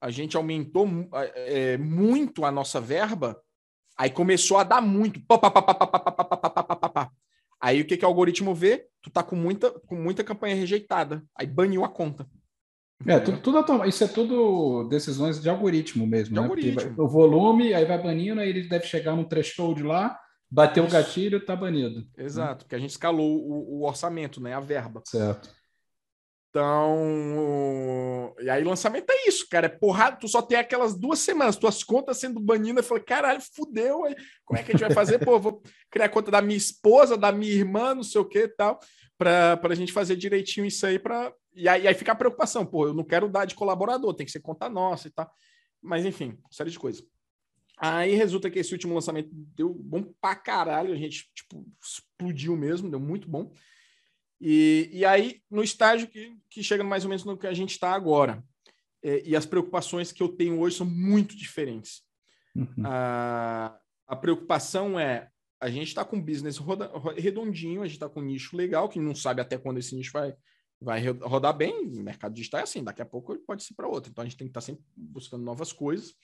a 0.00 0.10
gente 0.10 0.36
aumentou 0.36 0.88
é, 1.34 1.76
muito 1.76 2.44
a 2.44 2.50
nossa 2.50 2.80
verba, 2.80 3.40
aí 3.96 4.10
começou 4.10 4.56
a 4.56 4.64
dar 4.64 4.80
muito. 4.80 5.20
Aí 7.60 7.80
o 7.80 7.84
que, 7.84 7.96
que 7.96 8.04
o 8.04 8.08
algoritmo 8.08 8.54
vê? 8.54 8.88
Tu 9.02 9.10
tá 9.10 9.22
com 9.22 9.34
muita, 9.34 9.70
com 9.80 9.96
muita 9.96 10.22
campanha 10.22 10.54
rejeitada. 10.54 11.24
Aí 11.34 11.46
baniu 11.46 11.84
a 11.84 11.88
conta. 11.88 12.28
É, 13.06 13.20
tudo, 13.20 13.38
tudo, 13.38 13.84
isso 13.84 14.02
é 14.02 14.08
tudo 14.08 14.88
decisões 14.88 15.40
de 15.40 15.48
algoritmo 15.48 16.06
mesmo, 16.06 16.34
de 16.34 16.34
né? 16.34 16.40
Algoritmo. 16.40 16.94
Vai, 16.96 17.06
o 17.06 17.08
volume, 17.08 17.72
aí 17.72 17.84
vai 17.84 18.02
banindo, 18.02 18.40
aí 18.40 18.48
ele 18.48 18.68
deve 18.68 18.86
chegar 18.86 19.14
no 19.14 19.24
threshold 19.24 19.82
lá, 19.82 20.18
bater 20.50 20.82
o 20.82 20.90
gatilho, 20.90 21.44
tá 21.44 21.54
banido. 21.54 22.06
Exato, 22.16 22.50
né? 22.50 22.58
porque 22.58 22.74
a 22.74 22.78
gente 22.78 22.90
escalou 22.90 23.38
o, 23.38 23.78
o, 23.78 23.86
orçamento, 23.86 24.40
né? 24.40 24.52
A 24.52 24.60
verba. 24.60 25.02
Certo. 25.06 25.48
Então, 26.50 28.34
e 28.40 28.48
aí 28.48 28.64
lançamento 28.64 29.10
é 29.10 29.28
isso, 29.28 29.46
cara, 29.48 29.66
é 29.66 29.68
porrada, 29.68 30.16
tu 30.16 30.26
só 30.26 30.40
tem 30.40 30.58
aquelas 30.58 30.98
duas 30.98 31.18
semanas, 31.18 31.56
tuas 31.56 31.84
contas 31.84 32.16
sendo 32.16 32.40
banidas, 32.40 32.84
eu 32.84 32.88
falei, 32.88 33.04
caralho, 33.04 33.40
fudeu, 33.54 34.04
aí. 34.06 34.16
como 34.46 34.58
é 34.58 34.62
que 34.62 34.70
a 34.70 34.72
gente 34.72 34.80
vai 34.80 34.90
fazer? 34.90 35.18
Pô, 35.18 35.38
vou 35.38 35.62
criar 35.90 36.06
a 36.06 36.08
conta 36.08 36.30
da 36.30 36.40
minha 36.40 36.56
esposa, 36.56 37.18
da 37.18 37.30
minha 37.30 37.52
irmã, 37.52 37.94
não 37.94 38.02
sei 38.02 38.20
o 38.20 38.24
que 38.24 38.40
e 38.40 38.48
tal, 38.48 38.80
para 39.18 39.60
a 39.62 39.74
gente 39.74 39.92
fazer 39.92 40.16
direitinho 40.16 40.66
isso 40.66 40.86
aí 40.86 40.98
para 40.98 41.32
e 41.58 41.68
aí, 41.68 41.88
aí 41.88 41.94
fica 41.94 42.12
a 42.12 42.16
preocupação, 42.16 42.64
pô, 42.64 42.86
eu 42.86 42.94
não 42.94 43.02
quero 43.02 43.28
dar 43.28 43.44
de 43.44 43.54
colaborador, 43.54 44.14
tem 44.14 44.24
que 44.24 44.32
ser 44.32 44.40
conta 44.40 44.68
nossa 44.68 45.08
e 45.08 45.10
tal. 45.10 45.28
Mas 45.82 46.04
enfim, 46.04 46.38
série 46.50 46.70
de 46.70 46.78
coisas. 46.78 47.04
Aí 47.76 48.14
resulta 48.14 48.50
que 48.50 48.58
esse 48.58 48.72
último 48.72 48.94
lançamento 48.94 49.28
deu 49.32 49.74
bom 49.74 50.02
pra 50.20 50.36
caralho, 50.36 50.92
a 50.92 50.96
gente 50.96 51.30
tipo, 51.34 51.66
explodiu 51.82 52.56
mesmo, 52.56 52.90
deu 52.90 53.00
muito 53.00 53.28
bom. 53.28 53.52
E, 54.40 54.88
e 54.92 55.04
aí, 55.04 55.42
no 55.50 55.62
estágio 55.62 56.08
que, 56.08 56.36
que 56.48 56.62
chega 56.62 56.84
mais 56.84 57.04
ou 57.04 57.08
menos 57.08 57.24
no 57.24 57.36
que 57.36 57.46
a 57.46 57.52
gente 57.52 57.70
está 57.70 57.92
agora, 57.92 58.42
é, 59.02 59.22
e 59.24 59.34
as 59.34 59.46
preocupações 59.46 60.12
que 60.12 60.22
eu 60.22 60.28
tenho 60.28 60.60
hoje 60.60 60.76
são 60.76 60.86
muito 60.86 61.36
diferentes. 61.36 62.02
Uhum. 62.54 62.84
A, 62.84 63.76
a 64.06 64.16
preocupação 64.16 64.98
é: 64.98 65.28
a 65.60 65.70
gente 65.70 65.88
está 65.88 66.04
com 66.04 66.16
um 66.16 66.22
business 66.22 66.56
roda, 66.56 66.90
redondinho, 67.16 67.82
a 67.82 67.86
gente 67.86 67.96
está 67.96 68.08
com 68.08 68.20
um 68.20 68.24
nicho 68.24 68.56
legal, 68.56 68.88
que 68.88 69.00
não 69.00 69.14
sabe 69.14 69.40
até 69.40 69.58
quando 69.58 69.78
esse 69.78 69.94
nicho 69.94 70.12
vai, 70.12 70.34
vai 70.80 71.04
rodar 71.10 71.56
bem, 71.56 71.74
o 71.98 72.02
mercado 72.02 72.34
digital 72.34 72.60
é 72.60 72.62
assim, 72.62 72.84
daqui 72.84 73.02
a 73.02 73.06
pouco 73.06 73.36
pode 73.40 73.64
ser 73.64 73.74
para 73.74 73.88
outro. 73.88 74.10
Então 74.10 74.22
a 74.22 74.24
gente 74.24 74.36
tem 74.36 74.46
que 74.46 74.50
estar 74.50 74.60
tá 74.60 74.66
sempre 74.66 74.84
buscando 74.96 75.44
novas 75.44 75.72
coisas. 75.72 76.14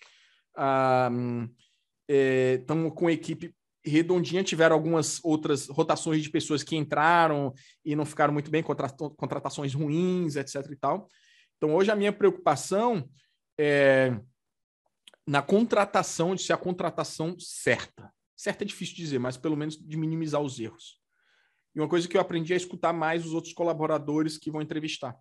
Estamos 2.08 2.92
é, 2.92 2.94
com 2.94 3.10
equipe 3.10 3.54
redondinha, 3.84 4.42
tiveram 4.42 4.74
algumas 4.74 5.22
outras 5.22 5.68
rotações 5.68 6.22
de 6.22 6.30
pessoas 6.30 6.62
que 6.62 6.76
entraram 6.76 7.52
e 7.84 7.94
não 7.94 8.06
ficaram 8.06 8.32
muito 8.32 8.50
bem, 8.50 8.62
contratações 8.62 9.74
ruins, 9.74 10.36
etc 10.36 10.70
e 10.70 10.76
tal. 10.76 11.08
Então 11.56 11.74
hoje 11.74 11.90
a 11.90 11.96
minha 11.96 12.12
preocupação 12.12 13.08
é 13.58 14.18
na 15.26 15.42
contratação, 15.42 16.34
de 16.34 16.42
ser 16.42 16.52
a 16.52 16.58
contratação 16.58 17.34
certa. 17.38 18.12
Certa 18.36 18.64
é 18.64 18.66
difícil 18.66 18.94
dizer, 18.94 19.18
mas 19.18 19.36
pelo 19.36 19.56
menos 19.56 19.76
de 19.76 19.96
minimizar 19.96 20.40
os 20.40 20.58
erros. 20.60 21.00
E 21.74 21.80
uma 21.80 21.88
coisa 21.88 22.06
que 22.08 22.16
eu 22.16 22.20
aprendi 22.20 22.52
é 22.52 22.56
escutar 22.56 22.92
mais 22.92 23.26
os 23.26 23.32
outros 23.32 23.52
colaboradores 23.52 24.38
que 24.38 24.50
vão 24.50 24.62
entrevistar. 24.62 25.16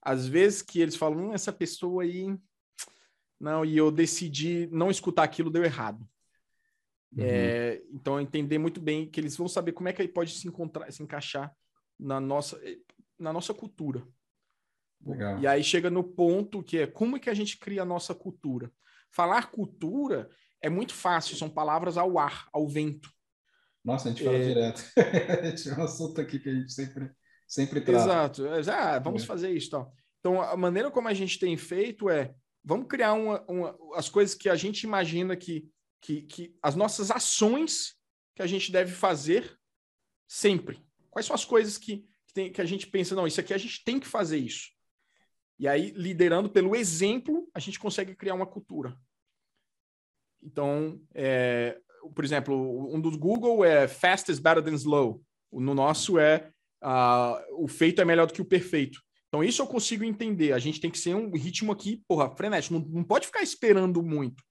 Às 0.00 0.26
vezes 0.26 0.62
que 0.62 0.80
eles 0.80 0.96
falam, 0.96 1.28
hum, 1.28 1.34
essa 1.34 1.52
pessoa 1.52 2.02
aí. 2.02 2.34
Não, 3.38 3.64
e 3.64 3.76
eu 3.76 3.90
decidi 3.90 4.68
não 4.72 4.90
escutar 4.90 5.24
aquilo, 5.24 5.50
deu 5.50 5.64
errado. 5.64 6.00
Uhum. 7.12 7.24
É, 7.24 7.82
então, 7.92 8.20
entender 8.20 8.58
muito 8.58 8.80
bem 8.80 9.08
que 9.08 9.20
eles 9.20 9.36
vão 9.36 9.48
saber 9.48 9.72
como 9.72 9.88
é 9.88 9.92
que 9.92 10.00
ele 10.00 10.12
pode 10.12 10.32
se 10.32 10.48
encontrar, 10.48 10.90
se 10.90 11.02
encaixar 11.02 11.54
na 11.98 12.20
nossa, 12.20 12.60
na 13.18 13.32
nossa 13.32 13.52
cultura. 13.52 14.06
Legal. 15.04 15.38
E 15.38 15.46
aí 15.46 15.62
chega 15.62 15.90
no 15.90 16.02
ponto 16.02 16.62
que 16.62 16.78
é 16.78 16.86
como 16.86 17.16
é 17.16 17.20
que 17.20 17.30
a 17.30 17.34
gente 17.34 17.58
cria 17.58 17.82
a 17.82 17.86
nossa 17.86 18.14
cultura. 18.14 18.72
Falar 19.10 19.50
cultura 19.50 20.28
é 20.60 20.68
muito 20.68 20.94
fácil, 20.94 21.36
são 21.36 21.48
palavras 21.48 21.96
ao 21.96 22.18
ar, 22.18 22.48
ao 22.52 22.66
vento. 22.66 23.12
Nossa, 23.84 24.08
a 24.08 24.12
gente 24.12 24.24
fala 24.24 24.36
é... 24.36 24.46
direto. 24.46 24.82
é 24.96 25.78
um 25.78 25.84
assunto 25.84 26.20
aqui 26.20 26.38
que 26.38 26.48
a 26.48 26.54
gente 26.54 26.72
sempre, 26.72 27.10
sempre 27.46 27.80
trata. 27.80 28.04
Exato. 28.04 28.46
É, 28.46 28.72
ah, 28.72 28.98
vamos 28.98 29.22
é. 29.22 29.26
fazer 29.26 29.50
isso. 29.50 29.66
Então. 29.68 29.92
então, 30.20 30.40
a 30.40 30.56
maneira 30.56 30.90
como 30.90 31.08
a 31.08 31.14
gente 31.14 31.38
tem 31.38 31.56
feito 31.56 32.08
é 32.08 32.34
vamos 32.64 32.88
criar 32.88 33.12
uma, 33.12 33.44
uma, 33.46 33.78
as 33.94 34.08
coisas 34.08 34.34
que 34.34 34.48
a 34.48 34.56
gente 34.56 34.84
imagina 34.84 35.36
que, 35.36 35.68
que, 36.00 36.22
que 36.22 36.56
as 36.62 36.74
nossas 36.74 37.10
ações 37.10 37.94
que 38.34 38.42
a 38.42 38.46
gente 38.46 38.72
deve 38.72 38.92
fazer 38.92 39.56
sempre. 40.26 40.82
Quais 41.10 41.26
são 41.26 41.34
as 41.34 41.44
coisas 41.44 41.76
que, 41.76 41.98
que, 42.26 42.34
tem, 42.34 42.50
que 42.50 42.60
a 42.60 42.64
gente 42.64 42.86
pensa, 42.86 43.14
não, 43.14 43.26
isso 43.26 43.40
aqui 43.40 43.52
a 43.52 43.58
gente 43.58 43.84
tem 43.84 44.00
que 44.00 44.06
fazer 44.06 44.38
isso. 44.38 44.72
E 45.58 45.68
aí, 45.68 45.90
liderando 45.90 46.50
pelo 46.50 46.74
exemplo, 46.74 47.48
a 47.54 47.60
gente 47.60 47.78
consegue 47.78 48.16
criar 48.16 48.34
uma 48.34 48.46
cultura. 48.46 48.98
Então, 50.42 51.00
é, 51.14 51.80
por 52.14 52.24
exemplo, 52.24 52.92
um 52.94 53.00
dos 53.00 53.16
Google 53.16 53.64
é 53.64 53.86
fast 53.86 54.30
is 54.30 54.38
better 54.38 54.62
than 54.62 54.74
slow. 54.74 55.22
No 55.52 55.74
nosso 55.74 56.18
é 56.18 56.50
uh, 56.82 57.62
o 57.62 57.68
feito 57.68 58.02
é 58.02 58.04
melhor 58.04 58.26
do 58.26 58.32
que 58.32 58.42
o 58.42 58.44
perfeito. 58.44 59.00
Então, 59.28 59.42
isso 59.42 59.62
eu 59.62 59.66
consigo 59.66 60.04
entender. 60.04 60.52
A 60.52 60.58
gente 60.58 60.80
tem 60.80 60.90
que 60.90 60.98
ser 60.98 61.14
um 61.14 61.30
ritmo 61.32 61.72
aqui, 61.72 62.02
porra, 62.06 62.30
frenético. 62.36 62.74
Não, 62.74 62.86
não 62.88 63.04
pode 63.04 63.26
ficar 63.26 63.42
esperando 63.42 64.02
muito. 64.02 64.42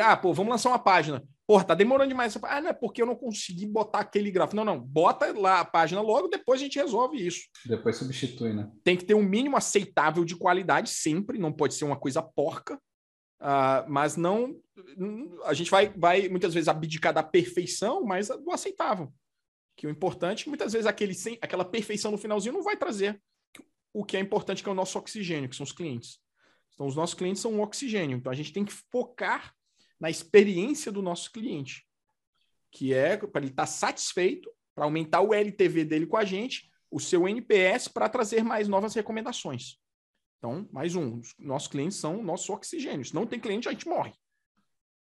Ah, 0.00 0.16
pô, 0.16 0.32
vamos 0.32 0.50
lançar 0.50 0.70
uma 0.70 0.78
página. 0.78 1.22
Porra, 1.46 1.64
tá 1.64 1.74
demorando 1.74 2.08
demais. 2.08 2.36
Ah, 2.44 2.60
não 2.60 2.70
é 2.70 2.72
porque 2.72 3.02
eu 3.02 3.06
não 3.06 3.14
consegui 3.14 3.66
botar 3.66 4.00
aquele 4.00 4.30
gráfico. 4.30 4.56
Não, 4.56 4.64
não. 4.64 4.80
Bota 4.80 5.32
lá 5.38 5.60
a 5.60 5.64
página 5.64 6.00
logo, 6.00 6.28
depois 6.28 6.60
a 6.60 6.64
gente 6.64 6.78
resolve 6.78 7.26
isso. 7.26 7.40
Depois 7.66 7.96
substitui, 7.96 8.52
né? 8.52 8.70
Tem 8.84 8.96
que 8.96 9.04
ter 9.04 9.14
um 9.14 9.22
mínimo 9.22 9.56
aceitável 9.56 10.24
de 10.24 10.36
qualidade 10.36 10.88
sempre. 10.88 11.38
Não 11.38 11.52
pode 11.52 11.74
ser 11.74 11.84
uma 11.84 11.96
coisa 11.96 12.22
porca. 12.22 12.78
Uh, 13.42 13.90
mas 13.90 14.16
não. 14.16 14.56
A 15.44 15.52
gente 15.52 15.70
vai, 15.70 15.88
vai 15.88 16.28
muitas 16.28 16.54
vezes 16.54 16.68
abdicar 16.68 17.12
da 17.12 17.22
perfeição, 17.22 18.04
mas 18.04 18.28
do 18.28 18.52
aceitável. 18.52 19.12
Que 19.76 19.86
o 19.86 19.90
importante, 19.90 20.48
muitas 20.48 20.72
vezes, 20.72 20.86
aquele, 20.86 21.14
aquela 21.40 21.64
perfeição 21.64 22.12
no 22.12 22.18
finalzinho 22.18 22.54
não 22.54 22.62
vai 22.62 22.76
trazer 22.76 23.20
o 23.92 24.04
que 24.04 24.16
é 24.16 24.20
importante, 24.20 24.62
que 24.62 24.68
é 24.68 24.72
o 24.72 24.76
nosso 24.76 24.96
oxigênio, 24.98 25.48
que 25.48 25.56
são 25.56 25.64
os 25.64 25.72
clientes. 25.72 26.20
Então, 26.72 26.86
os 26.86 26.94
nossos 26.94 27.14
clientes 27.14 27.42
são 27.42 27.52
um 27.52 27.60
oxigênio. 27.60 28.16
Então, 28.16 28.30
a 28.30 28.34
gente 28.34 28.52
tem 28.52 28.64
que 28.64 28.72
focar 28.72 29.52
na 30.00 30.08
experiência 30.08 30.90
do 30.90 31.02
nosso 31.02 31.30
cliente, 31.30 31.86
que 32.70 32.94
é 32.94 33.16
para 33.16 33.40
ele 33.40 33.50
estar 33.50 33.64
tá 33.64 33.66
satisfeito, 33.66 34.50
para 34.74 34.84
aumentar 34.84 35.20
o 35.20 35.34
LTV 35.34 35.84
dele 35.84 36.06
com 36.06 36.16
a 36.16 36.24
gente, 36.24 36.70
o 36.90 37.00
seu 37.00 37.28
NPS 37.28 37.88
para 37.88 38.08
trazer 38.08 38.42
mais 38.42 38.68
novas 38.68 38.94
recomendações. 38.94 39.81
Então, 40.42 40.68
mais 40.72 40.96
um, 40.96 41.20
os 41.20 41.32
nossos 41.38 41.68
clientes 41.68 41.98
são 41.98 42.20
nosso 42.20 42.52
oxigênio. 42.52 43.04
Se 43.04 43.14
não 43.14 43.24
tem 43.24 43.38
cliente, 43.38 43.68
a 43.68 43.70
gente 43.70 43.86
morre. 43.86 44.12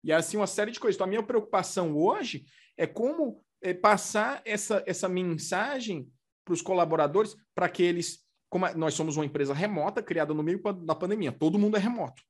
E 0.02 0.12
assim, 0.12 0.36
uma 0.36 0.48
série 0.48 0.72
de 0.72 0.80
coisas. 0.80 0.96
Então, 0.96 1.04
a 1.04 1.08
minha 1.08 1.22
preocupação 1.22 1.96
hoje 1.96 2.44
é 2.76 2.88
como 2.88 3.40
é, 3.60 3.72
passar 3.72 4.42
essa, 4.44 4.82
essa 4.84 5.08
mensagem 5.08 6.10
para 6.44 6.54
os 6.54 6.60
colaboradores 6.60 7.36
para 7.54 7.68
que 7.68 7.84
eles 7.84 8.26
como 8.50 8.68
nós 8.74 8.94
somos 8.94 9.16
uma 9.16 9.24
empresa 9.24 9.54
remota, 9.54 10.02
criada 10.02 10.34
no 10.34 10.42
meio 10.42 10.60
da 10.84 10.94
pandemia, 10.94 11.32
todo 11.32 11.58
mundo 11.58 11.76
é 11.76 11.80
remoto. 11.80 12.20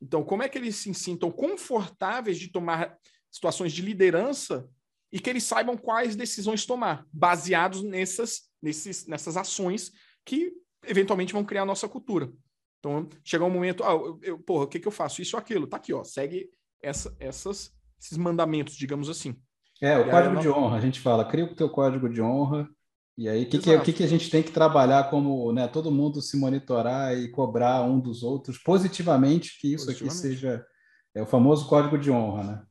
Então, 0.00 0.24
como 0.24 0.42
é 0.42 0.48
que 0.48 0.56
eles 0.56 0.76
se 0.76 0.94
sintam 0.94 1.30
confortáveis 1.32 2.38
de 2.38 2.48
tomar 2.48 2.96
situações 3.30 3.72
de 3.72 3.82
liderança 3.82 4.66
e 5.12 5.18
que 5.18 5.28
eles 5.28 5.42
saibam 5.42 5.76
quais 5.76 6.16
decisões 6.16 6.64
tomar, 6.64 7.04
baseados 7.12 7.82
nessas, 7.82 8.50
nesses, 8.62 9.06
nessas 9.06 9.36
ações 9.36 9.92
que 10.24 10.50
eventualmente 10.86 11.32
vão 11.32 11.44
criar 11.44 11.62
a 11.62 11.66
nossa 11.66 11.88
cultura. 11.88 12.30
Então, 12.78 13.08
chega 13.24 13.44
um 13.44 13.50
momento, 13.50 13.84
ah, 13.84 13.92
eu, 13.92 14.18
eu, 14.22 14.38
porra, 14.38 14.64
o 14.64 14.68
que, 14.68 14.80
que 14.80 14.88
eu 14.88 14.92
faço? 14.92 15.20
Isso 15.20 15.36
ou 15.36 15.40
aquilo. 15.40 15.66
Tá 15.66 15.76
aqui, 15.76 15.92
ó, 15.92 16.02
segue 16.02 16.50
essa, 16.82 17.14
essas, 17.18 17.72
esses 18.00 18.16
mandamentos, 18.16 18.74
digamos 18.74 19.08
assim. 19.08 19.36
É, 19.82 19.98
o 19.98 20.06
e 20.06 20.10
código 20.10 20.36
aí, 20.36 20.42
de 20.42 20.48
honra, 20.48 20.76
a 20.76 20.80
gente 20.80 21.00
fala, 21.00 21.24
cria 21.24 21.44
o 21.44 21.54
teu 21.54 21.68
código 21.68 22.08
de 22.08 22.20
honra, 22.20 22.68
e 23.16 23.28
aí, 23.28 23.44
o 23.44 23.48
que, 23.50 23.58
que, 23.58 23.78
que, 23.80 23.92
que, 23.92 24.02
a 24.02 24.06
gente 24.06 24.30
tem 24.30 24.42
que 24.42 24.50
trabalhar 24.50 25.10
como 25.10 25.52
né, 25.52 25.68
todo 25.68 25.90
mundo 25.90 26.22
se 26.22 26.38
monitorar 26.38 27.14
e 27.14 27.30
cobrar 27.30 27.82
um 27.82 28.00
dos 28.00 28.22
outros 28.22 28.56
positivamente, 28.56 29.58
que 29.60 29.74
isso 29.74 29.84
positivamente. 29.84 30.26
aqui 30.26 30.36
seja 30.36 30.66
é 31.14 31.20
o 31.22 31.26
famoso 31.26 31.68
código 31.68 31.98
de 31.98 32.10
honra, 32.10 32.44
né? 32.44 32.62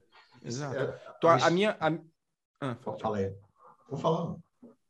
Exato. 0.43 0.75
É, 0.75 0.99
então, 1.17 1.29
a, 1.29 1.35
a, 1.35 1.49
minha. 1.49 1.77
A... 1.79 1.91
Ah, 2.61 2.77
Fala 2.99 3.17
aí. 3.17 3.33
Vou 3.89 3.99
falando. 3.99 4.41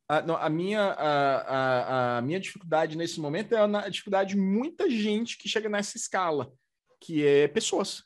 A, 0.10 0.24
não, 0.24 0.36
a, 0.36 0.50
minha, 0.50 0.82
a, 0.82 1.38
a, 1.38 2.18
a, 2.18 2.22
minha 2.22 2.40
dificuldade 2.40 2.98
nesse 2.98 3.20
momento 3.20 3.54
é 3.54 3.60
a 3.60 3.90
dificuldade 3.90 4.34
de 4.34 4.42
muita 4.42 4.90
gente 4.90 5.38
que 5.38 5.48
chega 5.48 5.70
nessa 5.70 5.98
escala, 5.98 6.52
que 7.00 7.24
é 7.24 7.48
pessoas. 7.48 8.04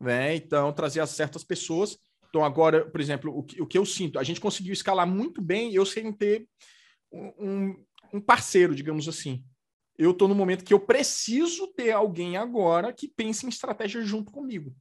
Né? 0.00 0.34
Então, 0.34 0.72
trazer 0.72 0.98
as 0.98 1.10
certas 1.10 1.44
pessoas. 1.44 1.96
Então, 2.28 2.44
agora, 2.44 2.90
por 2.90 3.00
exemplo, 3.00 3.32
o 3.36 3.44
que, 3.44 3.62
o 3.62 3.66
que 3.66 3.78
eu 3.78 3.86
sinto, 3.86 4.18
a 4.18 4.24
gente 4.24 4.40
conseguiu 4.40 4.72
escalar 4.72 5.06
muito 5.06 5.40
bem, 5.40 5.72
eu 5.72 5.86
sem 5.86 6.12
ter 6.12 6.48
um, 7.12 7.84
um 8.12 8.20
parceiro, 8.20 8.74
digamos 8.74 9.08
assim. 9.08 9.44
Eu 9.96 10.10
estou 10.10 10.28
no 10.28 10.34
momento 10.34 10.64
que 10.64 10.74
eu 10.74 10.80
preciso 10.80 11.68
ter 11.68 11.92
alguém 11.92 12.36
agora 12.36 12.92
que 12.92 13.08
pense 13.08 13.46
em 13.46 13.48
estratégia 13.48 14.02
junto 14.02 14.30
comigo. 14.30 14.74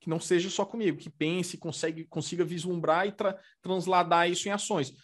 Que 0.00 0.10
não 0.10 0.20
seja 0.20 0.50
só 0.50 0.64
comigo, 0.64 0.98
que 0.98 1.10
pense, 1.10 1.56
consegue, 1.56 2.04
consiga 2.04 2.44
vislumbrar 2.44 3.06
e 3.06 3.12
tra 3.12 3.38
transladar 3.62 4.30
isso 4.30 4.48
em 4.48 4.52
ações. 4.52 4.94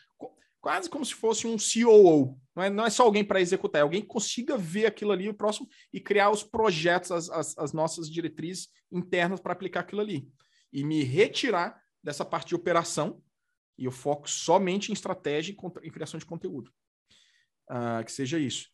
Quase 0.62 0.88
como 0.88 1.04
se 1.04 1.12
fosse 1.12 1.46
um 1.46 1.56
COO. 1.56 2.40
Não 2.54 2.62
é, 2.62 2.70
não 2.70 2.86
é 2.86 2.90
só 2.90 3.02
alguém 3.02 3.24
para 3.24 3.40
executar, 3.40 3.80
é 3.80 3.82
alguém 3.82 4.00
que 4.00 4.06
consiga 4.06 4.56
ver 4.56 4.86
aquilo 4.86 5.10
ali, 5.10 5.28
o 5.28 5.34
próximo, 5.34 5.68
e 5.92 6.00
criar 6.00 6.30
os 6.30 6.44
projetos, 6.44 7.10
as, 7.10 7.28
as, 7.28 7.58
as 7.58 7.72
nossas 7.72 8.08
diretrizes 8.08 8.68
internas 8.90 9.40
para 9.40 9.52
aplicar 9.52 9.80
aquilo 9.80 10.00
ali. 10.00 10.30
E 10.72 10.84
me 10.84 11.02
retirar 11.02 11.82
dessa 12.02 12.24
parte 12.24 12.50
de 12.50 12.54
operação 12.54 13.20
e 13.76 13.86
eu 13.86 13.90
foco 13.90 14.30
somente 14.30 14.90
em 14.90 14.92
estratégia 14.92 15.52
e 15.52 15.88
em 15.88 15.90
criação 15.90 16.18
de 16.18 16.26
conteúdo. 16.26 16.72
Uh, 17.68 18.04
que 18.04 18.12
seja 18.12 18.38
isso. 18.38 18.68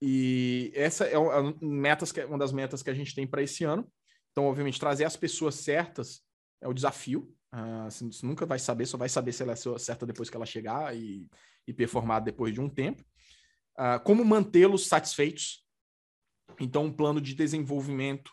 E 0.00 0.70
essa 0.74 1.04
é 1.04 1.18
uma, 1.18 1.56
metas 1.60 2.12
uma 2.28 2.38
das 2.38 2.52
metas 2.52 2.80
que 2.80 2.90
a 2.90 2.94
gente 2.94 3.14
tem 3.14 3.26
para 3.26 3.42
esse 3.42 3.64
ano. 3.64 3.90
Então, 4.30 4.44
obviamente, 4.44 4.78
trazer 4.78 5.04
as 5.04 5.16
pessoas 5.16 5.56
certas 5.56 6.22
é 6.60 6.68
o 6.68 6.72
desafio. 6.72 7.34
Uh, 7.52 7.90
você 7.90 8.24
nunca 8.24 8.46
vai 8.46 8.58
saber, 8.58 8.86
só 8.86 8.96
vai 8.96 9.10
saber 9.10 9.32
se 9.32 9.42
ela 9.42 9.52
é 9.52 9.78
certa 9.78 10.06
depois 10.06 10.30
que 10.30 10.36
ela 10.36 10.46
chegar 10.46 10.96
e, 10.96 11.28
e 11.66 11.72
performar 11.72 12.22
depois 12.22 12.54
de 12.54 12.60
um 12.60 12.68
tempo. 12.68 13.04
Uh, 13.78 14.02
como 14.04 14.24
mantê-los 14.24 14.86
satisfeitos. 14.86 15.66
Então, 16.58 16.84
um 16.84 16.92
plano 16.92 17.20
de 17.20 17.34
desenvolvimento. 17.34 18.32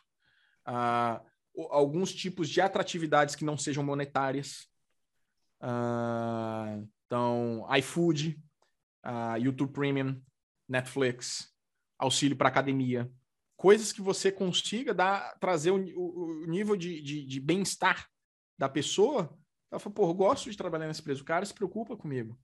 Uh, 0.68 1.68
alguns 1.70 2.14
tipos 2.14 2.48
de 2.48 2.62
atratividades 2.62 3.36
que 3.36 3.44
não 3.44 3.58
sejam 3.58 3.84
monetárias. 3.84 4.68
Uh, 5.62 6.88
então, 7.06 7.68
iFood, 7.78 8.42
YouTube 9.42 9.74
Premium, 9.74 10.22
Netflix, 10.68 11.52
auxílio 11.98 12.38
para 12.38 12.48
academia. 12.48 13.12
Coisas 13.58 13.92
que 13.92 14.02
você 14.02 14.32
consiga 14.32 14.94
dar, 14.94 15.38
trazer 15.40 15.72
o, 15.72 15.78
o, 15.98 16.44
o 16.44 16.46
nível 16.46 16.78
de, 16.78 17.02
de, 17.02 17.26
de 17.26 17.40
bem-estar 17.42 18.08
da 18.60 18.68
pessoa. 18.68 19.34
Ela 19.72 19.80
fala, 19.80 19.96
pô, 19.96 20.10
eu 20.10 20.14
gosto 20.14 20.52
de 20.52 20.58
trabalhar 20.58 20.86
nessa 20.86 21.00
empresa. 21.00 21.22
O 21.22 21.26
cara 21.26 21.46
se 21.46 21.54
preocupa 21.54 21.96
comigo. 21.96 22.38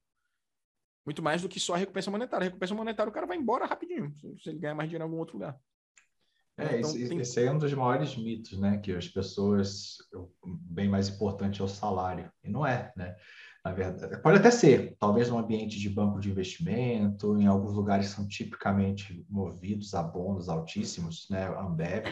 Muito 1.05 1.21
mais 1.21 1.41
do 1.41 1.49
que 1.49 1.59
só 1.59 1.73
a 1.73 1.77
recompensa 1.77 2.09
monetária. 2.09 2.45
A 2.45 2.47
recompensa 2.47 2.73
monetária, 2.73 3.09
o 3.09 3.13
cara 3.13 3.27
vai 3.27 3.37
embora 3.37 3.65
rapidinho, 3.65 4.15
se 4.41 4.49
ele 4.49 4.59
ganhar 4.59 4.73
mais 4.73 4.89
dinheiro 4.89 5.03
em 5.03 5.07
algum 5.07 5.19
outro 5.19 5.35
lugar. 5.35 5.59
É, 6.57 6.77
então, 6.77 6.89
esse, 6.89 7.09
tem... 7.09 7.19
esse 7.19 7.43
é 7.43 7.51
um 7.51 7.57
dos 7.57 7.73
maiores 7.73 8.15
mitos, 8.15 8.57
né? 8.57 8.77
Que 8.77 8.93
as 8.93 9.09
pessoas, 9.09 9.97
bem 10.45 10.87
mais 10.87 11.09
importante 11.09 11.61
é 11.61 11.63
o 11.63 11.67
salário. 11.67 12.31
E 12.41 12.49
não 12.49 12.65
é, 12.65 12.93
né? 12.95 13.17
Na 13.63 13.73
verdade, 13.73 14.21
pode 14.21 14.37
até 14.37 14.51
ser, 14.51 14.95
talvez 14.99 15.29
num 15.29 15.39
ambiente 15.39 15.79
de 15.79 15.89
banco 15.89 16.19
de 16.19 16.29
investimento, 16.29 17.35
em 17.37 17.47
alguns 17.47 17.73
lugares 17.73 18.07
são 18.07 18.27
tipicamente 18.27 19.25
movidos 19.27 19.93
a 19.95 20.03
bônus 20.03 20.47
altíssimos, 20.47 21.27
né? 21.29 21.47
Ambev. 21.47 22.05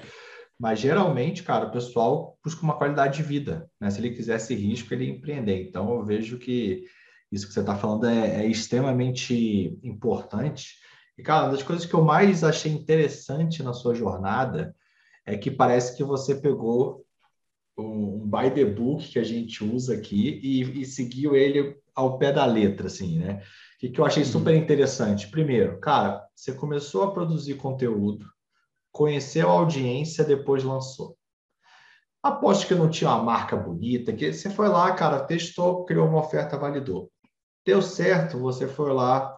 Mas 0.59 0.79
geralmente, 0.79 1.43
cara, 1.43 1.67
o 1.67 1.71
pessoal 1.71 2.37
busca 2.43 2.61
uma 2.61 2.77
qualidade 2.77 3.17
de 3.17 3.23
vida, 3.23 3.69
né? 3.79 3.89
Se 3.89 3.99
ele 3.99 4.15
quisesse 4.15 4.53
risco, 4.55 4.93
ele 4.93 5.05
ia 5.05 5.11
empreender. 5.11 5.67
Então, 5.67 5.93
eu 5.93 6.05
vejo 6.05 6.37
que 6.37 6.85
isso 7.31 7.47
que 7.47 7.53
você 7.53 7.61
está 7.61 7.75
falando 7.75 8.05
é, 8.05 8.43
é 8.43 8.47
extremamente 8.47 9.77
importante 9.83 10.75
e, 11.17 11.21
cara, 11.21 11.45
uma 11.45 11.51
das 11.51 11.63
coisas 11.63 11.85
que 11.85 11.93
eu 11.93 12.03
mais 12.03 12.43
achei 12.43 12.71
interessante 12.71 13.61
na 13.61 13.73
sua 13.73 13.93
jornada 13.93 14.75
é 15.25 15.37
que 15.37 15.51
parece 15.51 15.95
que 15.95 16.03
você 16.03 16.35
pegou 16.35 17.05
um, 17.77 18.23
um 18.23 18.29
by 18.29 18.51
the 18.53 18.65
book 18.65 19.07
que 19.07 19.19
a 19.19 19.23
gente 19.23 19.63
usa 19.63 19.93
aqui 19.93 20.39
e, 20.43 20.81
e 20.81 20.85
seguiu 20.85 21.35
ele 21.35 21.77
ao 21.95 22.17
pé 22.17 22.31
da 22.31 22.45
letra, 22.45 22.87
assim, 22.87 23.19
né? 23.19 23.43
O 23.75 23.79
que, 23.79 23.89
que 23.89 23.99
eu 23.99 24.05
achei 24.05 24.25
super 24.25 24.55
interessante? 24.55 25.27
Primeiro, 25.29 25.79
cara, 25.79 26.25
você 26.35 26.51
começou 26.53 27.03
a 27.03 27.11
produzir 27.11 27.55
conteúdo, 27.55 28.25
conheceu 28.93 29.49
a 29.49 29.53
audiência, 29.53 30.23
depois 30.23 30.63
lançou. 30.63 31.17
Aposto 32.21 32.67
que 32.67 32.75
não 32.75 32.89
tinha 32.89 33.09
uma 33.09 33.23
marca 33.23 33.57
bonita, 33.57 34.13
que 34.13 34.31
você 34.31 34.49
foi 34.49 34.69
lá, 34.69 34.93
cara, 34.93 35.25
testou, 35.25 35.83
criou 35.83 36.07
uma 36.07 36.19
oferta, 36.19 36.57
validou. 36.57 37.11
Deu 37.65 37.81
certo, 37.81 38.39
você 38.39 38.67
foi 38.67 38.93
lá, 38.93 39.37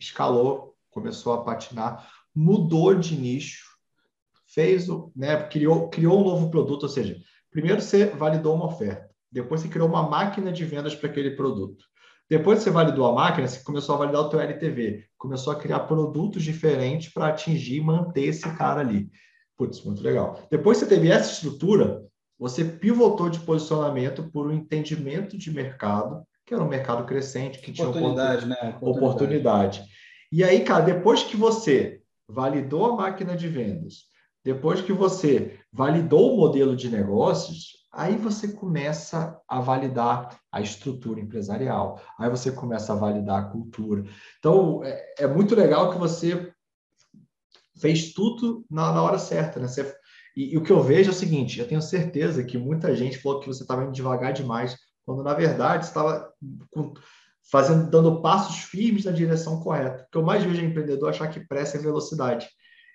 escalou, 0.00 0.74
começou 0.90 1.34
a 1.34 1.44
patinar, 1.44 2.08
mudou 2.34 2.94
de 2.94 3.14
nicho, 3.14 3.64
fez 4.48 4.88
o, 4.88 5.12
né, 5.14 5.46
criou, 5.48 5.88
criou 5.90 6.20
um 6.20 6.24
novo 6.24 6.50
produto, 6.50 6.84
ou 6.84 6.88
seja, 6.88 7.16
primeiro 7.50 7.80
você 7.80 8.06
validou 8.06 8.54
uma 8.54 8.66
oferta, 8.66 9.08
depois 9.30 9.60
você 9.60 9.68
criou 9.68 9.88
uma 9.88 10.08
máquina 10.08 10.50
de 10.50 10.64
vendas 10.64 10.94
para 10.94 11.10
aquele 11.10 11.32
produto. 11.32 11.84
Depois 12.28 12.58
que 12.58 12.64
você 12.64 12.70
validou 12.70 13.06
a 13.06 13.12
máquina, 13.12 13.46
você 13.46 13.62
começou 13.62 13.94
a 13.94 13.98
validar 13.98 14.22
o 14.22 14.28
teu 14.30 14.40
LTV, 14.40 15.04
começou 15.24 15.54
a 15.54 15.56
criar 15.56 15.80
produtos 15.80 16.42
diferentes 16.42 17.10
para 17.10 17.28
atingir 17.28 17.76
e 17.76 17.80
manter 17.80 18.24
esse 18.26 18.42
cara 18.56 18.82
ali. 18.82 19.08
Putz, 19.56 19.82
muito 19.82 20.02
legal. 20.02 20.38
Depois 20.50 20.78
que 20.78 20.84
você 20.84 20.94
teve 20.94 21.10
essa 21.10 21.32
estrutura, 21.32 22.04
você 22.38 22.62
pivotou 22.62 23.30
de 23.30 23.38
posicionamento 23.40 24.30
por 24.30 24.46
um 24.46 24.52
entendimento 24.52 25.38
de 25.38 25.50
mercado, 25.50 26.22
que 26.44 26.52
era 26.52 26.62
um 26.62 26.68
mercado 26.68 27.06
crescente, 27.06 27.58
que 27.58 27.70
oportunidade, 27.70 28.42
tinha 28.42 28.52
oportunidade, 28.52 28.76
né? 28.76 28.78
oportunidade. 28.82 29.84
E 30.30 30.44
aí, 30.44 30.62
cara, 30.62 30.84
depois 30.84 31.22
que 31.22 31.38
você 31.38 32.02
validou 32.28 32.84
a 32.84 32.96
máquina 32.96 33.34
de 33.34 33.48
vendas, 33.48 34.02
depois 34.44 34.82
que 34.82 34.92
você 34.92 35.58
validou 35.74 36.32
o 36.32 36.36
modelo 36.36 36.76
de 36.76 36.88
negócios, 36.88 37.72
aí 37.92 38.16
você 38.16 38.46
começa 38.46 39.40
a 39.48 39.60
validar 39.60 40.38
a 40.50 40.60
estrutura 40.60 41.18
empresarial, 41.18 42.00
aí 42.16 42.30
você 42.30 42.52
começa 42.52 42.92
a 42.92 42.96
validar 42.96 43.40
a 43.40 43.48
cultura. 43.48 44.04
Então, 44.38 44.84
é, 44.84 45.14
é 45.18 45.26
muito 45.26 45.52
legal 45.56 45.90
que 45.90 45.98
você 45.98 46.52
fez 47.76 48.12
tudo 48.12 48.64
na, 48.70 48.92
na 48.92 49.02
hora 49.02 49.18
certa, 49.18 49.58
né? 49.58 49.66
Você, 49.66 49.92
e, 50.36 50.54
e, 50.54 50.56
o 50.56 50.62
que 50.62 50.70
eu 50.70 50.80
vejo 50.80 51.10
é 51.10 51.12
o 51.12 51.16
seguinte: 51.16 51.58
eu 51.58 51.66
tenho 51.66 51.82
certeza 51.82 52.44
que 52.44 52.56
muita 52.56 52.94
gente 52.94 53.18
falou 53.18 53.40
que 53.40 53.48
você 53.48 53.62
estava 53.62 53.82
indo 53.82 53.92
devagar 53.92 54.32
demais, 54.32 54.76
quando 55.04 55.24
na 55.24 55.34
verdade 55.34 55.86
estava 55.86 56.32
fazendo, 57.50 57.90
dando 57.90 58.22
passos 58.22 58.62
firmes 58.62 59.04
na 59.04 59.12
direção 59.12 59.60
correta. 59.60 60.04
O 60.04 60.10
que 60.12 60.18
eu 60.18 60.22
mais 60.22 60.44
vejo 60.44 60.60
é 60.60 60.64
empreendedor 60.64 61.10
achar 61.10 61.28
que 61.28 61.40
pressa 61.40 61.76
é 61.76 61.80
velocidade. 61.80 62.48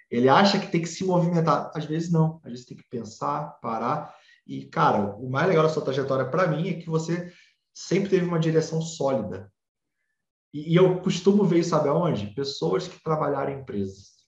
Ele 0.10 0.28
acha 0.28 0.60
que 0.60 0.72
tem 0.72 0.82
que 0.82 0.88
se 0.88 1.04
movimentar. 1.04 1.72
Às 1.76 1.86
vezes 1.86 2.12
não. 2.12 2.40
Às 2.44 2.52
vezes 2.52 2.66
tem 2.66 2.78
que 2.78 2.88
pensar, 2.90 3.60
parar. 3.62 4.16
E, 4.46 4.66
cara, 4.66 5.16
o 5.16 5.30
mais 5.30 5.48
legal 5.48 5.64
da 5.64 5.70
sua 5.70 5.84
trajetória 5.84 6.26
para 6.26 6.48
mim 6.48 6.70
é 6.70 6.74
que 6.74 6.90
você 6.90 7.32
sempre 7.74 8.10
teve 8.10 8.26
uma 8.26 8.40
direção 8.40 8.82
sólida. 8.82 9.52
E, 10.54 10.74
e 10.74 10.76
eu 10.76 11.00
costumo 11.02 11.44
ver, 11.44 11.64
sabe 11.64 11.90
aonde? 11.90 12.34
Pessoas 12.34 12.88
que 12.88 13.02
trabalharam 13.04 13.54
em 13.54 13.62
empresas. 13.62 14.20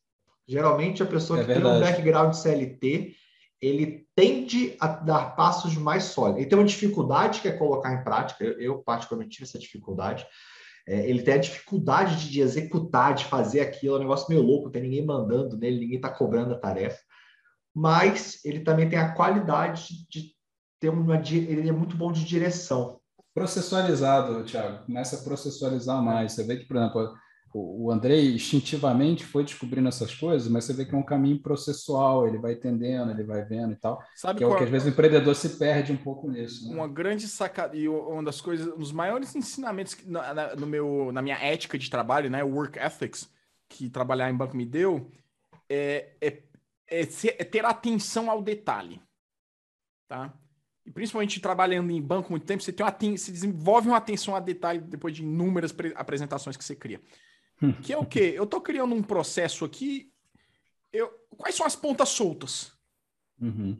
Geralmente 0.48 1.02
a 1.02 1.06
pessoa 1.06 1.40
é 1.40 1.42
que 1.42 1.48
verdade. 1.48 1.80
tem 1.80 1.90
um 1.90 1.92
background 1.92 2.34
CLT, 2.34 3.16
ele 3.62 4.08
tende 4.16 4.76
a 4.80 4.88
dar 4.88 5.36
passos 5.36 5.76
mais 5.76 6.06
sólidos. 6.06 6.42
Ele 6.42 6.50
tem 6.50 6.58
uma 6.58 6.66
dificuldade 6.66 7.42
que 7.42 7.48
é 7.48 7.52
colocar 7.52 7.94
em 7.94 8.04
prática. 8.04 8.44
Eu, 8.44 8.60
eu 8.60 8.80
particularmente 8.80 9.36
tive 9.36 9.44
essa 9.46 9.60
dificuldade. 9.60 10.26
É, 10.88 11.10
ele 11.10 11.22
tem 11.22 11.36
a 11.36 11.40
dificuldade 11.40 12.18
de, 12.18 12.30
de, 12.30 12.42
executar, 12.42 13.14
de 13.14 13.26
fazer 13.26 13.62
aquilo, 13.62 13.96
é 13.96 13.98
um 13.98 14.02
negócio 14.02 14.28
meio 14.30 14.42
louco, 14.42 14.70
tem 14.70 14.82
ninguém 14.82 15.06
mandando 15.06 15.58
nele, 15.58 15.80
ninguém 15.80 15.98
está 15.98 16.10
cobrando 16.10 16.54
a 16.54 16.60
tarefa. 16.60 17.00
Mas 17.74 18.44
ele 18.44 18.62
também 18.62 18.90
tem 18.90 19.00
a 19.00 19.14
qualidade 19.14 20.08
de 20.10 20.34
ter 20.80 20.90
uma. 20.90 21.16
Ele 21.16 21.70
é 21.70 21.72
muito 21.72 21.96
bom 21.96 22.12
de 22.12 22.26
direção. 22.26 23.00
Processualizado, 23.34 24.44
Thiago, 24.44 24.86
começa 24.86 25.16
a 25.16 25.24
processualizar 25.24 26.02
mais. 26.02 26.34
Você 26.34 26.44
vê 26.44 26.58
que, 26.58 26.66
por 26.66 26.76
exemplo, 26.76 27.14
o 27.54 27.92
Andrei 27.92 28.34
instintivamente 28.34 29.26
foi 29.26 29.44
descobrindo 29.44 29.90
essas 29.90 30.14
coisas, 30.16 30.48
mas 30.48 30.64
você 30.64 30.74
vê 30.74 30.86
que 30.86 30.96
é 30.96 30.98
um 30.98 31.04
caminho 31.04 31.42
processual, 31.42 32.28
ele 32.28 32.38
vai 32.38 32.54
entendendo, 32.54 33.12
ele 33.12 33.24
vai 33.24 33.44
vendo 33.44 33.74
e 33.74 33.76
tal. 33.76 34.02
Sabe 34.16 34.38
que 34.38 34.44
é 34.44 34.48
o 34.48 34.56
que 34.56 34.64
às 34.64 34.70
vezes 34.70 34.88
o 34.88 34.92
empreendedor 34.92 35.36
se 35.36 35.58
perde 35.58 35.92
um 35.92 35.98
pouco 35.98 36.30
nisso. 36.30 36.70
Né? 36.70 36.76
Uma 36.76 36.88
grande 36.88 37.28
sacada, 37.28 37.76
e 37.76 37.88
uma 37.90 38.24
das 38.24 38.40
coisas, 38.40 38.68
um 38.74 38.78
dos 38.78 38.92
maiores 38.92 39.36
ensinamentos 39.36 39.98
na, 40.06 40.34
na, 40.34 40.56
no 40.56 40.66
meu, 40.66 41.12
na 41.12 41.22
minha 41.22 41.38
ética 41.38 41.78
de 41.78 41.90
trabalho, 41.90 42.30
né, 42.30 42.44
work 42.44 42.80
ethics, 42.80 43.30
que 43.68 43.90
trabalhar 43.90 44.30
em 44.30 44.36
banco 44.36 44.56
me 44.56 44.66
deu, 44.66 45.12
é, 45.70 46.14
é, 46.22 46.44
é, 46.88 47.06
ser, 47.06 47.36
é 47.38 47.44
ter 47.44 47.66
atenção 47.66 48.30
ao 48.30 48.42
detalhe. 48.42 49.02
Tá? 50.08 50.34
E 50.86 50.92
principalmente 50.92 51.40
trabalhando 51.40 51.92
em 51.92 52.02
banco 52.02 52.32
muito 52.32 52.46
tempo, 52.46 52.64
você, 52.64 52.74
tem 52.74 52.86
uma, 52.86 52.92
você 52.92 53.32
desenvolve 53.32 53.88
uma 53.88 53.98
atenção 53.98 54.36
a 54.36 54.40
detalhe 54.40 54.80
depois 54.80 55.16
de 55.16 55.22
inúmeras 55.22 55.74
apresentações 55.96 56.58
que 56.58 56.64
você 56.64 56.76
cria. 56.76 57.02
Que 57.82 57.94
é 57.94 57.98
o 57.98 58.06
quê? 58.06 58.34
Eu 58.36 58.44
estou 58.44 58.60
criando 58.60 58.96
um 58.96 59.04
processo 59.04 59.64
aqui. 59.64 60.12
Eu, 60.92 61.10
quais 61.38 61.56
são 61.56 61.66
as 61.66 61.76
pontas 61.76 62.10
soltas? 62.10 62.72
Uhum. 63.40 63.78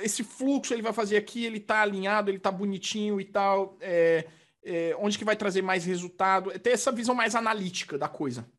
Esse 0.00 0.24
fluxo 0.24 0.74
ele 0.74 0.82
vai 0.82 0.92
fazer 0.92 1.16
aqui, 1.16 1.44
ele 1.44 1.58
está 1.58 1.82
alinhado, 1.82 2.30
ele 2.30 2.38
está 2.38 2.50
bonitinho 2.50 3.20
e 3.20 3.24
tal. 3.24 3.76
É, 3.80 4.28
é, 4.64 4.96
onde 4.98 5.18
que 5.18 5.24
vai 5.24 5.36
trazer 5.36 5.62
mais 5.62 5.84
resultado? 5.84 6.50
É 6.50 6.58
ter 6.58 6.70
essa 6.70 6.90
visão 6.90 7.14
mais 7.14 7.34
analítica 7.34 7.96
da 7.96 8.08
coisa. 8.08 8.50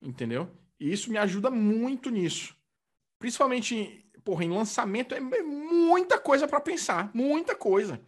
Entendeu? 0.00 0.50
E 0.80 0.92
isso 0.92 1.10
me 1.10 1.18
ajuda 1.18 1.50
muito 1.50 2.10
nisso. 2.10 2.56
Principalmente, 3.18 4.10
porra, 4.24 4.44
em 4.44 4.50
lançamento 4.50 5.14
é 5.14 5.20
muita 5.20 6.18
coisa 6.18 6.46
para 6.48 6.60
pensar. 6.60 7.10
Muita 7.14 7.54
coisa. 7.54 8.00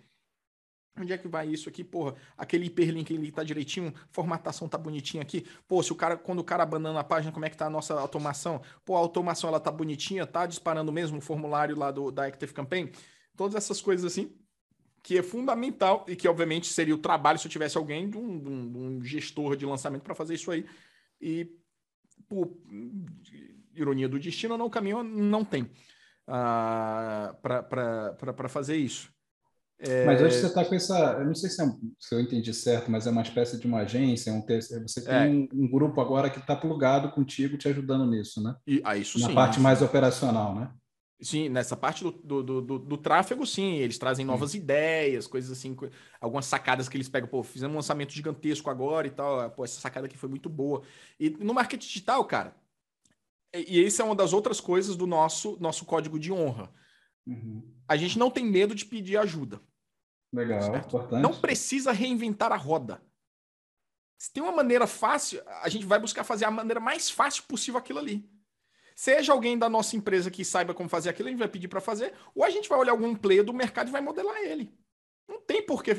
Onde 0.99 1.13
é 1.13 1.19
que 1.19 1.29
vai 1.29 1.49
isso 1.49 1.69
aqui? 1.69 1.85
Porra, 1.85 2.15
aquele 2.39 2.67
hiperlink 2.67 3.13
ele 3.13 3.31
tá 3.31 3.45
direitinho, 3.45 3.93
formatação 4.11 4.69
tá 4.69 4.79
bonitinha 4.79 5.23
aqui. 5.23 5.47
Pô, 5.69 5.83
se 5.83 5.93
o 5.93 5.95
cara, 5.95 6.17
quando 6.17 6.39
o 6.39 6.45
cara 6.45 6.63
abandona 6.63 7.01
a 7.01 7.05
página, 7.05 7.33
como 7.33 7.45
é 7.45 7.51
que 7.51 7.57
tá 7.57 7.67
a 7.67 7.71
nossa 7.71 7.95
automação? 8.01 8.63
Pô, 8.85 8.97
a 8.97 8.99
automação 8.99 9.49
ela 9.49 9.61
tá 9.61 9.71
bonitinha, 9.71 10.27
tá 10.27 10.47
disparando 10.47 10.91
mesmo 10.91 11.19
o 11.19 11.21
formulário 11.21 11.77
lá 11.77 11.91
do, 11.91 12.11
da 12.11 12.27
Active 12.27 12.55
Campaign. 12.55 12.91
Todas 13.37 13.55
essas 13.55 13.83
coisas 13.83 14.11
assim, 14.11 14.35
que 15.03 15.19
é 15.19 15.23
fundamental 15.23 16.05
e 16.09 16.17
que 16.17 16.27
obviamente 16.27 16.67
seria 16.67 16.95
o 16.95 16.99
trabalho 16.99 17.39
se 17.39 17.47
eu 17.47 17.51
tivesse 17.51 17.77
alguém 17.77 18.09
de 18.09 18.17
um, 18.17 18.41
de 18.41 18.49
um, 18.49 18.73
de 18.73 18.79
um 18.79 19.05
gestor 19.05 19.55
de 19.55 19.67
lançamento 19.67 20.03
para 20.03 20.15
fazer 20.15 20.35
isso 20.35 20.51
aí. 20.51 20.67
E, 21.21 21.49
por 22.29 22.57
ironia 23.75 24.09
do 24.09 24.19
destino, 24.19 24.57
não, 24.57 24.67
o 24.67 24.71
caminho 24.71 25.03
não 25.05 25.45
tem 25.45 25.63
uh, 25.63 27.37
para 27.41 28.49
fazer 28.49 28.77
isso. 28.77 29.15
É... 29.79 30.07
Mas 30.07 30.23
hoje 30.23 30.39
você 30.39 30.47
está 30.47 30.65
com 30.65 30.75
essa. 30.75 31.17
Eu 31.19 31.27
não 31.27 31.35
sei 31.35 31.51
se, 31.51 31.63
é, 31.63 31.67
se, 31.99 32.15
eu 32.15 32.21
entendi 32.21 32.53
certo, 32.55 32.91
mas 32.91 33.07
é 33.07 33.11
uma 33.11 33.23
espécie 33.23 33.59
de 33.59 33.67
uma 33.67 33.81
agência, 33.81 34.33
um 34.33 34.43
você 34.43 35.05
tem 35.05 35.15
é. 35.15 35.29
um, 35.29 35.49
um, 35.53 35.71
grupo 35.71 36.01
agora 36.01 36.31
que 36.31 36.39
está 36.39 36.57
plugado 36.57 37.11
contigo, 37.11 37.59
te 37.59 37.69
ajudando 37.69 38.07
nisso, 38.07 38.43
né? 38.43 38.55
E, 38.67 38.81
ah, 38.85 38.97
isso 38.97 39.19
Na 39.21 39.29
sim. 39.29 39.35
parte 39.35 39.61
mais 39.61 39.83
operacional, 39.83 40.55
né? 40.55 40.71
Sim, 41.21 41.49
nessa 41.49 41.77
parte 41.77 42.05
do, 42.05 42.43
do, 42.43 42.61
do, 42.61 42.79
do 42.79 42.97
tráfego, 42.99 43.47
sim, 43.47 43.77
eles 43.77 43.97
trazem 43.97 44.25
novas 44.25 44.51
sim. 44.51 44.59
ideias, 44.59 45.27
coisas 45.27 45.51
assim, 45.51 45.75
algumas 46.21 46.45
sacadas 46.45 46.91
que 46.91 46.97
eles 46.97 47.09
pegam, 47.09 47.29
pô, 47.29 47.43
fizemos 47.43 47.73
um 47.73 47.79
lançamento 47.79 48.13
gigantesco 48.13 48.69
agora 48.69 49.07
e 49.07 49.11
tal, 49.11 49.51
pô, 49.51 49.65
essa 49.65 49.81
sacada 49.81 50.07
aqui 50.07 50.17
foi 50.17 50.29
muito 50.29 50.51
boa. 50.51 50.83
E 51.19 51.31
no 51.31 51.55
marketing 51.55 51.87
digital, 51.87 52.23
cara, 52.27 52.55
e, 53.55 53.79
e 53.79 53.87
essa 53.87 54.03
é 54.03 54.05
uma 54.05 54.15
das 54.15 54.35
outras 54.35 54.61
coisas 54.61 54.95
do 54.95 55.07
nosso, 55.07 55.57
nosso 55.59 55.87
código 55.87 56.19
de 56.19 56.31
honra. 56.31 56.71
Uhum. 57.27 57.63
A 57.89 57.97
gente 57.97 58.19
não 58.19 58.31
tem 58.31 58.45
medo 58.45 58.75
de 58.75 58.85
pedir 58.85 59.17
ajuda. 59.17 59.61
Legal, 60.33 60.61
certo? 60.61 60.87
importante. 60.87 61.23
Não 61.23 61.41
precisa 61.41 61.93
reinventar 61.93 62.53
a 62.53 62.57
roda. 62.57 63.01
Se 64.19 64.33
tem 64.33 64.43
uma 64.43 64.53
maneira 64.53 64.87
fácil, 64.87 65.43
a 65.63 65.69
gente 65.69 65.85
vai 65.85 65.99
buscar 65.99 66.25
fazer 66.25 66.45
a 66.45 66.51
maneira 66.51 66.81
mais 66.81 67.11
fácil 67.11 67.45
possível 67.45 67.79
aquilo 67.79 67.99
ali. 67.99 68.29
Seja 68.95 69.33
alguém 69.33 69.59
da 69.59 69.69
nossa 69.69 69.95
empresa 69.95 70.31
que 70.31 70.43
saiba 70.45 70.73
como 70.73 70.89
fazer 70.89 71.11
aquilo, 71.11 71.29
a 71.29 71.31
gente 71.31 71.39
vai 71.39 71.49
pedir 71.49 71.69
para 71.69 71.83
fazer, 71.83 72.15
ou 72.35 72.43
a 72.43 72.49
gente 72.49 72.69
vai 72.69 72.79
olhar 72.79 72.93
algum 72.93 73.15
player 73.15 73.45
do 73.45 73.53
mercado 73.53 73.89
e 73.89 73.93
vai 73.93 74.01
modelar 74.01 74.39
ele. 74.39 74.73
Não 75.29 75.39
tem 75.39 75.65
por 75.65 75.83
que 75.83 75.91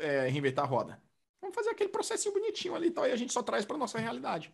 é, 0.00 0.28
reinventar 0.28 0.66
a 0.66 0.68
roda. 0.68 1.02
Vamos 1.40 1.54
fazer 1.54 1.70
aquele 1.70 1.88
processinho 1.88 2.34
bonitinho 2.34 2.74
ali 2.74 2.88
e 2.88 2.90
tal, 2.90 3.06
e 3.06 3.12
a 3.12 3.16
gente 3.16 3.32
só 3.32 3.42
traz 3.42 3.64
para 3.64 3.78
nossa 3.78 3.98
realidade. 3.98 4.52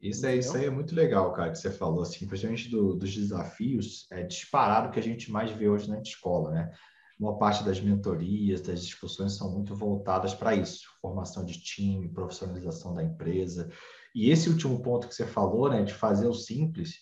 Isso, 0.00 0.26
é, 0.26 0.36
isso 0.36 0.56
aí 0.56 0.66
é 0.66 0.70
muito 0.70 0.94
legal, 0.94 1.32
cara, 1.32 1.50
que 1.50 1.58
você 1.58 1.70
falou, 1.70 2.02
assim, 2.02 2.26
principalmente 2.26 2.68
do, 2.68 2.94
dos 2.94 3.14
desafios, 3.14 4.06
é 4.10 4.22
disparado 4.22 4.90
que 4.90 4.98
a 4.98 5.02
gente 5.02 5.30
mais 5.30 5.50
vê 5.50 5.68
hoje 5.68 5.88
na 5.88 6.00
escola, 6.00 6.50
né? 6.50 6.70
Uma 7.18 7.38
parte 7.38 7.64
das 7.64 7.80
mentorias, 7.80 8.60
das 8.60 8.84
discussões 8.84 9.32
são 9.36 9.50
muito 9.50 9.74
voltadas 9.74 10.34
para 10.34 10.54
isso, 10.54 10.86
formação 11.00 11.46
de 11.46 11.58
time, 11.62 12.12
profissionalização 12.12 12.94
da 12.94 13.02
empresa. 13.02 13.70
E 14.14 14.30
esse 14.30 14.50
último 14.50 14.82
ponto 14.82 15.08
que 15.08 15.14
você 15.14 15.26
falou, 15.26 15.70
né, 15.70 15.82
de 15.82 15.94
fazer 15.94 16.26
o 16.26 16.34
simples, 16.34 17.00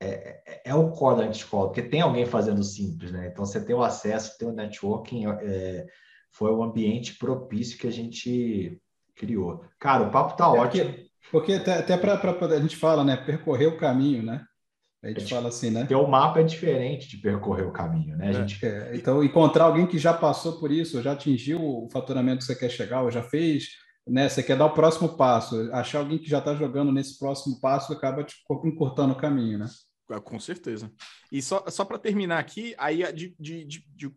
é, 0.00 0.40
é, 0.46 0.62
é 0.66 0.74
o 0.74 0.90
core 0.90 1.18
da 1.18 1.30
escola, 1.30 1.68
porque 1.68 1.82
tem 1.82 2.00
alguém 2.00 2.26
fazendo 2.26 2.62
simples, 2.62 3.10
né? 3.10 3.26
Então 3.26 3.44
você 3.44 3.64
tem 3.64 3.74
o 3.74 3.82
acesso, 3.82 4.38
tem 4.38 4.46
o 4.46 4.52
networking, 4.52 5.26
é, 5.26 5.86
foi 6.30 6.52
o 6.52 6.62
ambiente 6.62 7.18
propício 7.18 7.78
que 7.78 7.86
a 7.86 7.92
gente 7.92 8.80
criou. 9.16 9.64
Cara, 9.80 10.04
o 10.06 10.10
papo 10.10 10.36
tá 10.36 10.44
é 10.44 10.48
ótimo. 10.48 10.84
Porque, 10.84 11.05
porque 11.30 11.54
até, 11.54 11.78
até 11.78 11.96
para 11.96 12.14
a 12.14 12.60
gente 12.60 12.76
fala, 12.76 13.04
né? 13.04 13.16
Percorrer 13.16 13.66
o 13.66 13.76
caminho, 13.76 14.22
né? 14.22 14.44
A 15.02 15.08
gente 15.08 15.24
é, 15.24 15.28
fala 15.28 15.48
assim, 15.48 15.70
né? 15.70 15.80
Porque 15.80 15.94
o 15.94 16.06
mapa 16.06 16.40
é 16.40 16.42
diferente 16.42 17.08
de 17.08 17.18
percorrer 17.18 17.66
o 17.66 17.72
caminho, 17.72 18.16
né? 18.16 18.26
A 18.26 18.30
é, 18.30 18.32
gente... 18.32 18.64
É, 18.64 18.96
então, 18.96 19.22
encontrar 19.22 19.64
alguém 19.64 19.86
que 19.86 19.98
já 19.98 20.12
passou 20.12 20.58
por 20.58 20.70
isso, 20.72 21.02
já 21.02 21.12
atingiu 21.12 21.60
o 21.62 21.88
faturamento 21.90 22.38
que 22.38 22.44
você 22.44 22.56
quer 22.56 22.70
chegar, 22.70 23.02
ou 23.02 23.10
já 23.10 23.22
fez, 23.22 23.68
né? 24.06 24.28
Você 24.28 24.42
quer 24.42 24.56
dar 24.56 24.66
o 24.66 24.74
próximo 24.74 25.16
passo, 25.16 25.70
achar 25.72 25.98
alguém 25.98 26.18
que 26.18 26.28
já 26.28 26.38
está 26.38 26.54
jogando 26.54 26.92
nesse 26.92 27.18
próximo 27.18 27.60
passo 27.60 27.92
acaba 27.92 28.24
te 28.24 28.36
encurtando 28.64 29.12
o 29.12 29.18
caminho, 29.18 29.58
né? 29.58 29.66
Ah, 30.08 30.20
com 30.20 30.38
certeza. 30.38 30.90
E 31.30 31.42
só, 31.42 31.64
só 31.68 31.84
para 31.84 31.98
terminar 31.98 32.38
aqui, 32.38 32.74
aí 32.78 32.98
de, 33.12 33.34
de, 33.38 33.64
de, 33.64 33.84
de, 33.94 34.14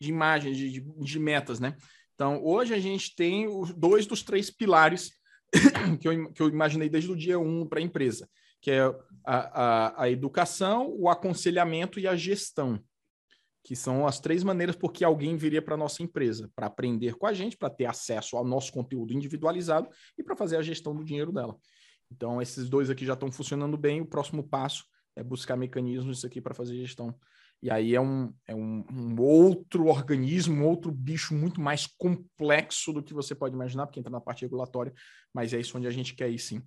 de 0.00 0.08
imagens, 0.08 0.56
de, 0.56 0.80
de, 0.80 1.18
metas, 1.18 1.60
né? 1.60 1.76
Então, 2.14 2.42
hoje 2.44 2.74
a 2.74 2.80
gente 2.80 3.14
tem 3.14 3.46
os 3.46 3.72
dois 3.72 4.04
dos 4.06 4.24
três 4.24 4.50
pilares 4.50 5.12
que 6.00 6.08
eu, 6.08 6.32
que 6.32 6.42
eu 6.42 6.48
imaginei 6.48 6.88
desde 6.88 7.10
o 7.10 7.16
dia 7.16 7.38
um 7.38 7.66
para 7.66 7.80
a 7.80 7.82
empresa, 7.82 8.28
que 8.60 8.70
é 8.70 8.80
a, 8.82 8.94
a, 9.26 10.02
a 10.04 10.10
educação, 10.10 10.94
o 10.96 11.08
aconselhamento 11.08 11.98
e 11.98 12.06
a 12.06 12.16
gestão 12.16 12.82
que 13.68 13.76
são 13.76 14.06
as 14.06 14.18
três 14.18 14.42
maneiras 14.42 14.74
por 14.74 14.90
que 14.90 15.04
alguém 15.04 15.36
viria 15.36 15.60
para 15.60 15.74
a 15.74 15.76
nossa 15.76 16.02
empresa, 16.02 16.50
para 16.56 16.66
aprender 16.66 17.16
com 17.16 17.26
a 17.26 17.34
gente, 17.34 17.54
para 17.54 17.68
ter 17.68 17.84
acesso 17.84 18.34
ao 18.34 18.42
nosso 18.42 18.72
conteúdo 18.72 19.12
individualizado 19.12 19.90
e 20.16 20.22
para 20.22 20.34
fazer 20.34 20.56
a 20.56 20.62
gestão 20.62 20.96
do 20.96 21.04
dinheiro 21.04 21.30
dela. 21.30 21.54
Então, 22.10 22.40
esses 22.40 22.66
dois 22.66 22.88
aqui 22.88 23.04
já 23.04 23.12
estão 23.12 23.30
funcionando 23.30 23.76
bem. 23.76 24.00
O 24.00 24.06
próximo 24.06 24.42
passo 24.42 24.86
é 25.14 25.22
buscar 25.22 25.54
mecanismos 25.54 26.24
aqui 26.24 26.40
para 26.40 26.54
fazer 26.54 26.76
gestão. 26.76 27.14
E 27.62 27.70
aí 27.70 27.94
é, 27.94 28.00
um, 28.00 28.32
é 28.46 28.54
um, 28.54 28.84
um, 28.90 29.20
outro 29.20 29.86
organismo, 29.86 30.64
outro 30.66 30.92
bicho 30.92 31.34
muito 31.34 31.60
mais 31.60 31.86
complexo 31.86 32.92
do 32.92 33.02
que 33.02 33.12
você 33.12 33.34
pode 33.34 33.54
imaginar, 33.54 33.86
porque 33.86 33.98
entra 33.98 34.12
na 34.12 34.20
parte 34.20 34.42
regulatória, 34.42 34.92
mas 35.34 35.52
é 35.52 35.58
isso 35.58 35.76
onde 35.76 35.86
a 35.86 35.90
gente 35.90 36.14
quer 36.14 36.30
ir 36.30 36.38
sim. 36.38 36.62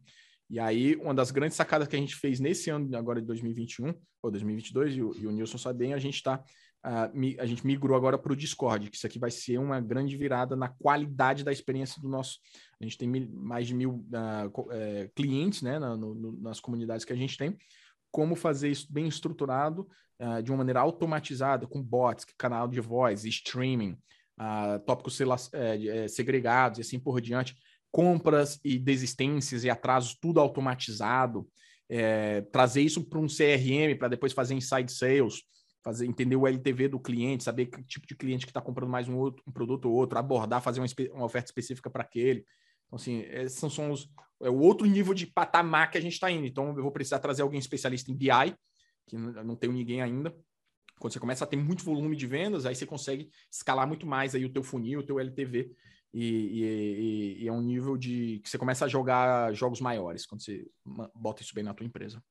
E 0.50 0.60
aí, 0.60 0.98
uma 0.98 1.14
das 1.14 1.32
grandes 1.32 1.56
sacadas 1.56 1.88
que 1.88 1.96
a 1.96 2.00
gente 2.00 2.16
fez 2.16 2.42
nesse 2.42 2.70
ano, 2.70 2.94
agora 2.98 3.22
de 3.22 3.28
2021, 3.28 3.94
ou 4.22 4.30
2022, 4.30 4.96
e 4.96 5.02
o, 5.02 5.16
e 5.16 5.26
o 5.26 5.32
Nilson 5.32 5.58
sabe 5.58 5.80
bem, 5.80 5.94
a 5.94 6.00
gente 6.00 6.16
está 6.16 6.44
Uh, 6.84 7.38
a 7.40 7.46
gente 7.46 7.66
migrou 7.66 7.96
agora 7.96 8.18
para 8.18 8.34
o 8.34 8.36
Discord, 8.36 8.90
que 8.90 8.98
isso 8.98 9.06
aqui 9.06 9.20
vai 9.20 9.30
ser 9.30 9.60
uma 9.60 9.80
grande 9.80 10.18
virada 10.18 10.56
na 10.56 10.68
qualidade 10.68 11.44
da 11.44 11.52
experiência 11.52 12.02
do 12.02 12.10
nosso. 12.10 12.40
A 12.80 12.84
gente 12.84 12.98
tem 12.98 13.08
mil, 13.08 13.30
mais 13.32 13.68
de 13.68 13.76
mil 13.76 14.04
uh, 14.12 14.72
é, 14.72 15.08
clientes 15.16 15.62
né, 15.62 15.78
na, 15.78 15.96
no, 15.96 16.42
nas 16.42 16.60
comunidades 16.60 17.06
que 17.06 17.14
a 17.14 17.16
gente 17.16 17.38
tem. 17.38 17.56
Como 18.12 18.36
fazer 18.36 18.70
isso 18.70 18.92
bem 18.92 19.08
estruturado, 19.08 19.88
uh, 20.20 20.42
de 20.44 20.52
uma 20.52 20.58
maneira 20.58 20.82
automatizada, 20.82 21.66
com 21.66 21.82
bots, 21.82 22.26
canal 22.38 22.68
de 22.68 22.80
voz, 22.80 23.26
streaming, 23.26 23.98
tópicos 24.88 25.20
é, 25.54 26.08
segregados 26.08 26.80
e 26.80 26.82
assim 26.82 27.00
por 27.00 27.22
diante, 27.22 27.56
compras 27.92 28.60
e 28.64 28.80
desistências 28.80 29.64
e 29.64 29.70
atrasos, 29.70 30.18
tudo 30.20 30.40
automatizado. 30.40 31.48
É, 31.88 32.42
trazer 32.52 32.82
isso 32.82 33.04
para 33.04 33.20
um 33.20 33.28
CRM 33.28 33.98
para 34.00 34.08
depois 34.08 34.34
fazer 34.34 34.56
inside 34.56 34.92
sales 34.92 35.44
fazer 35.84 36.06
entender 36.06 36.36
o 36.36 36.48
LTV 36.48 36.88
do 36.88 37.00
cliente, 37.00 37.44
saber 37.44 37.66
que 37.66 37.84
tipo 37.84 38.08
de 38.08 38.16
cliente 38.16 38.46
que 38.46 38.52
está 38.52 38.62
comprando 38.62 38.90
mais 38.90 39.08
um, 39.08 39.18
outro, 39.18 39.44
um 39.48 39.52
produto 39.52 39.86
ou 39.86 39.96
outro, 39.96 40.18
abordar, 40.18 40.62
fazer 40.62 40.80
uma, 40.80 40.88
uma 41.14 41.26
oferta 41.26 41.50
específica 41.50 41.90
para 41.90 42.04
aquele. 42.04 42.46
Então, 42.92 42.98
assim, 42.98 43.20
esses 43.22 43.58
são, 43.58 43.70
são 43.70 43.92
os, 43.92 44.10
é 44.42 44.50
o 44.50 44.60
outro 44.60 44.86
nível 44.86 45.14
de 45.14 45.26
patamar 45.26 45.90
que 45.90 45.98
a 45.98 46.02
gente 46.02 46.14
está 46.14 46.30
indo. 46.30 46.46
Então, 46.46 46.76
eu 46.76 46.84
vou 46.84 46.92
precisar 46.92 47.20
trazer 47.20 47.42
alguém 47.42 47.60
especialista 47.60 48.12
em 48.12 48.16
BI, 48.16 48.54
que 49.08 49.16
não 49.16 49.56
tenho 49.56 49.72
ninguém 49.72 50.02
ainda. 50.02 50.36
Quando 51.00 51.14
você 51.14 51.20
começa 51.20 51.46
a 51.46 51.48
ter 51.48 51.56
muito 51.56 51.86
volume 51.86 52.16
de 52.16 52.28
vendas, 52.28 52.66
aí 52.66 52.76
você 52.76 52.86
consegue 52.86 53.30
escalar 53.52 53.88
muito 53.88 54.06
mais 54.06 54.36
aí 54.36 54.44
o 54.44 54.52
teu 54.52 54.62
funil, 54.62 55.00
o 55.00 55.06
teu 55.06 55.20
LTV. 55.20 55.72
E, 56.14 56.26
e, 56.26 57.44
e, 57.44 57.48
é 57.48 57.52
um 57.52 57.62
nível 57.62 57.96
de 57.96 58.42
que 58.44 58.50
você 58.50 58.58
começa 58.58 58.84
a 58.84 58.88
jogar 58.90 59.54
jogos 59.54 59.80
maiores 59.80 60.26
quando 60.26 60.44
você 60.44 60.68
bota 61.16 61.42
isso 61.42 61.56
bem 61.56 61.64
na 61.64 61.74
tua 61.74 61.86
empresa. 61.86 62.22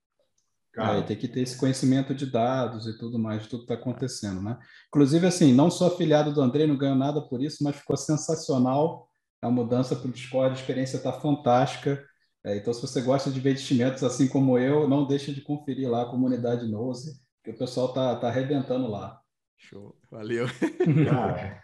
Cara, 0.72 0.98
é, 0.98 1.02
tem 1.02 1.16
que 1.16 1.26
ter 1.26 1.40
esse 1.40 1.56
conhecimento 1.56 2.14
de 2.14 2.26
dados 2.26 2.86
e 2.86 2.96
tudo 2.98 3.18
mais, 3.18 3.42
de 3.42 3.48
tudo 3.48 3.66
que 3.66 3.72
está 3.72 3.74
acontecendo, 3.74 4.40
né? 4.42 4.58
Inclusive, 4.88 5.26
assim, 5.26 5.52
não 5.52 5.70
sou 5.70 5.88
afiliado 5.88 6.32
do 6.32 6.42
André, 6.42 6.66
não 6.66 6.76
ganho 6.76 6.94
nada 6.94 7.22
por 7.22 7.42
isso, 7.42 7.64
mas 7.64 7.76
ficou 7.76 7.96
sensacional 7.96 9.09
a 9.42 9.50
mudança 9.50 9.96
para 9.96 10.08
o 10.08 10.12
Discord, 10.12 10.54
a 10.54 10.58
experiência 10.58 10.96
está 10.96 11.12
fantástica. 11.12 12.04
É, 12.44 12.56
então, 12.56 12.72
se 12.72 12.80
você 12.80 13.00
gosta 13.02 13.30
de 13.30 13.38
investimentos 13.38 14.02
assim 14.02 14.26
como 14.28 14.58
eu, 14.58 14.88
não 14.88 15.06
deixe 15.06 15.32
de 15.32 15.40
conferir 15.40 15.88
lá 15.90 16.02
a 16.02 16.10
comunidade 16.10 16.66
Nose, 16.66 17.20
que 17.44 17.50
o 17.50 17.58
pessoal 17.58 17.92
tá, 17.92 18.16
tá 18.16 18.28
arrebentando 18.28 18.88
lá. 18.88 19.20
Show, 19.56 19.96
valeu. 20.10 20.46
Cara, 21.08 21.60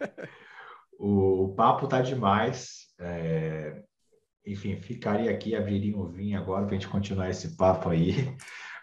o, 0.99 1.45
o 1.45 1.55
papo 1.55 1.87
tá 1.87 2.01
demais. 2.01 2.87
É, 2.99 3.81
enfim, 4.45 4.77
ficaria 4.77 5.29
aqui, 5.29 5.55
abriria 5.55 5.97
um 5.97 6.07
vinho 6.07 6.39
agora 6.39 6.65
para 6.65 6.75
a 6.75 6.79
gente 6.79 6.87
continuar 6.87 7.29
esse 7.29 7.57
papo 7.57 7.89
aí. 7.89 8.35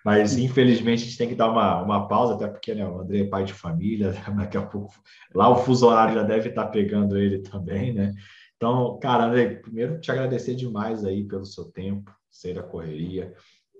Mas, 0.05 0.37
infelizmente, 0.37 1.03
a 1.03 1.07
gente 1.07 1.17
tem 1.17 1.29
que 1.29 1.35
dar 1.35 1.51
uma, 1.51 1.81
uma 1.83 2.07
pausa, 2.07 2.35
até 2.35 2.47
porque 2.47 2.75
né, 2.75 2.87
o 2.87 3.01
André 3.01 3.21
é 3.21 3.25
pai 3.25 3.45
de 3.45 3.55
família, 3.55 4.13
daqui 4.37 4.59
a 4.59 4.63
pouco 4.63 4.93
lá 5.35 5.49
o 5.49 5.57
fuso 5.57 5.87
horário 5.87 6.15
já 6.15 6.23
deve 6.23 6.51
estar 6.51 6.67
pegando 6.67 7.17
ele 7.17 7.39
também, 7.39 7.95
né? 7.95 8.13
Então, 8.57 8.99
cara, 9.01 9.27
André, 9.27 9.57
primeiro 9.57 10.01
te 10.01 10.11
agradecer 10.11 10.55
demais 10.55 11.05
aí 11.05 11.25
pelo 11.25 11.45
seu 11.45 11.65
tempo, 11.67 12.11
sei 12.31 12.55
da 12.55 12.63
correria, 12.63 13.35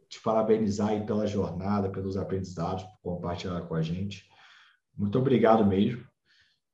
te 0.09 0.21
parabenizar 0.21 0.89
aí 0.91 1.05
pela 1.05 1.27
jornada, 1.27 1.91
pelos 1.91 2.17
aprendizados, 2.17 2.85
por 3.03 3.17
compartilhar 3.17 3.63
com 3.63 3.75
a 3.75 3.83
gente. 3.83 4.29
Muito 4.97 5.19
obrigado 5.19 5.65
mesmo. 5.65 6.05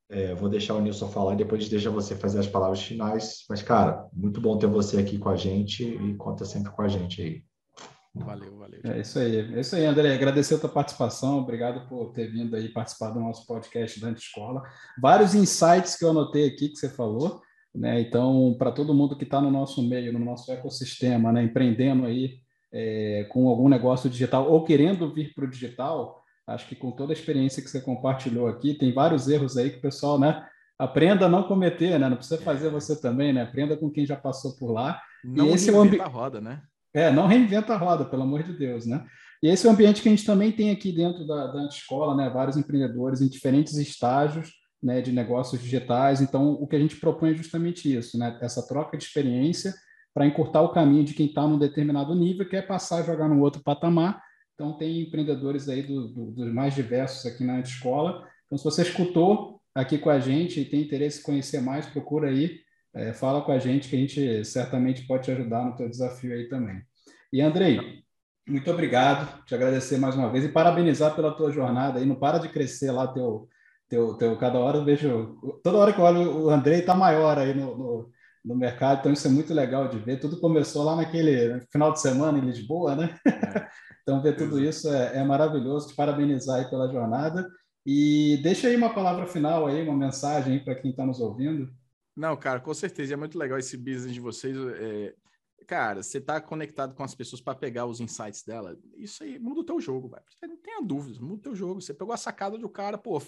É, 0.09 0.35
vou 0.35 0.49
deixar 0.49 0.75
o 0.75 0.81
Nilson 0.81 1.07
falar 1.07 1.33
e 1.33 1.37
depois 1.37 1.69
deixa 1.69 1.89
você 1.89 2.15
fazer 2.15 2.39
as 2.39 2.47
palavras 2.47 2.83
finais. 2.83 3.45
Mas, 3.49 3.61
cara, 3.61 4.07
muito 4.11 4.41
bom 4.41 4.57
ter 4.57 4.67
você 4.67 4.99
aqui 4.99 5.17
com 5.17 5.29
a 5.29 5.37
gente 5.37 5.83
e 5.83 6.15
conta 6.15 6.43
sempre 6.43 6.71
com 6.71 6.81
a 6.81 6.87
gente 6.87 7.21
aí. 7.21 7.43
Valeu, 8.13 8.57
valeu. 8.57 8.81
É 8.83 8.99
isso 8.99 9.17
aí. 9.19 9.37
É 9.55 9.61
isso 9.61 9.73
aí, 9.73 9.85
André. 9.85 10.13
Agradecer 10.13 10.55
a 10.55 10.59
tua 10.59 10.69
participação. 10.69 11.39
Obrigado 11.39 11.87
por 11.87 12.11
ter 12.11 12.29
vindo 12.29 12.55
aí 12.57 12.67
participar 12.67 13.11
do 13.11 13.21
nosso 13.21 13.47
podcast 13.47 14.01
da 14.01 14.11
Escola. 14.11 14.61
Vários 15.01 15.33
insights 15.33 15.95
que 15.95 16.03
eu 16.03 16.09
anotei 16.09 16.45
aqui 16.45 16.67
que 16.69 16.75
você 16.75 16.89
falou. 16.89 17.41
Né? 17.73 18.01
Então, 18.01 18.55
para 18.57 18.71
todo 18.71 18.93
mundo 18.93 19.15
que 19.15 19.23
está 19.23 19.39
no 19.39 19.49
nosso 19.49 19.81
meio, 19.81 20.11
no 20.11 20.19
nosso 20.19 20.51
ecossistema, 20.51 21.31
né? 21.31 21.43
empreendendo 21.43 22.05
aí 22.05 22.39
é, 22.71 23.27
com 23.29 23.47
algum 23.47 23.69
negócio 23.69 24.09
digital 24.09 24.49
ou 24.49 24.63
querendo 24.63 25.13
vir 25.13 25.33
para 25.33 25.45
o 25.45 25.49
digital, 25.49 26.21
acho 26.45 26.67
que 26.67 26.75
com 26.75 26.91
toda 26.91 27.13
a 27.13 27.15
experiência 27.15 27.61
que 27.63 27.69
você 27.69 27.79
compartilhou 27.79 28.47
aqui, 28.47 28.73
tem 28.73 28.93
vários 28.93 29.27
erros 29.27 29.57
aí 29.57 29.69
que 29.69 29.77
o 29.77 29.81
pessoal, 29.81 30.19
né? 30.19 30.45
Aprenda 30.77 31.27
a 31.27 31.29
não 31.29 31.43
cometer, 31.43 31.99
né? 31.99 32.09
Não 32.09 32.17
precisa 32.17 32.41
fazer 32.41 32.69
você 32.69 32.99
também, 32.99 33.31
né? 33.31 33.43
Aprenda 33.43 33.77
com 33.77 33.89
quem 33.89 34.05
já 34.05 34.15
passou 34.15 34.57
por 34.57 34.71
lá. 34.71 34.99
Não 35.23 35.47
e 35.47 35.49
esse 35.51 35.69
é 35.69 35.73
o 35.73 35.79
ambi... 35.79 35.99
a 35.99 36.07
roda, 36.07 36.41
né? 36.41 36.61
É, 36.93 37.11
não 37.11 37.27
reinventa 37.27 37.73
a 37.73 37.77
roda, 37.77 38.03
pelo 38.03 38.23
amor 38.23 38.43
de 38.43 38.53
Deus, 38.53 38.85
né? 38.85 39.05
E 39.41 39.47
esse 39.47 39.65
é 39.65 39.69
o 39.69 39.73
ambiente 39.73 40.01
que 40.01 40.09
a 40.09 40.11
gente 40.11 40.25
também 40.25 40.51
tem 40.51 40.71
aqui 40.71 40.91
dentro 40.91 41.25
da, 41.25 41.47
da 41.47 41.65
escola, 41.67 42.15
né? 42.15 42.29
Vários 42.29 42.57
empreendedores 42.57 43.21
em 43.21 43.29
diferentes 43.29 43.77
estágios 43.77 44.60
né, 44.81 45.01
de 45.01 45.11
negócios 45.11 45.61
digitais. 45.61 46.21
Então, 46.21 46.53
o 46.53 46.67
que 46.67 46.75
a 46.75 46.79
gente 46.79 46.95
propõe 46.95 47.31
é 47.31 47.35
justamente 47.35 47.93
isso, 47.95 48.17
né? 48.17 48.37
Essa 48.41 48.67
troca 48.67 48.97
de 48.97 49.03
experiência 49.03 49.73
para 50.13 50.25
encurtar 50.25 50.61
o 50.61 50.73
caminho 50.73 51.05
de 51.05 51.13
quem 51.13 51.27
está 51.27 51.47
num 51.47 51.57
determinado 51.57 52.13
nível, 52.13 52.47
quer 52.47 52.67
passar 52.67 52.97
a 52.97 53.03
jogar 53.03 53.29
no 53.29 53.41
outro 53.41 53.61
patamar. 53.63 54.21
Então, 54.55 54.77
tem 54.77 55.01
empreendedores 55.01 55.69
aí 55.69 55.83
do, 55.83 56.07
do, 56.07 56.31
dos 56.31 56.53
mais 56.53 56.75
diversos 56.75 57.25
aqui 57.25 57.43
na 57.43 57.59
escola. 57.59 58.27
Então, 58.45 58.57
se 58.57 58.63
você 58.63 58.81
escutou 58.81 59.61
aqui 59.73 59.97
com 59.97 60.09
a 60.09 60.19
gente 60.19 60.59
e 60.59 60.65
tem 60.65 60.81
interesse 60.81 61.19
em 61.19 61.23
conhecer 61.23 61.61
mais, 61.61 61.85
procura 61.85 62.29
aí 62.29 62.59
é, 62.93 63.13
fala 63.13 63.41
com 63.41 63.51
a 63.51 63.59
gente 63.59 63.87
que 63.87 63.95
a 63.95 63.99
gente 63.99 64.45
certamente 64.45 65.07
pode 65.07 65.23
te 65.23 65.31
ajudar 65.31 65.63
no 65.63 65.75
teu 65.75 65.89
desafio 65.89 66.33
aí 66.33 66.49
também. 66.49 66.81
E 67.31 67.41
Andrei, 67.41 68.03
muito 68.47 68.69
obrigado, 68.69 69.45
te 69.45 69.55
agradecer 69.55 69.97
mais 69.97 70.15
uma 70.15 70.29
vez 70.29 70.43
e 70.43 70.49
parabenizar 70.49 71.15
pela 71.15 71.33
tua 71.33 71.51
jornada 71.51 71.99
aí, 71.99 72.05
não 72.05 72.15
para 72.15 72.37
de 72.37 72.49
crescer 72.49 72.91
lá 72.91 73.07
teu, 73.07 73.47
teu, 73.91 74.15
teu 74.15 74.37
cada 74.37 74.57
hora 74.57 74.77
eu 74.77 74.85
vejo, 74.85 75.37
toda 75.61 75.77
hora 75.77 75.93
que 75.93 75.99
eu 75.99 76.05
olho 76.05 76.45
o 76.45 76.49
Andrei 76.49 76.79
está 76.79 76.95
maior 76.95 77.37
aí 77.37 77.53
no, 77.53 77.77
no, 77.77 78.09
no, 78.45 78.55
mercado, 78.55 78.99
então 78.99 79.11
isso 79.11 79.27
é 79.27 79.29
muito 79.29 79.53
legal 79.53 79.89
de 79.89 79.99
ver, 79.99 80.19
tudo 80.19 80.39
começou 80.39 80.83
lá 80.83 80.95
naquele 80.95 81.59
final 81.71 81.91
de 81.91 81.99
semana 81.99 82.37
em 82.39 82.45
Lisboa, 82.45 82.95
né? 82.95 83.19
É. 83.27 83.67
então 84.01 84.21
ver 84.21 84.37
tudo 84.37 84.59
isso 84.59 84.87
é, 84.89 85.17
é 85.17 85.23
maravilhoso, 85.23 85.89
te 85.89 85.95
parabenizar 85.95 86.59
aí 86.59 86.69
pela 86.69 86.91
jornada 86.91 87.45
e 87.85 88.39
deixa 88.41 88.69
aí 88.69 88.75
uma 88.75 88.93
palavra 88.93 89.27
final 89.27 89.67
aí, 89.67 89.83
uma 89.83 89.97
mensagem 89.97 90.53
aí 90.53 90.59
para 90.63 90.75
quem 90.75 90.91
está 90.91 91.05
nos 91.05 91.19
ouvindo. 91.19 91.69
Não, 92.15 92.37
cara, 92.37 92.59
com 92.59 92.73
certeza. 92.73 93.13
É 93.13 93.17
muito 93.17 93.37
legal 93.37 93.57
esse 93.57 93.75
business 93.75 94.13
de 94.13 94.19
vocês. 94.19 94.55
É... 94.75 95.15
Cara, 95.65 96.03
você 96.03 96.19
tá 96.19 96.39
conectado 96.41 96.93
com 96.93 97.03
as 97.03 97.15
pessoas 97.15 97.41
para 97.41 97.57
pegar 97.57 97.85
os 97.85 97.99
insights 97.99 98.43
dela. 98.43 98.77
Isso 98.95 99.23
aí 99.23 99.39
muda 99.39 99.61
o 99.61 99.63
teu 99.63 99.79
jogo, 99.79 100.09
velho. 100.09 100.23
Não 100.43 100.57
tenha 100.57 100.81
dúvidas, 100.81 101.19
muda 101.19 101.35
o 101.35 101.41
teu 101.41 101.55
jogo. 101.55 101.81
Você 101.81 101.93
pegou 101.93 102.13
a 102.13 102.17
sacada 102.17 102.57
do 102.57 102.69
cara, 102.69 102.97
pô. 102.97 103.19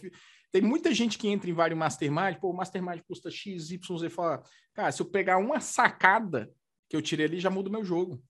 Tem 0.54 0.62
muita 0.62 0.94
gente 0.94 1.18
que 1.18 1.28
entra 1.28 1.50
em 1.50 1.54
vários 1.54 1.78
mastermind, 1.78 2.38
pô, 2.40 2.52
o 2.52 2.56
mastermind 2.56 3.02
custa 3.08 3.32
X, 3.32 3.72
Y, 3.72 3.98
Z. 3.98 4.10
Fala, 4.12 4.44
cara, 4.72 4.92
se 4.92 5.02
eu 5.02 5.06
pegar 5.08 5.40
uma 5.40 5.60
sacada 5.60 6.54
que 6.88 6.96
eu 6.96 7.02
tirei 7.02 7.26
ali, 7.26 7.40
já 7.40 7.50
muda 7.50 7.70
o 7.70 7.72
meu 7.72 7.84
jogo. 7.84 8.24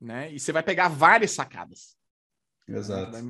Né? 0.00 0.32
E 0.32 0.40
você 0.40 0.52
vai 0.52 0.62
pegar 0.62 0.88
várias 0.88 1.32
sacadas. 1.32 1.98
Exato. 2.66 3.12
Vai 3.12 3.22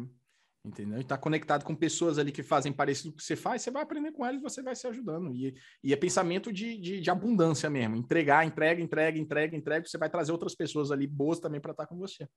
entendeu? 0.64 1.00
E 1.00 1.04
tá 1.04 1.18
conectado 1.18 1.64
com 1.64 1.74
pessoas 1.74 2.16
ali 2.16 2.30
que 2.30 2.42
fazem 2.42 2.72
parecido 2.72 3.10
com 3.10 3.16
o 3.16 3.18
que 3.18 3.24
você 3.24 3.34
faz, 3.34 3.62
você 3.62 3.70
vai 3.70 3.82
aprender 3.82 4.12
com 4.12 4.24
elas 4.24 4.40
e 4.40 4.42
você 4.42 4.62
vai 4.62 4.76
se 4.76 4.86
ajudando. 4.86 5.34
E, 5.34 5.52
e 5.82 5.92
é 5.92 5.96
pensamento 5.96 6.52
de, 6.52 6.78
de, 6.78 7.00
de, 7.00 7.10
abundância 7.10 7.68
mesmo. 7.68 7.96
Entregar, 7.96 8.46
entrega, 8.46 8.80
entrega, 8.80 9.18
entrega, 9.18 9.56
entrega, 9.56 9.86
você 9.86 9.98
vai 9.98 10.08
trazer 10.08 10.32
outras 10.32 10.54
pessoas 10.54 10.90
ali 10.90 11.06
boas 11.06 11.38
também 11.40 11.60
para 11.60 11.72
estar 11.72 11.86
com 11.86 11.98
você. 11.98 12.28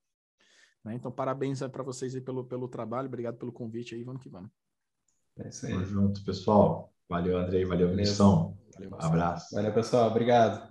Né? 0.84 0.94
Então, 0.94 1.10
parabéns 1.10 1.60
para 1.60 1.84
vocês 1.84 2.16
aí 2.16 2.20
pelo, 2.20 2.44
pelo 2.44 2.68
trabalho, 2.68 3.06
obrigado 3.06 3.38
pelo 3.38 3.52
convite 3.52 3.94
aí, 3.94 4.02
vamos 4.02 4.20
que 4.20 4.28
vamos. 4.28 4.50
É 5.38 5.48
isso 5.48 5.66
aí. 5.66 5.72
Tamo 5.72 5.84
junto, 5.84 6.24
pessoal. 6.24 6.92
Valeu, 7.08 7.38
Andrei. 7.38 7.64
Valeu, 7.64 7.88
Vinição. 7.90 8.56
Valeu. 8.74 8.96
Abraço. 8.98 9.54
Valeu, 9.54 9.72
pessoal. 9.72 10.10
Obrigado. 10.10 10.68